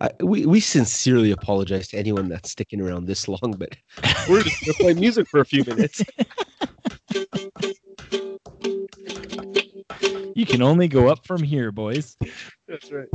I, 0.00 0.10
we 0.20 0.46
we 0.46 0.60
sincerely 0.60 1.30
apologize 1.30 1.88
to 1.88 1.98
anyone 1.98 2.28
that's 2.28 2.50
sticking 2.50 2.80
around 2.80 3.06
this 3.06 3.28
long, 3.28 3.54
but 3.58 3.76
we're 4.28 4.42
just 4.42 4.64
gonna 4.64 4.74
play 4.74 4.94
music 4.94 5.28
for 5.28 5.40
a 5.40 5.44
few 5.44 5.62
minutes. 5.64 6.02
You 10.34 10.46
can 10.46 10.62
only 10.62 10.88
go 10.88 11.08
up 11.08 11.26
from 11.26 11.42
here, 11.42 11.70
boys. 11.70 12.16
That's 12.66 12.90
right. 12.90 13.08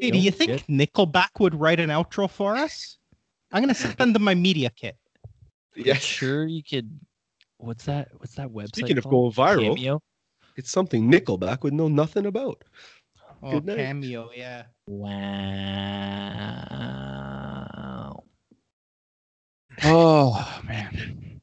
Hey, 0.00 0.10
do 0.12 0.18
you 0.18 0.30
think 0.30 0.66
Nickelback 0.66 1.40
would 1.40 1.54
write 1.54 1.80
an 1.80 1.90
outro 1.90 2.30
for 2.30 2.56
us? 2.56 2.98
I'm 3.56 3.62
gonna 3.62 3.72
send 3.74 4.14
them 4.14 4.22
my 4.22 4.34
media 4.34 4.68
kit. 4.68 4.98
Yeah, 5.74 5.94
Sure, 5.94 6.46
you 6.46 6.62
could. 6.62 7.00
What's 7.56 7.86
that? 7.86 8.08
What's 8.18 8.34
that 8.34 8.48
website? 8.50 8.76
Speaking 8.76 8.98
of 8.98 9.04
going 9.04 9.32
viral, 9.32 9.74
Cameo. 9.76 10.02
it's 10.56 10.70
something 10.70 11.10
Nickelback 11.10 11.62
would 11.62 11.72
know 11.72 11.88
nothing 11.88 12.26
about. 12.26 12.62
Oh, 13.42 13.52
Good 13.52 13.64
night. 13.64 13.78
cameo, 13.78 14.28
yeah. 14.36 14.64
Wow. 17.26 18.24
Oh 19.84 20.60
man, 20.66 21.40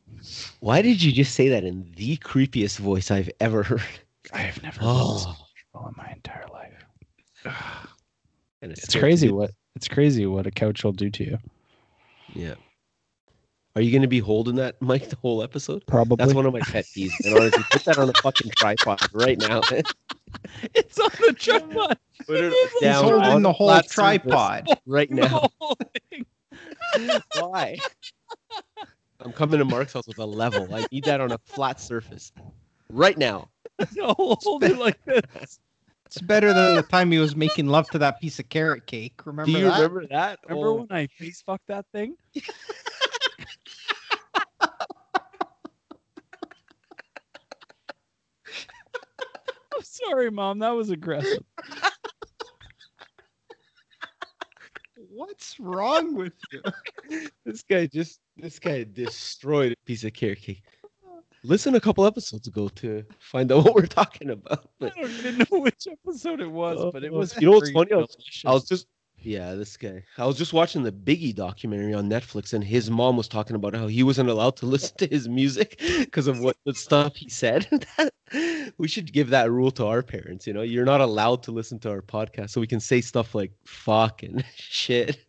Why 0.59 0.83
did 0.83 1.01
you 1.01 1.11
just 1.11 1.33
say 1.33 1.49
that 1.49 1.63
in 1.63 1.91
the 1.95 2.17
creepiest 2.17 2.77
voice 2.77 3.09
I've 3.09 3.31
ever 3.39 3.63
heard? 3.63 3.81
I 4.31 4.37
have 4.39 4.61
never 4.61 4.79
Oh, 4.83 5.35
oh. 5.73 5.87
in 5.87 5.93
my 5.97 6.11
entire 6.11 6.45
life. 6.53 6.85
and 8.61 8.71
It's 8.71 8.95
crazy 8.95 9.31
what 9.31 9.49
it's 9.75 9.87
crazy 9.87 10.27
what 10.27 10.45
a 10.45 10.51
couch 10.51 10.83
will 10.83 10.91
do 10.91 11.09
to 11.09 11.23
you. 11.23 11.39
Yeah. 12.33 12.55
Are 13.75 13.81
you 13.81 13.91
going 13.91 14.03
to 14.03 14.07
be 14.07 14.19
holding 14.19 14.55
that 14.55 14.81
mic 14.81 15.09
the 15.09 15.15
whole 15.17 15.41
episode? 15.41 15.85
Probably. 15.87 16.17
That's 16.17 16.33
one 16.33 16.45
of 16.45 16.53
my 16.53 16.59
pet 16.59 16.85
peeves. 16.85 17.13
And 17.25 17.35
honestly, 17.35 17.63
put 17.71 17.85
that 17.85 17.97
on 17.97 18.09
a 18.09 18.13
fucking 18.21 18.51
tripod 18.55 18.99
right 19.13 19.39
now. 19.39 19.61
it's 20.73 20.99
on 20.99 21.09
the 21.25 21.33
tripod. 21.33 21.97
Put 22.27 22.43
it 22.43 22.53
He's 22.53 22.81
down 22.81 23.03
holding 23.03 23.23
on 23.23 23.41
the 23.41 23.51
whole 23.51 23.79
tripod. 23.81 24.67
right 24.85 25.09
now. 25.09 25.49
Why? 27.39 27.77
I'm 29.19 29.31
coming 29.33 29.59
to 29.59 29.65
Mark's 29.65 29.93
house 29.93 30.07
with 30.07 30.19
a 30.19 30.25
level. 30.25 30.73
I 30.73 30.85
need 30.91 31.05
that 31.05 31.21
on 31.21 31.31
a 31.31 31.37
flat 31.45 31.79
surface 31.79 32.31
right 32.89 33.17
now. 33.17 33.49
No, 33.95 34.13
hold 34.17 34.63
it 34.63 34.77
like 34.77 35.03
this. 35.05 35.59
It's 36.15 36.21
better 36.21 36.53
than 36.53 36.75
the 36.75 36.83
time 36.83 37.11
he 37.11 37.17
was 37.17 37.35
making 37.35 37.65
love 37.65 37.89
to 37.89 37.97
that 37.97 38.21
piece 38.21 38.37
of 38.37 38.47
carrot 38.47 38.85
cake. 38.85 39.25
Remember 39.25 39.51
Do 39.51 39.57
you 39.57 39.65
that? 39.65 39.79
remember 39.79 40.05
that? 40.11 40.37
Remember 40.47 40.69
Oh, 40.69 40.73
when 40.75 40.91
I 40.91 41.07
face 41.07 41.41
fucked 41.41 41.65
that 41.69 41.87
thing? 41.91 42.15
I'm 49.75 49.81
sorry, 49.81 50.29
mom. 50.29 50.59
That 50.59 50.69
was 50.69 50.91
aggressive. 50.91 51.43
What's 54.95 55.59
wrong 55.59 56.13
with 56.13 56.33
you? 56.51 56.61
this 57.43 57.63
guy 57.63 57.87
just 57.87 58.19
this 58.37 58.59
guy 58.59 58.83
destroyed 58.83 59.71
a 59.71 59.75
piece 59.87 60.03
of 60.03 60.13
carrot 60.13 60.41
cake. 60.41 60.61
Listen 61.43 61.75
a 61.75 61.79
couple 61.81 62.05
episodes 62.05 62.47
ago 62.47 62.69
to 62.69 63.03
find 63.19 63.51
out 63.51 63.63
what 63.65 63.75
we're 63.75 63.85
talking 63.85 64.29
about. 64.29 64.69
But, 64.79 64.93
I 64.97 65.01
But 65.01 65.07
don't 65.07 65.11
even 65.11 65.37
know 65.51 65.59
which 65.59 65.87
episode 65.91 66.39
it 66.39 66.47
was, 66.51 66.77
oh, 66.79 66.91
but 66.91 67.03
it 67.03 67.11
was. 67.11 67.35
you 67.39 67.47
know 67.47 67.51
what's 67.57 67.69
freaking 67.71 67.73
funny? 67.73 67.93
I 67.93 67.97
was- 67.97 68.43
I 68.45 68.51
was 68.51 68.65
just 68.67 68.87
yeah, 69.25 69.53
this 69.55 69.77
guy. 69.77 70.03
I 70.17 70.25
was 70.25 70.37
just 70.37 70.51
watching 70.51 70.83
the 70.83 70.91
Biggie 70.91 71.33
documentary 71.33 71.93
on 71.93 72.09
Netflix, 72.09 72.51
and 72.53 72.61
his 72.61 72.91
mom 72.91 73.15
was 73.15 73.29
talking 73.29 73.55
about 73.55 73.73
how 73.73 73.87
he 73.87 74.03
wasn't 74.03 74.29
allowed 74.29 74.57
to 74.57 74.65
listen 74.73 74.97
to 74.97 75.07
his 75.07 75.29
music 75.29 75.79
because 75.99 76.27
of 76.27 76.39
what 76.41 76.57
the 76.65 76.73
stuff 76.73 77.15
he 77.15 77.29
said. 77.29 77.85
we 78.77 78.87
should 78.87 79.13
give 79.13 79.29
that 79.29 79.49
rule 79.49 79.71
to 79.71 79.85
our 79.85 80.01
parents. 80.03 80.45
You 80.45 80.51
know, 80.53 80.61
you're 80.61 80.83
not 80.85 80.99
allowed 80.99 81.41
to 81.43 81.51
listen 81.51 81.79
to 81.79 81.89
our 81.89 82.01
podcast, 82.01 82.49
so 82.49 82.59
we 82.59 82.67
can 82.67 82.81
say 82.81 82.99
stuff 82.99 83.33
like 83.33 83.53
"fuck" 83.65 84.23
and 84.23 84.43
shit. 84.55 85.25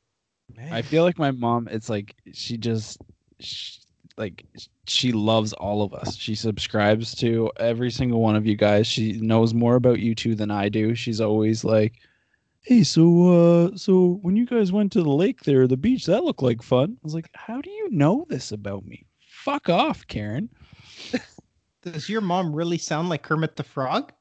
I 0.73 0.83
feel 0.83 1.05
like 1.05 1.19
my 1.19 1.31
mom. 1.31 1.69
It's 1.71 1.89
like 1.89 2.17
she 2.33 2.57
just, 2.57 2.99
sh 3.41 3.79
like 4.17 4.45
she 4.87 5.13
loves 5.13 5.53
all 5.55 5.83
of 5.83 5.95
us. 5.95 6.17
She 6.17 6.35
subscribes 6.35 7.15
to 7.17 7.51
every 7.59 7.91
single 7.91 8.21
one 8.21 8.37
of 8.37 8.47
you 8.47 8.57
guys. 8.57 8.87
She 8.87 9.13
knows 9.21 9.55
more 9.55 9.77
about 9.77 10.01
you 10.01 10.15
two 10.15 10.35
than 10.35 10.51
I 10.51 10.69
do. 10.69 10.95
She's 10.95 11.21
always 11.21 11.65
like, 11.65 11.95
"Hey, 12.61 12.83
so 12.83 13.67
uh, 13.73 13.77
so 13.77 14.19
when 14.23 14.37
you 14.37 14.47
guys 14.47 14.73
went 14.73 14.93
to 14.93 15.03
the 15.03 15.11
lake 15.11 15.43
there, 15.43 15.67
the 15.67 15.77
beach, 15.77 16.07
that 16.07 16.25
looked 16.25 16.43
like 16.43 16.63
fun." 16.63 16.97
I 16.97 17.01
was 17.03 17.15
like, 17.15 17.29
"How 17.35 17.61
do 17.61 17.71
you 17.71 17.91
know 17.91 18.27
this 18.29 18.53
about 18.53 18.87
me? 18.87 19.07
Fuck 19.27 19.69
off, 19.69 20.07
Karen." 20.07 20.49
Does 21.83 22.09
your 22.09 22.21
mom 22.23 22.55
really 22.55 22.79
sound 22.79 23.09
like 23.09 23.23
Kermit 23.23 23.57
the 23.57 23.63
Frog? 23.63 24.13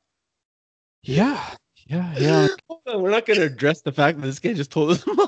Yeah, 1.03 1.41
yeah, 1.87 2.13
yeah. 2.17 2.47
Hold 2.67 2.81
on, 2.87 3.01
we're 3.01 3.11
not 3.11 3.25
going 3.25 3.39
to 3.39 3.45
address 3.45 3.81
the 3.81 3.91
fact 3.91 4.19
that 4.19 4.25
this 4.25 4.39
guy 4.39 4.53
just 4.53 4.71
told 4.71 4.89
his 4.89 5.05
mom. 5.07 5.27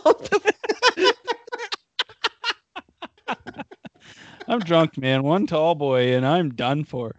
I'm 4.48 4.60
drunk, 4.60 4.98
man. 4.98 5.24
One 5.24 5.48
tall 5.48 5.76
boy, 5.76 6.16
and 6.16 6.26
I'm 6.26 6.54
done 6.54 6.84
for. 6.84 7.16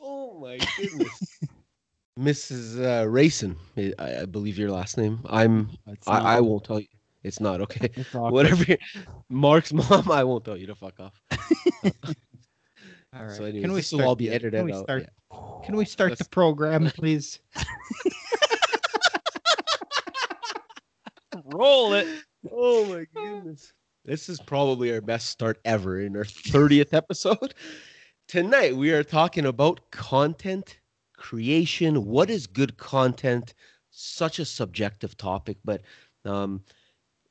oh 0.00 0.38
my 0.40 0.58
goodness, 0.76 1.38
Mrs. 2.18 2.78
Uh, 2.84 3.08
Rayson, 3.08 3.56
I, 3.76 4.20
I 4.22 4.24
believe 4.26 4.58
your 4.58 4.70
last 4.70 4.98
name. 4.98 5.20
I'm. 5.28 5.70
I, 6.06 6.36
I 6.36 6.40
won't 6.40 6.64
tell 6.64 6.80
you. 6.80 6.86
It's 7.22 7.40
not 7.40 7.60
okay. 7.62 7.90
it's. 7.94 8.12
Whatever. 8.14 8.76
Mark's 9.28 9.72
mom, 9.90 10.10
I 10.10 10.24
won't 10.24 10.44
tell 10.44 10.56
you 10.56 10.66
to 10.66 10.74
fuck 10.74 10.98
off. 11.00 11.20
All 13.12 13.24
right. 13.24 13.30
So 13.36 13.44
anyways, 13.44 13.62
can 13.62 13.72
we 13.72 13.78
this 13.78 13.86
start, 13.88 14.04
all 14.04 14.16
be 14.16 14.30
edited 14.30 14.54
Can 14.54 14.66
we 14.66 14.72
out. 14.72 14.84
start? 14.84 15.02
yeah. 15.02 15.38
Can 15.64 15.76
we 15.76 15.84
start 15.84 16.10
the 16.10 16.16
Let's- 16.20 16.28
program, 16.28 16.86
please? 16.90 17.40
roll 21.46 21.94
it. 21.94 22.06
Oh 22.50 22.84
my 22.86 23.04
goodness. 23.14 23.72
This 24.04 24.28
is 24.28 24.40
probably 24.40 24.92
our 24.92 25.00
best 25.00 25.28
start 25.28 25.60
ever 25.64 26.00
in 26.00 26.16
our 26.16 26.24
30th 26.24 26.92
episode. 26.94 27.54
Tonight 28.28 28.76
we 28.76 28.92
are 28.92 29.02
talking 29.04 29.44
about 29.46 29.90
content 29.90 30.78
creation. 31.16 32.06
What 32.06 32.30
is 32.30 32.46
good 32.46 32.76
content? 32.78 33.54
Such 33.90 34.38
a 34.38 34.44
subjective 34.44 35.16
topic, 35.16 35.58
but 35.64 35.82
um 36.24 36.62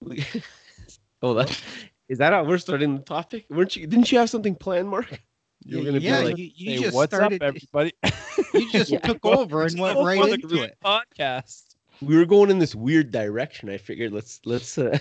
we, 0.02 0.24
oh 1.22 1.34
that 1.34 1.62
is 2.10 2.18
that 2.20 2.34
how 2.34 2.44
we're 2.44 2.58
starting 2.58 2.96
the 2.98 3.04
topic? 3.04 3.46
Weren't 3.50 3.76
you 3.76 3.88
didn't 3.88 4.12
you 4.12 4.20
have 4.20 4.30
something 4.30 4.56
planned, 4.56 4.90
Mark? 4.90 5.22
You 5.66 5.80
were 5.80 5.86
gonna 5.86 6.00
yeah, 6.00 6.20
be 6.20 6.26
like 6.26 6.38
you, 6.38 6.52
you 6.56 6.76
Say, 6.78 6.84
just 6.84 6.96
what's 6.96 7.14
started. 7.16 7.42
up, 7.42 7.48
everybody? 7.48 7.94
You 8.54 8.70
just 8.70 8.92
Yeah. 8.92 9.00
took 9.00 9.26
over 9.26 9.64
and 9.66 9.80
went 9.80 10.00
right 10.00 10.20
into 10.34 10.64
it. 10.64 10.78
Podcast. 10.84 11.76
we 12.02 12.16
were 12.18 12.26
going 12.26 12.50
in 12.50 12.60
this 12.60 12.76
weird 12.76 13.12
direction. 13.12 13.70
I 13.70 13.78
figured 13.78 14.12
let's 14.12 14.40
let's 14.46 14.78
uh 14.78 14.98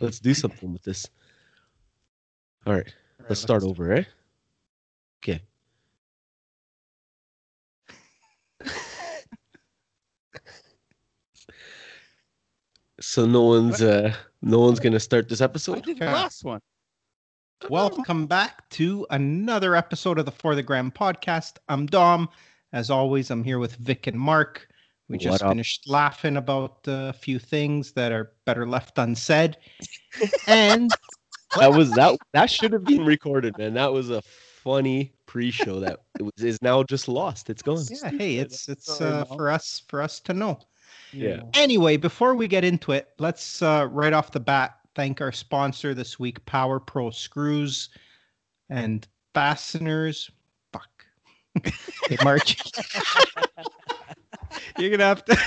let's 0.00 0.20
do 0.20 0.34
something 0.34 0.72
with 0.72 0.82
this. 0.82 1.08
All 2.66 2.74
right. 2.74 2.94
Let's 3.28 3.40
start 3.40 3.62
over, 3.62 3.92
eh? 3.92 4.04
Okay. 5.22 5.40
so 13.00 13.26
no 13.26 13.42
one's 13.42 13.82
uh 13.82 14.14
no 14.42 14.60
one's 14.60 14.80
gonna 14.80 15.00
start 15.00 15.28
this 15.28 15.40
I 15.40 15.44
episode. 15.44 15.84
did 15.84 15.98
the 15.98 16.06
last 16.06 16.44
one. 16.44 16.60
Welcome 17.70 18.26
back 18.26 18.68
to 18.70 19.06
another 19.10 19.74
episode 19.74 20.18
of 20.18 20.26
the 20.26 20.32
For 20.32 20.54
the 20.54 20.62
Gram 20.62 20.90
podcast. 20.90 21.56
I'm 21.68 21.86
Dom. 21.86 22.28
As 22.72 22.90
always, 22.90 23.30
I'm 23.30 23.44
here 23.44 23.58
with 23.58 23.76
Vic 23.76 24.06
and 24.06 24.18
Mark. 24.18 24.68
We 25.08 25.16
What 25.16 25.22
just 25.22 25.42
up? 25.42 25.50
finished 25.50 25.88
laughing 25.88 26.36
about 26.36 26.78
a 26.86 27.12
few 27.12 27.38
things 27.38 27.92
that 27.92 28.10
are 28.12 28.32
better 28.46 28.66
left 28.66 28.98
unsaid. 28.98 29.56
and 30.46 30.90
That 31.58 31.72
was 31.72 31.90
that 31.92 32.18
that 32.32 32.50
should 32.50 32.72
have 32.72 32.84
been 32.84 33.04
recorded, 33.04 33.56
man. 33.58 33.74
That 33.74 33.92
was 33.92 34.10
a 34.10 34.22
funny 34.22 35.12
pre-show 35.26 35.78
that 35.80 36.00
it 36.18 36.22
was, 36.22 36.32
is 36.38 36.60
now 36.62 36.82
just 36.82 37.06
lost. 37.06 37.48
It's 37.48 37.62
gone. 37.62 37.84
yeah, 37.90 38.10
hey, 38.10 38.38
it's 38.38 38.68
it's 38.68 39.00
uh, 39.00 39.24
for 39.24 39.50
us 39.50 39.82
for 39.88 40.02
us 40.02 40.18
to 40.20 40.34
know. 40.34 40.58
Yeah. 41.12 41.42
Anyway, 41.54 41.96
before 41.96 42.34
we 42.34 42.48
get 42.48 42.64
into 42.64 42.92
it, 42.92 43.10
let's 43.18 43.62
uh, 43.62 43.86
right 43.90 44.12
off 44.12 44.32
the 44.32 44.40
bat 44.40 44.78
thank 44.94 45.20
our 45.20 45.32
sponsor 45.32 45.94
this 45.94 46.18
week, 46.18 46.44
Power 46.46 46.80
Pro 46.80 47.10
Screws 47.10 47.90
and 48.68 49.06
Fasteners. 49.32 50.30
Fuck. 50.72 51.06
hey, 52.08 52.16
March. 52.24 52.56
You're 54.78 54.90
gonna 54.90 55.04
have 55.04 55.24
to. 55.26 55.36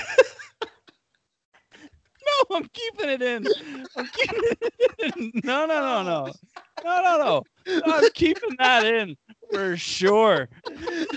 No, 2.50 2.58
I'm 2.58 2.70
keeping 2.74 3.10
it 3.10 3.22
in. 3.22 3.48
I'm 3.96 4.08
keeping 4.08 4.42
it 4.44 5.16
in. 5.16 5.32
No, 5.44 5.66
no, 5.66 5.80
no, 5.80 6.04
no. 6.04 6.34
No, 6.84 7.02
no, 7.02 7.18
no. 7.66 7.82
I'm 7.86 8.10
keeping 8.14 8.56
that 8.60 8.86
in 8.86 9.16
for 9.52 9.78
sure. 9.78 10.50
this, 10.68 11.08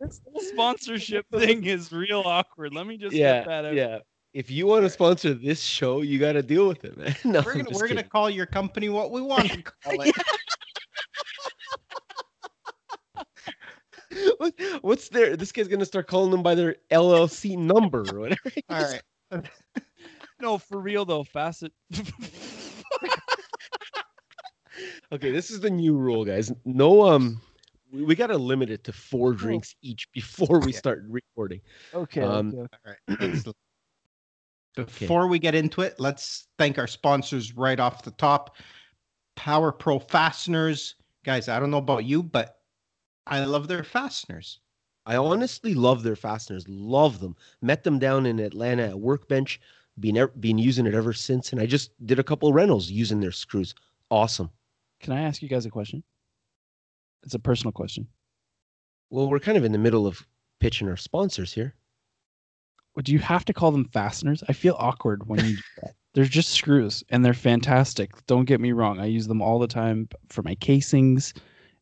this 0.34 0.48
sponsorship 0.48 1.26
thing 1.32 1.64
is 1.64 1.92
real 1.92 2.22
awkward. 2.24 2.74
Let 2.74 2.86
me 2.86 2.96
just 2.96 3.14
yeah, 3.14 3.38
get 3.38 3.46
that 3.46 3.64
out. 3.66 3.74
yeah. 3.74 3.98
If 4.34 4.50
you 4.50 4.66
want 4.66 4.82
to 4.84 4.90
sponsor 4.90 5.32
this 5.32 5.62
show, 5.62 6.02
you 6.02 6.18
got 6.18 6.32
to 6.32 6.42
deal 6.42 6.68
with 6.68 6.84
it, 6.84 6.96
man. 6.98 7.14
No, 7.24 7.40
We're 7.44 7.54
gonna 7.54 7.70
we're 7.72 7.88
gonna 7.88 8.02
call 8.02 8.28
your 8.28 8.46
company 8.46 8.88
what 8.90 9.10
we 9.10 9.22
want 9.22 9.50
to 9.50 9.62
call 9.62 10.00
it. 10.02 10.14
What's 14.82 15.08
their? 15.08 15.36
This 15.36 15.52
guy's 15.52 15.68
gonna 15.68 15.84
start 15.84 16.06
calling 16.06 16.30
them 16.30 16.42
by 16.42 16.54
their 16.54 16.76
LLC 16.90 17.56
number 17.56 18.14
or 18.14 18.20
whatever. 18.20 18.40
All 18.68 18.82
right. 19.32 19.44
No, 20.38 20.58
for 20.58 20.78
real 20.78 21.06
though, 21.06 21.24
Facet. 21.24 21.72
Okay, 25.12 25.30
this 25.30 25.50
is 25.50 25.60
the 25.60 25.70
new 25.70 25.96
rule, 25.96 26.24
guys. 26.24 26.52
No, 26.64 27.06
um, 27.06 27.40
we, 27.90 28.02
we 28.04 28.14
gotta 28.14 28.36
limit 28.36 28.68
it 28.68 28.84
to 28.84 28.92
four 28.92 29.32
drinks 29.32 29.74
each 29.80 30.06
before 30.12 30.60
we 30.60 30.72
Yeah. 30.72 30.78
start 30.78 31.04
recording. 31.08 31.60
okay. 31.94 32.20
Um, 32.20 32.48
okay. 32.48 32.58
All 32.58 32.68
right. 32.84 33.18
excellent. 33.20 33.56
Before 34.76 35.26
we 35.28 35.38
get 35.38 35.54
into 35.54 35.80
it, 35.80 35.94
let's 35.98 36.48
thank 36.58 36.76
our 36.78 36.86
sponsors 36.86 37.56
right 37.56 37.80
off 37.80 38.02
the 38.02 38.10
top. 38.10 38.56
Power 39.34 39.72
Pro 39.72 39.98
Fasteners. 39.98 40.96
Guys, 41.24 41.48
I 41.48 41.58
don't 41.58 41.70
know 41.70 41.78
about 41.78 42.04
you, 42.04 42.22
but 42.22 42.58
I 43.26 43.44
love 43.44 43.68
their 43.68 43.82
fasteners. 43.82 44.60
I 45.04 45.16
honestly 45.16 45.74
love 45.74 46.02
their 46.02 46.16
fasteners. 46.16 46.68
Love 46.68 47.20
them. 47.20 47.36
Met 47.62 47.84
them 47.84 47.98
down 47.98 48.26
in 48.26 48.38
Atlanta 48.38 48.88
at 48.88 49.00
Workbench. 49.00 49.60
Been 49.98 50.28
been 50.40 50.58
using 50.58 50.86
it 50.86 50.94
ever 50.94 51.12
since, 51.12 51.52
and 51.52 51.60
I 51.60 51.66
just 51.66 51.90
did 52.06 52.18
a 52.18 52.24
couple 52.24 52.52
rentals 52.52 52.90
using 52.90 53.20
their 53.20 53.32
screws. 53.32 53.74
Awesome. 54.10 54.50
Can 55.00 55.12
I 55.12 55.22
ask 55.22 55.40
you 55.42 55.48
guys 55.48 55.64
a 55.64 55.70
question? 55.70 56.02
It's 57.22 57.34
a 57.34 57.38
personal 57.38 57.72
question. 57.72 58.06
Well, 59.10 59.30
we're 59.30 59.40
kind 59.40 59.56
of 59.56 59.64
in 59.64 59.72
the 59.72 59.78
middle 59.78 60.06
of 60.06 60.26
pitching 60.60 60.88
our 60.88 60.96
sponsors 60.96 61.52
here. 61.52 61.74
Do 63.02 63.12
you 63.12 63.18
have 63.20 63.44
to 63.46 63.52
call 63.52 63.70
them 63.70 63.88
fasteners? 63.88 64.42
I 64.48 64.52
feel 64.52 64.76
awkward 64.78 65.26
when 65.28 65.44
you. 65.44 65.56
They're 66.14 66.24
just 66.24 66.52
screws 66.52 67.04
and 67.10 67.22
they're 67.22 67.34
fantastic. 67.34 68.10
Don't 68.26 68.46
get 68.46 68.58
me 68.58 68.72
wrong. 68.72 68.98
I 68.98 69.04
use 69.04 69.26
them 69.26 69.42
all 69.42 69.58
the 69.58 69.66
time 69.66 70.08
for 70.30 70.42
my 70.42 70.54
casings 70.54 71.34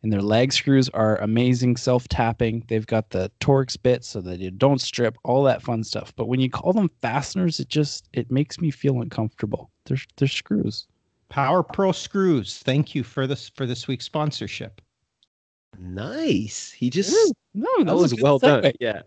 and 0.05 0.12
their 0.12 0.22
lag 0.22 0.52
screws 0.52 0.88
are 0.90 1.16
amazing 1.22 1.76
self-tapping. 1.78 2.62
They've 2.68 2.86
got 2.86 3.09
the 3.09 3.32
Torx 3.40 3.82
bit 3.82 4.05
so 4.05 4.20
that 4.20 4.38
you 4.38 4.50
don't 4.50 4.78
strip, 4.80 5.16
all 5.24 5.42
that 5.44 5.62
fun 5.62 5.82
stuff. 5.82 6.12
But 6.14 6.26
when 6.28 6.40
you 6.40 6.50
call 6.50 6.74
them 6.74 6.90
fasteners, 7.00 7.59
it 7.59 7.70
just 7.70 8.11
it 8.12 8.30
makes 8.30 8.61
me 8.61 8.70
feel 8.70 9.00
uncomfortable. 9.00 9.70
They're 9.86 9.96
they're 10.16 10.28
screws. 10.28 10.86
Power 11.30 11.62
Pro 11.62 11.90
Screws. 11.90 12.59
Thank 12.59 12.94
you 12.94 13.02
for 13.02 13.26
this 13.26 13.48
for 13.48 13.64
this 13.64 13.88
week's 13.88 14.05
sponsorship. 14.05 14.82
Nice. 15.78 16.70
He 16.70 16.90
just 16.90 17.11
mm, 17.11 17.32
No, 17.55 17.84
that 17.84 17.92
oh, 17.92 18.02
was 18.02 18.12
a 18.12 18.16
good 18.16 18.24
well 18.24 18.38
done. 18.38 18.72
Yeah. 18.80 19.00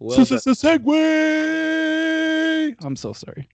Well 0.00 0.16
done. 0.16 0.36
a 0.36 0.40
segue. 0.40 0.74
I'm 2.84 2.96
so 2.96 3.12
sorry. 3.12 3.48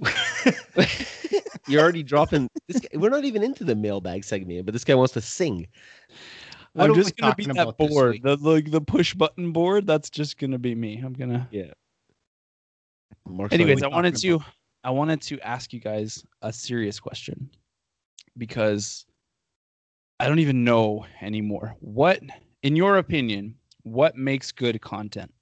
You're 1.70 1.82
already 1.82 2.02
dropping 2.02 2.48
this. 2.68 2.80
Guy, 2.80 2.98
we're 2.98 3.10
not 3.10 3.24
even 3.24 3.42
into 3.42 3.64
the 3.64 3.74
mailbag 3.74 4.24
segment, 4.24 4.66
but 4.66 4.72
this 4.72 4.84
guy 4.84 4.94
wants 4.94 5.12
to 5.14 5.20
sing. 5.20 5.66
What 6.72 6.90
I'm 6.90 6.94
just 6.94 7.16
gonna 7.16 7.34
be 7.34 7.46
that 7.46 7.76
board, 7.78 8.20
the 8.22 8.36
like 8.36 8.70
the 8.70 8.80
push 8.80 9.14
button 9.14 9.52
board. 9.52 9.86
That's 9.86 10.10
just 10.10 10.38
gonna 10.38 10.58
be 10.58 10.74
me. 10.74 11.00
I'm 11.04 11.12
gonna. 11.12 11.48
Mark's 13.28 13.54
Anyways, 13.54 13.82
I 13.82 13.88
wanted 13.88 14.16
to, 14.16 14.40
I 14.84 14.90
wanted 14.90 15.20
to 15.22 15.40
ask 15.40 15.72
you 15.72 15.80
guys 15.80 16.24
a 16.42 16.52
serious 16.52 16.98
question 16.98 17.50
because 18.36 19.06
I 20.18 20.26
don't 20.26 20.38
even 20.38 20.64
know 20.64 21.06
anymore. 21.20 21.76
What, 21.80 22.20
in 22.62 22.76
your 22.76 22.98
opinion, 22.98 23.54
what 23.82 24.16
makes 24.16 24.52
good 24.52 24.80
content? 24.80 25.32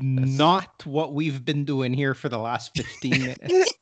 Not 0.00 0.84
what 0.84 1.14
we've 1.14 1.44
been 1.44 1.64
doing 1.64 1.92
here 1.92 2.14
for 2.14 2.28
the 2.28 2.38
last 2.38 2.76
15 2.76 3.10
minutes. 3.20 3.74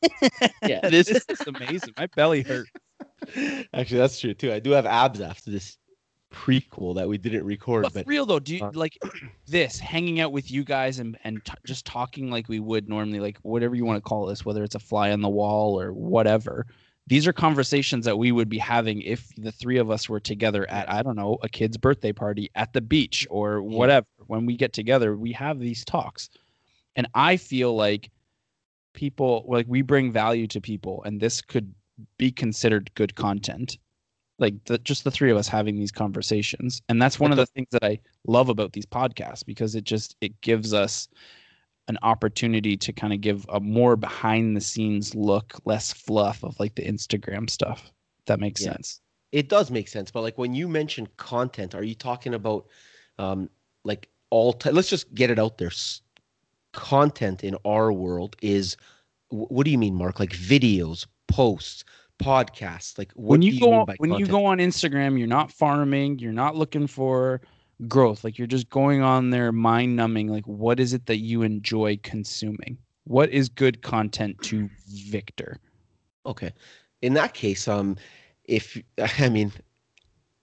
yeah, 0.62 0.88
this 0.88 1.08
is 1.08 1.24
amazing. 1.46 1.94
My 1.96 2.06
belly 2.14 2.42
hurt. 2.42 2.68
Actually, 3.72 3.98
that's 3.98 4.20
true 4.20 4.34
too. 4.34 4.52
I 4.52 4.58
do 4.60 4.70
have 4.72 4.84
abs 4.84 5.20
after 5.20 5.50
this 5.50 5.78
prequel 6.32 6.94
that 6.96 7.08
we 7.08 7.18
didn't 7.18 7.44
record, 7.44 7.82
But 7.84 7.94
but 7.94 8.06
real 8.06 8.26
though, 8.26 8.38
do 8.38 8.56
you 8.56 8.64
uh, 8.64 8.72
like 8.74 8.98
this 9.46 9.78
hanging 9.78 10.20
out 10.20 10.32
with 10.32 10.50
you 10.50 10.64
guys 10.64 10.98
and 10.98 11.16
and 11.24 11.44
t- 11.44 11.52
just 11.64 11.86
talking 11.86 12.30
like 12.30 12.48
we 12.48 12.58
would 12.60 12.88
normally, 12.88 13.20
like 13.20 13.38
whatever 13.42 13.74
you 13.74 13.84
want 13.84 13.96
to 14.02 14.06
call 14.08 14.26
this, 14.26 14.44
whether 14.44 14.64
it's 14.64 14.74
a 14.74 14.80
fly 14.80 15.12
on 15.12 15.20
the 15.20 15.28
wall 15.28 15.78
or 15.80 15.92
whatever. 15.92 16.66
These 17.08 17.26
are 17.26 17.32
conversations 17.32 18.04
that 18.04 18.16
we 18.16 18.32
would 18.32 18.48
be 18.48 18.58
having 18.58 19.02
if 19.02 19.28
the 19.36 19.52
three 19.52 19.78
of 19.78 19.90
us 19.90 20.08
were 20.08 20.20
together 20.20 20.68
at 20.70 20.90
I 20.90 21.02
don't 21.02 21.16
know 21.16 21.38
a 21.42 21.48
kid's 21.48 21.76
birthday 21.76 22.12
party 22.12 22.50
at 22.54 22.72
the 22.72 22.80
beach 22.80 23.26
or 23.30 23.60
whatever. 23.60 24.06
When 24.26 24.46
we 24.46 24.56
get 24.56 24.72
together, 24.72 25.16
we 25.16 25.32
have 25.32 25.58
these 25.58 25.84
talks, 25.84 26.30
and 26.96 27.08
I 27.14 27.36
feel 27.36 27.74
like 27.74 28.10
people 28.92 29.44
like 29.48 29.66
we 29.68 29.82
bring 29.82 30.12
value 30.12 30.46
to 30.48 30.60
people, 30.60 31.02
and 31.04 31.20
this 31.20 31.42
could 31.42 31.74
be 32.18 32.30
considered 32.30 32.90
good 32.94 33.14
content. 33.14 33.78
Like 34.38 34.64
the, 34.64 34.78
just 34.78 35.04
the 35.04 35.10
three 35.10 35.30
of 35.30 35.36
us 35.36 35.46
having 35.46 35.76
these 35.76 35.92
conversations. 35.92 36.82
And 36.88 37.00
that's 37.00 37.20
one 37.20 37.30
of 37.30 37.36
the 37.36 37.46
things 37.46 37.68
that 37.70 37.84
i 37.84 37.98
love 38.26 38.48
about 38.48 38.72
these 38.72 38.86
podcasts 38.86 39.44
because 39.44 39.74
it 39.74 39.84
just 39.84 40.16
it 40.20 40.40
gives 40.40 40.72
us 40.72 41.08
an 41.88 41.98
opportunity 42.02 42.76
to 42.76 42.92
kind 42.92 43.12
of 43.12 43.20
give 43.20 43.44
a 43.48 43.60
more 43.60 43.96
behind 43.96 44.56
the 44.56 44.60
scenes 44.60 45.14
look 45.14 45.54
less 45.64 45.92
fluff 45.92 46.42
of 46.44 46.58
like 46.60 46.74
the 46.74 46.82
instagram 46.84 47.48
stuff 47.50 47.90
that 48.26 48.38
makes 48.40 48.62
Yeah. 48.64 48.72
sense 48.72 49.00
it 49.32 49.48
does 49.48 49.70
make 49.70 49.88
sense. 49.88 50.10
But 50.10 50.20
like 50.20 50.36
when 50.36 50.54
you 50.54 50.68
mention 50.68 51.08
content, 51.16 51.74
are 51.74 51.82
you 51.82 51.94
talking 51.94 52.34
about 52.34 52.66
um 53.18 53.48
like 53.82 54.10
all? 54.28 54.52
T- 54.52 54.70
let's 54.70 54.90
just 54.90 55.12
get 55.14 55.30
it 55.30 55.38
out 55.38 55.56
there. 55.56 55.68
S- 55.68 56.02
Content 56.72 57.42
in 57.42 57.56
our 57.64 57.92
world 57.92 58.36
is 58.42 58.76
wh- 59.30 59.50
what 59.50 59.64
do 59.64 59.70
you 59.70 59.78
mean, 59.78 59.94
Mark? 59.94 60.20
Like 60.20 60.32
videos, 60.32 61.06
posts, 61.28 61.84
podcasts. 62.22 62.98
Like 62.98 63.10
what 63.14 63.30
when 63.30 63.40
do 63.40 63.46
you 63.46 63.58
go 63.60 63.70
mean 63.70 63.80
on, 63.80 63.86
by 63.86 63.94
when 63.98 64.12
you 64.14 64.26
go 64.26 64.44
on 64.44 64.58
instagram 64.58 65.18
you're 65.18 65.26
not 65.26 65.50
farming 65.50 66.18
you're 66.18 66.32
not 66.32 66.54
looking 66.54 66.86
for 66.86 67.40
growth 67.88 68.24
like 68.24 68.38
you're 68.38 68.46
just 68.46 68.70
going 68.70 69.02
on 69.02 69.30
there 69.30 69.52
mind 69.52 69.96
numbing 69.96 70.28
like 70.28 70.46
what 70.46 70.78
is 70.78 70.92
it 70.92 71.06
that 71.06 71.18
you 71.18 71.42
enjoy 71.42 71.98
consuming 72.02 72.78
what 73.04 73.28
is 73.30 73.48
good 73.48 73.82
content 73.82 74.40
to 74.42 74.68
victor 74.88 75.58
Okay. 76.26 76.52
In 77.00 77.14
that 77.14 77.34
case, 77.34 77.66
um, 77.68 77.96
if 78.44 78.80
I 79.18 79.28
mean, 79.28 79.52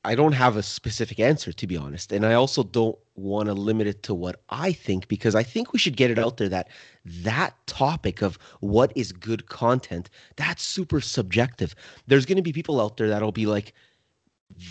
I 0.06 0.16
don't 0.16 0.32
have 0.34 0.56
a 0.56 0.64
specific 0.64 1.20
answer 1.20 1.52
to 1.52 1.68
be 1.68 1.78
honest, 1.78 2.12
and 2.12 2.26
I 2.26 2.34
also 2.34 2.64
don't 2.64 2.98
want 3.16 3.48
to 3.48 3.54
limit 3.54 3.88
it 3.88 4.04
to 4.04 4.14
what 4.14 4.42
I 4.50 4.72
think 4.72 5.08
because 5.08 5.36
I 5.36 5.44
think 5.44 5.74
we 5.74 5.80
should 5.80 5.98
get 5.98 6.10
it 6.12 6.18
out 6.18 6.38
there 6.38 6.50
that 6.50 6.70
that 7.06 7.56
topic 7.68 8.22
of 8.22 8.38
what 8.62 8.94
is 8.96 9.12
good 9.12 9.48
content 9.48 10.10
that's 10.36 10.64
super 10.64 11.02
subjective. 11.02 11.76
There's 12.08 12.26
going 12.26 12.38
to 12.38 12.42
be 12.42 12.54
people 12.54 12.80
out 12.82 12.98
there 12.98 13.10
that'll 13.10 13.32
be 13.32 13.46
like, 13.46 13.74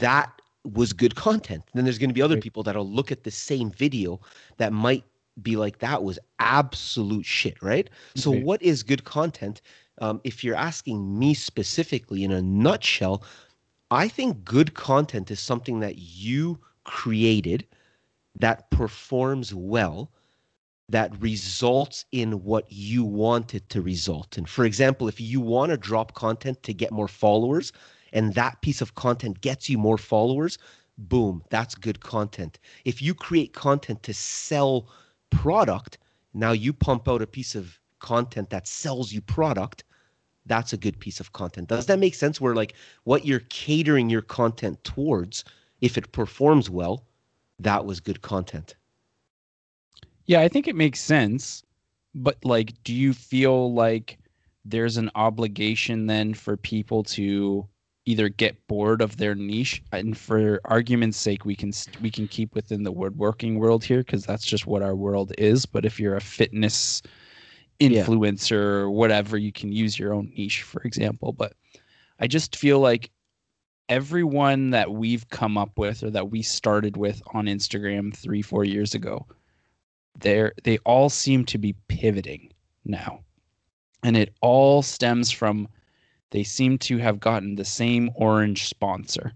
that 0.00 0.40
was 0.72 0.92
good 0.92 1.14
content. 1.14 1.64
Then 1.74 1.84
there's 1.84 1.98
going 1.98 2.10
to 2.10 2.14
be 2.14 2.22
other 2.22 2.40
people 2.40 2.62
that'll 2.62 2.88
look 2.88 3.12
at 3.12 3.24
the 3.24 3.30
same 3.30 3.70
video 3.70 4.20
that 4.56 4.72
might 4.72 5.04
be 5.42 5.56
like 5.56 5.78
that 5.78 6.02
was 6.02 6.18
absolute 6.38 7.24
shit, 7.24 7.62
right? 7.62 7.88
So 8.16 8.30
what 8.44 8.62
is 8.62 8.82
good 8.82 9.04
content? 9.04 9.62
Um, 10.00 10.20
if 10.24 10.42
you're 10.42 10.56
asking 10.56 11.18
me 11.18 11.34
specifically 11.34 12.24
in 12.24 12.32
a 12.32 12.42
nutshell, 12.42 13.22
I 13.90 14.08
think 14.08 14.44
good 14.44 14.74
content 14.74 15.30
is 15.30 15.40
something 15.40 15.80
that 15.80 15.98
you 15.98 16.58
created 16.84 17.66
that 18.38 18.70
performs 18.70 19.54
well, 19.54 20.10
that 20.88 21.20
results 21.20 22.04
in 22.12 22.44
what 22.44 22.66
you 22.70 23.04
want 23.04 23.54
it 23.54 23.68
to 23.70 23.82
result 23.82 24.38
in. 24.38 24.46
For 24.46 24.64
example, 24.64 25.08
if 25.08 25.20
you 25.20 25.40
want 25.40 25.70
to 25.70 25.76
drop 25.76 26.14
content 26.14 26.62
to 26.62 26.72
get 26.74 26.92
more 26.92 27.08
followers 27.08 27.72
and 28.12 28.34
that 28.34 28.60
piece 28.62 28.80
of 28.80 28.94
content 28.94 29.40
gets 29.40 29.68
you 29.68 29.78
more 29.78 29.98
followers, 29.98 30.58
boom, 30.96 31.42
that's 31.50 31.74
good 31.74 32.00
content. 32.00 32.58
If 32.84 33.00
you 33.00 33.14
create 33.14 33.52
content 33.52 34.02
to 34.04 34.14
sell 34.14 34.88
product, 35.30 35.98
now 36.34 36.52
you 36.52 36.72
pump 36.72 37.08
out 37.08 37.22
a 37.22 37.26
piece 37.26 37.54
of 37.54 37.78
content 38.00 38.50
that 38.50 38.66
sells 38.66 39.12
you 39.12 39.20
product, 39.20 39.84
that's 40.46 40.72
a 40.72 40.78
good 40.78 40.98
piece 40.98 41.20
of 41.20 41.32
content. 41.32 41.68
Does 41.68 41.86
that 41.86 41.98
make 41.98 42.14
sense? 42.14 42.40
Where 42.40 42.54
like 42.54 42.74
what 43.04 43.26
you're 43.26 43.42
catering 43.50 44.08
your 44.08 44.22
content 44.22 44.82
towards, 44.82 45.44
if 45.80 45.98
it 45.98 46.12
performs 46.12 46.70
well, 46.70 47.04
that 47.58 47.84
was 47.84 48.00
good 48.00 48.22
content. 48.22 48.74
Yeah, 50.26 50.40
I 50.40 50.48
think 50.48 50.68
it 50.68 50.76
makes 50.76 51.00
sense. 51.00 51.62
But 52.14 52.42
like, 52.44 52.72
do 52.84 52.94
you 52.94 53.12
feel 53.12 53.72
like 53.72 54.18
there's 54.64 54.96
an 54.96 55.10
obligation 55.14 56.06
then 56.06 56.34
for 56.34 56.56
people 56.56 57.02
to 57.04 57.66
either 58.08 58.28
get 58.28 58.66
bored 58.68 59.02
of 59.02 59.16
their 59.18 59.34
niche 59.34 59.82
and 59.92 60.16
for 60.16 60.60
argument's 60.64 61.18
sake 61.18 61.44
we 61.44 61.54
can 61.54 61.72
we 62.00 62.10
can 62.10 62.26
keep 62.26 62.54
within 62.54 62.82
the 62.82 62.92
woodworking 62.92 63.58
world 63.58 63.84
here 63.84 63.98
because 63.98 64.24
that's 64.24 64.44
just 64.46 64.66
what 64.66 64.82
our 64.82 64.96
world 64.96 65.32
is 65.36 65.66
but 65.66 65.84
if 65.84 66.00
you're 66.00 66.16
a 66.16 66.20
fitness 66.20 67.02
Yeah. 67.78 68.04
influencer 68.04 68.52
or 68.82 68.90
whatever 68.90 69.36
you 69.36 69.52
can 69.52 69.70
use 69.72 69.98
your 69.98 70.14
own 70.14 70.32
niche 70.36 70.62
for 70.62 70.80
example 70.82 71.32
but 71.32 71.52
i 72.18 72.26
just 72.26 72.56
feel 72.56 72.80
like 72.80 73.10
everyone 73.88 74.70
that 74.70 74.90
we've 74.90 75.28
come 75.30 75.56
up 75.56 75.78
with 75.78 76.02
or 76.02 76.10
that 76.10 76.30
we 76.30 76.42
started 76.42 76.96
with 76.96 77.22
on 77.32 77.46
Instagram 77.46 78.14
three, 78.14 78.42
four 78.42 78.64
years 78.64 78.94
ago, 78.94 79.26
they're 80.20 80.52
they 80.64 80.78
all 80.78 81.08
seem 81.08 81.44
to 81.46 81.58
be 81.58 81.74
pivoting 81.88 82.52
now. 82.84 83.20
And 84.02 84.16
it 84.16 84.34
all 84.40 84.82
stems 84.82 85.30
from 85.30 85.68
they 86.30 86.44
seem 86.44 86.78
to 86.78 86.98
have 86.98 87.20
gotten 87.20 87.54
the 87.54 87.64
same 87.64 88.10
orange 88.14 88.68
sponsor. 88.68 89.32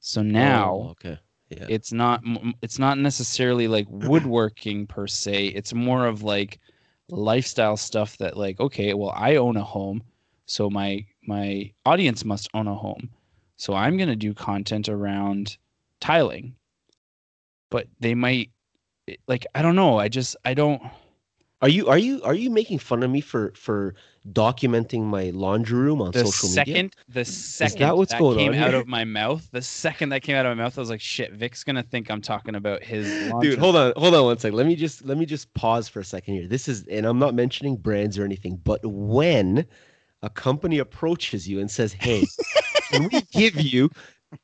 So 0.00 0.22
now 0.22 0.74
Oh, 0.74 0.88
okay. 0.90 1.18
Yeah. 1.50 1.66
it's 1.68 1.92
not 1.92 2.22
it's 2.62 2.78
not 2.78 2.98
necessarily 2.98 3.68
like 3.68 3.86
woodworking 3.90 4.86
per 4.86 5.06
se 5.06 5.46
it's 5.48 5.72
more 5.72 6.06
of 6.06 6.22
like 6.22 6.60
lifestyle 7.08 7.76
stuff 7.76 8.18
that 8.18 8.36
like 8.36 8.60
okay 8.60 8.92
well 8.92 9.14
i 9.16 9.36
own 9.36 9.56
a 9.56 9.64
home 9.64 10.02
so 10.44 10.68
my 10.68 11.02
my 11.26 11.72
audience 11.86 12.22
must 12.22 12.50
own 12.52 12.66
a 12.68 12.74
home 12.74 13.08
so 13.56 13.72
i'm 13.74 13.96
going 13.96 14.10
to 14.10 14.16
do 14.16 14.34
content 14.34 14.90
around 14.90 15.56
tiling 16.00 16.54
but 17.70 17.86
they 17.98 18.14
might 18.14 18.50
like 19.26 19.46
i 19.54 19.62
don't 19.62 19.76
know 19.76 19.98
i 19.98 20.06
just 20.06 20.36
i 20.44 20.52
don't 20.52 20.82
Are 21.60 21.68
you 21.68 21.88
are 21.88 21.98
you 21.98 22.22
are 22.22 22.34
you 22.34 22.50
making 22.50 22.78
fun 22.78 23.02
of 23.02 23.10
me 23.10 23.20
for 23.20 23.52
for 23.56 23.94
documenting 24.32 25.02
my 25.02 25.30
laundry 25.30 25.78
room 25.78 26.00
on 26.00 26.12
the 26.12 26.24
social 26.24 26.48
second 26.50 26.74
media? 26.74 26.90
the 27.08 27.24
second 27.24 27.96
what's 27.96 28.12
that 28.12 28.20
going 28.20 28.38
came 28.38 28.52
on 28.52 28.58
out 28.58 28.70
here? 28.70 28.80
of 28.80 28.86
my 28.86 29.04
mouth 29.04 29.48
the 29.52 29.62
second 29.62 30.10
that 30.10 30.22
came 30.22 30.36
out 30.36 30.44
of 30.44 30.56
my 30.56 30.62
mouth 30.62 30.76
i 30.76 30.80
was 30.80 30.90
like 30.90 31.00
shit 31.00 31.32
vic's 31.32 31.64
gonna 31.64 31.82
think 31.82 32.10
i'm 32.10 32.20
talking 32.20 32.54
about 32.54 32.84
his 32.84 33.08
laundry 33.30 33.50
Dude, 33.50 33.58
hold 33.58 33.74
on, 33.74 33.92
hold 33.96 34.14
on 34.14 34.24
one 34.24 34.38
second. 34.38 34.56
Let 34.56 34.66
me 34.66 34.76
just 34.76 35.04
let 35.04 35.18
me 35.18 35.26
just 35.26 35.52
pause 35.54 35.88
for 35.88 36.00
a 36.00 36.04
second 36.04 36.34
here. 36.34 36.46
This 36.46 36.68
is, 36.68 36.86
and 36.86 37.06
I'm 37.06 37.18
not 37.18 37.34
mentioning 37.34 37.76
brands 37.76 38.18
or 38.18 38.24
anything, 38.24 38.60
but 38.62 38.80
when 38.84 39.66
a 40.22 40.30
company 40.30 40.78
approaches 40.78 41.48
you 41.48 41.58
and 41.58 41.70
says, 41.70 41.92
"Hey, 41.92 42.24
can 42.90 43.08
we 43.10 43.20
give 43.32 43.60
you 43.60 43.90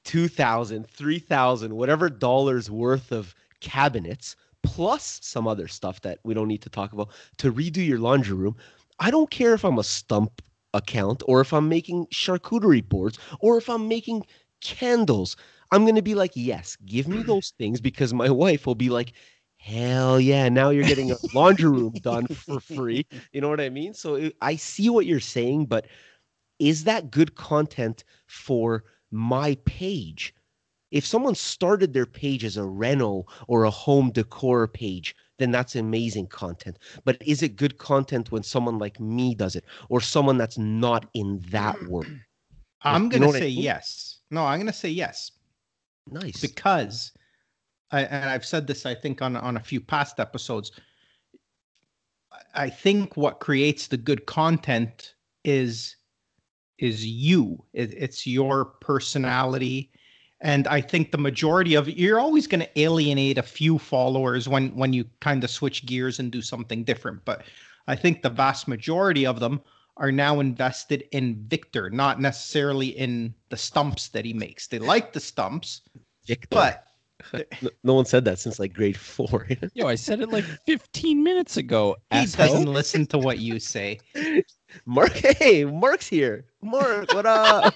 two 0.04 0.28
thousand, 0.28 0.88
three 0.88 1.18
thousand, 1.18 1.74
whatever 1.76 2.08
dollars 2.08 2.70
worth 2.70 3.12
of 3.12 3.34
cabinets 3.60 4.36
plus 4.64 5.20
some 5.22 5.46
other 5.46 5.68
stuff 5.68 6.00
that 6.02 6.18
we 6.24 6.34
don't 6.34 6.48
need 6.48 6.62
to 6.62 6.70
talk 6.70 6.92
about 6.92 7.10
to 7.38 7.52
redo 7.52 7.86
your 7.86 7.98
laundry 7.98 8.36
room?" 8.36 8.56
I 9.00 9.10
don't 9.10 9.30
care 9.30 9.54
if 9.54 9.64
I'm 9.64 9.78
a 9.78 9.84
stump 9.84 10.42
account 10.72 11.22
or 11.26 11.40
if 11.40 11.52
I'm 11.52 11.68
making 11.68 12.06
charcuterie 12.14 12.88
boards 12.88 13.18
or 13.40 13.58
if 13.58 13.68
I'm 13.68 13.88
making 13.88 14.24
candles. 14.60 15.36
I'm 15.72 15.82
going 15.84 15.96
to 15.96 16.02
be 16.02 16.14
like, 16.14 16.32
yes, 16.34 16.76
give 16.86 17.08
me 17.08 17.22
those 17.24 17.52
things 17.58 17.80
because 17.80 18.14
my 18.14 18.30
wife 18.30 18.66
will 18.66 18.74
be 18.76 18.90
like, 18.90 19.12
hell 19.58 20.20
yeah, 20.20 20.48
now 20.48 20.70
you're 20.70 20.84
getting 20.84 21.10
a 21.12 21.18
laundry 21.32 21.70
room 21.70 21.98
done 22.02 22.26
for 22.28 22.60
free. 22.60 23.06
You 23.32 23.40
know 23.40 23.48
what 23.48 23.60
I 23.60 23.70
mean? 23.70 23.94
So 23.94 24.14
it- 24.16 24.36
I 24.40 24.56
see 24.56 24.88
what 24.88 25.06
you're 25.06 25.20
saying, 25.20 25.66
but 25.66 25.86
is 26.58 26.84
that 26.84 27.10
good 27.10 27.34
content 27.34 28.04
for 28.26 28.84
my 29.10 29.56
page? 29.64 30.34
If 30.94 31.04
someone 31.04 31.34
started 31.34 31.92
their 31.92 32.06
page 32.06 32.44
as 32.44 32.56
a 32.56 32.64
reno 32.64 33.26
or 33.48 33.64
a 33.64 33.70
home 33.70 34.12
decor 34.12 34.68
page, 34.68 35.14
then 35.38 35.50
that's 35.50 35.74
amazing 35.74 36.28
content. 36.28 36.78
But 37.04 37.18
is 37.26 37.42
it 37.42 37.56
good 37.56 37.78
content 37.78 38.30
when 38.30 38.44
someone 38.44 38.78
like 38.78 39.00
me 39.00 39.34
does 39.34 39.56
it 39.56 39.64
or 39.88 40.00
someone 40.00 40.38
that's 40.38 40.56
not 40.56 41.10
in 41.14 41.40
that 41.50 41.82
world? 41.90 42.06
I'm 42.82 43.04
you 43.04 43.10
going 43.10 43.22
to 43.22 43.26
what 43.26 43.36
I 43.36 43.40
say 43.40 43.46
mean? 43.48 43.64
yes. 43.64 44.20
No, 44.30 44.44
I'm 44.46 44.58
going 44.60 44.66
to 44.68 44.72
say 44.72 44.88
yes 44.90 45.32
Nice. 46.06 46.40
because 46.40 47.12
I, 47.90 48.02
and 48.04 48.30
I've 48.30 48.44
said 48.46 48.66
this 48.66 48.86
I 48.86 48.94
think 48.94 49.20
on 49.22 49.36
on 49.36 49.56
a 49.56 49.60
few 49.60 49.80
past 49.80 50.20
episodes. 50.20 50.70
I- 52.32 52.64
I 52.64 52.70
think 52.70 53.16
what 53.16 53.40
creates 53.40 53.88
the 53.88 53.96
good 53.96 54.26
content 54.26 55.14
is 55.44 55.96
is 56.78 57.04
you. 57.06 57.64
It, 57.72 57.94
it's 57.94 58.26
your 58.26 58.64
personality, 58.80 59.90
and 60.40 60.66
I 60.68 60.80
think 60.80 61.10
the 61.10 61.18
majority 61.18 61.74
of 61.74 61.88
you're 61.88 62.20
always 62.20 62.46
going 62.46 62.60
to 62.60 62.80
alienate 62.80 63.38
a 63.38 63.42
few 63.42 63.78
followers 63.78 64.48
when 64.48 64.74
when 64.76 64.92
you 64.92 65.04
kind 65.20 65.42
of 65.44 65.50
switch 65.50 65.86
gears 65.86 66.18
and 66.18 66.30
do 66.30 66.42
something 66.42 66.84
different. 66.84 67.24
But 67.24 67.44
I 67.86 67.96
think 67.96 68.22
the 68.22 68.30
vast 68.30 68.68
majority 68.68 69.26
of 69.26 69.40
them 69.40 69.60
are 69.96 70.10
now 70.10 70.40
invested 70.40 71.04
in 71.12 71.44
Victor, 71.48 71.88
not 71.88 72.20
necessarily 72.20 72.88
in 72.88 73.34
the 73.50 73.56
stumps 73.56 74.08
that 74.08 74.24
he 74.24 74.32
makes. 74.32 74.66
They 74.66 74.78
like 74.80 75.12
the 75.12 75.20
stumps, 75.20 75.82
Victor. 76.26 76.48
but 76.50 76.84
no, 77.62 77.70
no 77.84 77.94
one 77.94 78.04
said 78.04 78.24
that 78.24 78.38
since 78.38 78.58
like 78.58 78.72
grade 78.72 78.96
four. 78.96 79.46
Yo, 79.74 79.86
I 79.86 79.94
said 79.94 80.20
it 80.20 80.30
like 80.30 80.44
15 80.66 81.22
minutes 81.22 81.56
ago. 81.56 81.96
he 82.10 82.18
asshole. 82.18 82.46
doesn't 82.46 82.72
listen 82.72 83.06
to 83.06 83.18
what 83.18 83.38
you 83.38 83.60
say. 83.60 84.00
Mark, 84.86 85.12
hey, 85.12 85.64
Mark's 85.64 86.08
here. 86.08 86.44
Mark, 86.60 87.12
what 87.14 87.26
up? 87.26 87.74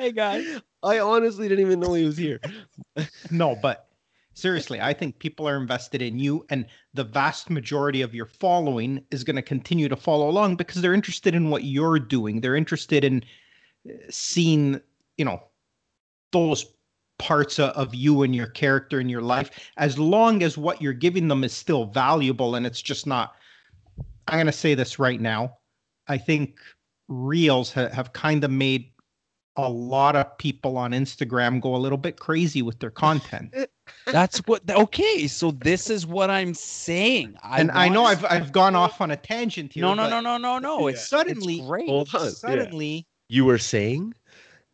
Hey 0.00 0.12
guys. 0.12 0.46
I 0.82 0.98
honestly 0.98 1.46
didn't 1.46 1.66
even 1.66 1.78
know 1.78 1.92
he 1.92 2.04
was 2.04 2.16
here. 2.16 2.40
No, 3.30 3.54
but 3.54 3.88
seriously, 4.34 4.80
I 4.80 4.92
think 4.92 5.18
people 5.18 5.46
are 5.48 5.56
invested 5.56 6.02
in 6.02 6.18
you, 6.18 6.44
and 6.50 6.66
the 6.94 7.04
vast 7.04 7.50
majority 7.50 8.02
of 8.02 8.14
your 8.14 8.26
following 8.26 9.04
is 9.10 9.24
going 9.24 9.36
to 9.36 9.42
continue 9.42 9.88
to 9.88 9.96
follow 9.96 10.28
along 10.28 10.56
because 10.56 10.82
they're 10.82 10.94
interested 10.94 11.34
in 11.34 11.50
what 11.50 11.64
you're 11.64 11.98
doing. 11.98 12.40
They're 12.40 12.56
interested 12.56 13.04
in 13.04 13.22
uh, 13.88 13.92
seeing, 14.08 14.80
you 15.16 15.24
know, 15.24 15.42
those 16.32 16.66
parts 17.18 17.58
of 17.58 17.94
you 17.94 18.22
and 18.22 18.34
your 18.34 18.48
character 18.48 18.98
and 18.98 19.10
your 19.10 19.22
life, 19.22 19.50
as 19.76 19.98
long 19.98 20.42
as 20.42 20.58
what 20.58 20.82
you're 20.82 20.92
giving 20.92 21.28
them 21.28 21.44
is 21.44 21.52
still 21.52 21.84
valuable 21.84 22.54
and 22.54 22.66
it's 22.66 22.82
just 22.82 23.06
not. 23.06 23.34
I'm 24.28 24.36
going 24.36 24.46
to 24.46 24.52
say 24.52 24.74
this 24.74 24.98
right 24.98 25.20
now. 25.20 25.58
I 26.08 26.18
think 26.18 26.58
reels 27.08 27.72
ha- 27.72 27.90
have 27.90 28.12
kind 28.12 28.44
of 28.44 28.50
made 28.50 28.90
a 29.56 29.68
lot 29.68 30.16
of 30.16 30.38
people 30.38 30.76
on 30.76 30.92
Instagram 30.92 31.60
go 31.60 31.74
a 31.74 31.78
little 31.78 31.98
bit 31.98 32.18
crazy 32.18 32.62
with 32.62 32.78
their 32.78 32.90
content. 32.90 33.54
That's 34.06 34.38
what 34.46 34.68
okay, 34.70 35.26
so 35.26 35.50
this 35.50 35.90
is 35.90 36.06
what 36.06 36.30
I'm 36.30 36.54
saying. 36.54 37.36
I 37.42 37.60
and 37.60 37.70
I 37.72 37.88
know 37.88 38.04
I've 38.04 38.24
I've 38.24 38.52
gone 38.52 38.74
off 38.76 39.00
on 39.00 39.10
a 39.10 39.16
tangent 39.16 39.72
here. 39.72 39.82
No, 39.82 39.94
no, 39.94 40.04
but 40.04 40.10
no, 40.10 40.20
no, 40.20 40.38
no, 40.38 40.58
no. 40.58 40.86
It's 40.86 41.06
Suddenly- 41.08 41.58
it's 41.58 41.66
great. 41.66 41.88
Hold 41.88 42.14
on. 42.14 42.24
yeah. 42.24 42.30
Suddenly, 42.30 43.06
You 43.28 43.44
were 43.44 43.58
saying? 43.58 44.14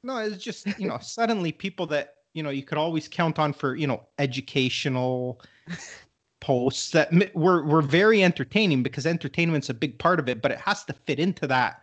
no, 0.02 0.18
it's 0.18 0.42
just 0.42 0.66
you 0.78 0.86
know, 0.88 0.98
suddenly 1.00 1.50
people 1.52 1.86
that 1.88 2.14
you 2.34 2.42
know 2.42 2.50
you 2.50 2.62
could 2.62 2.78
always 2.78 3.08
count 3.08 3.38
on 3.38 3.52
for 3.52 3.74
you 3.74 3.86
know 3.86 4.02
educational 4.18 5.40
posts 6.40 6.90
that 6.90 7.10
were 7.34 7.64
were 7.64 7.82
very 7.82 8.22
entertaining 8.22 8.82
because 8.82 9.06
entertainment's 9.06 9.70
a 9.70 9.74
big 9.74 9.98
part 9.98 10.20
of 10.20 10.28
it, 10.28 10.42
but 10.42 10.50
it 10.52 10.58
has 10.58 10.84
to 10.84 10.92
fit 10.92 11.18
into 11.18 11.46
that 11.46 11.82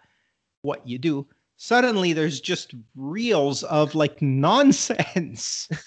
what 0.61 0.87
you 0.87 0.97
do. 0.97 1.27
Suddenly, 1.58 2.14
there's 2.14 2.41
just 2.41 2.74
reels 2.95 3.64
of 3.64 3.95
like 3.95 4.22
nonsense. 4.22 5.70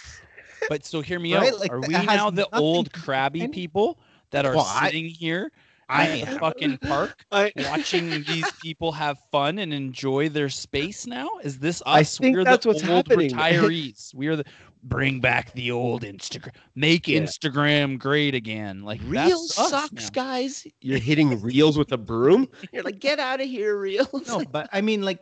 But 0.69 0.85
so 0.85 1.01
hear 1.01 1.21
me 1.21 1.33
Right? 1.37 1.53
out. 1.53 1.61
Like, 1.61 1.71
are 1.73 1.81
we 1.81 1.89
now 1.93 2.29
the 2.29 2.49
old 2.57 2.87
to 2.87 2.91
do 2.93 2.99
with 2.99 3.05
crabby 3.05 3.43
any- 3.43 3.53
people 3.53 4.01
that 4.31 4.45
are 4.45 4.57
Well, 4.57 4.67
I- 4.69 4.87
sitting 4.87 5.05
here 5.05 5.53
I 5.89 6.09
at 6.21 6.29
the 6.29 6.39
fucking 6.41 6.79
park 6.79 7.25
I, 7.31 7.53
watching 7.57 8.11
these 8.25 8.51
people 8.63 8.91
have 8.91 9.17
fun 9.31 9.59
and 9.61 9.73
enjoy 9.73 10.29
their 10.29 10.49
space 10.49 11.07
now? 11.07 11.29
Is 11.45 11.61
this 11.61 11.83
us? 11.83 11.87
I 11.87 12.03
think 12.03 12.37
We're 12.37 12.43
that's 12.43 12.65
the 12.65 12.71
what's 12.71 12.83
old 12.83 13.07
happening. 13.07 13.31
retirees. 13.31 14.13
We 14.13 14.27
are 14.27 14.35
the 14.35 14.45
bring 14.83 15.21
back 15.21 15.53
the 15.53 15.71
old 15.71 16.03
Instagram. 16.03 16.55
Make 16.75 17.07
Yeah. 17.07 17.21
Instagram 17.21 17.97
great 17.97 18.35
again. 18.35 18.83
Like 18.83 19.01
reels 19.05 19.55
that's 19.55 19.71
sucks, 19.71 19.93
now. 20.05 20.09
guys. 20.25 20.67
You're 20.81 20.99
hitting 20.99 21.41
reels 21.41 21.79
with 21.79 21.93
a 21.93 21.99
broom. 21.99 22.49
You're 22.73 22.83
like, 22.83 22.99
get 22.99 23.21
out 23.21 23.41
of 23.41 23.47
here, 23.47 23.77
reels. 23.79 24.27
no, 24.27 24.43
but 24.51 24.69
I 24.73 24.81
mean, 24.81 25.03
like, 25.03 25.21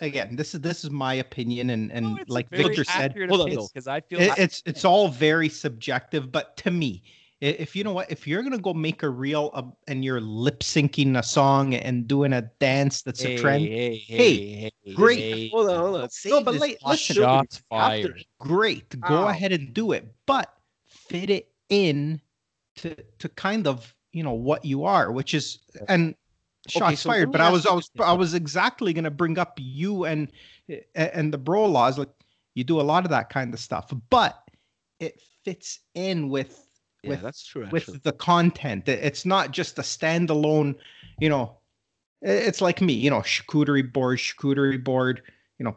again, 0.00 0.36
this 0.36 0.54
is 0.54 0.60
this 0.60 0.84
is 0.84 0.90
my 0.90 1.14
opinion, 1.14 1.70
and 1.70 1.90
oh, 1.90 1.94
and 1.96 2.06
No, 2.16 2.24
like 2.28 2.50
Victor 2.50 2.84
said, 2.84 3.10
accurate 3.12 3.30
Hold 3.30 3.42
on, 3.42 3.66
because 3.72 3.86
I 3.88 4.00
feel 4.00 4.20
it, 4.20 4.32
it's 4.38 4.62
it's 4.66 4.84
all 4.84 5.08
very 5.08 5.48
subjective. 5.48 6.30
But 6.32 6.56
to 6.58 6.70
me, 6.70 7.02
if 7.40 7.76
you 7.76 7.84
know 7.84 7.92
what, 7.92 8.10
if 8.10 8.26
you're 8.26 8.42
gonna 8.42 8.58
go 8.58 8.74
make 8.74 9.02
a 9.02 9.08
reel 9.08 9.50
of, 9.54 9.72
and 9.86 10.04
you're 10.04 10.20
lip 10.20 10.60
syncing 10.60 11.18
a 11.18 11.22
song 11.22 11.74
and 11.74 12.06
doing 12.08 12.32
a 12.32 12.42
dance 12.58 13.02
that's 13.02 13.24
a 13.24 13.36
trend, 13.36 13.64
Hey, 13.66 13.96
Hey, 13.96 14.72
hey, 14.84 14.94
great. 14.94 15.18
hey. 15.18 15.48
Hold 15.50 15.70
on, 15.70 15.78
hold 15.78 15.96
on. 16.02 16.08
No, 16.26 16.42
but 16.42 16.52
this 16.52 16.60
like, 16.60 16.78
hot 16.82 16.90
listen, 16.92 17.14
sugar 17.14 17.24
Shots 17.24 17.62
after- 17.72 18.08
fired. 18.08 18.24
great, 18.40 19.00
go 19.00 19.24
Ow. 19.24 19.28
ahead 19.28 19.52
and 19.52 19.72
do 19.72 19.92
it, 19.92 20.06
but 20.26 20.52
fit 20.86 21.30
it 21.30 21.50
in 21.68 22.20
to 22.76 22.94
to 23.18 23.28
kind 23.30 23.66
of 23.66 23.94
you 24.12 24.22
know 24.22 24.32
what 24.32 24.64
you 24.64 24.84
are, 24.84 25.12
which 25.12 25.34
is 25.34 25.58
and 25.88 26.14
shots 26.70 27.00
so 27.00 27.10
fired. 27.10 27.32
But 27.32 27.40
I 27.40 27.50
was 27.50 27.66
I 27.66 27.74
was. 27.74 27.90
I 28.00 28.12
was 28.12 28.34
exactly 28.34 28.92
gonna 28.92 29.10
bring 29.10 29.38
up 29.38 29.58
you 29.60 30.04
and 30.04 30.30
and 30.94 31.32
the 31.32 31.38
bro 31.38 31.66
laws. 31.66 31.98
Like 31.98 32.10
you 32.54 32.64
do 32.64 32.80
a 32.80 32.82
lot 32.82 33.04
of 33.04 33.10
that 33.10 33.30
kind 33.30 33.52
of 33.54 33.60
stuff, 33.60 33.92
but 34.10 34.42
it 35.00 35.20
fits 35.44 35.80
in 35.94 36.28
with 36.28 36.66
Yeah, 37.02 37.10
with 37.10 37.22
that's 37.22 37.46
true. 37.46 37.68
with 37.70 38.02
the 38.02 38.12
content. 38.12 38.88
It's 38.88 39.24
not 39.24 39.52
just 39.52 39.78
a 39.78 39.82
standalone, 39.82 40.74
you 41.20 41.28
know. 41.28 41.56
It's 42.20 42.60
like 42.60 42.80
me, 42.80 42.94
you 42.94 43.10
know, 43.10 43.20
charcuterie 43.20 43.92
board, 43.92 44.18
charcuterie 44.18 44.82
board, 44.82 45.22
you 45.58 45.64
know, 45.64 45.76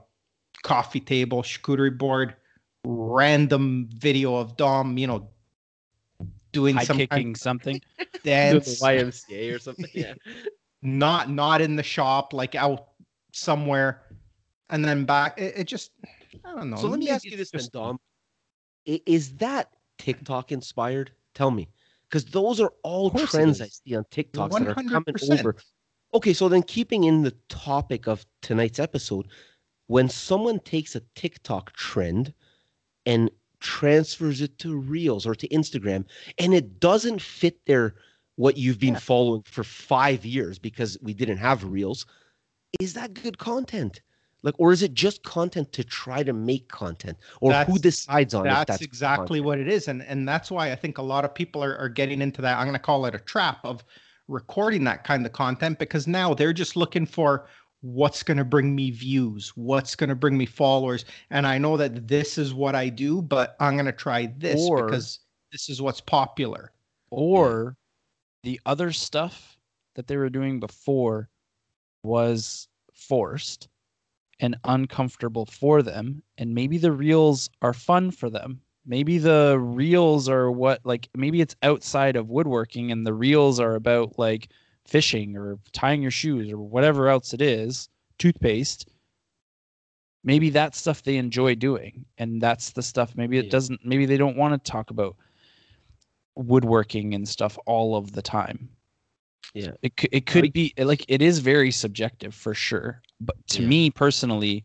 coffee 0.64 1.00
table, 1.00 1.44
charcuterie 1.44 1.96
board, 1.96 2.36
random 2.84 3.90
video 3.94 4.36
of 4.36 4.58
Dom, 4.58 4.98
you 4.98 5.06
know, 5.06 5.30
doing 6.52 6.76
High 6.76 6.84
some 6.84 6.98
kicking 6.98 7.36
something. 7.36 7.76
of 8.00 8.08
Do 8.08 8.08
the 8.14 8.20
dance, 8.24 8.82
YMCA 8.82 9.56
or 9.56 9.60
something. 9.60 9.90
Yeah. 9.94 10.14
not 10.82 11.30
not 11.30 11.62
in 11.62 11.76
the 11.76 11.84
shop, 11.84 12.34
like 12.34 12.56
out 12.56 12.88
somewhere. 13.34 14.04
and 14.72 14.84
then 14.84 15.06
back. 15.06 15.40
It, 15.40 15.54
it 15.58 15.64
just 15.66 15.92
I 16.44 16.56
don't 16.56 16.70
know. 16.70 16.78
So 16.78 16.88
let 16.88 17.00
me 17.00 17.10
ask 17.10 17.26
you 17.26 17.38
this 17.38 17.52
then, 17.52 17.68
Dom. 17.72 18.00
Is 18.86 19.36
that 19.36 19.70
TikTok 20.00 20.52
inspired? 20.52 21.12
Tell 21.36 21.52
me. 21.52 21.70
Because 22.10 22.26
those 22.26 22.60
are 22.60 22.74
all 22.84 23.08
Of 23.08 23.14
course 23.14 23.34
it 23.34 23.38
trends 23.38 23.62
I 23.62 23.68
see 23.68 23.96
on 23.96 24.06
TikTok 24.12 24.52
that 24.52 24.68
are 24.68 24.74
coming 24.74 25.16
over. 25.32 25.56
Okay, 26.14 26.34
so 26.34 26.50
then 26.50 26.64
keeping 26.64 27.06
in 27.06 27.22
the 27.22 27.32
topic 27.48 28.08
of 28.08 28.26
tonight's 28.42 28.80
episode, 28.80 29.28
when 29.88 30.10
someone 30.10 30.60
takes 30.60 30.96
a 30.96 31.02
TikTok 31.16 31.72
trend 31.74 32.34
and 33.06 33.30
transfers 33.60 34.42
it 34.42 34.58
to 34.58 34.78
Reels 34.78 35.26
or 35.26 35.36
to 35.36 35.48
Instagram 35.50 36.04
and 36.40 36.54
it 36.54 36.80
doesn't 36.80 37.22
fit 37.22 37.64
their 37.66 37.96
what 38.36 38.58
you've 38.58 38.80
been 38.80 38.94
Yeah. 38.94 39.00
following 39.00 39.44
for 39.44 39.64
5 39.64 40.26
years 40.26 40.58
because 40.60 40.98
we 41.02 41.14
didn't 41.14 41.38
have 41.38 41.64
Reels, 41.64 42.06
is 42.80 42.94
that 42.94 43.14
good 43.14 43.38
content? 43.38 44.02
Like 44.44 44.56
or 44.58 44.72
is 44.72 44.82
it 44.82 44.94
just 44.96 45.22
content 45.24 45.72
to 45.74 45.84
try 45.84 46.24
to 46.24 46.34
make 46.34 46.68
content? 46.68 47.18
Or 47.42 47.54
who 47.54 47.78
decides 47.78 48.34
on 48.34 48.44
that's, 48.44 48.68
that's 48.72 48.82
exactly 48.82 49.40
content? 49.40 49.46
what 49.46 49.60
it 49.60 49.68
is 49.68 49.88
and 49.88 50.02
and 50.04 50.28
that's 50.28 50.50
why 50.50 50.72
i 50.72 50.76
think 50.76 50.98
a 50.98 51.02
lot 51.02 51.24
of 51.26 51.36
people 51.36 51.64
are, 51.64 51.78
are 51.78 51.90
getting 51.90 52.22
into 52.22 52.42
that 52.42 52.58
i'm 52.58 52.66
going 52.66 52.74
to 52.74 52.80
call 52.80 53.06
it 53.06 53.14
a 53.14 53.20
trap 53.20 53.60
of 53.64 53.84
recording 54.28 54.84
that 54.86 55.04
kind 55.04 55.24
of 55.26 55.32
content 55.32 55.78
because 55.78 56.08
now 56.08 56.34
they're 56.34 56.54
just 56.54 56.76
looking 56.76 57.06
for 57.06 57.46
what's 57.82 58.24
going 58.24 58.38
to 58.38 58.44
bring 58.44 58.74
me 58.74 58.90
views 58.90 59.52
what's 59.56 59.96
going 59.96 60.10
to 60.10 60.16
bring 60.16 60.36
me 60.36 60.48
followers 60.48 61.06
and 61.30 61.46
i 61.46 61.60
know 61.60 61.78
that 61.78 62.08
this 62.08 62.40
is 62.40 62.52
what 62.52 62.74
i 62.74 62.90
do 62.90 63.22
but 63.22 63.56
i'm 63.60 63.74
going 63.76 63.86
to 63.86 63.92
try 63.92 64.26
this 64.38 64.60
Or- 64.60 64.84
because 64.86 65.20
this 65.52 65.70
is 65.70 65.84
what's 65.84 66.02
popular 66.02 66.72
or 67.12 67.76
the 68.44 68.60
other 68.66 68.92
stuff 68.92 69.58
that 69.96 70.08
they 70.08 70.18
were 70.18 70.30
doing 70.30 70.60
before 70.60 71.30
was 72.04 72.68
forced 72.94 73.68
and 74.40 74.56
uncomfortable 74.64 75.46
for 75.46 75.82
them. 75.84 76.24
And 76.38 76.54
maybe 76.54 76.78
the 76.78 76.92
reels 76.92 77.50
are 77.62 77.74
fun 77.74 78.12
for 78.12 78.30
them. 78.30 78.62
Maybe 78.86 79.20
the 79.20 79.60
reels 79.60 80.28
are 80.28 80.50
what 80.52 80.82
like 80.84 81.08
maybe 81.16 81.42
it's 81.42 81.56
outside 81.62 82.16
of 82.16 82.30
woodworking 82.30 82.92
and 82.92 83.06
the 83.06 83.14
reels 83.14 83.60
are 83.60 83.76
about 83.76 84.18
like 84.18 84.50
fishing 84.86 85.38
or 85.38 85.60
tying 85.72 86.02
your 86.02 86.10
shoes 86.12 86.52
or 86.52 86.58
whatever 86.58 87.08
else 87.08 87.34
it 87.34 87.42
is 87.42 87.90
toothpaste. 88.18 88.90
Maybe 90.24 90.50
that's 90.50 90.80
stuff 90.80 91.04
they 91.04 91.18
enjoy 91.18 91.56
doing. 91.56 92.06
And 92.18 92.42
that's 92.42 92.72
the 92.72 92.82
stuff 92.82 93.16
maybe 93.16 93.38
it 93.38 93.46
Yeah. 93.46 93.52
doesn't 93.52 93.86
maybe 93.86 94.08
they 94.08 94.18
don't 94.18 94.38
want 94.38 94.54
to 94.64 94.72
talk 94.72 94.90
about 94.90 95.16
woodworking 96.36 97.14
and 97.14 97.28
stuff 97.28 97.58
all 97.66 97.96
of 97.96 98.14
the 98.14 98.22
time 98.22 98.70
Yeah. 99.54 99.72
it, 99.82 99.94
it 100.12 100.26
could 100.26 100.44
Like- 100.46 100.54
be 100.54 100.74
like 100.78 101.06
it 101.08 101.22
is 101.22 101.40
very 101.40 101.72
subjective 101.72 102.34
for 102.34 102.54
sure 102.54 103.02
but 103.20 103.36
to 103.50 103.62
Yeah. 103.62 103.68
me 103.68 103.90
personally 103.90 104.64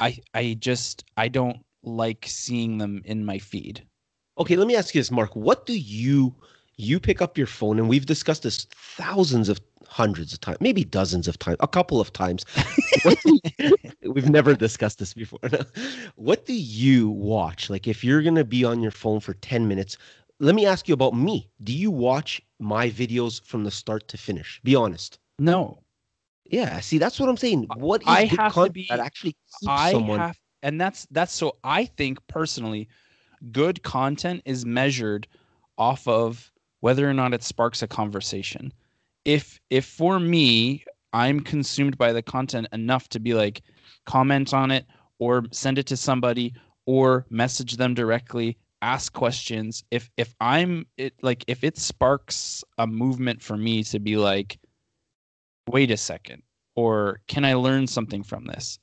i 0.00 0.18
i 0.34 0.54
just 0.60 1.04
i 1.16 1.28
don't 1.28 1.58
like 1.82 2.24
seeing 2.28 2.78
them 2.78 3.02
in 3.04 3.24
my 3.24 3.38
feed 3.38 3.84
Okay, 4.36 4.56
let 4.56 4.66
me 4.66 4.74
ask 4.74 4.92
you 4.96 5.00
this, 5.00 5.12
Mark. 5.12 5.36
What 5.36 5.64
do 5.64 5.78
you 5.78 6.34
you 6.76 6.98
pick 6.98 7.22
up 7.22 7.38
your 7.38 7.46
phone 7.46 7.78
and 7.78 7.88
we've 7.88 8.04
discussed 8.04 8.42
this 8.42 8.66
thousands 8.96 9.48
of 9.48 9.60
hundreds 9.94 10.32
of 10.32 10.40
times, 10.40 10.58
maybe 10.60 10.84
dozens 10.84 11.28
of 11.28 11.38
times, 11.38 11.56
a 11.60 11.68
couple 11.68 12.00
of 12.00 12.12
times. 12.12 12.44
You- 13.24 13.40
we've 14.12 14.28
never 14.28 14.54
discussed 14.54 14.98
this 14.98 15.14
before. 15.14 15.38
what 16.16 16.46
do 16.46 16.52
you 16.52 17.10
watch? 17.10 17.70
Like 17.70 17.86
if 17.86 18.02
you're 18.02 18.20
going 18.22 18.34
to 18.34 18.44
be 18.44 18.64
on 18.64 18.82
your 18.82 18.90
phone 18.90 19.20
for 19.20 19.34
10 19.34 19.68
minutes, 19.68 19.96
let 20.40 20.56
me 20.56 20.66
ask 20.66 20.88
you 20.88 20.94
about 20.94 21.14
me. 21.14 21.48
Do 21.62 21.72
you 21.72 21.92
watch 21.92 22.42
my 22.58 22.90
videos 22.90 23.40
from 23.44 23.62
the 23.62 23.70
start 23.70 24.08
to 24.08 24.18
finish? 24.18 24.60
Be 24.64 24.74
honest. 24.74 25.20
no 25.38 25.78
Yeah, 26.44 26.80
see 26.80 26.98
that's 26.98 27.20
what 27.20 27.28
I'm 27.28 27.36
saying. 27.36 27.68
What 27.76 28.02
is 28.02 28.08
I 28.08 28.24
have 28.24 28.52
to 28.54 28.70
be- 28.70 28.88
that 28.90 28.98
actually 28.98 29.36
keeps 29.60 29.70
i 29.70 29.92
someone 29.92 30.18
have 30.18 30.36
and 30.64 30.80
that's 30.80 31.06
that's 31.12 31.32
so 31.32 31.56
i 31.62 31.84
think 31.84 32.18
personally 32.26 32.88
good 33.52 33.82
content 33.84 34.42
is 34.44 34.66
measured 34.66 35.28
off 35.78 36.08
of 36.08 36.50
whether 36.80 37.08
or 37.08 37.14
not 37.14 37.32
it 37.32 37.42
sparks 37.44 37.80
a 37.82 37.86
conversation 37.86 38.72
if 39.24 39.60
if 39.70 39.84
for 39.84 40.18
me 40.20 40.84
i'm 41.12 41.40
consumed 41.40 41.96
by 41.98 42.12
the 42.12 42.22
content 42.22 42.66
enough 42.72 43.08
to 43.08 43.18
be 43.20 43.34
like 43.34 43.62
comment 44.06 44.52
on 44.52 44.70
it 44.70 44.86
or 45.18 45.44
send 45.52 45.78
it 45.78 45.86
to 45.86 45.96
somebody 45.96 46.52
or 46.86 47.24
message 47.30 47.76
them 47.76 47.94
directly 47.94 48.58
ask 48.82 49.14
questions. 49.14 49.82
If 49.90 50.10
if 50.18 50.34
i'm 50.40 50.84
it 50.98 51.14
like 51.22 51.42
if 51.48 51.64
it 51.64 51.78
sparks 51.78 52.62
a 52.76 52.86
movement 52.86 53.40
for 53.40 53.56
me 53.56 53.82
to 53.84 53.98
be 53.98 54.16
like 54.18 54.58
wait 55.70 55.90
a 55.90 55.96
second 55.96 56.42
or 56.74 57.20
can 57.26 57.46
i 57.46 57.54
learn 57.54 57.86
something 57.86 58.22
from 58.22 58.44
this? 58.44 58.78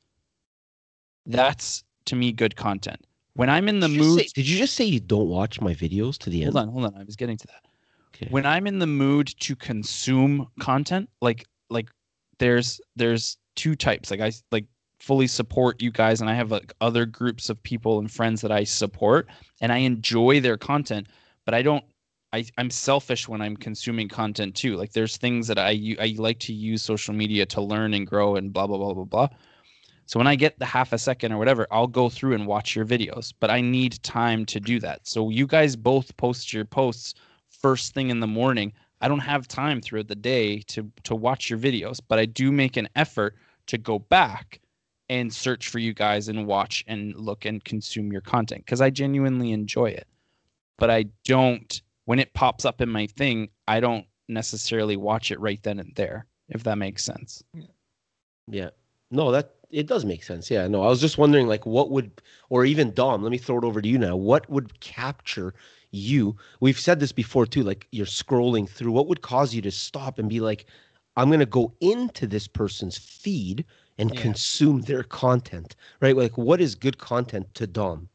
That's 1.28 1.84
to 2.06 2.16
me 2.16 2.32
good 2.32 2.56
content. 2.56 3.06
When 3.34 3.50
i'm 3.50 3.70
in 3.70 3.80
the 3.80 3.88
Did 3.88 3.96
you 3.98 4.02
mood 4.02 4.20
say- 4.22 4.28
did 4.34 4.48
you 4.50 4.58
just 4.58 4.74
say 4.74 4.86
you 4.86 5.00
don't 5.00 5.28
watch 5.30 5.62
my 5.62 5.74
videos 5.76 6.18
to 6.20 6.32
the 6.32 6.44
end? 6.44 6.54
hold 6.54 6.68
on 6.68 6.74
hold 6.74 6.86
on. 6.86 6.96
I 7.00 7.04
was 7.04 7.16
getting 7.16 7.38
to 7.38 7.48
that 7.48 7.64
Okay. 8.16 8.28
when 8.30 8.46
i'm 8.46 8.68
in 8.68 8.80
the 8.80 8.88
mood 8.88 9.28
to 9.40 9.56
consume 9.56 10.48
content 10.60 11.10
like 11.22 11.46
like 11.70 11.90
there's 12.40 12.82
there's 12.96 13.38
two 13.56 13.76
types 13.76 14.12
like 14.12 14.22
I 14.22 14.32
like 14.52 14.66
fully 15.00 15.28
support 15.28 15.82
you 15.82 15.92
guys 15.92 16.22
and 16.22 16.30
i 16.30 16.34
have 16.34 16.52
like 16.52 16.74
other 16.80 17.06
groups 17.06 17.50
of 17.50 17.62
people 17.64 18.00
and 18.00 18.12
friends 18.12 18.42
that 18.42 18.52
i 18.52 18.64
support 18.64 19.28
and 19.60 19.72
i 19.72 19.78
enjoy 19.78 20.40
their 20.40 20.58
content 20.58 21.08
but 21.46 21.54
i 21.54 21.62
don't 21.62 21.84
I, 22.34 22.46
I'm 22.58 22.70
selfish 22.70 23.28
when 23.28 23.42
I'm 23.42 23.58
consuming 23.58 24.08
content 24.08 24.56
too. 24.56 24.78
Like 24.78 24.94
there's 24.94 25.18
things 25.18 25.48
that 25.48 25.60
I 25.60 25.96
I 26.00 26.16
like 26.18 26.40
to 26.40 26.54
use 26.54 26.82
social 26.82 27.14
media 27.14 27.46
to 27.48 27.62
learn 27.62 27.94
and 27.94 28.08
grow 28.08 28.36
and 28.36 28.54
blah 28.54 28.68
blah 28.68 28.78
blah 28.78 28.94
blah 28.94 29.04
blah. 29.04 29.28
So 30.06 30.20
when 30.20 30.28
I 30.28 30.36
get 30.36 30.58
the 30.60 30.66
half 30.66 30.94
a 30.94 30.98
second 30.98 31.32
or 31.32 31.38
whatever, 31.38 31.68
I'll 31.72 31.88
go 31.88 32.10
through 32.10 32.34
and 32.34 32.48
watch 32.48 32.76
your 32.76 32.86
videos. 32.86 33.34
But 33.40 33.50
I 33.50 33.62
need 33.62 34.02
time 34.04 34.46
to 34.48 34.60
do 34.60 34.80
that. 34.80 35.08
So 35.08 35.30
you 35.30 35.48
guys 35.48 35.76
both 35.76 36.16
post 36.18 36.54
your 36.54 36.66
posts 36.66 37.16
first 37.62 37.94
thing 37.94 38.10
in 38.10 38.20
the 38.20 38.28
morning. 38.28 38.74
I 39.02 39.08
don't 39.08 39.20
have 39.20 39.48
time 39.48 39.82
throughout 39.82 40.08
the 40.08 40.16
day 40.16 40.60
to 40.68 40.90
to 41.04 41.16
watch 41.16 41.50
your 41.50 41.60
videos, 41.60 42.00
but 42.08 42.20
I 42.20 42.26
do 42.26 42.52
make 42.52 42.78
an 42.78 42.90
effort 42.96 43.36
to 43.68 43.78
go 43.78 44.00
back 44.00 44.60
and 45.10 45.34
search 45.34 45.70
for 45.70 45.80
you 45.80 45.94
guys 45.94 46.28
and 46.28 46.48
watch 46.48 46.84
and 46.88 47.16
look 47.16 47.46
and 47.46 47.64
consume 47.64 48.12
your 48.12 48.22
content 48.22 48.66
because 48.66 48.80
I 48.82 48.90
genuinely 48.90 49.52
enjoy 49.52 49.88
it. 49.88 50.08
But 50.78 50.90
I 50.90 51.06
don't 51.26 51.82
when 52.06 52.20
it 52.20 52.34
pops 52.34 52.66
up 52.66 52.82
in 52.82 52.90
my 52.90 53.08
thing, 53.08 53.50
I 53.68 53.80
don't 53.80 54.06
necessarily 54.28 54.98
watch 54.98 55.32
it 55.32 55.40
right 55.40 55.62
then 55.64 55.80
and 55.80 55.94
there, 55.96 56.26
if 56.50 56.64
that 56.64 56.78
makes 56.78 57.04
sense. 57.04 57.44
Yeah. 58.48 58.70
No, 59.12 59.32
that 59.32 59.56
it 59.70 59.88
does 59.88 60.06
make 60.06 60.24
sense. 60.24 60.50
Yeah. 60.52 60.68
No, 60.68 60.84
I 60.84 60.88
was 60.88 61.02
just 61.02 61.18
wondering 61.18 61.48
like 61.48 61.66
what 61.66 61.92
would 61.92 62.22
or 62.50 62.66
even 62.66 62.94
Dom, 62.94 63.24
let 63.24 63.32
me 63.32 63.38
throw 63.38 63.58
it 63.58 63.64
over 63.64 63.82
to 63.82 63.88
you 63.88 63.98
now. 63.98 64.16
What 64.16 64.50
would 64.50 64.80
capture 64.80 65.54
you? 65.92 66.36
We've 66.60 66.80
said 66.80 67.00
this 67.00 67.12
before 67.12 67.46
too, 67.46 67.64
like 67.64 67.88
you're 67.92 68.06
scrolling 68.06 68.68
through. 68.68 68.92
What 68.92 69.08
would 69.08 69.22
cause 69.22 69.54
you 69.54 69.62
to 69.64 69.72
stop 69.72 70.20
and 70.20 70.30
be 70.30 70.40
like, 70.40 70.66
I'm 71.18 71.30
gonna 71.30 71.46
go 71.46 71.74
into 71.82 72.28
this 72.28 72.48
person's 72.48 72.98
feed 72.98 73.66
and 73.98 74.14
Yeah. 74.14 74.22
consume 74.22 74.82
their 74.82 75.04
content. 75.04 75.76
Right? 76.02 76.16
Like 76.16 76.38
what 76.38 76.62
is 76.62 76.76
good 76.76 76.98
content 76.98 77.54
to 77.56 77.68
Dom? 77.68 78.10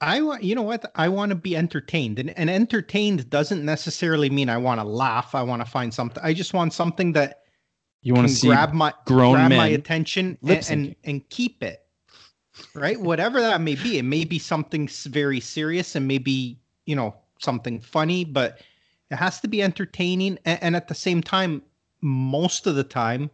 I 0.00 0.20
want, 0.22 0.44
you 0.44 0.54
know 0.54 0.62
what? 0.62 0.92
I 0.94 1.08
want 1.08 1.30
to 1.30 1.34
be 1.34 1.56
entertained, 1.56 2.20
and, 2.20 2.30
and 2.38 2.48
entertained 2.48 3.28
doesn't 3.30 3.64
necessarily 3.64 4.30
mean 4.30 4.48
I 4.48 4.56
want 4.56 4.80
to 4.80 4.86
laugh. 4.86 5.34
I 5.34 5.42
want 5.42 5.60
to 5.60 5.68
find 5.68 5.92
something. 5.92 6.22
I 6.22 6.32
just 6.32 6.54
want 6.54 6.72
something 6.72 7.12
that 7.14 7.42
You 8.02 8.14
want 8.14 8.28
to 8.28 8.34
see 8.34 8.46
grab 8.46 8.72
my 8.72 8.94
grown 9.06 9.32
grab 9.32 9.50
my 9.50 9.66
attention 9.68 10.38
and, 10.46 10.64
and 10.70 10.96
and 11.02 11.28
keep 11.30 11.64
it. 11.64 11.84
Right, 12.74 13.00
whatever 13.00 13.40
that 13.40 13.60
may 13.60 13.74
be. 13.74 13.98
It 13.98 14.04
may 14.04 14.24
be 14.24 14.38
something 14.38 14.88
very 15.06 15.40
serious, 15.40 15.96
and 15.96 16.06
maybe 16.06 16.60
you 16.88 16.96
know 16.96 17.14
something 17.38 17.80
funny, 17.80 18.24
but 18.24 18.60
it 19.10 19.16
has 19.16 19.40
to 19.40 19.48
be 19.48 19.62
entertaining. 19.62 20.38
And, 20.46 20.62
and 20.62 20.76
at 20.76 20.88
the 20.88 20.94
same 20.94 21.22
time, 21.22 21.62
most 22.00 22.66
of 22.66 22.74
the 22.74 22.82
time, 22.84 23.30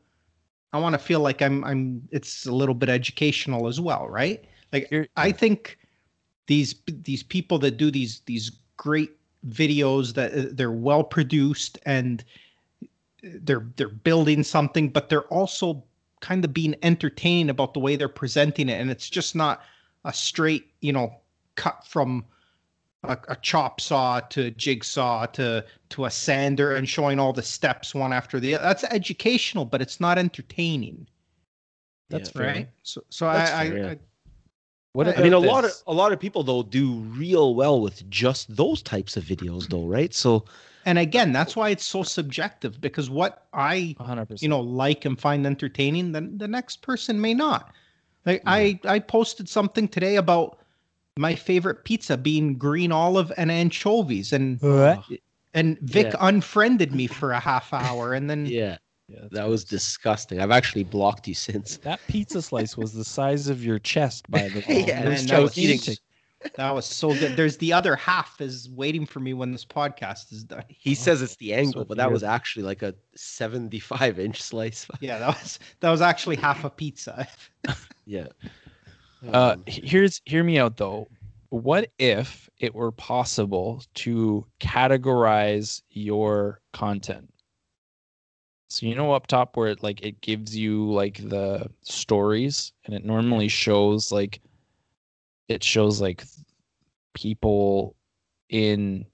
I 0.72 0.78
want 0.78 0.94
to 0.94 0.98
feel 0.98 1.20
like 1.20 1.40
I'm 1.40 1.64
I'm. 1.64 2.06
It's 2.10 2.46
a 2.46 2.52
little 2.52 2.74
bit 2.74 2.88
educational 2.88 3.68
as 3.68 3.80
well, 3.80 4.08
right? 4.08 4.44
Like 4.72 4.90
You're- 4.90 5.08
I 5.16 5.30
think 5.30 5.78
these 6.46 6.74
these 6.86 7.22
people 7.22 7.58
that 7.60 7.76
do 7.76 7.90
these 7.92 8.22
these 8.26 8.50
great 8.76 9.12
videos 9.48 10.14
that 10.14 10.32
uh, 10.34 10.50
they're 10.52 10.72
well 10.72 11.04
produced 11.04 11.78
and 11.86 12.24
they're 13.22 13.66
they're 13.76 13.88
building 13.88 14.42
something 14.42 14.88
but 14.88 15.08
they're 15.08 15.28
also 15.28 15.82
kind 16.20 16.44
of 16.44 16.54
being 16.54 16.74
entertaining 16.82 17.50
about 17.50 17.74
the 17.74 17.80
way 17.80 17.96
they're 17.96 18.08
presenting 18.08 18.68
it 18.70 18.80
and 18.80 18.90
it's 18.90 19.08
just 19.10 19.34
not 19.34 19.60
a 20.04 20.12
straight 20.12 20.72
you 20.80 20.92
know 20.92 21.14
cut 21.56 21.86
from 21.86 22.24
a, 23.08 23.18
a 23.28 23.36
chop 23.36 23.80
saw 23.80 24.20
to 24.20 24.50
jigsaw 24.52 25.26
to 25.26 25.64
to 25.90 26.04
a 26.04 26.10
sander 26.10 26.74
and 26.76 26.88
showing 26.88 27.18
all 27.20 27.32
the 27.32 27.42
steps 27.42 27.94
one 27.94 28.12
after 28.12 28.40
the 28.40 28.54
other 28.54 28.64
that's 28.64 28.84
educational 28.84 29.64
but 29.64 29.82
it's 29.82 30.00
not 30.00 30.18
entertaining 30.18 31.06
That's 32.10 32.28
Yeah. 32.28 32.30
fair. 32.30 32.44
right 32.52 32.68
so 32.82 33.02
so 33.10 33.26
That's 33.30 33.50
I, 33.50 33.50
fair, 33.50 33.76
I, 33.76 33.78
yeah. 33.78 33.92
I 33.92 33.98
What 34.92 35.08
I 35.08 35.20
mean, 35.20 35.32
a 35.34 35.38
lot 35.38 35.64
of 35.64 35.72
a 35.86 35.92
lot 35.92 36.12
of 36.12 36.20
people 36.20 36.42
though 36.44 36.62
do 36.62 36.92
real 36.94 37.54
well 37.54 37.80
with 37.80 38.08
just 38.10 38.56
those 38.56 38.82
types 38.82 39.16
of 39.16 39.24
videos, 39.24 39.68
though, 39.68 39.86
right? 39.86 40.14
So 40.14 40.44
And 40.84 40.98
again, 40.98 41.32
that's 41.32 41.56
why 41.56 41.70
it's 41.70 41.84
so 41.84 42.02
subjective 42.02 42.80
because 42.80 43.10
what 43.10 43.46
I 43.52 43.96
100%. 43.98 44.40
you 44.40 44.48
know 44.48 44.60
like 44.60 45.04
and 45.04 45.18
find 45.18 45.46
entertaining, 45.46 46.12
then 46.12 46.38
the 46.38 46.48
next 46.48 46.82
person 46.82 47.20
may 47.20 47.34
not. 47.34 47.72
Like 48.26 48.42
I 48.46 48.80
I 48.84 48.98
posted 49.00 49.48
something 49.48 49.88
today 49.88 50.16
about 50.16 50.60
my 51.16 51.34
favorite 51.34 51.84
pizza 51.84 52.16
being 52.16 52.58
green 52.58 52.92
olive 52.92 53.32
and 53.36 53.50
anchovies, 53.50 54.32
and 54.32 54.60
and 55.54 55.78
Vic 55.80 56.06
Yeah. 56.06 56.16
unfriended 56.20 56.92
me 56.92 57.06
for 57.06 57.32
a 57.32 57.40
half 57.40 57.72
hour, 57.72 58.14
and 58.14 58.28
then 58.28 58.46
yeah, 58.50 58.78
Yeah, 59.08 59.20
that's 59.22 59.34
that 59.34 59.48
was 59.48 59.64
disgusting. 59.64 60.40
I've 60.40 60.50
actually 60.50 60.84
blocked 60.84 61.28
you 61.28 61.34
since. 61.34 61.76
That 61.78 62.00
pizza 62.08 62.42
slice 62.42 62.76
was 62.76 62.92
the 62.92 63.04
size 63.04 63.48
of 63.48 63.64
your 63.64 63.78
chest 63.78 64.28
by 64.30 64.48
the 64.48 64.60
way. 64.68 64.84
Yeah, 64.86 65.02
It 65.02 65.18
and 65.18 65.28
that 65.28 65.42
was 65.42 65.54
gigantic. 65.54 65.98
that 66.56 66.74
was 66.74 66.84
so 66.84 67.14
good. 67.14 67.36
There's 67.36 67.56
the 67.58 67.72
other 67.72 67.96
half 67.96 68.40
is 68.40 68.68
waiting 68.70 69.06
for 69.06 69.20
me 69.20 69.32
when 69.32 69.52
this 69.52 69.64
podcast 69.64 70.32
is 70.32 70.44
done. 70.44 70.64
He 70.68 70.94
says 70.94 71.22
it's 71.22 71.36
the 71.36 71.54
oh, 71.54 71.58
angle, 71.58 71.80
what 71.82 71.88
but 71.88 71.96
that 71.98 72.10
was 72.12 72.22
actually 72.22 72.64
like 72.64 72.82
a 72.82 72.94
75 73.14 74.18
inch 74.18 74.42
slice. 74.42 74.86
Yeah, 75.00 75.18
that 75.20 75.28
was 75.28 75.58
that 75.80 75.90
was 75.90 76.00
actually 76.02 76.36
half 76.36 76.64
a 76.64 76.70
pizza. 76.70 77.26
yeah. 78.04 78.26
Uh, 79.32 79.52
Um, 79.54 79.64
here's 79.66 80.20
hear 80.24 80.44
me 80.44 80.58
out 80.58 80.76
though. 80.76 81.08
What 81.50 81.90
if 81.98 82.48
it 82.58 82.74
were 82.74 82.90
possible 82.92 83.82
to 83.94 84.46
categorize 84.60 85.82
your 85.90 86.60
content? 86.72 87.32
So 88.70 88.86
you 88.86 88.94
know 88.96 89.12
up 89.12 89.26
top 89.28 89.56
where 89.56 89.68
it 89.68 89.82
like 89.82 90.02
it 90.02 90.20
gives 90.20 90.56
you 90.56 90.90
like 90.90 91.18
the 91.28 91.70
stories 91.82 92.72
and 92.86 92.94
it 92.94 93.04
normally 93.04 93.46
shows 93.48 94.10
like 94.10 94.40
it 95.48 95.62
shows 95.62 96.00
like 96.00 96.24
people 97.14 97.94
in 98.48 99.06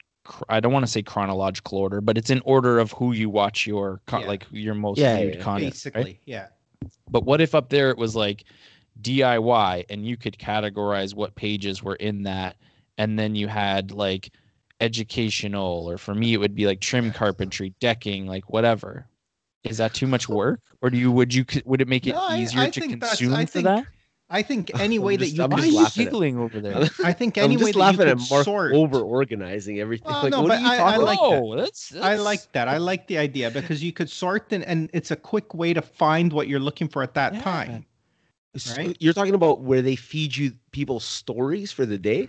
I 0.48 0.60
don't 0.60 0.72
want 0.72 0.84
to 0.86 0.90
say 0.90 1.02
chronological 1.02 1.76
order, 1.78 2.00
but 2.00 2.16
it's 2.16 2.30
in 2.30 2.40
order 2.44 2.78
of 2.78 2.92
who 2.92 3.12
you 3.12 3.28
watch 3.28 3.66
your 3.66 4.00
co- 4.06 4.20
Yeah. 4.20 4.26
like 4.26 4.46
your 4.50 4.74
most 4.74 4.98
Yeah, 4.98 5.18
viewed 5.18 5.34
yeah, 5.36 5.42
content. 5.42 5.62
right? 5.64 5.72
Basically, 5.72 6.20
yeah. 6.24 6.46
But 7.10 7.24
what 7.24 7.40
if 7.40 7.54
up 7.54 7.68
there 7.68 7.90
it 7.90 7.98
was 7.98 8.16
like 8.16 8.44
DIY 9.00 9.84
and 9.88 10.06
you 10.06 10.16
could 10.16 10.38
categorize 10.38 11.14
what 11.14 11.34
pages 11.34 11.82
were 11.82 11.96
in 11.96 12.22
that 12.24 12.56
and 12.98 13.18
then 13.18 13.34
you 13.34 13.48
had 13.48 13.92
like 13.92 14.30
educational 14.80 15.88
or 15.90 15.96
for 15.98 16.14
me 16.14 16.32
it 16.34 16.38
would 16.38 16.54
be 16.54 16.66
like 16.66 16.80
trim 16.80 17.12
carpentry, 17.12 17.74
decking, 17.80 18.26
like 18.26 18.50
whatever. 18.50 19.06
Is 19.64 19.76
that 19.78 19.92
too 19.94 20.06
much 20.06 20.28
work 20.28 20.60
or 20.82 20.90
do 20.90 20.98
you 20.98 21.12
would 21.12 21.32
you 21.34 21.44
would 21.64 21.80
it 21.80 21.88
make 21.88 22.06
it 22.06 22.14
No, 22.14 22.30
easier 22.34 22.62
I 22.62 22.70
to 22.70 22.80
consume 22.80 23.34
I 23.34 23.44
for 23.46 23.52
think 23.52 23.64
that? 23.66 23.84
I 24.32 24.42
think 24.42 24.70
any 24.80 24.98
way 24.98 25.16
just- 25.16 25.32
that 25.32 25.36
you 25.36 25.44
I'm 25.44 25.50
Why 25.50 25.56
just 25.70 25.96
are 25.96 26.00
you 26.00 26.04
giggling 26.06 26.38
over 26.38 26.60
there? 26.60 26.88
I 27.04 27.12
think 27.12 27.36
I'm 27.36 27.44
any 27.44 27.56
way 27.56 27.72
that 27.72 27.92
you 27.92 27.98
could 27.98 28.08
at 28.08 28.18
Mark 28.30 28.44
sort. 28.44 28.72
over 28.74 29.00
organizing 29.00 29.80
everything. 29.80 30.12
Like, 30.12 30.30
no, 30.30 30.42
what 30.42 30.48
but 30.48 30.58
are 30.58 30.60
you 30.60 30.66
I- 30.82 30.92
I 30.94 30.96
like 30.96 31.18
about? 31.18 31.30
that. 31.30 31.42
Oh, 31.42 31.56
that's, 31.56 31.96
I 31.96 32.14
like 32.16 32.52
that. 32.52 32.68
I 32.68 32.78
like 32.78 33.06
the 33.06 33.18
idea 33.18 33.50
because 33.50 33.82
you 33.82 33.92
could 33.92 34.08
sort 34.08 34.52
and, 34.52 34.64
and 34.64 34.88
it's 34.92 35.10
a 35.10 35.16
quick 35.16 35.52
way 35.54 35.74
to 35.74 35.82
find 35.82 36.32
what 36.32 36.46
you're 36.48 36.60
looking 36.60 36.88
for 36.88 37.02
at 37.02 37.14
that 37.14 37.34
Yeah. 37.34 37.40
time. 37.42 37.86
S- 38.54 38.76
right? 38.76 38.96
You're 39.00 39.12
talking 39.12 39.34
about 39.34 39.60
where 39.62 39.82
they 39.82 39.96
feed 39.96 40.36
you 40.36 40.52
people's 40.72 41.04
stories 41.04 41.70
for 41.72 41.86
the 41.86 41.98
day? 41.98 42.28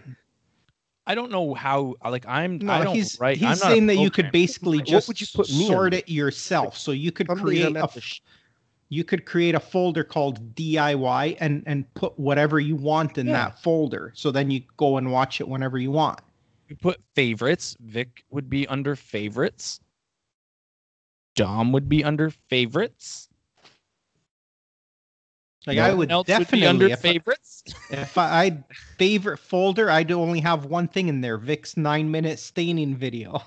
I 1.08 1.16
don't 1.16 1.32
know 1.32 1.54
how 1.56 1.96
like 2.04 2.26
I'm 2.28 2.60
No, 2.60 2.74
I 2.74 2.84
don't 2.84 2.96
he's 2.96 3.20
write 3.20 3.38
he's 3.38 3.44
I'm 3.46 3.50
not 3.50 3.58
saying 3.58 3.88
that 3.88 3.96
you 3.98 4.10
could 4.12 4.26
programmer. 4.26 4.32
basically 4.32 4.78
What 4.80 4.88
just 4.88 5.08
would 5.08 5.20
you 5.22 5.28
put 5.34 5.48
sort 5.48 5.94
it 5.96 6.08
yourself. 6.08 6.78
So 6.78 6.92
you 6.92 7.12
could 7.12 7.28
create 7.28 7.76
a 7.76 7.90
sh- 8.00 8.22
you 8.90 9.04
could 9.04 9.26
create 9.26 9.56
a 9.56 9.60
folder 9.60 10.04
called 10.04 10.54
DIY 10.56 11.38
and 11.40 11.64
and 11.66 11.92
put 11.96 12.18
whatever 12.20 12.60
you 12.60 12.76
want 12.76 13.18
in 13.18 13.28
Yeah. 13.28 13.34
that 13.34 13.64
folder. 13.64 14.12
So 14.16 14.30
then 14.32 14.52
you 14.52 14.62
go 14.78 14.98
and 14.98 15.12
watch 15.12 15.42
it 15.42 15.48
whenever 15.48 15.80
you 15.80 15.90
want. 15.92 16.20
You 16.68 16.76
put 16.76 17.02
favorites. 17.16 17.76
Vic 17.82 18.24
would 18.30 18.50
be 18.50 18.68
under 18.68 18.96
favorites. 18.96 19.80
Dom 21.36 21.72
would 21.72 21.90
be 21.90 22.04
under 22.04 22.30
favorites. 22.30 23.28
Like 25.68 25.78
No 25.78 25.84
I 25.86 25.94
would 25.94 26.12
else 26.12 26.26
definitely 26.28 26.62
be 26.62 26.66
under 26.68 26.86
if, 26.88 27.00
I- 27.00 27.02
favorites. 27.14 27.64
if 27.92 28.18
I 28.18 28.44
I'd 28.46 28.64
favorite 28.98 29.38
folder, 29.38 29.92
I'd 29.92 30.12
only 30.12 30.40
have 30.40 30.66
one 30.66 30.88
thing 30.88 31.08
in 31.08 31.22
there: 31.22 31.38
Vic's 31.38 31.78
nine 31.78 32.10
minute 32.10 32.40
staining 32.40 32.96
video. 32.96 33.42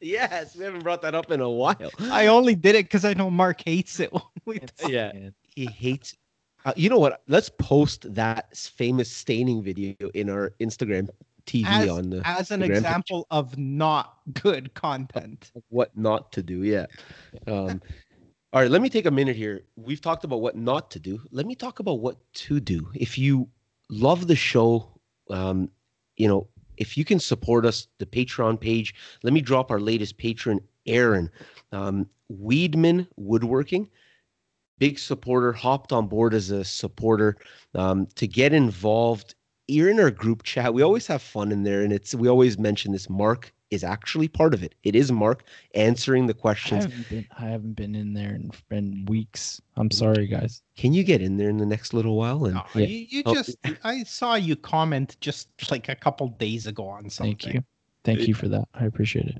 Yes, 0.00 0.56
we 0.56 0.64
haven't 0.64 0.82
brought 0.82 1.00
that 1.02 1.14
up 1.14 1.30
in 1.30 1.40
a 1.40 1.48
while. 1.48 1.76
I 2.00 2.26
only 2.26 2.56
did 2.56 2.74
it 2.74 2.86
because 2.86 3.04
I 3.04 3.14
know 3.14 3.30
Mark 3.30 3.62
hates 3.64 4.00
it. 4.00 4.12
when 4.12 4.22
we 4.44 4.58
talk. 4.58 4.90
Yeah. 4.90 5.12
He 5.54 5.66
hates. 5.66 6.16
Uh, 6.64 6.72
you 6.74 6.88
know 6.90 6.98
what? 6.98 7.22
Let's 7.28 7.48
post 7.48 8.12
that 8.14 8.56
famous 8.56 9.08
staining 9.10 9.62
video 9.62 9.94
in 10.14 10.28
our 10.28 10.54
Instagram 10.60 11.08
TV 11.46 11.66
As, 11.66 11.88
on 11.88 12.10
the 12.10 12.22
as 12.24 12.50
an 12.50 12.60
Instagram 12.62 12.68
page. 12.68 12.76
example 12.78 13.26
of 13.30 13.56
not 13.56 14.18
good 14.42 14.74
content. 14.74 15.52
what 15.68 15.96
not 15.96 16.32
to 16.32 16.42
do. 16.42 16.64
Yeah. 16.64 16.86
Um, 17.46 17.80
all 18.52 18.60
right, 18.60 18.70
let 18.70 18.82
me 18.82 18.90
take 18.90 19.06
a 19.06 19.10
minute 19.10 19.36
here. 19.36 19.62
We've 19.76 20.00
talked 20.00 20.24
about 20.24 20.42
what 20.42 20.56
not 20.56 20.90
to 20.90 20.98
do. 20.98 21.20
Let 21.30 21.46
me 21.46 21.54
talk 21.54 21.78
about 21.78 22.00
what 22.00 22.16
to 22.34 22.60
do. 22.60 22.90
If 22.94 23.16
you 23.16 23.48
love 23.88 24.26
the 24.26 24.36
show, 24.36 24.88
um, 25.30 25.70
you 26.16 26.28
know, 26.28 26.48
if 26.76 26.98
you 26.98 27.04
can 27.04 27.18
support 27.18 27.64
us, 27.64 27.88
the 27.98 28.06
Patreon 28.06 28.60
page. 28.60 28.94
Let 29.22 29.32
me 29.32 29.40
drop 29.40 29.70
our 29.70 29.80
latest 29.80 30.18
patron, 30.18 30.60
Aaron 30.86 31.30
um, 31.72 32.08
Weedman 32.30 33.06
Woodworking. 33.16 33.88
Big 34.78 34.98
supporter, 34.98 35.52
hopped 35.52 35.92
on 35.92 36.06
board 36.06 36.34
as 36.34 36.50
a 36.50 36.64
supporter 36.64 37.36
um, 37.74 38.06
to 38.16 38.26
get 38.26 38.52
involved. 38.52 39.34
You're 39.68 39.90
in 39.90 40.00
our 40.00 40.10
group 40.10 40.42
chat. 40.42 40.74
We 40.74 40.82
always 40.82 41.06
have 41.06 41.22
fun 41.22 41.52
in 41.52 41.62
there, 41.62 41.82
and 41.82 41.92
it's 41.92 42.14
we 42.14 42.28
always 42.28 42.58
mention 42.58 42.92
this. 42.92 43.08
Mark 43.08 43.52
is 43.72 43.82
actually 43.82 44.28
part 44.28 44.54
of 44.54 44.62
it. 44.62 44.74
It 44.84 44.94
is 44.94 45.10
Mark 45.10 45.44
answering 45.74 46.26
the 46.26 46.34
I 46.34 46.40
questions. 46.40 46.84
haven't 46.84 47.08
been 47.08 47.26
I 47.38 47.44
haven't 47.46 47.72
been 47.72 47.94
in 47.94 48.12
there 48.14 48.34
in, 48.34 48.50
in 48.70 49.04
weeks. 49.06 49.60
I'm 49.76 49.90
sorry, 49.90 50.26
guys. 50.26 50.62
Can 50.76 50.92
you 50.92 51.02
get 51.04 51.20
in 51.22 51.36
there 51.38 51.48
in 51.48 51.56
the 51.56 51.66
next 51.66 51.94
little 51.94 52.16
while? 52.16 52.44
And 52.44 52.54
No, 52.54 52.64
Yeah. 52.74 52.86
you, 52.86 53.06
you 53.08 53.22
Oh. 53.26 53.34
just 53.34 53.56
I 53.84 54.02
saw 54.04 54.34
you 54.34 54.54
comment 54.56 55.16
just 55.20 55.48
like 55.70 55.88
a 55.88 55.94
couple 55.96 56.28
days 56.28 56.66
ago 56.66 56.86
on 56.86 57.08
something. 57.10 57.36
Thank 57.36 57.54
you. 57.54 57.64
Thank 58.04 58.28
you 58.28 58.34
for 58.34 58.48
that. 58.48 58.68
I 58.74 58.84
appreciate 58.84 59.26
it. 59.26 59.36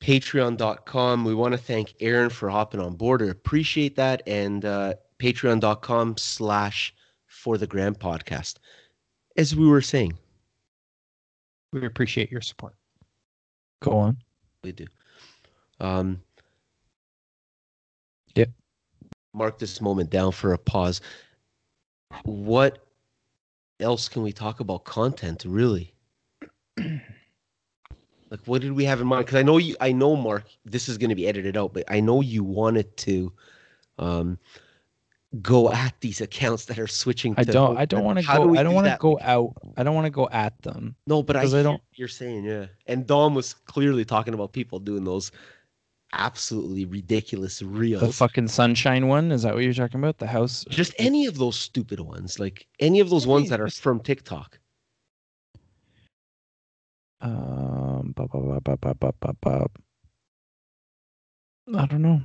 patreon.com. 0.00 1.24
We 1.24 1.34
want 1.34 1.52
to 1.52 1.58
thank 1.58 1.94
Aaron 2.00 2.30
for 2.30 2.48
hopping 2.50 2.80
on 2.80 2.94
board. 2.96 3.22
I 3.22 3.26
appreciate 3.26 3.96
that. 3.96 4.22
And 4.26 4.64
uh, 4.64 4.94
patreon.com 5.18 6.16
slash 6.18 6.94
for 7.26 7.56
the 7.58 7.66
grain 7.66 7.94
podcast. 7.94 8.56
As 9.36 9.54
we 9.56 9.66
were 9.66 9.80
saying, 9.82 10.18
We 11.72 11.84
appreciate 11.86 12.30
your 12.30 12.40
support. 12.40 12.74
Go 13.80 13.98
on. 13.98 14.16
we 14.62 14.72
do. 14.72 14.86
Um, 15.80 16.20
Yep. 18.34 18.50
Mark 19.32 19.58
this 19.58 19.80
moment 19.80 20.10
down 20.10 20.30
for 20.32 20.52
a 20.52 20.58
pause. 20.58 21.00
What 22.24 22.86
else 23.80 24.08
can 24.08 24.22
we 24.22 24.32
talk 24.32 24.60
about 24.60 24.84
content, 24.84 25.44
really? 25.46 25.94
like, 26.78 27.00
what 28.44 28.60
did 28.62 28.72
we 28.72 28.84
have 28.84 29.00
in 29.00 29.06
mind? 29.06 29.26
Because 29.26 29.38
I 29.38 29.42
know 29.42 29.58
you, 29.58 29.74
I 29.80 29.92
know, 29.92 30.16
Mark, 30.16 30.44
this 30.64 30.88
is 30.88 30.98
going 30.98 31.10
to 31.10 31.16
be 31.16 31.26
edited 31.26 31.56
out, 31.56 31.72
but 31.72 31.84
I 31.88 32.00
know 32.00 32.20
you 32.20 32.44
wanted 32.44 32.94
to 32.98 33.32
um, 33.98 34.38
go 35.42 35.72
at 35.72 35.94
these 36.00 36.20
accounts 36.20 36.66
that 36.66 36.78
are 36.78 36.86
switching. 36.86 37.34
I 37.36 37.44
don't. 37.44 37.76
I 37.76 37.84
don't 37.84 38.04
want 38.04 38.18
to 38.18 38.26
go. 38.26 38.48
Do 38.48 38.58
I 38.58 38.62
don't 38.62 38.74
want 38.74 38.86
to 38.86 38.96
go 38.98 39.18
out. 39.22 39.54
I 39.76 39.82
don't 39.82 39.94
want 39.94 40.06
to 40.06 40.10
go 40.10 40.28
at 40.30 40.60
them. 40.62 40.96
No, 41.06 41.22
but 41.22 41.36
I, 41.36 41.42
I 41.42 41.62
don't. 41.62 41.80
You're 41.94 42.08
saying 42.08 42.44
yeah. 42.44 42.66
And 42.86 43.06
Dom 43.06 43.34
was 43.34 43.54
clearly 43.54 44.04
talking 44.04 44.34
about 44.34 44.52
people 44.52 44.78
doing 44.78 45.04
those 45.04 45.32
absolutely 46.12 46.84
ridiculous 46.84 47.62
reels. 47.62 48.02
The 48.02 48.12
fucking 48.12 48.48
sunshine 48.48 49.08
one 49.08 49.32
is 49.32 49.42
that 49.42 49.54
what 49.54 49.64
you're 49.64 49.74
talking 49.74 50.00
about? 50.00 50.18
The 50.18 50.26
house? 50.26 50.64
Just 50.68 50.94
any 50.98 51.26
of 51.26 51.38
those 51.38 51.58
stupid 51.58 52.00
ones, 52.00 52.38
like 52.38 52.66
any 52.80 53.00
of 53.00 53.10
those 53.10 53.26
ones 53.26 53.48
that 53.50 53.60
are 53.60 53.68
from 53.68 54.00
TikTok. 54.00 54.58
Um. 57.20 57.76
Bop, 58.14 58.30
bop, 58.32 59.40
bop, 59.40 59.78
I 61.74 61.86
don't 61.86 62.02
know. 62.02 62.22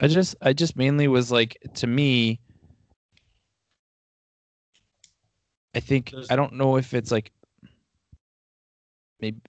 I 0.00 0.08
just, 0.08 0.36
I 0.42 0.52
just 0.52 0.76
mainly 0.76 1.08
was 1.08 1.30
like, 1.30 1.56
to 1.74 1.86
me, 1.86 2.40
I 5.74 5.80
think 5.80 6.10
There's- 6.10 6.26
I 6.30 6.36
don't 6.36 6.54
know 6.54 6.76
if 6.76 6.94
it's 6.94 7.10
like, 7.10 7.32
maybe, 9.20 9.40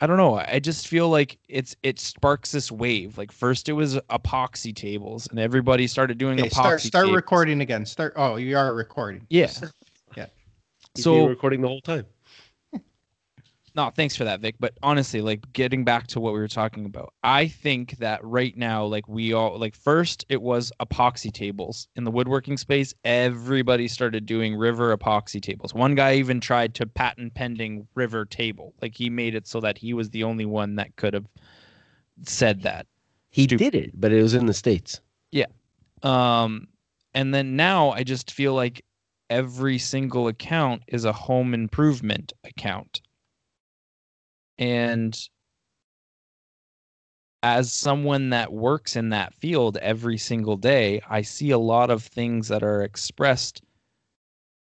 I 0.00 0.06
don't 0.06 0.18
know. 0.18 0.36
I 0.36 0.58
just 0.58 0.88
feel 0.88 1.08
like 1.08 1.38
it's 1.48 1.74
it 1.82 1.98
sparks 1.98 2.52
this 2.52 2.70
wave. 2.70 3.16
Like 3.16 3.32
first 3.32 3.68
it 3.70 3.72
was 3.72 3.96
epoxy 4.10 4.74
tables, 4.76 5.26
and 5.28 5.38
everybody 5.38 5.86
started 5.86 6.18
doing 6.18 6.38
Okay, 6.38 6.50
epoxy. 6.50 6.52
start 6.52 6.80
start 6.82 7.04
tables. 7.06 7.16
recording 7.16 7.60
again. 7.62 7.86
Start. 7.86 8.12
Oh, 8.16 8.36
you 8.36 8.58
are 8.58 8.74
recording. 8.74 9.26
Yeah. 9.30 9.50
Yeah. 10.14 10.26
He's 10.94 11.04
So 11.04 11.26
recording 11.26 11.62
the 11.62 11.68
whole 11.68 11.80
time. 11.80 12.04
No, 13.76 13.90
thanks 13.94 14.16
for 14.16 14.24
that, 14.24 14.40
Vic. 14.40 14.56
But 14.58 14.78
honestly, 14.82 15.20
like 15.20 15.52
getting 15.52 15.84
back 15.84 16.06
to 16.08 16.20
what 16.20 16.32
we 16.32 16.38
were 16.38 16.48
talking 16.48 16.86
about, 16.86 17.12
I 17.22 17.46
think 17.46 17.98
that 17.98 18.24
right 18.24 18.56
now, 18.56 18.86
like 18.86 19.06
we 19.06 19.34
all 19.34 19.58
like 19.58 19.74
first 19.74 20.24
it 20.30 20.40
was 20.40 20.72
epoxy 20.80 21.30
tables 21.30 21.86
in 21.94 22.04
the 22.04 22.10
woodworking 22.10 22.56
space. 22.56 22.94
Everybody 23.04 23.86
started 23.86 24.24
doing 24.24 24.56
river 24.56 24.96
epoxy 24.96 25.42
tables. 25.42 25.74
One 25.74 25.94
guy 25.94 26.14
even 26.14 26.40
tried 26.40 26.74
to 26.76 26.86
patent 26.86 27.34
pending 27.34 27.86
river 27.94 28.24
table. 28.24 28.72
Like 28.80 28.94
he 28.96 29.10
made 29.10 29.34
it 29.34 29.46
so 29.46 29.60
that 29.60 29.76
he 29.76 29.92
was 29.92 30.08
the 30.08 30.24
only 30.24 30.46
one 30.46 30.76
that 30.76 30.96
could 30.96 31.12
have 31.12 31.26
said 32.24 32.62
that. 32.62 32.86
He 33.28 33.44
Stupid. 33.44 33.72
did 33.72 33.74
it, 33.74 34.00
but 34.00 34.10
it 34.10 34.22
was 34.22 34.32
in 34.32 34.46
the 34.46 34.54
states. 34.54 35.02
Yeah. 35.32 35.46
Um, 36.02 36.68
and 37.12 37.34
then 37.34 37.56
now 37.56 37.90
I 37.90 38.04
just 38.04 38.30
feel 38.30 38.54
like 38.54 38.82
every 39.28 39.76
single 39.76 40.28
account 40.28 40.82
is 40.88 41.04
a 41.04 41.12
home 41.12 41.52
improvement 41.52 42.32
account. 42.44 43.02
And 44.58 45.18
as 47.42 47.72
someone 47.72 48.30
that 48.30 48.52
works 48.52 48.96
in 48.96 49.10
that 49.10 49.34
field 49.34 49.76
every 49.78 50.18
single 50.18 50.56
day, 50.56 51.00
I 51.08 51.22
see 51.22 51.50
a 51.50 51.58
lot 51.58 51.90
of 51.90 52.02
things 52.02 52.48
that 52.48 52.62
are 52.62 52.82
expressed 52.82 53.62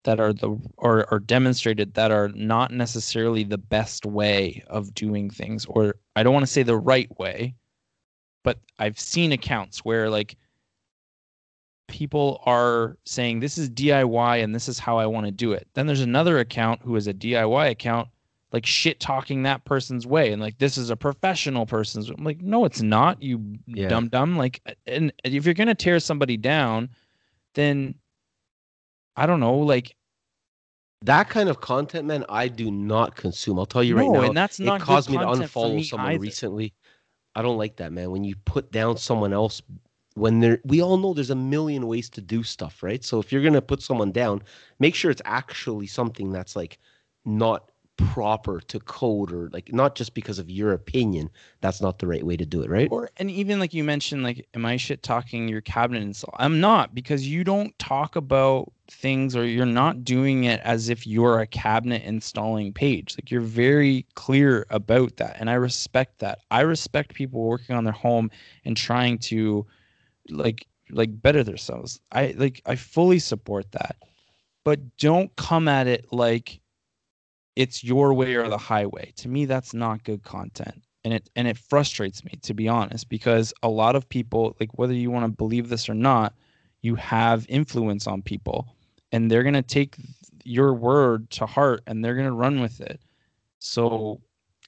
that 0.04 0.20
are 0.20 0.32
the 0.32 0.56
or, 0.76 1.12
are 1.12 1.18
demonstrated 1.18 1.94
that 1.94 2.10
are 2.10 2.28
not 2.28 2.72
necessarily 2.72 3.44
the 3.44 3.58
best 3.58 4.06
way 4.06 4.62
of 4.66 4.94
doing 4.94 5.28
things 5.28 5.66
or 5.66 5.96
I 6.16 6.22
don't 6.22 6.32
want 6.32 6.44
to 6.44 6.52
say 6.52 6.62
the 6.62 6.76
right 6.76 7.10
way, 7.18 7.54
but 8.44 8.58
I've 8.78 8.98
seen 8.98 9.32
accounts 9.32 9.84
where 9.84 10.08
like 10.08 10.36
people 11.88 12.40
are 12.46 12.96
saying 13.04 13.40
this 13.40 13.58
is 13.58 13.68
DIY 13.68 14.42
and 14.42 14.54
this 14.54 14.68
is 14.68 14.78
how 14.78 14.96
I 14.96 15.06
want 15.06 15.26
to 15.26 15.32
do 15.32 15.52
it. 15.52 15.68
Then 15.74 15.86
there's 15.86 16.00
another 16.00 16.38
account 16.38 16.80
who 16.82 16.96
is 16.96 17.06
a 17.06 17.14
DIY 17.14 17.70
account, 17.70 18.08
like 18.52 18.66
shit 18.66 18.98
talking 19.00 19.44
that 19.44 19.64
person's 19.64 20.06
way 20.06 20.32
and 20.32 20.42
like 20.42 20.58
this 20.58 20.76
is 20.76 20.90
a 20.90 20.96
professional 20.96 21.66
person's. 21.66 22.10
I'm 22.10 22.24
like, 22.24 22.40
no, 22.40 22.64
it's 22.64 22.82
not. 22.82 23.22
You 23.22 23.58
Yeah. 23.66 23.88
dumb 23.88 24.08
dumb. 24.08 24.36
Like, 24.36 24.60
and 24.86 25.12
if 25.24 25.44
you're 25.44 25.54
gonna 25.54 25.74
tear 25.74 26.00
somebody 26.00 26.36
down, 26.36 26.90
then 27.54 27.94
I 29.16 29.26
don't 29.26 29.40
know. 29.40 29.58
Like, 29.58 29.94
That 31.02 31.28
kind 31.28 31.48
of 31.48 31.60
content, 31.60 32.06
man, 32.06 32.24
I 32.28 32.48
do 32.48 32.70
not 32.70 33.16
consume. 33.16 33.58
I'll 33.58 33.66
tell 33.66 33.82
you 33.82 33.96
right 33.96 34.06
no, 34.06 34.20
now. 34.20 34.22
and 34.22 34.36
that's 34.36 34.58
not 34.60 34.80
it 34.80 34.84
caused 34.84 35.10
me 35.10 35.18
to 35.18 35.24
unfollow 35.24 35.76
me 35.76 35.84
someone 35.84 36.12
either. 36.12 36.20
recently. 36.20 36.74
I 37.34 37.42
don't 37.42 37.56
like 37.58 37.76
that, 37.76 37.92
man. 37.92 38.10
When 38.10 38.24
you 38.24 38.34
put 38.44 38.72
down 38.72 38.96
someone 38.96 39.32
else, 39.32 39.62
when 40.14 40.40
there, 40.40 40.60
we 40.64 40.82
all 40.82 40.96
know 40.96 41.14
there's 41.14 41.30
a 41.30 41.34
million 41.36 41.86
ways 41.86 42.10
to 42.10 42.20
do 42.20 42.42
stuff, 42.42 42.82
right? 42.82 43.02
So 43.04 43.20
if 43.20 43.30
you're 43.32 43.42
gonna 43.42 43.62
put 43.62 43.80
someone 43.82 44.10
down, 44.10 44.42
make 44.80 44.94
sure 44.94 45.10
it's 45.10 45.22
actually 45.24 45.86
something 45.86 46.32
that's 46.32 46.56
like 46.56 46.78
not 47.24 47.70
proper 48.08 48.60
to 48.60 48.80
code 48.80 49.32
or 49.32 49.48
like 49.52 49.72
not 49.72 49.94
just 49.94 50.14
because 50.14 50.38
of 50.38 50.50
your 50.50 50.72
opinion. 50.72 51.30
That's 51.60 51.80
not 51.80 51.98
the 51.98 52.06
right 52.06 52.24
way 52.24 52.36
to 52.36 52.46
do 52.46 52.62
it, 52.62 52.70
right? 52.70 52.88
Or 52.90 53.10
and 53.16 53.30
even 53.30 53.58
like 53.60 53.74
you 53.74 53.84
mentioned, 53.84 54.22
like, 54.22 54.46
am 54.54 54.64
I 54.64 54.76
shit 54.76 55.02
talking 55.02 55.48
your 55.48 55.60
cabinet 55.60 56.02
install? 56.02 56.34
I'm 56.38 56.60
not 56.60 56.94
because 56.94 57.26
you 57.26 57.44
don't 57.44 57.78
talk 57.78 58.16
about 58.16 58.72
things 58.90 59.36
or 59.36 59.46
you're 59.46 59.66
not 59.66 60.04
doing 60.04 60.44
it 60.44 60.60
as 60.64 60.88
if 60.88 61.06
you're 61.06 61.40
a 61.40 61.46
cabinet 61.46 62.02
installing 62.02 62.72
page. 62.72 63.16
Like 63.16 63.30
you're 63.30 63.40
very 63.40 64.06
clear 64.14 64.66
about 64.70 65.16
that. 65.16 65.36
And 65.38 65.48
I 65.48 65.54
respect 65.54 66.18
that. 66.20 66.40
I 66.50 66.62
respect 66.62 67.14
people 67.14 67.42
working 67.42 67.76
on 67.76 67.84
their 67.84 67.92
home 67.92 68.30
and 68.64 68.76
trying 68.76 69.18
to 69.18 69.66
like 70.28 70.66
like 70.90 71.22
better 71.22 71.44
themselves. 71.44 72.00
I 72.12 72.34
like 72.36 72.62
I 72.66 72.76
fully 72.76 73.18
support 73.18 73.72
that. 73.72 73.96
But 74.64 74.96
don't 74.98 75.34
come 75.36 75.68
at 75.68 75.86
it 75.86 76.06
like 76.12 76.60
it's 77.60 77.84
your 77.84 78.14
way 78.14 78.34
or 78.36 78.48
the 78.48 78.56
highway. 78.56 79.12
To 79.16 79.28
me, 79.28 79.44
that's 79.44 79.74
not 79.74 80.02
good 80.04 80.22
content. 80.22 80.82
And 81.04 81.12
it 81.12 81.28
and 81.36 81.46
it 81.46 81.58
frustrates 81.58 82.24
me 82.24 82.32
to 82.42 82.54
be 82.54 82.68
honest, 82.68 83.10
because 83.10 83.52
a 83.62 83.68
lot 83.68 83.96
of 83.96 84.08
people, 84.08 84.56
like 84.58 84.70
whether 84.78 84.94
you 84.94 85.10
want 85.10 85.26
to 85.26 85.36
believe 85.36 85.68
this 85.68 85.86
or 85.88 85.94
not, 85.94 86.34
you 86.80 86.94
have 86.94 87.44
influence 87.50 88.06
on 88.06 88.22
people 88.22 88.74
and 89.12 89.30
they're 89.30 89.42
gonna 89.42 89.62
take 89.62 89.96
your 90.44 90.72
word 90.72 91.28
to 91.32 91.44
heart 91.44 91.82
and 91.86 92.02
they're 92.02 92.14
gonna 92.14 92.32
run 92.32 92.60
with 92.62 92.80
it. 92.80 92.98
So 93.58 94.22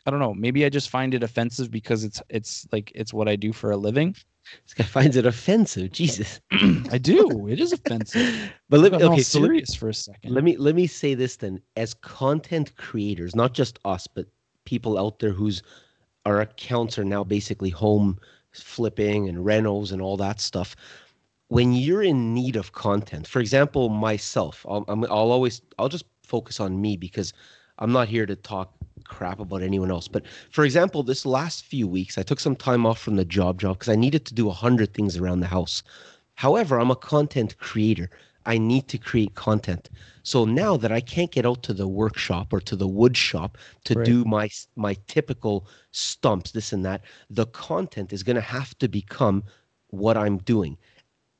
I 0.04 0.10
don't 0.10 0.20
know. 0.20 0.34
Maybe 0.34 0.66
I 0.66 0.68
just 0.68 0.90
find 0.90 1.14
it 1.14 1.22
offensive 1.22 1.70
because 1.70 2.04
it's 2.04 2.20
it's 2.28 2.66
like 2.72 2.92
it's 2.94 3.14
what 3.14 3.28
I 3.28 3.36
do 3.36 3.54
for 3.54 3.70
a 3.70 3.76
living. 3.76 4.16
This 4.64 4.74
guy 4.74 4.84
finds 4.84 5.16
it 5.16 5.26
offensive. 5.26 5.92
Jesus. 6.00 6.40
I 6.90 6.98
do. 6.98 7.46
It 7.48 7.60
is 7.60 7.72
offensive. 7.72 8.52
But 8.68 8.80
let 8.80 8.92
me 8.92 9.02
okay, 9.02 9.22
so 9.22 9.40
let, 9.40 9.48
serious 9.48 9.74
for 9.74 9.90
a 9.90 9.94
second. 9.94 10.32
let 10.32 10.44
me 10.44 10.56
let 10.56 10.74
me 10.74 10.86
say 10.86 11.12
this 11.14 11.36
then. 11.36 11.60
As 11.76 11.92
content 11.92 12.74
creators, 12.76 13.36
not 13.36 13.52
just 13.52 13.78
us, 13.84 14.06
but 14.06 14.26
people 14.64 14.98
out 14.98 15.18
there 15.18 15.32
whose 15.32 15.62
our 16.24 16.40
accounts 16.40 16.98
are 16.98 17.04
now 17.04 17.22
basically 17.22 17.68
home 17.68 18.18
flipping 18.52 19.28
and 19.28 19.44
rentals 19.44 19.92
and 19.92 20.00
all 20.00 20.16
that 20.16 20.40
stuff. 20.40 20.74
When 21.48 21.74
you're 21.74 22.02
in 22.02 22.32
need 22.32 22.56
of 22.56 22.72
content, 22.72 23.26
for 23.26 23.40
example, 23.40 23.90
myself, 23.90 24.64
I'll, 24.68 24.84
I'm, 24.88 25.04
I'll 25.04 25.32
always 25.32 25.60
I'll 25.78 25.90
just 25.90 26.06
focus 26.22 26.60
on 26.60 26.80
me 26.80 26.96
because 26.96 27.34
I'm 27.78 27.92
not 27.92 28.08
here 28.08 28.24
to 28.24 28.36
talk 28.36 28.72
crap 29.12 29.40
about 29.40 29.62
anyone 29.62 29.90
else. 29.90 30.08
But 30.08 30.24
for 30.50 30.64
example, 30.64 31.02
this 31.02 31.26
last 31.26 31.64
few 31.64 31.86
weeks, 31.88 32.18
I 32.18 32.22
took 32.22 32.40
some 32.40 32.56
time 32.56 32.86
off 32.86 32.98
from 33.00 33.16
the 33.16 33.24
job 33.24 33.60
job 33.60 33.78
because 33.78 33.92
I 33.92 33.96
needed 33.96 34.24
to 34.26 34.34
do 34.34 34.48
a 34.48 34.52
hundred 34.64 34.94
things 34.94 35.16
around 35.16 35.40
the 35.40 35.46
house. 35.46 35.82
However, 36.34 36.78
I'm 36.80 36.90
a 36.90 36.96
content 36.96 37.58
creator. 37.58 38.10
I 38.46 38.58
need 38.58 38.88
to 38.88 38.98
create 38.98 39.34
content. 39.34 39.90
So 40.24 40.44
now 40.44 40.76
that 40.76 40.92
I 40.92 41.00
can't 41.00 41.30
get 41.30 41.46
out 41.46 41.62
to 41.64 41.74
the 41.74 41.88
workshop 41.88 42.52
or 42.52 42.60
to 42.60 42.76
the 42.76 42.88
wood 42.88 43.16
shop 43.16 43.58
to 43.84 43.94
Right. 43.94 44.08
do 44.08 44.24
my 44.24 44.48
my 44.76 44.96
typical 45.08 45.66
stumps, 45.92 46.50
this 46.52 46.72
and 46.72 46.84
that, 46.84 47.02
the 47.30 47.46
content 47.46 48.12
is 48.12 48.22
going 48.24 48.36
to 48.36 48.42
have 48.42 48.76
to 48.78 48.88
become 48.88 49.44
what 49.88 50.16
I'm 50.16 50.38
doing. 50.38 50.78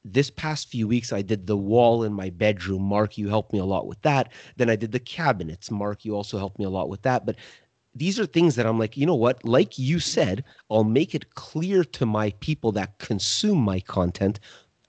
This 0.05 0.31
past 0.31 0.69
few 0.69 0.89
weeks, 0.89 1.13
I 1.13 1.23
did 1.23 1.47
the 1.47 1.57
wall 1.57 2.03
in 2.05 2.13
my 2.13 2.31
bedroom. 2.31 2.83
Mark, 2.83 3.17
you 3.19 3.29
helped 3.29 3.53
me 3.53 3.61
a 3.61 3.65
lot 3.65 3.87
with 3.87 4.03
that. 4.03 4.33
Then 4.57 4.69
I 4.71 4.77
did 4.77 4.91
the 4.93 5.01
cabinets. 5.01 5.71
Mark, 5.71 6.05
you 6.05 6.15
also 6.17 6.39
helped 6.39 6.59
me 6.59 6.65
a 6.65 6.71
lot 6.71 6.89
with 6.89 7.03
that. 7.03 7.25
But 7.25 7.37
these 7.95 8.19
are 8.19 8.27
things 8.27 8.55
that 8.57 8.67
I'm 8.67 8.79
like, 8.79 8.97
you 8.97 9.07
know 9.07 9.15
what? 9.15 9.45
Like 9.45 9.79
you 9.79 10.01
said, 10.01 10.45
I'll 10.71 10.85
make 10.85 11.15
it 11.15 11.35
clear 11.35 11.85
to 11.85 12.07
my 12.07 12.31
people 12.41 12.73
that 12.73 12.99
consume 12.99 13.59
my 13.59 13.81
content. 13.81 14.41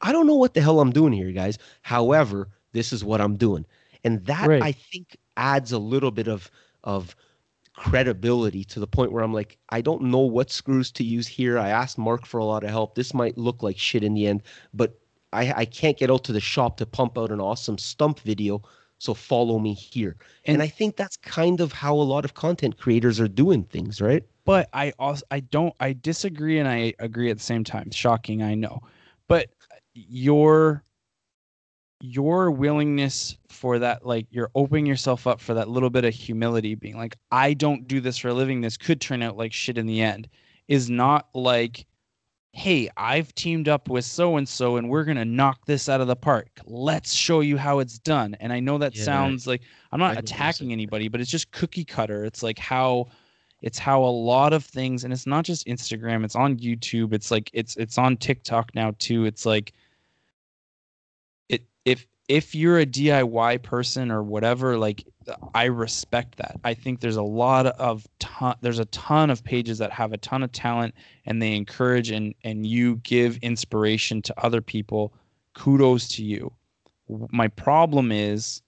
I 0.01 0.11
don't 0.11 0.27
know 0.27 0.35
what 0.35 0.53
the 0.53 0.61
hell 0.61 0.79
I'm 0.79 0.91
doing 0.91 1.13
here, 1.13 1.31
guys. 1.31 1.57
However, 1.81 2.49
this 2.73 2.93
is 2.93 3.03
what 3.03 3.21
I'm 3.21 3.35
doing. 3.37 3.65
And 4.03 4.25
that 4.25 4.51
Right. 4.51 4.61
I 4.61 4.71
think 4.73 5.17
adds 5.37 5.71
a 5.71 5.79
little 5.79 6.11
bit 6.11 6.27
of 6.27 6.49
of 6.83 7.15
credibility 7.75 8.63
to 8.65 8.79
the 8.79 8.87
point 8.87 9.11
where 9.11 9.23
I'm 9.23 9.33
like, 9.33 9.57
I 9.69 9.81
don't 9.81 10.03
know 10.03 10.19
what 10.19 10.51
screws 10.51 10.91
to 10.93 11.03
use 11.03 11.27
here. 11.27 11.57
I 11.57 11.69
asked 11.69 11.97
Mark 11.97 12.25
for 12.25 12.37
a 12.39 12.45
lot 12.45 12.63
of 12.63 12.69
help. 12.69 12.95
This 12.95 13.13
might 13.13 13.37
look 13.37 13.63
like 13.63 13.77
shit 13.77 14.03
in 14.03 14.13
the 14.13 14.27
end, 14.27 14.43
but 14.73 14.99
I, 15.31 15.51
I 15.53 15.65
can't 15.65 15.97
get 15.97 16.11
out 16.11 16.23
to 16.25 16.33
the 16.33 16.39
shop 16.39 16.77
to 16.77 16.85
pump 16.85 17.17
out 17.17 17.31
an 17.31 17.41
awesome 17.41 17.77
stump 17.77 18.19
video. 18.19 18.61
So 19.03 19.13
follow 19.13 19.59
me 19.59 19.73
here. 19.73 20.15
And, 20.45 20.55
And- 20.55 20.63
I 20.63 20.67
think 20.67 20.95
that's 20.95 21.17
kind 21.17 21.59
of 21.59 21.73
how 21.73 21.93
a 21.93 22.07
lot 22.07 22.23
of 22.23 22.35
content 22.35 22.77
creators 22.77 23.19
are 23.19 23.27
doing 23.27 23.63
things, 23.65 23.99
right? 24.01 24.23
but 24.45 24.67
I 24.73 24.91
also 24.99 25.23
I 25.31 25.39
don't 25.39 25.73
I 25.79 25.93
disagree 25.93 26.59
and 26.59 26.67
I 26.67 26.93
agree 26.99 27.29
at 27.29 27.37
the 27.37 27.43
same 27.43 27.63
time. 27.63 27.91
Shocking, 27.91 28.43
I 28.43 28.55
know. 28.55 28.81
But 29.29 29.49
your 29.93 30.83
your 32.01 32.51
willingness 32.51 33.37
for 33.49 33.79
that 33.79 34.05
like 34.05 34.27
you're 34.31 34.51
opening 34.55 34.85
yourself 34.85 35.27
up 35.27 35.39
for 35.39 35.53
that 35.53 35.69
little 35.69 35.89
bit 35.89 36.03
of 36.03 36.13
humility 36.13 36.75
being 36.75 36.97
like 36.97 37.15
I 37.31 37.53
don't 37.53 37.87
do 37.87 38.01
this 38.01 38.17
for 38.17 38.27
a 38.29 38.33
living 38.33 38.59
this 38.59 38.75
could 38.75 38.99
turn 38.99 39.21
out 39.21 39.37
like 39.37 39.53
shit 39.53 39.77
in 39.77 39.85
the 39.85 40.01
end 40.01 40.27
is 40.67 40.89
not 40.89 41.27
like 41.33 41.85
hey 42.53 42.87
I've 42.95 43.33
teamed 43.35 43.67
up 43.67 43.89
with 43.89 44.05
so 44.05 44.37
and 44.37 44.47
so 44.47 44.77
and 44.77 44.87
we're 44.89 45.03
going 45.03 45.17
to 45.17 45.25
knock 45.25 45.65
this 45.65 45.89
out 45.89 46.01
of 46.01 46.07
the 46.07 46.15
park. 46.15 46.49
Let's 46.65 47.11
show 47.11 47.39
you 47.41 47.57
how 47.57 47.79
it's 47.79 47.97
done. 47.97 48.35
And 48.39 48.53
I 48.53 48.59
know 48.59 48.77
that 48.77 48.95
Yeah. 48.95 49.03
sounds 49.05 49.47
like 49.47 49.63
I'm 49.91 49.99
not 49.99 50.13
know 50.13 50.19
attacking 50.19 50.71
anybody 50.71 51.07
but 51.07 51.19
it's 51.19 51.31
just 51.31 51.51
cookie 51.51 51.83
cutter. 51.83 52.23
It's 52.25 52.43
like 52.43 52.59
how 52.59 53.07
it's 53.61 53.79
how 53.79 54.03
a 54.03 54.05
lot 54.05 54.53
of 54.53 54.63
things 54.63 55.03
and 55.03 55.11
it's 55.13 55.25
not 55.25 55.45
just 55.45 55.65
instagram 55.67 56.25
it's 56.25 56.35
on 56.35 56.57
youtube 56.57 57.13
it's 57.13 57.31
like 57.31 57.49
it's 57.53 57.75
it's 57.77 57.97
on 57.97 58.17
tiktok 58.17 58.73
now 58.75 58.93
too. 58.99 59.25
It's 59.25 59.45
like 59.45 59.73
it 61.49 61.63
if 61.85 62.05
if 62.33 62.55
you're 62.55 62.79
a 62.79 62.85
diy 62.85 63.61
person 63.61 64.09
or 64.09 64.23
whatever 64.23 64.75
like 64.75 65.05
i 65.53 65.65
respect 65.65 66.35
that. 66.37 66.59
I 66.63 66.73
think 66.73 66.99
there's 66.99 67.15
a 67.15 67.21
lot 67.21 67.67
of 67.67 68.07
ton 68.17 68.55
there's 68.61 68.79
a 68.79 68.85
ton 68.85 69.29
of 69.29 69.43
pages 69.43 69.77
that 69.77 69.91
have 69.91 70.13
a 70.13 70.17
ton 70.17 70.41
of 70.41 70.51
talent 70.51 70.95
and 71.27 71.39
they 71.39 71.55
encourage 71.55 72.09
and 72.09 72.33
and 72.43 72.65
you 72.65 72.95
give 73.03 73.37
inspiration 73.37 74.23
to 74.23 74.33
other 74.43 74.61
people 74.61 75.13
kudos 75.53 76.07
to 76.15 76.23
you. 76.23 76.51
My 77.07 77.49
problem 77.49 78.11
is 78.11 78.63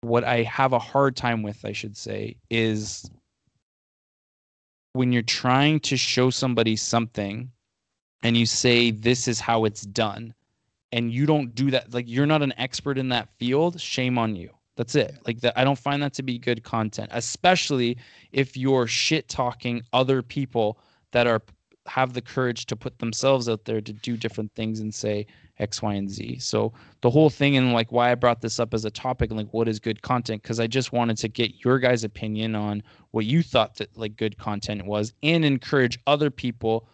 what 0.00 0.24
I 0.24 0.42
have 0.42 0.72
a 0.72 0.80
hard 0.80 1.14
time 1.14 1.44
with, 1.44 1.64
I 1.64 1.70
should 1.70 1.96
say, 1.96 2.36
is 2.50 3.08
when 4.94 5.12
you're 5.12 5.22
trying 5.22 5.78
to 5.80 5.96
show 5.96 6.30
somebody 6.30 6.74
something 6.74 7.52
and 8.24 8.36
you 8.36 8.46
say, 8.46 8.90
this 8.90 9.28
is 9.28 9.38
how 9.38 9.64
it's 9.64 9.82
done, 9.82 10.34
and 10.94 11.12
you 11.12 11.26
don't 11.26 11.56
do 11.56 11.72
that, 11.72 11.92
like 11.92 12.08
you're 12.08 12.24
not 12.24 12.40
an 12.40 12.54
expert 12.56 12.98
in 12.98 13.08
that 13.08 13.28
field, 13.36 13.80
shame 13.80 14.16
on 14.16 14.36
you. 14.36 14.48
That's 14.76 14.94
it. 14.94 15.18
Like 15.26 15.40
that, 15.40 15.58
I 15.58 15.64
don't 15.64 15.78
find 15.78 16.00
that 16.04 16.14
to 16.14 16.22
be 16.22 16.38
good 16.38 16.62
content, 16.62 17.10
especially 17.12 17.98
if 18.30 18.56
you're 18.56 18.86
shit 18.86 19.28
talking 19.28 19.82
other 19.92 20.22
people 20.22 20.78
that 21.10 21.26
are 21.26 21.42
have 21.86 22.14
the 22.14 22.22
courage 22.22 22.64
to 22.66 22.76
put 22.76 22.98
themselves 22.98 23.48
out 23.48 23.64
there 23.64 23.80
to 23.80 23.92
do 23.92 24.16
different 24.16 24.50
things 24.54 24.80
and 24.80 24.94
say 24.94 25.26
X, 25.58 25.82
Y, 25.82 25.94
and 25.94 26.08
Z. 26.08 26.38
So 26.38 26.72
the 27.02 27.10
whole 27.10 27.28
thing 27.28 27.56
and 27.56 27.72
like 27.72 27.90
why 27.90 28.12
I 28.12 28.14
brought 28.14 28.40
this 28.40 28.60
up 28.60 28.72
as 28.72 28.84
a 28.84 28.90
topic 28.90 29.30
and 29.30 29.38
like 29.38 29.52
what 29.52 29.68
is 29.68 29.80
good 29.80 30.00
content 30.00 30.42
because 30.42 30.60
I 30.60 30.68
just 30.68 30.92
wanted 30.92 31.18
to 31.18 31.28
get 31.28 31.64
your 31.64 31.80
guys' 31.80 32.04
opinion 32.04 32.54
on 32.54 32.84
what 33.10 33.26
you 33.26 33.42
thought 33.42 33.76
that 33.76 33.98
like 33.98 34.16
good 34.16 34.38
content 34.38 34.86
was 34.86 35.12
and 35.24 35.44
encourage 35.44 35.98
other 36.06 36.30
people 36.30 36.88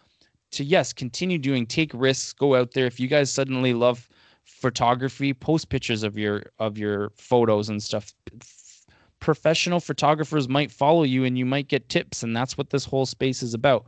to 0.51 0.63
yes 0.63 0.93
continue 0.93 1.37
doing 1.37 1.65
take 1.65 1.91
risks 1.93 2.33
go 2.33 2.55
out 2.55 2.71
there. 2.73 2.85
If 2.85 2.99
you 2.99 3.07
guys 3.07 3.31
suddenly 3.31 3.73
love 3.73 4.07
photography 4.45 5.33
post 5.33 5.69
pictures 5.69 6.03
of 6.03 6.17
your 6.17 6.43
of 6.59 6.77
your 6.77 7.09
photos 7.15 7.69
and 7.69 7.81
stuff. 7.81 8.13
Professional 9.19 9.79
photographers 9.79 10.49
might 10.49 10.71
follow 10.71 11.03
you 11.03 11.25
and 11.25 11.37
you 11.37 11.45
might 11.45 11.67
get 11.67 11.89
tips 11.89 12.23
and 12.23 12.35
that's 12.35 12.57
what 12.57 12.71
this 12.71 12.85
whole 12.85 13.05
space 13.05 13.43
is 13.43 13.53
about. 13.53 13.85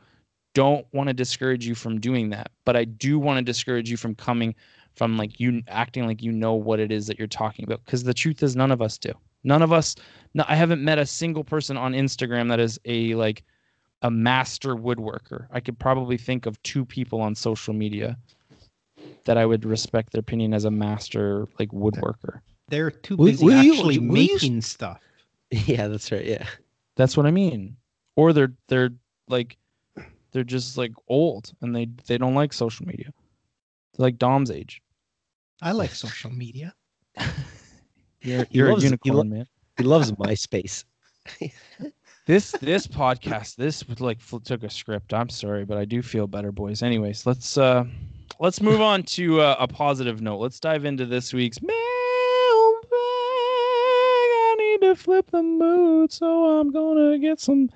Don't 0.54 0.86
want 0.94 1.08
to 1.08 1.14
discourage 1.14 1.66
you 1.66 1.74
from 1.74 2.00
doing 2.00 2.30
that 2.30 2.52
but 2.66 2.76
i 2.76 2.84
do 2.84 3.20
want 3.20 3.38
to 3.38 3.44
discourage 3.44 3.90
you 3.90 3.98
from 3.98 4.16
coming 4.16 4.56
from 4.96 5.18
like 5.18 5.40
you 5.40 5.62
acting 5.68 6.06
like 6.06 6.22
you 6.22 6.32
know 6.32 6.54
what 6.54 6.80
it 6.80 6.92
is 6.92 7.08
that 7.08 7.18
you're 7.18 7.28
talking 7.28 7.66
about 7.66 7.84
because 7.86 8.04
the 8.04 8.14
truth 8.14 8.44
is 8.44 8.56
none 8.56 8.72
of 8.72 8.82
us 8.82 8.98
do. 8.98 9.12
None 9.44 9.62
of 9.62 9.74
us 9.74 9.96
no, 10.34 10.46
i 10.48 10.56
haven't 10.56 10.84
met 10.84 11.00
a 11.00 11.06
single 11.06 11.44
person 11.44 11.78
on 11.78 11.94
instagram 11.94 12.48
that 12.50 12.60
is 12.60 12.80
a 12.86 13.14
like 13.16 13.44
a 14.04 14.12
master 14.12 14.76
woodworker 14.76 15.48
i 15.52 15.60
could 15.60 15.78
probably 15.80 16.18
think 16.18 16.46
of 16.46 16.62
two 16.64 16.86
people 16.86 17.20
on 17.22 17.34
social 17.36 17.74
media 17.74 18.18
that 19.26 19.38
i 19.38 19.46
would 19.46 19.66
respect 19.66 20.12
their 20.12 20.20
opinion 20.20 20.54
as 20.54 20.66
a 20.66 20.72
master 20.72 21.48
like 21.60 21.70
woodworker 21.70 22.42
They're 22.70 22.92
too 22.92 23.16
Will- 23.18 23.32
busy 23.32 23.46
will 23.46 23.64
you- 23.64 23.74
actually 23.74 24.00
will 24.00 24.18
you- 24.18 24.34
making 24.34 24.62
stuff. 24.62 25.00
Yeah, 25.52 25.88
that's 25.88 26.12
right. 26.12 26.26
Yeah. 26.26 26.46
That's 26.96 27.16
what 27.16 27.28
I 27.28 27.32
mean. 27.32 27.76
Or 28.16 28.34
they're 28.34 28.54
they're 28.70 28.90
like 29.28 29.58
they're 30.32 30.44
just 30.44 30.78
like 30.80 30.94
old 31.08 31.54
and 31.62 31.76
they 31.76 31.86
they 32.08 32.18
don't 32.18 32.34
like 32.34 32.54
social 32.54 32.88
media. 32.88 33.14
They're 33.94 34.06
like 34.08 34.18
Dom's 34.18 34.50
age. 34.50 34.82
I 35.62 35.72
like 35.74 35.92
social 35.94 36.32
media. 36.32 36.74
You're 38.22 38.48
you're 38.50 38.70
loves- 38.72 38.84
a 38.84 38.88
he 38.88 38.90
unicorn, 38.92 39.16
lo- 39.18 39.24
man. 39.38 39.48
He 39.78 39.84
loves 39.84 40.12
MySpace. 40.24 40.86
This 42.26 42.54
this 42.62 42.88
podcast 42.88 43.58
this 43.58 43.84
like 44.00 44.18
took 44.46 44.64
a 44.64 44.70
script. 44.70 45.14
I'm 45.14 45.28
sorry, 45.28 45.66
but 45.66 45.78
I 45.78 45.84
do 45.84 46.02
feel 46.02 46.26
better, 46.26 46.54
boys. 46.54 46.82
Anyways, 46.82 47.26
let's 47.26 47.58
uh 47.58 47.84
let's 48.40 48.62
move 48.62 48.80
on 48.80 49.04
to 49.04 49.42
uh, 49.42 49.58
a 49.60 49.68
positive 49.68 50.22
note. 50.22 50.38
Let's 50.38 50.58
dive 50.58 50.86
into 50.86 51.06
this 51.06 51.34
week's 51.34 51.62
mailbag. 51.62 51.76
I 52.96 54.56
need 54.58 54.88
to 54.88 54.96
flip 54.96 55.32
the 55.32 55.44
mood, 55.44 56.14
so 56.14 56.60
I'm 56.62 56.72
gonna 56.72 57.20
get 57.20 57.42
some 57.42 57.70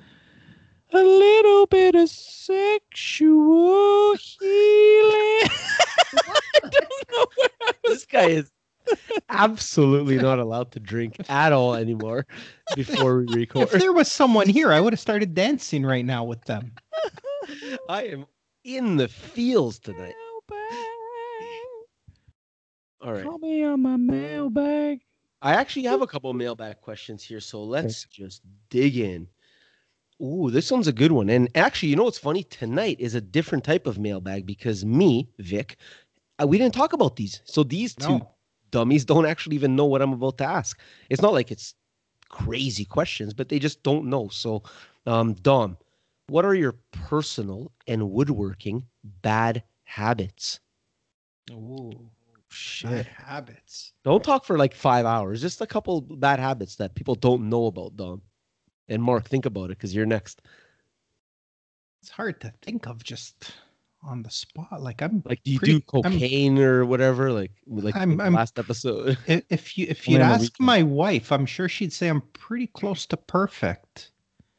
a 0.93 1.03
little 1.03 1.65
bit 1.65 1.95
of 1.95 2.09
sexual 2.09 2.55
healing. 4.15 5.49
I 6.23 6.61
don't 6.61 7.11
know 7.11 7.25
where 7.35 7.49
I 7.63 7.73
was 7.83 7.93
This 7.95 8.05
guy 8.05 8.27
is 8.27 8.49
absolutely 9.29 10.17
not 10.17 10.39
allowed 10.39 10.71
to 10.71 10.79
drink 10.79 11.15
at 11.29 11.53
all 11.53 11.75
anymore 11.75 12.25
before 12.75 13.19
we 13.19 13.33
record. 13.33 13.63
If 13.63 13.71
there 13.71 13.93
was 13.93 14.11
someone 14.11 14.47
here, 14.49 14.71
I 14.71 14.79
would 14.79 14.93
have 14.93 14.99
started 14.99 15.33
dancing 15.33 15.85
right 15.85 16.05
now 16.05 16.23
with 16.23 16.43
them. 16.45 16.73
I 17.89 18.03
am 18.03 18.25
in 18.63 18.97
the 18.97 19.07
fields 19.07 19.79
tonight. 19.79 20.15
All 23.01 23.13
right. 23.13 23.23
Call 23.23 23.37
me 23.37 23.63
on 23.63 23.81
my 23.81 23.95
mailbag. 23.95 25.01
I 25.41 25.53
actually 25.53 25.83
have 25.83 26.01
a 26.01 26.07
couple 26.07 26.33
mailbag 26.33 26.81
questions 26.81 27.23
here, 27.23 27.39
so 27.39 27.63
let's 27.63 28.05
just 28.05 28.41
dig 28.69 28.97
in. 28.97 29.27
Ooh, 30.21 30.49
this 30.49 30.71
one's 30.71 30.87
a 30.87 30.93
good 30.93 31.11
one. 31.11 31.29
And 31.29 31.47
actually, 31.53 31.89
you 31.89 31.95
know 31.95 32.05
what's 32.05 32.17
funny? 32.17 32.43
Tonight 32.43 32.99
is 32.99 33.13
a 33.13 33.21
different 33.21 33.63
type 33.63 33.85
of 33.85 33.99
mailbag 33.99 34.47
because 34.47 34.83
me, 34.83 35.29
Vic, 35.37 35.77
uh, 36.41 36.47
we 36.47 36.57
didn't 36.57 36.73
talk 36.73 36.93
about 36.93 37.15
these. 37.15 37.41
So 37.45 37.63
these 37.63 37.93
two 37.93 38.17
No. 38.17 38.31
Dummies 38.71 39.05
don't 39.05 39.25
actually 39.25 39.55
even 39.55 39.75
know 39.75 39.85
what 39.85 40.01
I'm 40.01 40.13
about 40.13 40.37
to 40.39 40.45
ask. 40.45 40.79
It's 41.09 41.21
not 41.21 41.33
like 41.33 41.51
it's 41.51 41.75
crazy 42.29 42.85
questions, 42.85 43.33
but 43.33 43.49
they 43.49 43.59
just 43.59 43.83
don't 43.83 44.05
know. 44.09 44.29
So, 44.29 44.63
um, 45.05 45.33
Dom, 45.35 45.77
what 46.27 46.45
are 46.45 46.55
your 46.55 46.77
personal 46.91 47.71
and 47.87 48.11
woodworking 48.11 48.85
bad 49.21 49.63
habits? 49.83 50.59
Ooh, 51.51 52.09
bad 52.81 53.05
Shit. 53.05 53.07
habits. 53.07 53.93
Don't 54.03 54.23
talk 54.23 54.45
for 54.45 54.57
like 54.57 54.73
five 54.73 55.05
hours. 55.05 55.41
Just 55.41 55.61
a 55.61 55.67
couple 55.67 56.01
bad 56.01 56.39
habits 56.39 56.75
that 56.77 56.95
people 56.95 57.15
don't 57.15 57.49
know 57.49 57.65
about, 57.67 57.95
Dom. 57.95 58.21
And 58.89 59.03
Mark, 59.03 59.27
think 59.27 59.45
about 59.45 59.65
it 59.65 59.77
because 59.77 59.93
you're 59.95 60.05
next. 60.05 60.41
It's 62.01 62.11
hard 62.11 62.39
to 62.41 62.53
think 62.61 62.87
of 62.87 63.03
just 63.03 63.51
on 64.03 64.23
the 64.23 64.29
spot. 64.29 64.81
Like 64.81 65.01
I'm 65.01 65.21
Like, 65.25 65.43
do 65.43 65.51
you 65.51 65.59
Pretty- 65.59 65.73
do 65.73 65.81
cocaine 65.81 66.59
or 66.59 66.85
whatever? 66.85 67.31
Like, 67.31 67.51
like 67.65 67.95
I'm- 67.95 68.19
I'm- 68.21 68.33
last 68.33 68.57
episode. 68.59 69.17
if 69.27 69.77
you 69.77 69.87
if 69.89 70.07
you'd 70.07 70.21
ask 70.21 70.53
my 70.59 70.83
wife, 70.83 71.31
I'm 71.31 71.45
sure 71.45 71.67
she'd 71.69 71.93
say 71.93 72.07
I'm 72.07 72.21
pretty 72.33 72.67
close 72.67 73.05
to 73.07 73.17
perfect. 73.17 74.11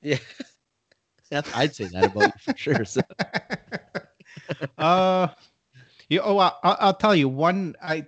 yeah, 0.03 0.19
I'd 1.55 1.75
say 1.75 1.85
that 1.87 2.05
about 2.07 2.33
you 2.35 2.53
for 2.53 2.59
sure. 2.59 2.85
So, 2.85 3.01
uh, 4.79 5.29
you, 6.09 6.21
oh, 6.21 6.39
I, 6.39 6.53
I'll 6.63 6.95
tell 6.95 7.15
you 7.15 7.29
one. 7.29 7.75
I 7.83 8.07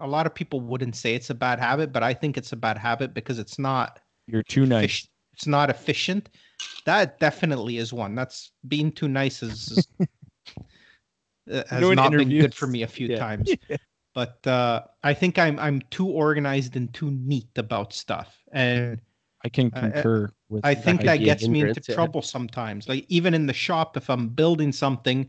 a 0.00 0.06
lot 0.06 0.26
of 0.26 0.34
people 0.34 0.60
wouldn't 0.60 0.96
say 0.96 1.14
it's 1.14 1.30
a 1.30 1.34
bad 1.34 1.58
habit, 1.58 1.92
but 1.92 2.02
I 2.02 2.14
think 2.14 2.36
it's 2.36 2.52
a 2.52 2.56
bad 2.56 2.78
habit 2.78 3.14
because 3.14 3.38
it's 3.38 3.58
not 3.58 4.00
You're 4.26 4.42
too 4.42 4.66
nice. 4.66 5.08
It's 5.32 5.46
not 5.46 5.70
efficient. 5.70 6.30
That 6.84 7.20
definitely 7.20 7.76
is 7.78 7.92
one. 7.92 8.14
That's 8.14 8.50
being 8.66 8.90
too 8.90 9.06
nice 9.08 9.42
is, 9.42 9.70
is 9.70 9.88
has 11.68 11.80
know 11.80 11.90
in 11.90 11.96
not 11.96 12.12
been 12.12 12.28
good 12.28 12.54
for 12.54 12.66
me 12.66 12.82
a 12.82 12.86
few 12.88 13.08
Yeah. 13.08 13.18
times. 13.18 13.50
But 14.14 14.44
uh, 14.48 14.82
I 15.04 15.14
think 15.14 15.38
I'm 15.38 15.58
I'm 15.60 15.80
too 15.90 16.08
organized 16.08 16.74
and 16.74 16.92
too 16.92 17.10
neat 17.12 17.46
about 17.56 17.92
stuff, 17.92 18.42
and 18.52 19.00
I 19.44 19.48
can 19.48 19.70
I- 19.74 19.78
I- 19.78 19.90
concur 19.90 20.30
with. 20.48 20.64
I 20.66 20.74
think 20.74 21.02
that 21.02 21.20
idea 21.20 21.26
gets 21.26 21.46
me 21.46 21.60
into 21.60 21.80
yeah. 21.88 21.94
trouble 21.94 22.22
sometimes. 22.22 22.88
Like 22.88 23.04
even 23.08 23.32
in 23.32 23.46
the 23.46 23.52
shop, 23.52 23.96
if 23.96 24.10
I'm 24.10 24.28
building 24.28 24.72
something, 24.72 25.28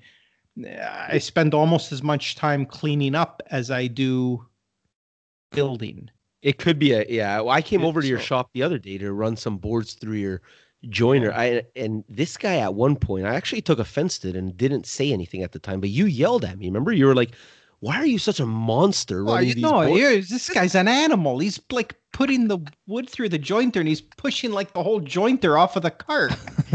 I 1.10 1.20
spend 1.20 1.54
almost 1.54 1.92
as 1.92 2.02
much 2.02 2.36
time 2.36 2.66
cleaning 2.66 3.14
up 3.14 3.44
as 3.52 3.70
I 3.70 3.86
do 3.88 4.44
building. 5.52 6.10
it 6.42 6.58
could 6.58 6.80
be 6.80 6.94
a 6.94 7.06
yeah. 7.10 7.42
well, 7.42 7.50
I 7.50 7.62
came 7.62 7.82
Yeah, 7.82 7.88
over 7.88 8.02
to 8.02 8.08
your 8.08 8.20
so- 8.20 8.26
shop 8.26 8.50
the 8.54 8.64
other 8.64 8.80
day 8.80 8.98
to 8.98 9.14
run 9.14 9.36
some 9.36 9.58
boards 9.58 9.94
through 9.94 10.18
your 10.18 10.42
jointer. 10.86 11.32
Oh. 11.34 11.40
I 11.40 11.64
and 11.76 12.04
this 12.10 12.38
guy 12.38 12.58
at 12.58 12.74
one 12.74 12.96
point, 12.96 13.26
I 13.26 13.36
actually 13.36 13.62
took 13.62 13.80
offense 13.80 14.18
to 14.20 14.30
it 14.30 14.36
and 14.36 14.56
didn't 14.58 14.86
say 14.86 15.12
anything 15.12 15.44
at 15.44 15.52
the 15.52 15.60
time. 15.60 15.80
But 15.80 15.90
you 15.90 16.06
yelled 16.06 16.46
at 16.46 16.58
me. 16.58 16.66
Remember, 16.68 16.92
you 16.92 17.06
were 17.06 17.16
like, 17.16 17.32
"Why 17.80 17.96
are 17.98 18.06
you 18.06 18.20
such 18.20 18.40
a 18.40 18.46
monster 18.46 19.22
Oh, 19.22 19.34
running 19.34 19.50
you 19.50 19.56
these 19.56 19.64
know, 19.64 19.86
boards?" 19.88 20.30
this 20.30 20.50
guy's 20.50 20.76
an 20.76 20.88
animal. 20.88 21.40
He's 21.40 21.60
like 21.72 21.96
putting 22.12 22.48
the 22.48 22.60
wood 22.88 23.10
through 23.10 23.30
the 23.30 23.40
jointer 23.40 23.78
and 23.78 23.88
he's 23.88 24.02
pushing 24.02 24.52
like 24.52 24.74
the 24.74 24.84
whole 24.84 25.00
jointer 25.02 25.60
off 25.60 25.76
of 25.76 25.84
the 25.84 25.92
cart. 25.92 26.34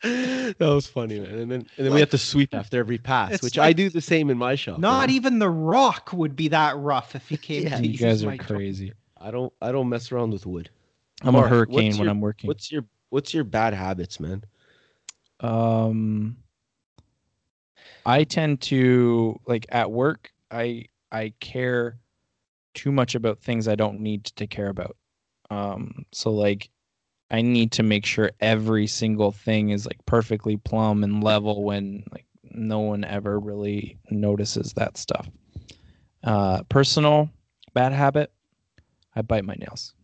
that 0.02 0.54
was 0.60 0.86
funny, 0.86 1.18
man. 1.18 1.30
And 1.38 1.50
then 1.50 1.66
and 1.76 1.86
then 1.86 1.92
we 1.92 2.00
have 2.00 2.10
to 2.10 2.18
sweep 2.18 2.54
after 2.54 2.78
every 2.78 2.98
pass, 2.98 3.32
It's 3.32 3.42
which 3.42 3.58
I 3.58 3.72
do 3.72 3.90
the 3.90 4.00
same 4.00 4.30
in 4.30 4.38
my 4.38 4.54
shop. 4.54 4.78
Not 4.78 5.08
man. 5.08 5.16
even 5.16 5.38
the 5.40 5.50
rock 5.50 6.12
would 6.12 6.36
be 6.36 6.46
that 6.48 6.76
rough 6.76 7.16
if 7.16 7.28
he 7.28 7.36
came 7.36 7.64
Yeah. 7.64 7.78
to 7.78 7.82
you 7.84 7.90
use 7.92 8.00
guys 8.00 8.22
are 8.22 8.26
my 8.26 8.36
joint- 8.36 8.48
crazy. 8.48 8.92
I 9.20 9.32
don't 9.32 9.52
I 9.60 9.72
don't 9.72 9.88
mess 9.88 10.12
around 10.12 10.32
with 10.32 10.46
wood. 10.46 10.70
I'm 11.22 11.32
Mark, 11.32 11.46
a 11.46 11.48
hurricane 11.48 11.86
what's 11.86 11.98
when 11.98 12.08
I'm 12.08 12.20
working. 12.20 12.46
What's 12.46 12.70
your 12.70 12.84
what's 13.10 13.32
your 13.34 13.44
bad 13.44 13.74
habits, 13.74 14.20
man? 14.20 14.44
um 15.40 16.36
i 18.04 18.24
tend 18.24 18.60
to 18.60 19.38
like 19.46 19.66
at 19.68 19.90
work 19.90 20.32
i 20.50 20.84
i 21.12 21.32
care 21.38 21.96
too 22.74 22.90
much 22.90 23.14
about 23.14 23.38
things 23.38 23.68
i 23.68 23.76
don't 23.76 24.00
need 24.00 24.24
to 24.24 24.46
care 24.48 24.68
about 24.68 24.96
um 25.50 26.04
so 26.12 26.30
like 26.30 26.70
i 27.30 27.40
need 27.40 27.70
to 27.70 27.84
make 27.84 28.04
sure 28.04 28.32
every 28.40 28.86
single 28.86 29.30
thing 29.30 29.70
is 29.70 29.86
like 29.86 30.04
perfectly 30.06 30.56
plumb 30.56 31.04
and 31.04 31.22
level 31.22 31.62
when 31.62 32.02
like 32.10 32.26
no 32.50 32.80
one 32.80 33.04
ever 33.04 33.38
really 33.38 33.96
notices 34.10 34.72
that 34.72 34.96
stuff 34.96 35.28
uh 36.24 36.62
personal 36.68 37.30
bad 37.74 37.92
habit 37.92 38.32
i 39.14 39.22
bite 39.22 39.44
my 39.44 39.54
nails 39.54 39.94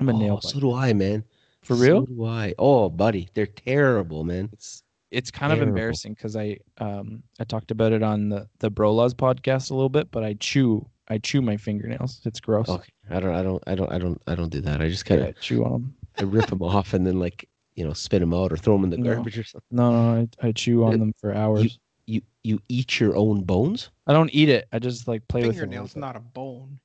i'm 0.00 0.08
a 0.08 0.12
nail 0.12 0.40
Oh, 0.42 0.48
so 0.48 0.58
do 0.58 0.72
I, 0.74 0.92
man. 0.94 1.24
For 1.62 1.74
real 1.74 2.00
So 2.00 2.06
do 2.06 2.24
I. 2.26 2.54
Oh, 2.58 2.88
buddy, 2.88 3.28
they're 3.34 3.46
terrible, 3.46 4.24
man. 4.24 4.48
it's 4.52 4.82
it's 5.10 5.30
kind 5.30 5.52
of 5.52 5.60
embarrassing 5.60 6.14
because 6.14 6.36
I 6.36 6.56
um 6.78 7.22
I 7.38 7.44
talked 7.44 7.70
about 7.70 7.92
it 7.92 8.02
on 8.02 8.28
the 8.30 8.48
the 8.60 8.70
Brolaws 8.70 9.12
podcast 9.14 9.70
a 9.70 9.74
little 9.74 9.88
bit, 9.90 10.10
but 10.10 10.24
I 10.24 10.34
chew 10.34 10.86
I 11.08 11.18
chew 11.18 11.42
my 11.42 11.56
fingernails. 11.56 12.20
It's 12.24 12.40
gross. 12.40 12.68
Okay, 12.68 12.92
I 13.10 13.20
don't, 13.20 13.34
I 13.34 13.42
don't, 13.42 13.62
I 13.66 13.74
don't, 13.74 13.92
I 13.92 13.98
don't, 13.98 14.22
I 14.28 14.34
don't 14.34 14.50
do 14.50 14.60
that. 14.62 14.80
I 14.80 14.88
just 14.88 15.04
kind 15.04 15.20
of 15.20 15.28
I 15.28 15.32
chew 15.32 15.64
on 15.64 15.72
them. 15.72 15.94
I 16.18 16.22
rip 16.22 16.46
them 16.46 16.62
off 16.62 16.94
and 16.94 17.06
then 17.06 17.18
like 17.18 17.48
you 17.74 17.84
know 17.84 17.92
spit 17.92 18.20
them 18.20 18.32
out 18.32 18.52
or 18.52 18.56
throw 18.56 18.74
them 18.74 18.84
in 18.84 18.90
the 18.90 18.96
No. 18.98 19.14
garbage 19.14 19.38
or 19.38 19.44
something. 19.44 19.66
No, 19.70 19.90
no, 19.92 20.28
I, 20.42 20.48
I 20.48 20.52
chew 20.52 20.84
on 20.84 20.94
Uh, 20.94 20.96
them 20.98 21.12
for 21.20 21.34
hours. 21.34 21.78
You 22.06 22.20
you 22.42 22.58
eat 22.68 22.98
your 22.98 23.14
own 23.16 23.42
bones? 23.44 23.90
I 24.08 24.12
don't 24.12 24.30
eat 24.34 24.48
it. 24.48 24.66
I 24.72 24.78
just 24.80 25.06
like 25.06 25.26
play 25.28 25.42
with 25.46 25.50
it. 25.50 25.58
a 25.58 25.60
little 25.60 25.70
Fingernail's 25.70 25.96
not 25.96 26.16
a 26.16 26.20
bone. 26.20 26.80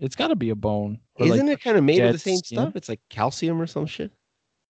It's 0.00 0.16
got 0.16 0.28
to 0.28 0.36
be 0.36 0.50
a 0.50 0.54
bone. 0.54 0.98
Isn't 1.18 1.46
like, 1.46 1.58
it 1.58 1.62
kind 1.62 1.76
of 1.78 1.84
made 1.84 2.02
of 2.02 2.12
the 2.12 2.18
same 2.18 2.38
skin? 2.38 2.58
stuff? 2.58 2.76
It's 2.76 2.88
like 2.88 3.00
calcium 3.08 3.60
or 3.60 3.66
some 3.66 3.86
shit. 3.86 4.12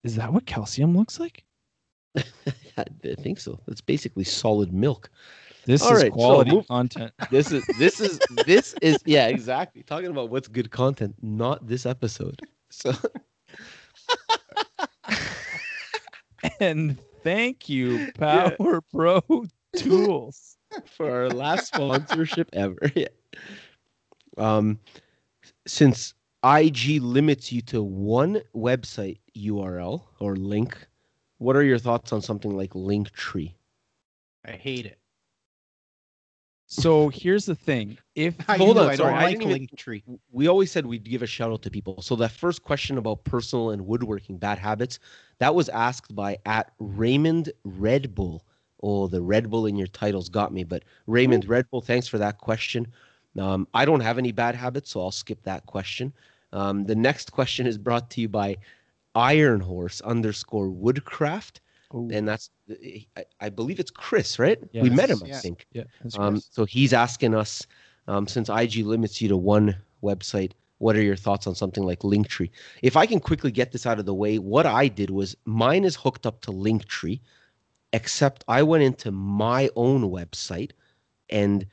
Is 0.05 0.15
that 0.17 0.33
what 0.33 0.47
calcium 0.47 0.97
looks 0.97 1.19
like? 1.19 1.45
I 2.17 2.85
think 3.21 3.41
so. 3.41 3.59
It's 3.67 3.81
basically 3.81 4.25
solid 4.25 4.73
milk. 4.73 5.11
This 5.65 5.83
All 5.83 5.97
is 5.97 6.03
right, 6.05 6.13
quality 6.13 6.53
move- 6.53 6.69
content. 6.69 7.13
This 7.31 7.51
is 7.51 7.67
this 7.79 8.01
is 8.01 8.21
this 8.47 8.75
is 8.83 8.99
yeah, 9.05 9.27
exactly. 9.27 9.83
Talking 9.83 10.11
about 10.11 10.31
what's 10.31 10.47
good 10.47 10.71
content, 10.71 11.17
not 11.23 11.67
this 11.67 11.87
episode. 11.87 12.41
So 12.71 12.93
and 16.61 16.99
thank 17.23 17.69
you, 17.69 18.11
Yeah. 18.21 18.51
Power 18.59 18.81
Pro 18.93 19.21
Tools. 19.77 20.57
for 20.85 21.11
our 21.11 21.29
last 21.31 21.69
sponsorship 21.75 22.49
ever. 22.53 22.79
Yeah. 22.95 23.09
Um, 24.39 24.79
since 25.67 26.15
IG 26.45 27.01
limits 27.03 27.51
you 27.53 27.61
to 27.63 27.83
one 27.83 28.41
website 28.55 29.19
URL 29.37 30.03
or 30.21 30.37
link, 30.37 30.87
what 31.39 31.57
are 31.57 31.63
your 31.65 31.79
thoughts 31.79 32.13
on 32.13 32.23
something 32.23 32.57
like 32.57 32.71
Linktree? 32.73 33.53
I 34.45 34.53
hate 34.53 34.87
it. 34.87 34.99
So 36.69 37.09
here's 37.11 37.47
the 37.47 37.55
thing: 37.55 37.97
if 38.15 38.35
I 38.49 38.57
Hold 38.57 38.77
knew 38.77 38.83
on, 38.83 38.91
I 38.91 38.97
sorry, 38.97 39.11
don't 39.13 39.19
I 39.21 39.25
like 39.25 39.39
didn't 39.39 39.51
even- 39.53 39.67
Linktree. 39.69 40.03
We 40.33 40.49
always 40.49 40.71
said 40.71 40.87
we'd 40.87 41.05
give 41.05 41.23
a 41.23 41.27
shout 41.27 41.53
out 41.53 41.63
to 41.63 41.71
people. 41.71 42.03
So 42.03 42.17
that 42.17 42.33
first 42.33 42.63
question 42.63 42.99
about 42.99 43.25
personal 43.25 43.71
and 43.71 43.87
woodworking 43.87 44.39
bad 44.39 44.59
habits, 44.59 44.99
that 45.39 45.55
was 45.55 45.69
asked 45.69 46.15
by 46.15 46.39
at 46.47 46.73
Raymond 46.79 47.53
Red 47.65 48.15
Bull. 48.15 48.45
Oh, 48.83 49.07
the 49.07 49.23
Red 49.23 49.49
Bull 49.49 49.67
in 49.67 49.77
your 49.77 49.87
titles 49.87 50.29
got 50.29 50.53
me. 50.53 50.65
But 50.65 50.85
Raymond 51.07 51.47
Red 51.49 51.71
Bull, 51.71 51.81
thanks 51.81 52.09
for 52.09 52.19
that 52.19 52.39
question. 52.39 52.87
Um, 53.39 53.67
I 53.75 53.85
don't 53.85 54.01
have 54.01 54.19
any 54.19 54.33
bad 54.33 54.55
habits, 54.55 54.91
so 54.91 55.01
I'll 55.01 55.11
skip 55.11 55.43
that 55.43 55.67
question. 55.67 56.13
Um, 56.53 56.85
the 56.85 56.95
next 56.95 57.33
question 57.33 57.67
is 57.67 57.77
brought 57.79 58.11
to 58.11 58.21
you 58.21 58.29
by 58.29 58.57
Iron 59.15 59.61
Horse 59.61 60.01
underscore 60.03 60.71
Woodcraft, 60.71 61.61
Ooh, 61.95 62.09
and 62.13 62.27
that's 62.29 62.51
I, 63.17 63.25
I 63.41 63.49
believe 63.49 63.81
it's 63.81 63.91
Chris, 63.91 64.39
right? 64.39 64.59
we 64.81 64.91
met 64.91 65.11
him, 65.11 65.23
I 65.25 65.29
Yeah. 65.29 65.41
think. 65.41 65.67
yeah, 65.73 65.85
that's 66.03 66.17
Um, 66.19 66.41
so 66.51 66.65
he's 66.65 66.93
asking 66.93 67.35
us, 67.35 67.67
um, 68.09 68.27
since 68.27 68.49
IG 68.49 68.85
limits 68.85 69.21
you 69.21 69.29
to 69.29 69.37
one 69.37 69.77
website, 70.03 70.53
what 70.79 70.97
are 70.97 71.03
your 71.03 71.17
thoughts 71.17 71.47
on 71.47 71.55
something 71.55 71.85
like 71.85 72.01
Linktree? 72.01 72.51
If 72.83 72.97
I 72.97 73.07
can 73.07 73.21
quickly 73.21 73.51
get 73.51 73.73
this 73.73 73.87
out 73.87 73.99
of 73.99 74.07
the 74.07 74.15
way, 74.15 74.39
what 74.39 74.67
I 74.67 74.89
did 74.89 75.11
was 75.11 75.37
mine 75.45 75.85
is 75.85 75.97
hooked 75.97 76.27
up 76.27 76.41
to 76.43 76.51
Linktree, 76.53 77.21
except 77.93 78.45
I 78.49 78.63
went 78.63 78.83
into 78.85 79.11
my 79.11 79.71
own 79.77 80.03
website 80.11 80.73
and 81.31 81.67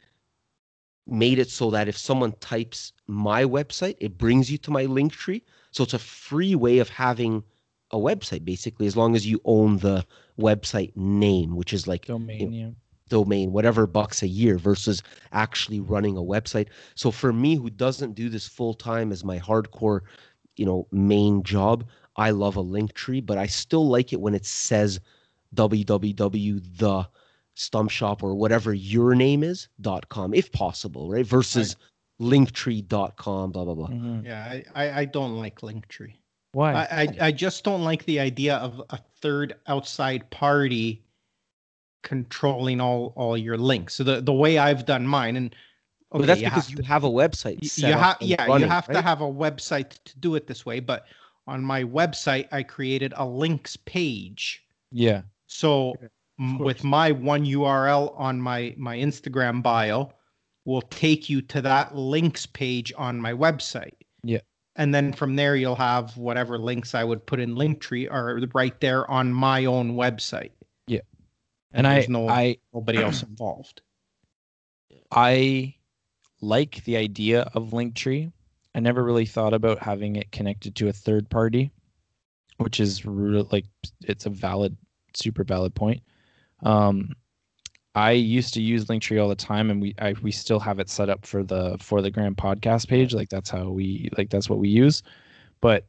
made 1.07 1.39
it 1.39 1.49
so 1.49 1.69
that 1.71 1.88
if 1.88 1.97
someone 1.97 2.34
types 2.39 2.93
my 3.07 3.43
website, 3.43 3.95
it 3.99 4.17
brings 4.17 4.49
you 4.49 4.57
to 4.59 4.71
my 4.71 4.85
Linktree. 4.85 5.41
So 5.71 5.84
it's 5.84 5.93
a 5.93 5.99
free 5.99 6.55
way 6.55 6.80
of 6.80 6.89
having 6.89 7.43
a 7.91 7.97
website, 7.97 8.45
basically, 8.45 8.88
as 8.88 8.95
long 8.97 9.15
as 9.15 9.27
you 9.27 9.39
own 9.45 9.77
the 9.77 10.05
website 10.39 10.95
name, 10.95 11.55
which 11.55 11.73
is 11.73 11.88
like 11.88 12.05
domain. 12.05 12.51
Yeah. 12.53 12.69
domain, 13.09 13.51
whatever 13.51 13.85
bucks 13.85 14.23
a 14.23 14.27
year 14.27 14.57
versus 14.57 15.03
actually 15.31 15.80
running 15.80 16.17
a 16.17 16.21
website. 16.21 16.69
So 16.95 17.11
for 17.11 17.31
me, 17.34 17.55
who 17.55 17.69
doesn't 17.69 18.15
do 18.15 18.30
this 18.30 18.47
full 18.47 18.73
time 18.73 19.11
as 19.11 19.23
my 19.23 19.39
hardcore, 19.39 20.01
you 20.55 20.65
know, 20.65 20.88
main 20.91 21.43
job, 21.43 21.85
I 22.15 22.31
love 22.31 22.57
a 22.57 22.63
Linktree, 22.63 23.25
but 23.25 23.38
I 23.38 23.45
still 23.47 23.88
like 23.88 24.13
it 24.13 24.21
when 24.21 24.34
it 24.34 24.45
says 24.45 24.99
www 25.55 26.77
the 26.77 27.07
stump 27.55 27.89
shop 27.91 28.23
or 28.23 28.34
whatever 28.35 28.73
your 28.73 29.15
name 29.15 29.43
is 29.43 29.67
dot 29.81 30.09
com 30.09 30.34
if 30.34 30.51
possible, 30.51 31.09
right? 31.09 31.25
Versus 31.25 31.75
linktree.com, 32.21 33.51
blah 33.51 33.65
blah 33.65 33.73
blah. 33.73 33.88
Mhm. 33.89 34.25
Yeah, 34.25 34.43
I, 34.43 34.63
I, 34.85 34.99
I 35.01 35.05
don't 35.05 35.38
like 35.38 35.61
Linktree. 35.61 36.15
Why? 36.53 36.73
I, 36.73 36.88
I, 37.01 37.07
I 37.27 37.31
just 37.31 37.63
don't 37.63 37.84
like 37.84 38.05
the 38.05 38.19
idea 38.19 38.57
of 38.57 38.81
a 38.91 38.99
third 39.21 39.55
outside 39.67 40.30
party 40.30 41.03
controlling 42.03 42.80
all, 42.81 43.13
all 43.15 43.38
your 43.38 43.57
links. 43.57 43.95
So 43.95 44.03
the, 44.03 44.21
the 44.21 44.34
way 44.34 44.57
I've 44.57 44.85
done 44.85 45.07
mine, 45.07 45.35
and 45.35 45.55
but 46.11 46.27
that's 46.27 46.41
you 46.41 46.47
because 46.47 46.65
have 46.65 46.71
you 46.71 46.77
to- 46.77 46.85
have 46.85 47.03
a 47.03 47.09
website. 47.09 47.65
set 47.65 47.89
you 47.89 47.95
up 47.95 48.01
have 48.01 48.17
yeah 48.21 48.45
running, 48.45 48.67
you 48.67 48.67
have 48.71 48.88
to 48.88 49.01
have 49.01 49.21
a 49.21 49.25
website 49.25 49.97
to 50.05 50.19
do 50.19 50.35
it 50.35 50.45
this 50.45 50.63
way 50.63 50.80
but 50.80 51.05
on 51.47 51.63
my 51.63 51.84
website 51.84 52.47
i 52.51 52.61
created 52.61 53.13
a 53.17 53.25
links 53.25 53.75
page 53.75 54.63
yeah. 54.91 55.23
so 55.47 55.89
m- 55.89 55.97
course. 55.97 56.11
With 56.60 56.84
my 56.84 57.11
one 57.11 57.45
url 57.45 58.19
on 58.19 58.41
my 58.41 58.73
my 58.77 58.97
instagram 58.97 59.61
bio 59.61 60.11
will 60.65 60.81
take 60.81 61.30
you 61.30 61.41
to 61.41 61.61
that 61.61 61.95
links 61.95 62.45
page 62.45 62.91
on 62.97 63.22
my 63.22 63.31
website 63.34 63.93
Yeah. 64.23 64.39
and 64.76 64.93
then 64.95 65.14
from 65.14 65.35
there 65.35 65.55
you'll 65.55 65.76
have 65.76 66.18
whatever 66.18 66.57
links 66.57 66.95
i 66.95 67.03
would 67.03 67.26
put 67.26 67.39
in 67.39 67.55
linktree 67.55 68.11
are 68.11 68.39
right 68.55 68.80
there 68.80 69.10
on 69.10 69.31
my 69.31 69.65
own 69.65 69.95
website 69.95 70.51
Yeah. 70.88 71.01
And 71.72 71.85
I 71.85 71.93
there's 71.95 72.10
no 72.10 72.27
I 72.27 72.57
nobody 72.73 72.97
else 72.99 73.22
involved 73.23 73.81
I 75.11 75.76
like 76.41 76.84
the 76.85 76.97
idea 76.97 77.49
of 77.53 77.69
Linktree. 77.69 78.31
I 78.76 78.80
never 78.80 79.03
really 79.03 79.26
thought 79.26 79.53
about 79.53 79.80
having 79.80 80.15
it 80.15 80.31
connected 80.31 80.76
to 80.77 80.88
a 80.88 80.93
third 80.93 81.30
party, 81.30 81.72
which 82.57 82.80
is 82.80 83.05
like 83.05 83.65
it's 84.01 84.26
a 84.26 84.30
valid, 84.30 84.76
super 85.15 85.43
valid 85.43 85.76
point. 85.76 86.01
Um, 86.64 87.15
I 87.95 88.11
used 88.11 88.53
to 88.56 88.61
use 88.61 88.85
Linktree 88.85 89.22
all 89.22 89.30
the 89.30 89.35
time, 89.35 89.69
and 89.69 89.81
we 89.81 89.94
I, 89.99 90.15
we 90.22 90.31
still 90.31 90.60
have 90.60 90.80
it 90.80 90.90
set 90.90 91.10
up 91.10 91.26
for 91.26 91.44
the 91.44 91.77
for 91.80 92.02
the 92.02 92.10
Gram 92.10 92.35
Podcast 92.35 92.88
page. 92.88 93.14
Like 93.14 93.30
that's 93.30 93.49
how 93.49 93.69
we 93.69 94.10
like 94.18 94.30
that's 94.30 94.49
what 94.49 94.60
we 94.60 94.69
use. 94.69 95.03
But 95.61 95.85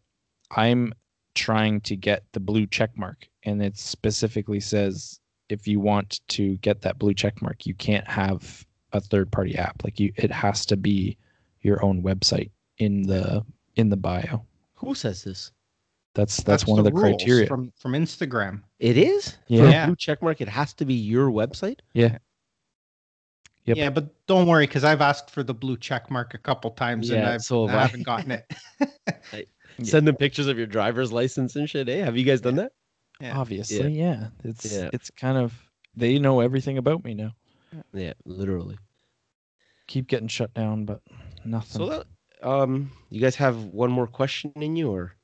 I'm 0.50 0.92
trying 1.34 1.80
to 1.82 1.96
get 1.96 2.24
the 2.32 2.40
blue 2.40 2.66
check 2.66 2.96
mark, 2.96 3.26
and 3.44 3.62
it 3.62 3.78
specifically 3.78 4.60
says 4.60 5.18
if 5.48 5.66
you 5.66 5.80
want 5.80 6.20
to 6.28 6.56
get 6.58 6.82
that 6.82 6.98
blue 6.98 7.14
check 7.14 7.40
mark, 7.40 7.66
you 7.66 7.74
can't 7.74 8.08
have 8.08 8.66
a 8.92 9.00
third 9.00 9.30
party 9.30 9.56
app. 9.56 9.82
Like 9.84 9.98
you, 9.98 10.12
it 10.16 10.30
has 10.30 10.64
to 10.66 10.76
be 10.76 11.16
your 11.62 11.82
own 11.84 12.02
website 12.02 12.50
in 12.78 13.02
the 13.02 13.44
in 13.76 13.88
the 13.88 13.96
bio. 13.96 14.44
Who 14.74 14.94
says 14.94 15.24
this? 15.24 15.52
That's 16.14 16.42
that's, 16.44 16.66
one 16.66 16.78
of 16.78 16.84
the 16.84 16.92
rules 16.92 17.22
criteria. 17.22 17.46
from 17.46 17.72
from 17.76 17.92
instagram 17.92 18.62
It 18.78 18.96
is? 18.96 19.30
For 19.32 19.36
Yeah. 19.48 19.84
a 19.84 19.86
blue 19.86 19.96
check 19.96 20.22
mark, 20.22 20.40
it 20.40 20.48
has 20.48 20.72
to 20.74 20.84
be 20.84 20.94
your 20.94 21.30
website? 21.30 21.80
yeah. 21.92 22.18
Yep. 23.66 23.76
yeah 23.78 23.88
but 23.90 24.14
don't 24.26 24.46
worry 24.46 24.66
because 24.66 24.84
i've 24.84 25.00
asked 25.00 25.30
for 25.30 25.42
the 25.42 25.54
blue 25.54 25.78
check 25.78 26.10
mark 26.10 26.34
a 26.34 26.38
couple 26.38 26.70
times 26.72 27.08
and 27.08 27.24
I've, 27.24 27.40
so 27.40 27.66
have 27.66 27.76
I 27.76 27.78
I. 27.78 27.86
haven't 27.86 28.02
gotten 28.02 28.30
it 28.32 28.44
Yeah. 29.78 29.84
Send 29.86 30.06
them 30.06 30.14
pictures 30.16 30.46
of 30.46 30.56
your 30.58 30.68
driver's 30.68 31.10
license 31.10 31.56
and 31.56 31.68
shit. 31.68 31.88
Hey, 31.88 31.98
have 31.98 32.16
you 32.16 32.22
guys 32.24 32.40
done 32.40 32.54
that? 32.56 32.70
Yeah. 33.20 33.36
Obviously, 33.36 33.90
yeah. 33.98 34.28
It's 34.44 34.72
Yeah. 34.72 34.88
it's 34.92 35.10
kind 35.10 35.36
of 35.36 35.52
they 35.96 36.18
know 36.20 36.38
everything 36.40 36.78
about 36.78 37.02
me 37.04 37.14
now. 37.14 37.32
Yeah, 37.92 38.12
literally. 38.24 38.78
Keep 39.88 40.06
getting 40.06 40.28
shut 40.28 40.54
down, 40.54 40.84
but 40.84 41.00
nothing. 41.44 41.80
So 41.80 41.86
that 41.88 42.06
um 42.48 42.92
you 43.10 43.20
guys 43.20 43.34
have 43.36 43.56
one 43.64 43.90
more 43.90 44.06
question 44.06 44.52
in 44.56 44.76
you 44.76 44.92
or 44.92 45.16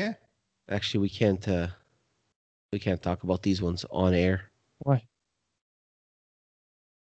yeah 0.00 0.12
actually 0.76 1.00
we 1.06 1.08
can't 1.20 1.44
uh 1.48 1.68
we 2.72 2.78
can't 2.86 3.02
talk 3.08 3.22
about 3.22 3.40
these 3.42 3.60
ones 3.62 3.84
on 3.90 4.12
air. 4.14 4.36
Why? 4.80 4.98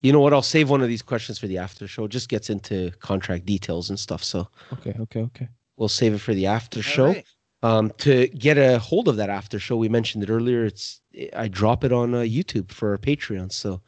You 0.04 0.12
know 0.14 0.20
what? 0.20 0.34
I'll 0.34 0.44
save 0.44 0.70
one 0.70 0.82
of 0.84 0.88
these 0.88 1.02
questions 1.02 1.40
for 1.40 1.48
the 1.48 1.58
after 1.58 1.88
show. 1.88 2.06
It 2.06 2.12
just 2.12 2.30
gets 2.30 2.50
into 2.52 2.92
contract 3.00 3.46
details 3.46 3.90
and 3.90 4.00
stuff. 4.00 4.24
So 4.24 4.48
Okay, 4.74 4.94
okay, 5.00 5.22
okay. 5.22 5.48
we'll 5.78 5.90
save 5.90 6.14
it 6.14 6.20
for 6.20 6.36
the 6.36 6.46
after 6.46 6.80
All 6.80 6.84
show. 6.84 7.06
right. 7.08 7.26
Um, 7.64 7.90
to 8.06 8.28
get 8.28 8.60
a 8.60 8.78
hold 8.78 9.08
of 9.08 9.16
that 9.18 9.32
after 9.32 9.58
show, 9.60 9.76
we 9.78 9.90
mentioned 9.90 10.24
it 10.24 10.30
earlier. 10.30 10.66
It's 10.66 11.02
I 11.36 11.48
drop 11.48 11.84
it 11.84 11.92
on 11.92 12.14
uh, 12.14 12.20
YouTube 12.20 12.72
for 12.72 12.92
our 12.92 12.98
Patreon. 13.00 13.52
So 13.52 13.82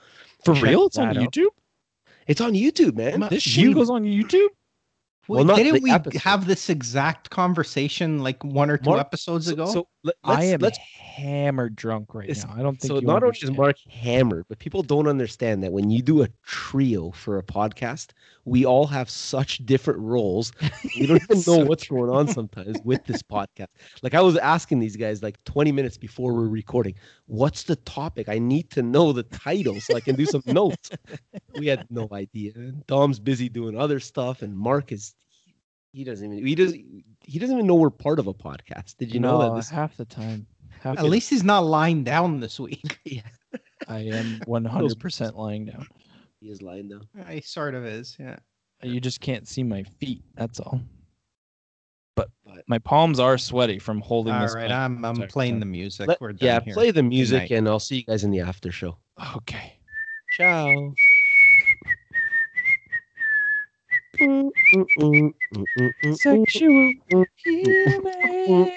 For 0.43 0.55
check 0.55 0.63
real? 0.63 0.87
It's 0.87 0.97
on 0.97 1.09
out. 1.09 1.15
YouTube? 1.17 1.49
It's 2.25 2.41
on 2.41 2.53
YouTube, 2.53 2.95
man. 2.95 3.19
Ma- 3.19 3.29
This 3.29 3.45
we- 3.45 3.51
shit 3.51 3.75
goes 3.75 3.91
on 3.91 4.03
YouTube? 4.03 4.47
Well, 5.29 5.45
didn't 5.45 5.83
we 5.83 5.91
episode. 5.91 6.21
have 6.21 6.47
this 6.47 6.69
exact 6.69 7.29
conversation 7.29 8.19
like 8.19 8.43
one 8.43 8.69
or 8.69 8.77
two 8.77 8.89
Mark- 8.89 8.99
episodes 8.99 9.45
So, 9.45 9.53
ago? 9.53 9.65
so 9.67 9.87
let, 10.03 10.15
I 10.23 10.43
am 10.45 10.59
let's 10.59 10.77
hammered 10.79 11.75
drunk 11.75 12.15
right 12.15 12.27
now. 12.35 12.53
I 12.57 12.61
don't 12.63 12.79
think 12.79 12.89
so 12.89 12.95
you 12.99 13.05
not 13.05 13.23
only 13.23 13.37
is 13.37 13.43
understand. 13.43 13.57
Mark 13.57 13.75
hammered, 13.89 14.45
but 14.49 14.57
people 14.59 14.81
don't 14.81 15.07
understand 15.07 15.63
that 15.63 15.71
when 15.71 15.89
you 15.91 16.01
do 16.01 16.23
a 16.23 16.29
trio 16.45 17.11
for 17.11 17.37
a 17.37 17.43
podcast, 17.43 18.11
we 18.45 18.65
all 18.65 18.87
have 18.87 19.09
such 19.09 19.63
different 19.65 19.99
roles. 19.99 20.51
We 20.99 21.05
don't 21.05 21.21
even 21.29 21.37
know 21.37 21.43
So 21.43 21.65
what's 21.65 21.85
going 21.87 22.09
on 22.09 22.27
sometimes 22.27 22.81
with 22.83 23.05
this 23.05 23.21
podcast. 23.21 23.67
Like 24.01 24.15
I 24.15 24.21
was 24.21 24.35
asking 24.37 24.79
these 24.79 24.95
guys 24.95 25.21
like 25.21 25.43
20 25.43 25.71
minutes 25.71 25.97
before 25.97 26.33
we're 26.33 26.47
recording, 26.47 26.95
what's 27.27 27.63
the 27.63 27.75
topic? 27.75 28.29
I 28.29 28.39
need 28.39 28.71
to 28.71 28.81
know 28.81 29.11
the 29.13 29.23
title 29.23 29.79
so 29.81 29.95
I 29.95 30.01
can 30.01 30.15
do 30.15 30.25
some 30.25 30.41
notes. 30.45 30.89
We 31.55 31.67
had 31.67 31.85
no 31.89 32.07
idea. 32.11 32.53
Dom's 32.87 33.19
busy 33.19 33.49
doing 33.49 33.77
other 33.77 33.99
stuff, 33.99 34.41
and 34.41 34.55
Mark 34.57 34.91
is 34.91 35.13
he 35.91 36.03
doesn't 36.03 36.31
even 36.33 36.45
he 36.47 36.55
doesn't 36.55 37.03
he 37.23 37.39
doesn't 37.39 37.55
even 37.55 37.67
know 37.67 37.75
we're 37.75 37.89
part 37.89 38.19
of 38.19 38.27
a 38.27 38.33
podcast. 38.33 38.97
Did 38.97 39.13
you 39.13 39.19
know 39.19 39.39
that 39.39 39.55
this 39.55 39.69
half 39.69 39.95
the 39.97 40.05
time. 40.05 40.45
Half 40.81 40.97
At 40.99 41.03
the- 41.03 41.09
least 41.09 41.29
he's 41.29 41.43
not 41.43 41.65
lying 41.65 42.03
down 42.03 42.39
this 42.39 42.59
week. 42.59 42.99
I 43.87 43.99
am 43.99 44.39
100% 44.47 45.35
lying 45.35 45.65
down. 45.65 45.85
he 46.39 46.47
is 46.49 46.61
lying 46.61 46.87
down? 46.89 47.07
he 47.29 47.41
sort 47.41 47.75
of 47.75 47.85
is, 47.85 48.15
yeah. 48.19 48.37
You 48.81 49.01
just 49.01 49.19
can't 49.19 49.45
see 49.47 49.63
my 49.63 49.83
feet. 49.99 50.21
That's 50.35 50.59
all. 50.61 50.79
But 52.15 52.29
But- 52.45 52.63
my 52.67 52.77
palms 52.79 53.19
are 53.19 53.37
sweaty 53.37 53.77
from 53.79 53.99
holding 53.99 54.33
All 54.33 54.41
this. 54.41 54.55
right, 54.55 54.71
I'm 54.71 55.03
I'm 55.03 55.15
playing 55.27 55.55
time. 55.55 55.59
the 55.61 55.65
music. 55.65 56.07
Let- 56.07 56.21
We're 56.21 56.33
done 56.33 56.45
yeah, 56.47 56.59
here. 56.61 56.73
play 56.73 56.91
the 56.91 57.03
music, 57.03 57.49
night. 57.49 57.51
and 57.51 57.67
I'll 57.67 57.79
see 57.79 57.97
you 57.97 58.03
guys 58.03 58.23
in 58.23 58.31
the 58.31 58.39
after 58.41 58.71
show. 58.71 58.97
Okay. 59.35 59.73
Ciao. 60.37 60.93
Sexual 64.19 64.51
healing. 67.35 68.71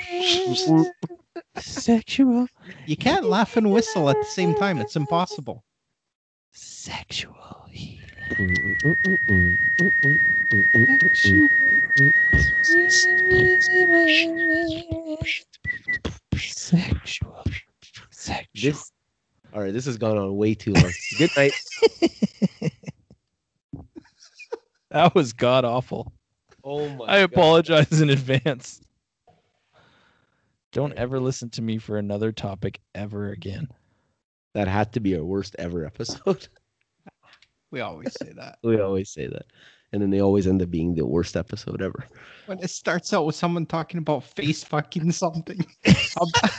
Sexual. 1.58 2.46
You 2.86 2.96
can't 2.96 3.24
laugh 3.24 3.56
and 3.56 3.72
whistle 3.72 4.08
at 4.08 4.16
the 4.16 4.24
same 4.24 4.54
time. 4.54 4.78
It's 4.78 4.94
impossible. 4.94 5.64
Sexual 6.52 7.66
healing. 7.70 7.98
Sexual. 16.34 17.44
Sexual. 18.10 18.46
This, 18.54 18.92
all 19.52 19.62
right, 19.62 19.72
this 19.72 19.86
has 19.86 19.96
gone 19.98 20.18
on 20.18 20.36
way 20.36 20.54
too 20.54 20.72
long. 20.72 20.92
Good 21.18 21.30
night. 21.36 21.52
that 24.92 25.14
was 25.14 25.32
god 25.32 25.64
awful. 25.64 26.12
Oh 26.64 26.88
my! 26.90 27.06
I 27.06 27.18
apologize 27.18 28.00
in 28.00 28.10
advance. 28.10 28.80
Don't 30.72 30.94
ever 30.94 31.20
listen 31.20 31.50
to 31.50 31.62
me 31.62 31.78
for 31.78 31.98
another 31.98 32.32
topic 32.32 32.80
ever 32.94 33.30
again. 33.30 33.68
That 34.54 34.68
had 34.68 34.92
to 34.94 35.00
be 35.00 35.16
our 35.16 35.24
worst 35.24 35.56
ever 35.58 35.84
episode. 35.84 36.48
We 37.72 37.80
always 37.80 38.12
say 38.20 38.34
that. 38.36 38.58
we 38.62 38.78
always 38.78 39.08
say 39.08 39.28
that, 39.28 39.46
and 39.92 40.02
then 40.02 40.10
they 40.10 40.20
always 40.20 40.46
end 40.46 40.60
up 40.60 40.70
being 40.70 40.94
the 40.94 41.06
worst 41.06 41.38
episode 41.38 41.80
ever. 41.80 42.04
When 42.44 42.58
it 42.58 42.68
starts 42.68 43.14
out 43.14 43.24
with 43.24 43.34
someone 43.34 43.64
talking 43.64 43.96
about 43.96 44.24
face 44.24 44.62
fucking 44.62 45.10
something, 45.12 45.64
how, 45.86 46.26
ba- 46.42 46.50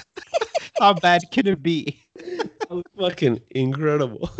how 0.79 0.93
bad 0.95 1.21
can 1.31 1.45
it 1.45 1.61
be? 1.61 2.01
Fucking 2.97 3.41
incredible. 3.51 4.31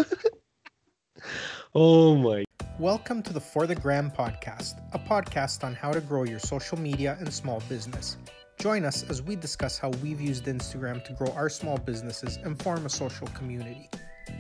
oh 1.76 2.16
my! 2.16 2.44
Welcome 2.80 3.22
to 3.24 3.34
the 3.34 3.40
For 3.40 3.68
the 3.68 3.76
Gram 3.76 4.10
podcast, 4.10 4.82
a 4.94 5.00
podcast 5.00 5.64
on 5.64 5.76
how 5.76 5.92
to 5.92 6.02
grow 6.02 6.24
your 6.24 6.40
social 6.40 6.80
media 6.80 7.16
and 7.20 7.32
small 7.32 7.62
business. 7.70 8.18
Join 8.58 8.84
us 8.84 9.04
as 9.12 9.22
we 9.22 9.36
discuss 9.36 9.78
how 9.78 9.90
we've 10.02 10.20
used 10.20 10.46
Instagram 10.46 11.06
to 11.06 11.14
grow 11.14 11.32
our 11.34 11.50
small 11.50 11.78
businesses 11.78 12.38
and 12.38 12.60
form 12.60 12.88
a 12.88 12.90
social 12.90 13.28
community. 13.28 13.92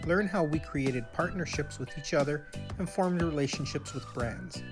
Learn 0.07 0.27
how 0.27 0.43
we 0.43 0.57
created 0.57 1.05
partnerships 1.13 1.77
with 1.77 1.95
each 1.95 2.15
other 2.15 2.47
and 2.79 2.89
formed 2.89 3.21
relationships 3.21 3.93
with 3.93 4.11
brands. 4.15 4.63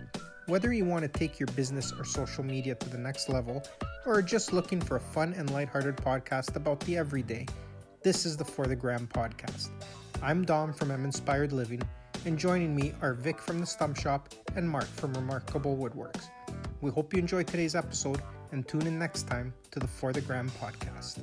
Whether 0.48 0.74
you 0.74 0.86
want 0.86 1.04
to 1.04 1.20
take 1.20 1.40
your 1.40 1.48
business 1.56 1.94
or 1.94 2.04
social 2.04 2.44
media 2.44 2.74
to 2.74 2.90
the 2.90 2.98
next 2.98 3.30
level, 3.30 3.62
or 4.08 4.16
are 4.16 4.24
just 4.24 4.54
looking 4.54 4.82
for 4.82 4.96
a 4.96 5.00
fun 5.00 5.36
and 5.38 5.52
lighthearted 5.52 5.98
podcast 5.98 6.56
about 6.56 6.80
the 6.80 6.98
everyday, 6.98 7.46
this 8.02 8.26
is 8.26 8.36
the 8.36 8.46
For 8.46 8.66
the 8.66 8.76
Gram 8.76 9.08
podcast. 9.14 9.70
I'm 10.24 10.46
Dom 10.46 10.74
from 10.74 10.90
M 10.90 11.06
Inspired 11.06 11.54
Living, 11.54 11.84
and 12.26 12.38
joining 12.38 12.76
me 12.76 12.94
are 13.02 13.14
Vic 13.14 13.40
from 13.40 13.60
the 13.60 13.66
Stump 13.66 13.98
Shop 13.98 14.30
and 14.56 14.70
Mark 14.70 14.86
from 14.86 15.14
Remarkable 15.14 15.76
Woodworks. 15.78 16.30
We 16.82 16.92
hope 16.92 17.14
you 17.14 17.20
enjoyed 17.20 17.48
today's 17.48 17.76
episode 17.76 18.22
and 18.52 18.68
tune 18.68 18.86
in 18.86 19.00
next 19.00 19.28
time 19.28 19.54
to 19.72 19.80
the 19.80 19.88
For 19.88 20.14
the 20.14 20.22
Gram 20.22 20.50
podcast. 20.60 21.20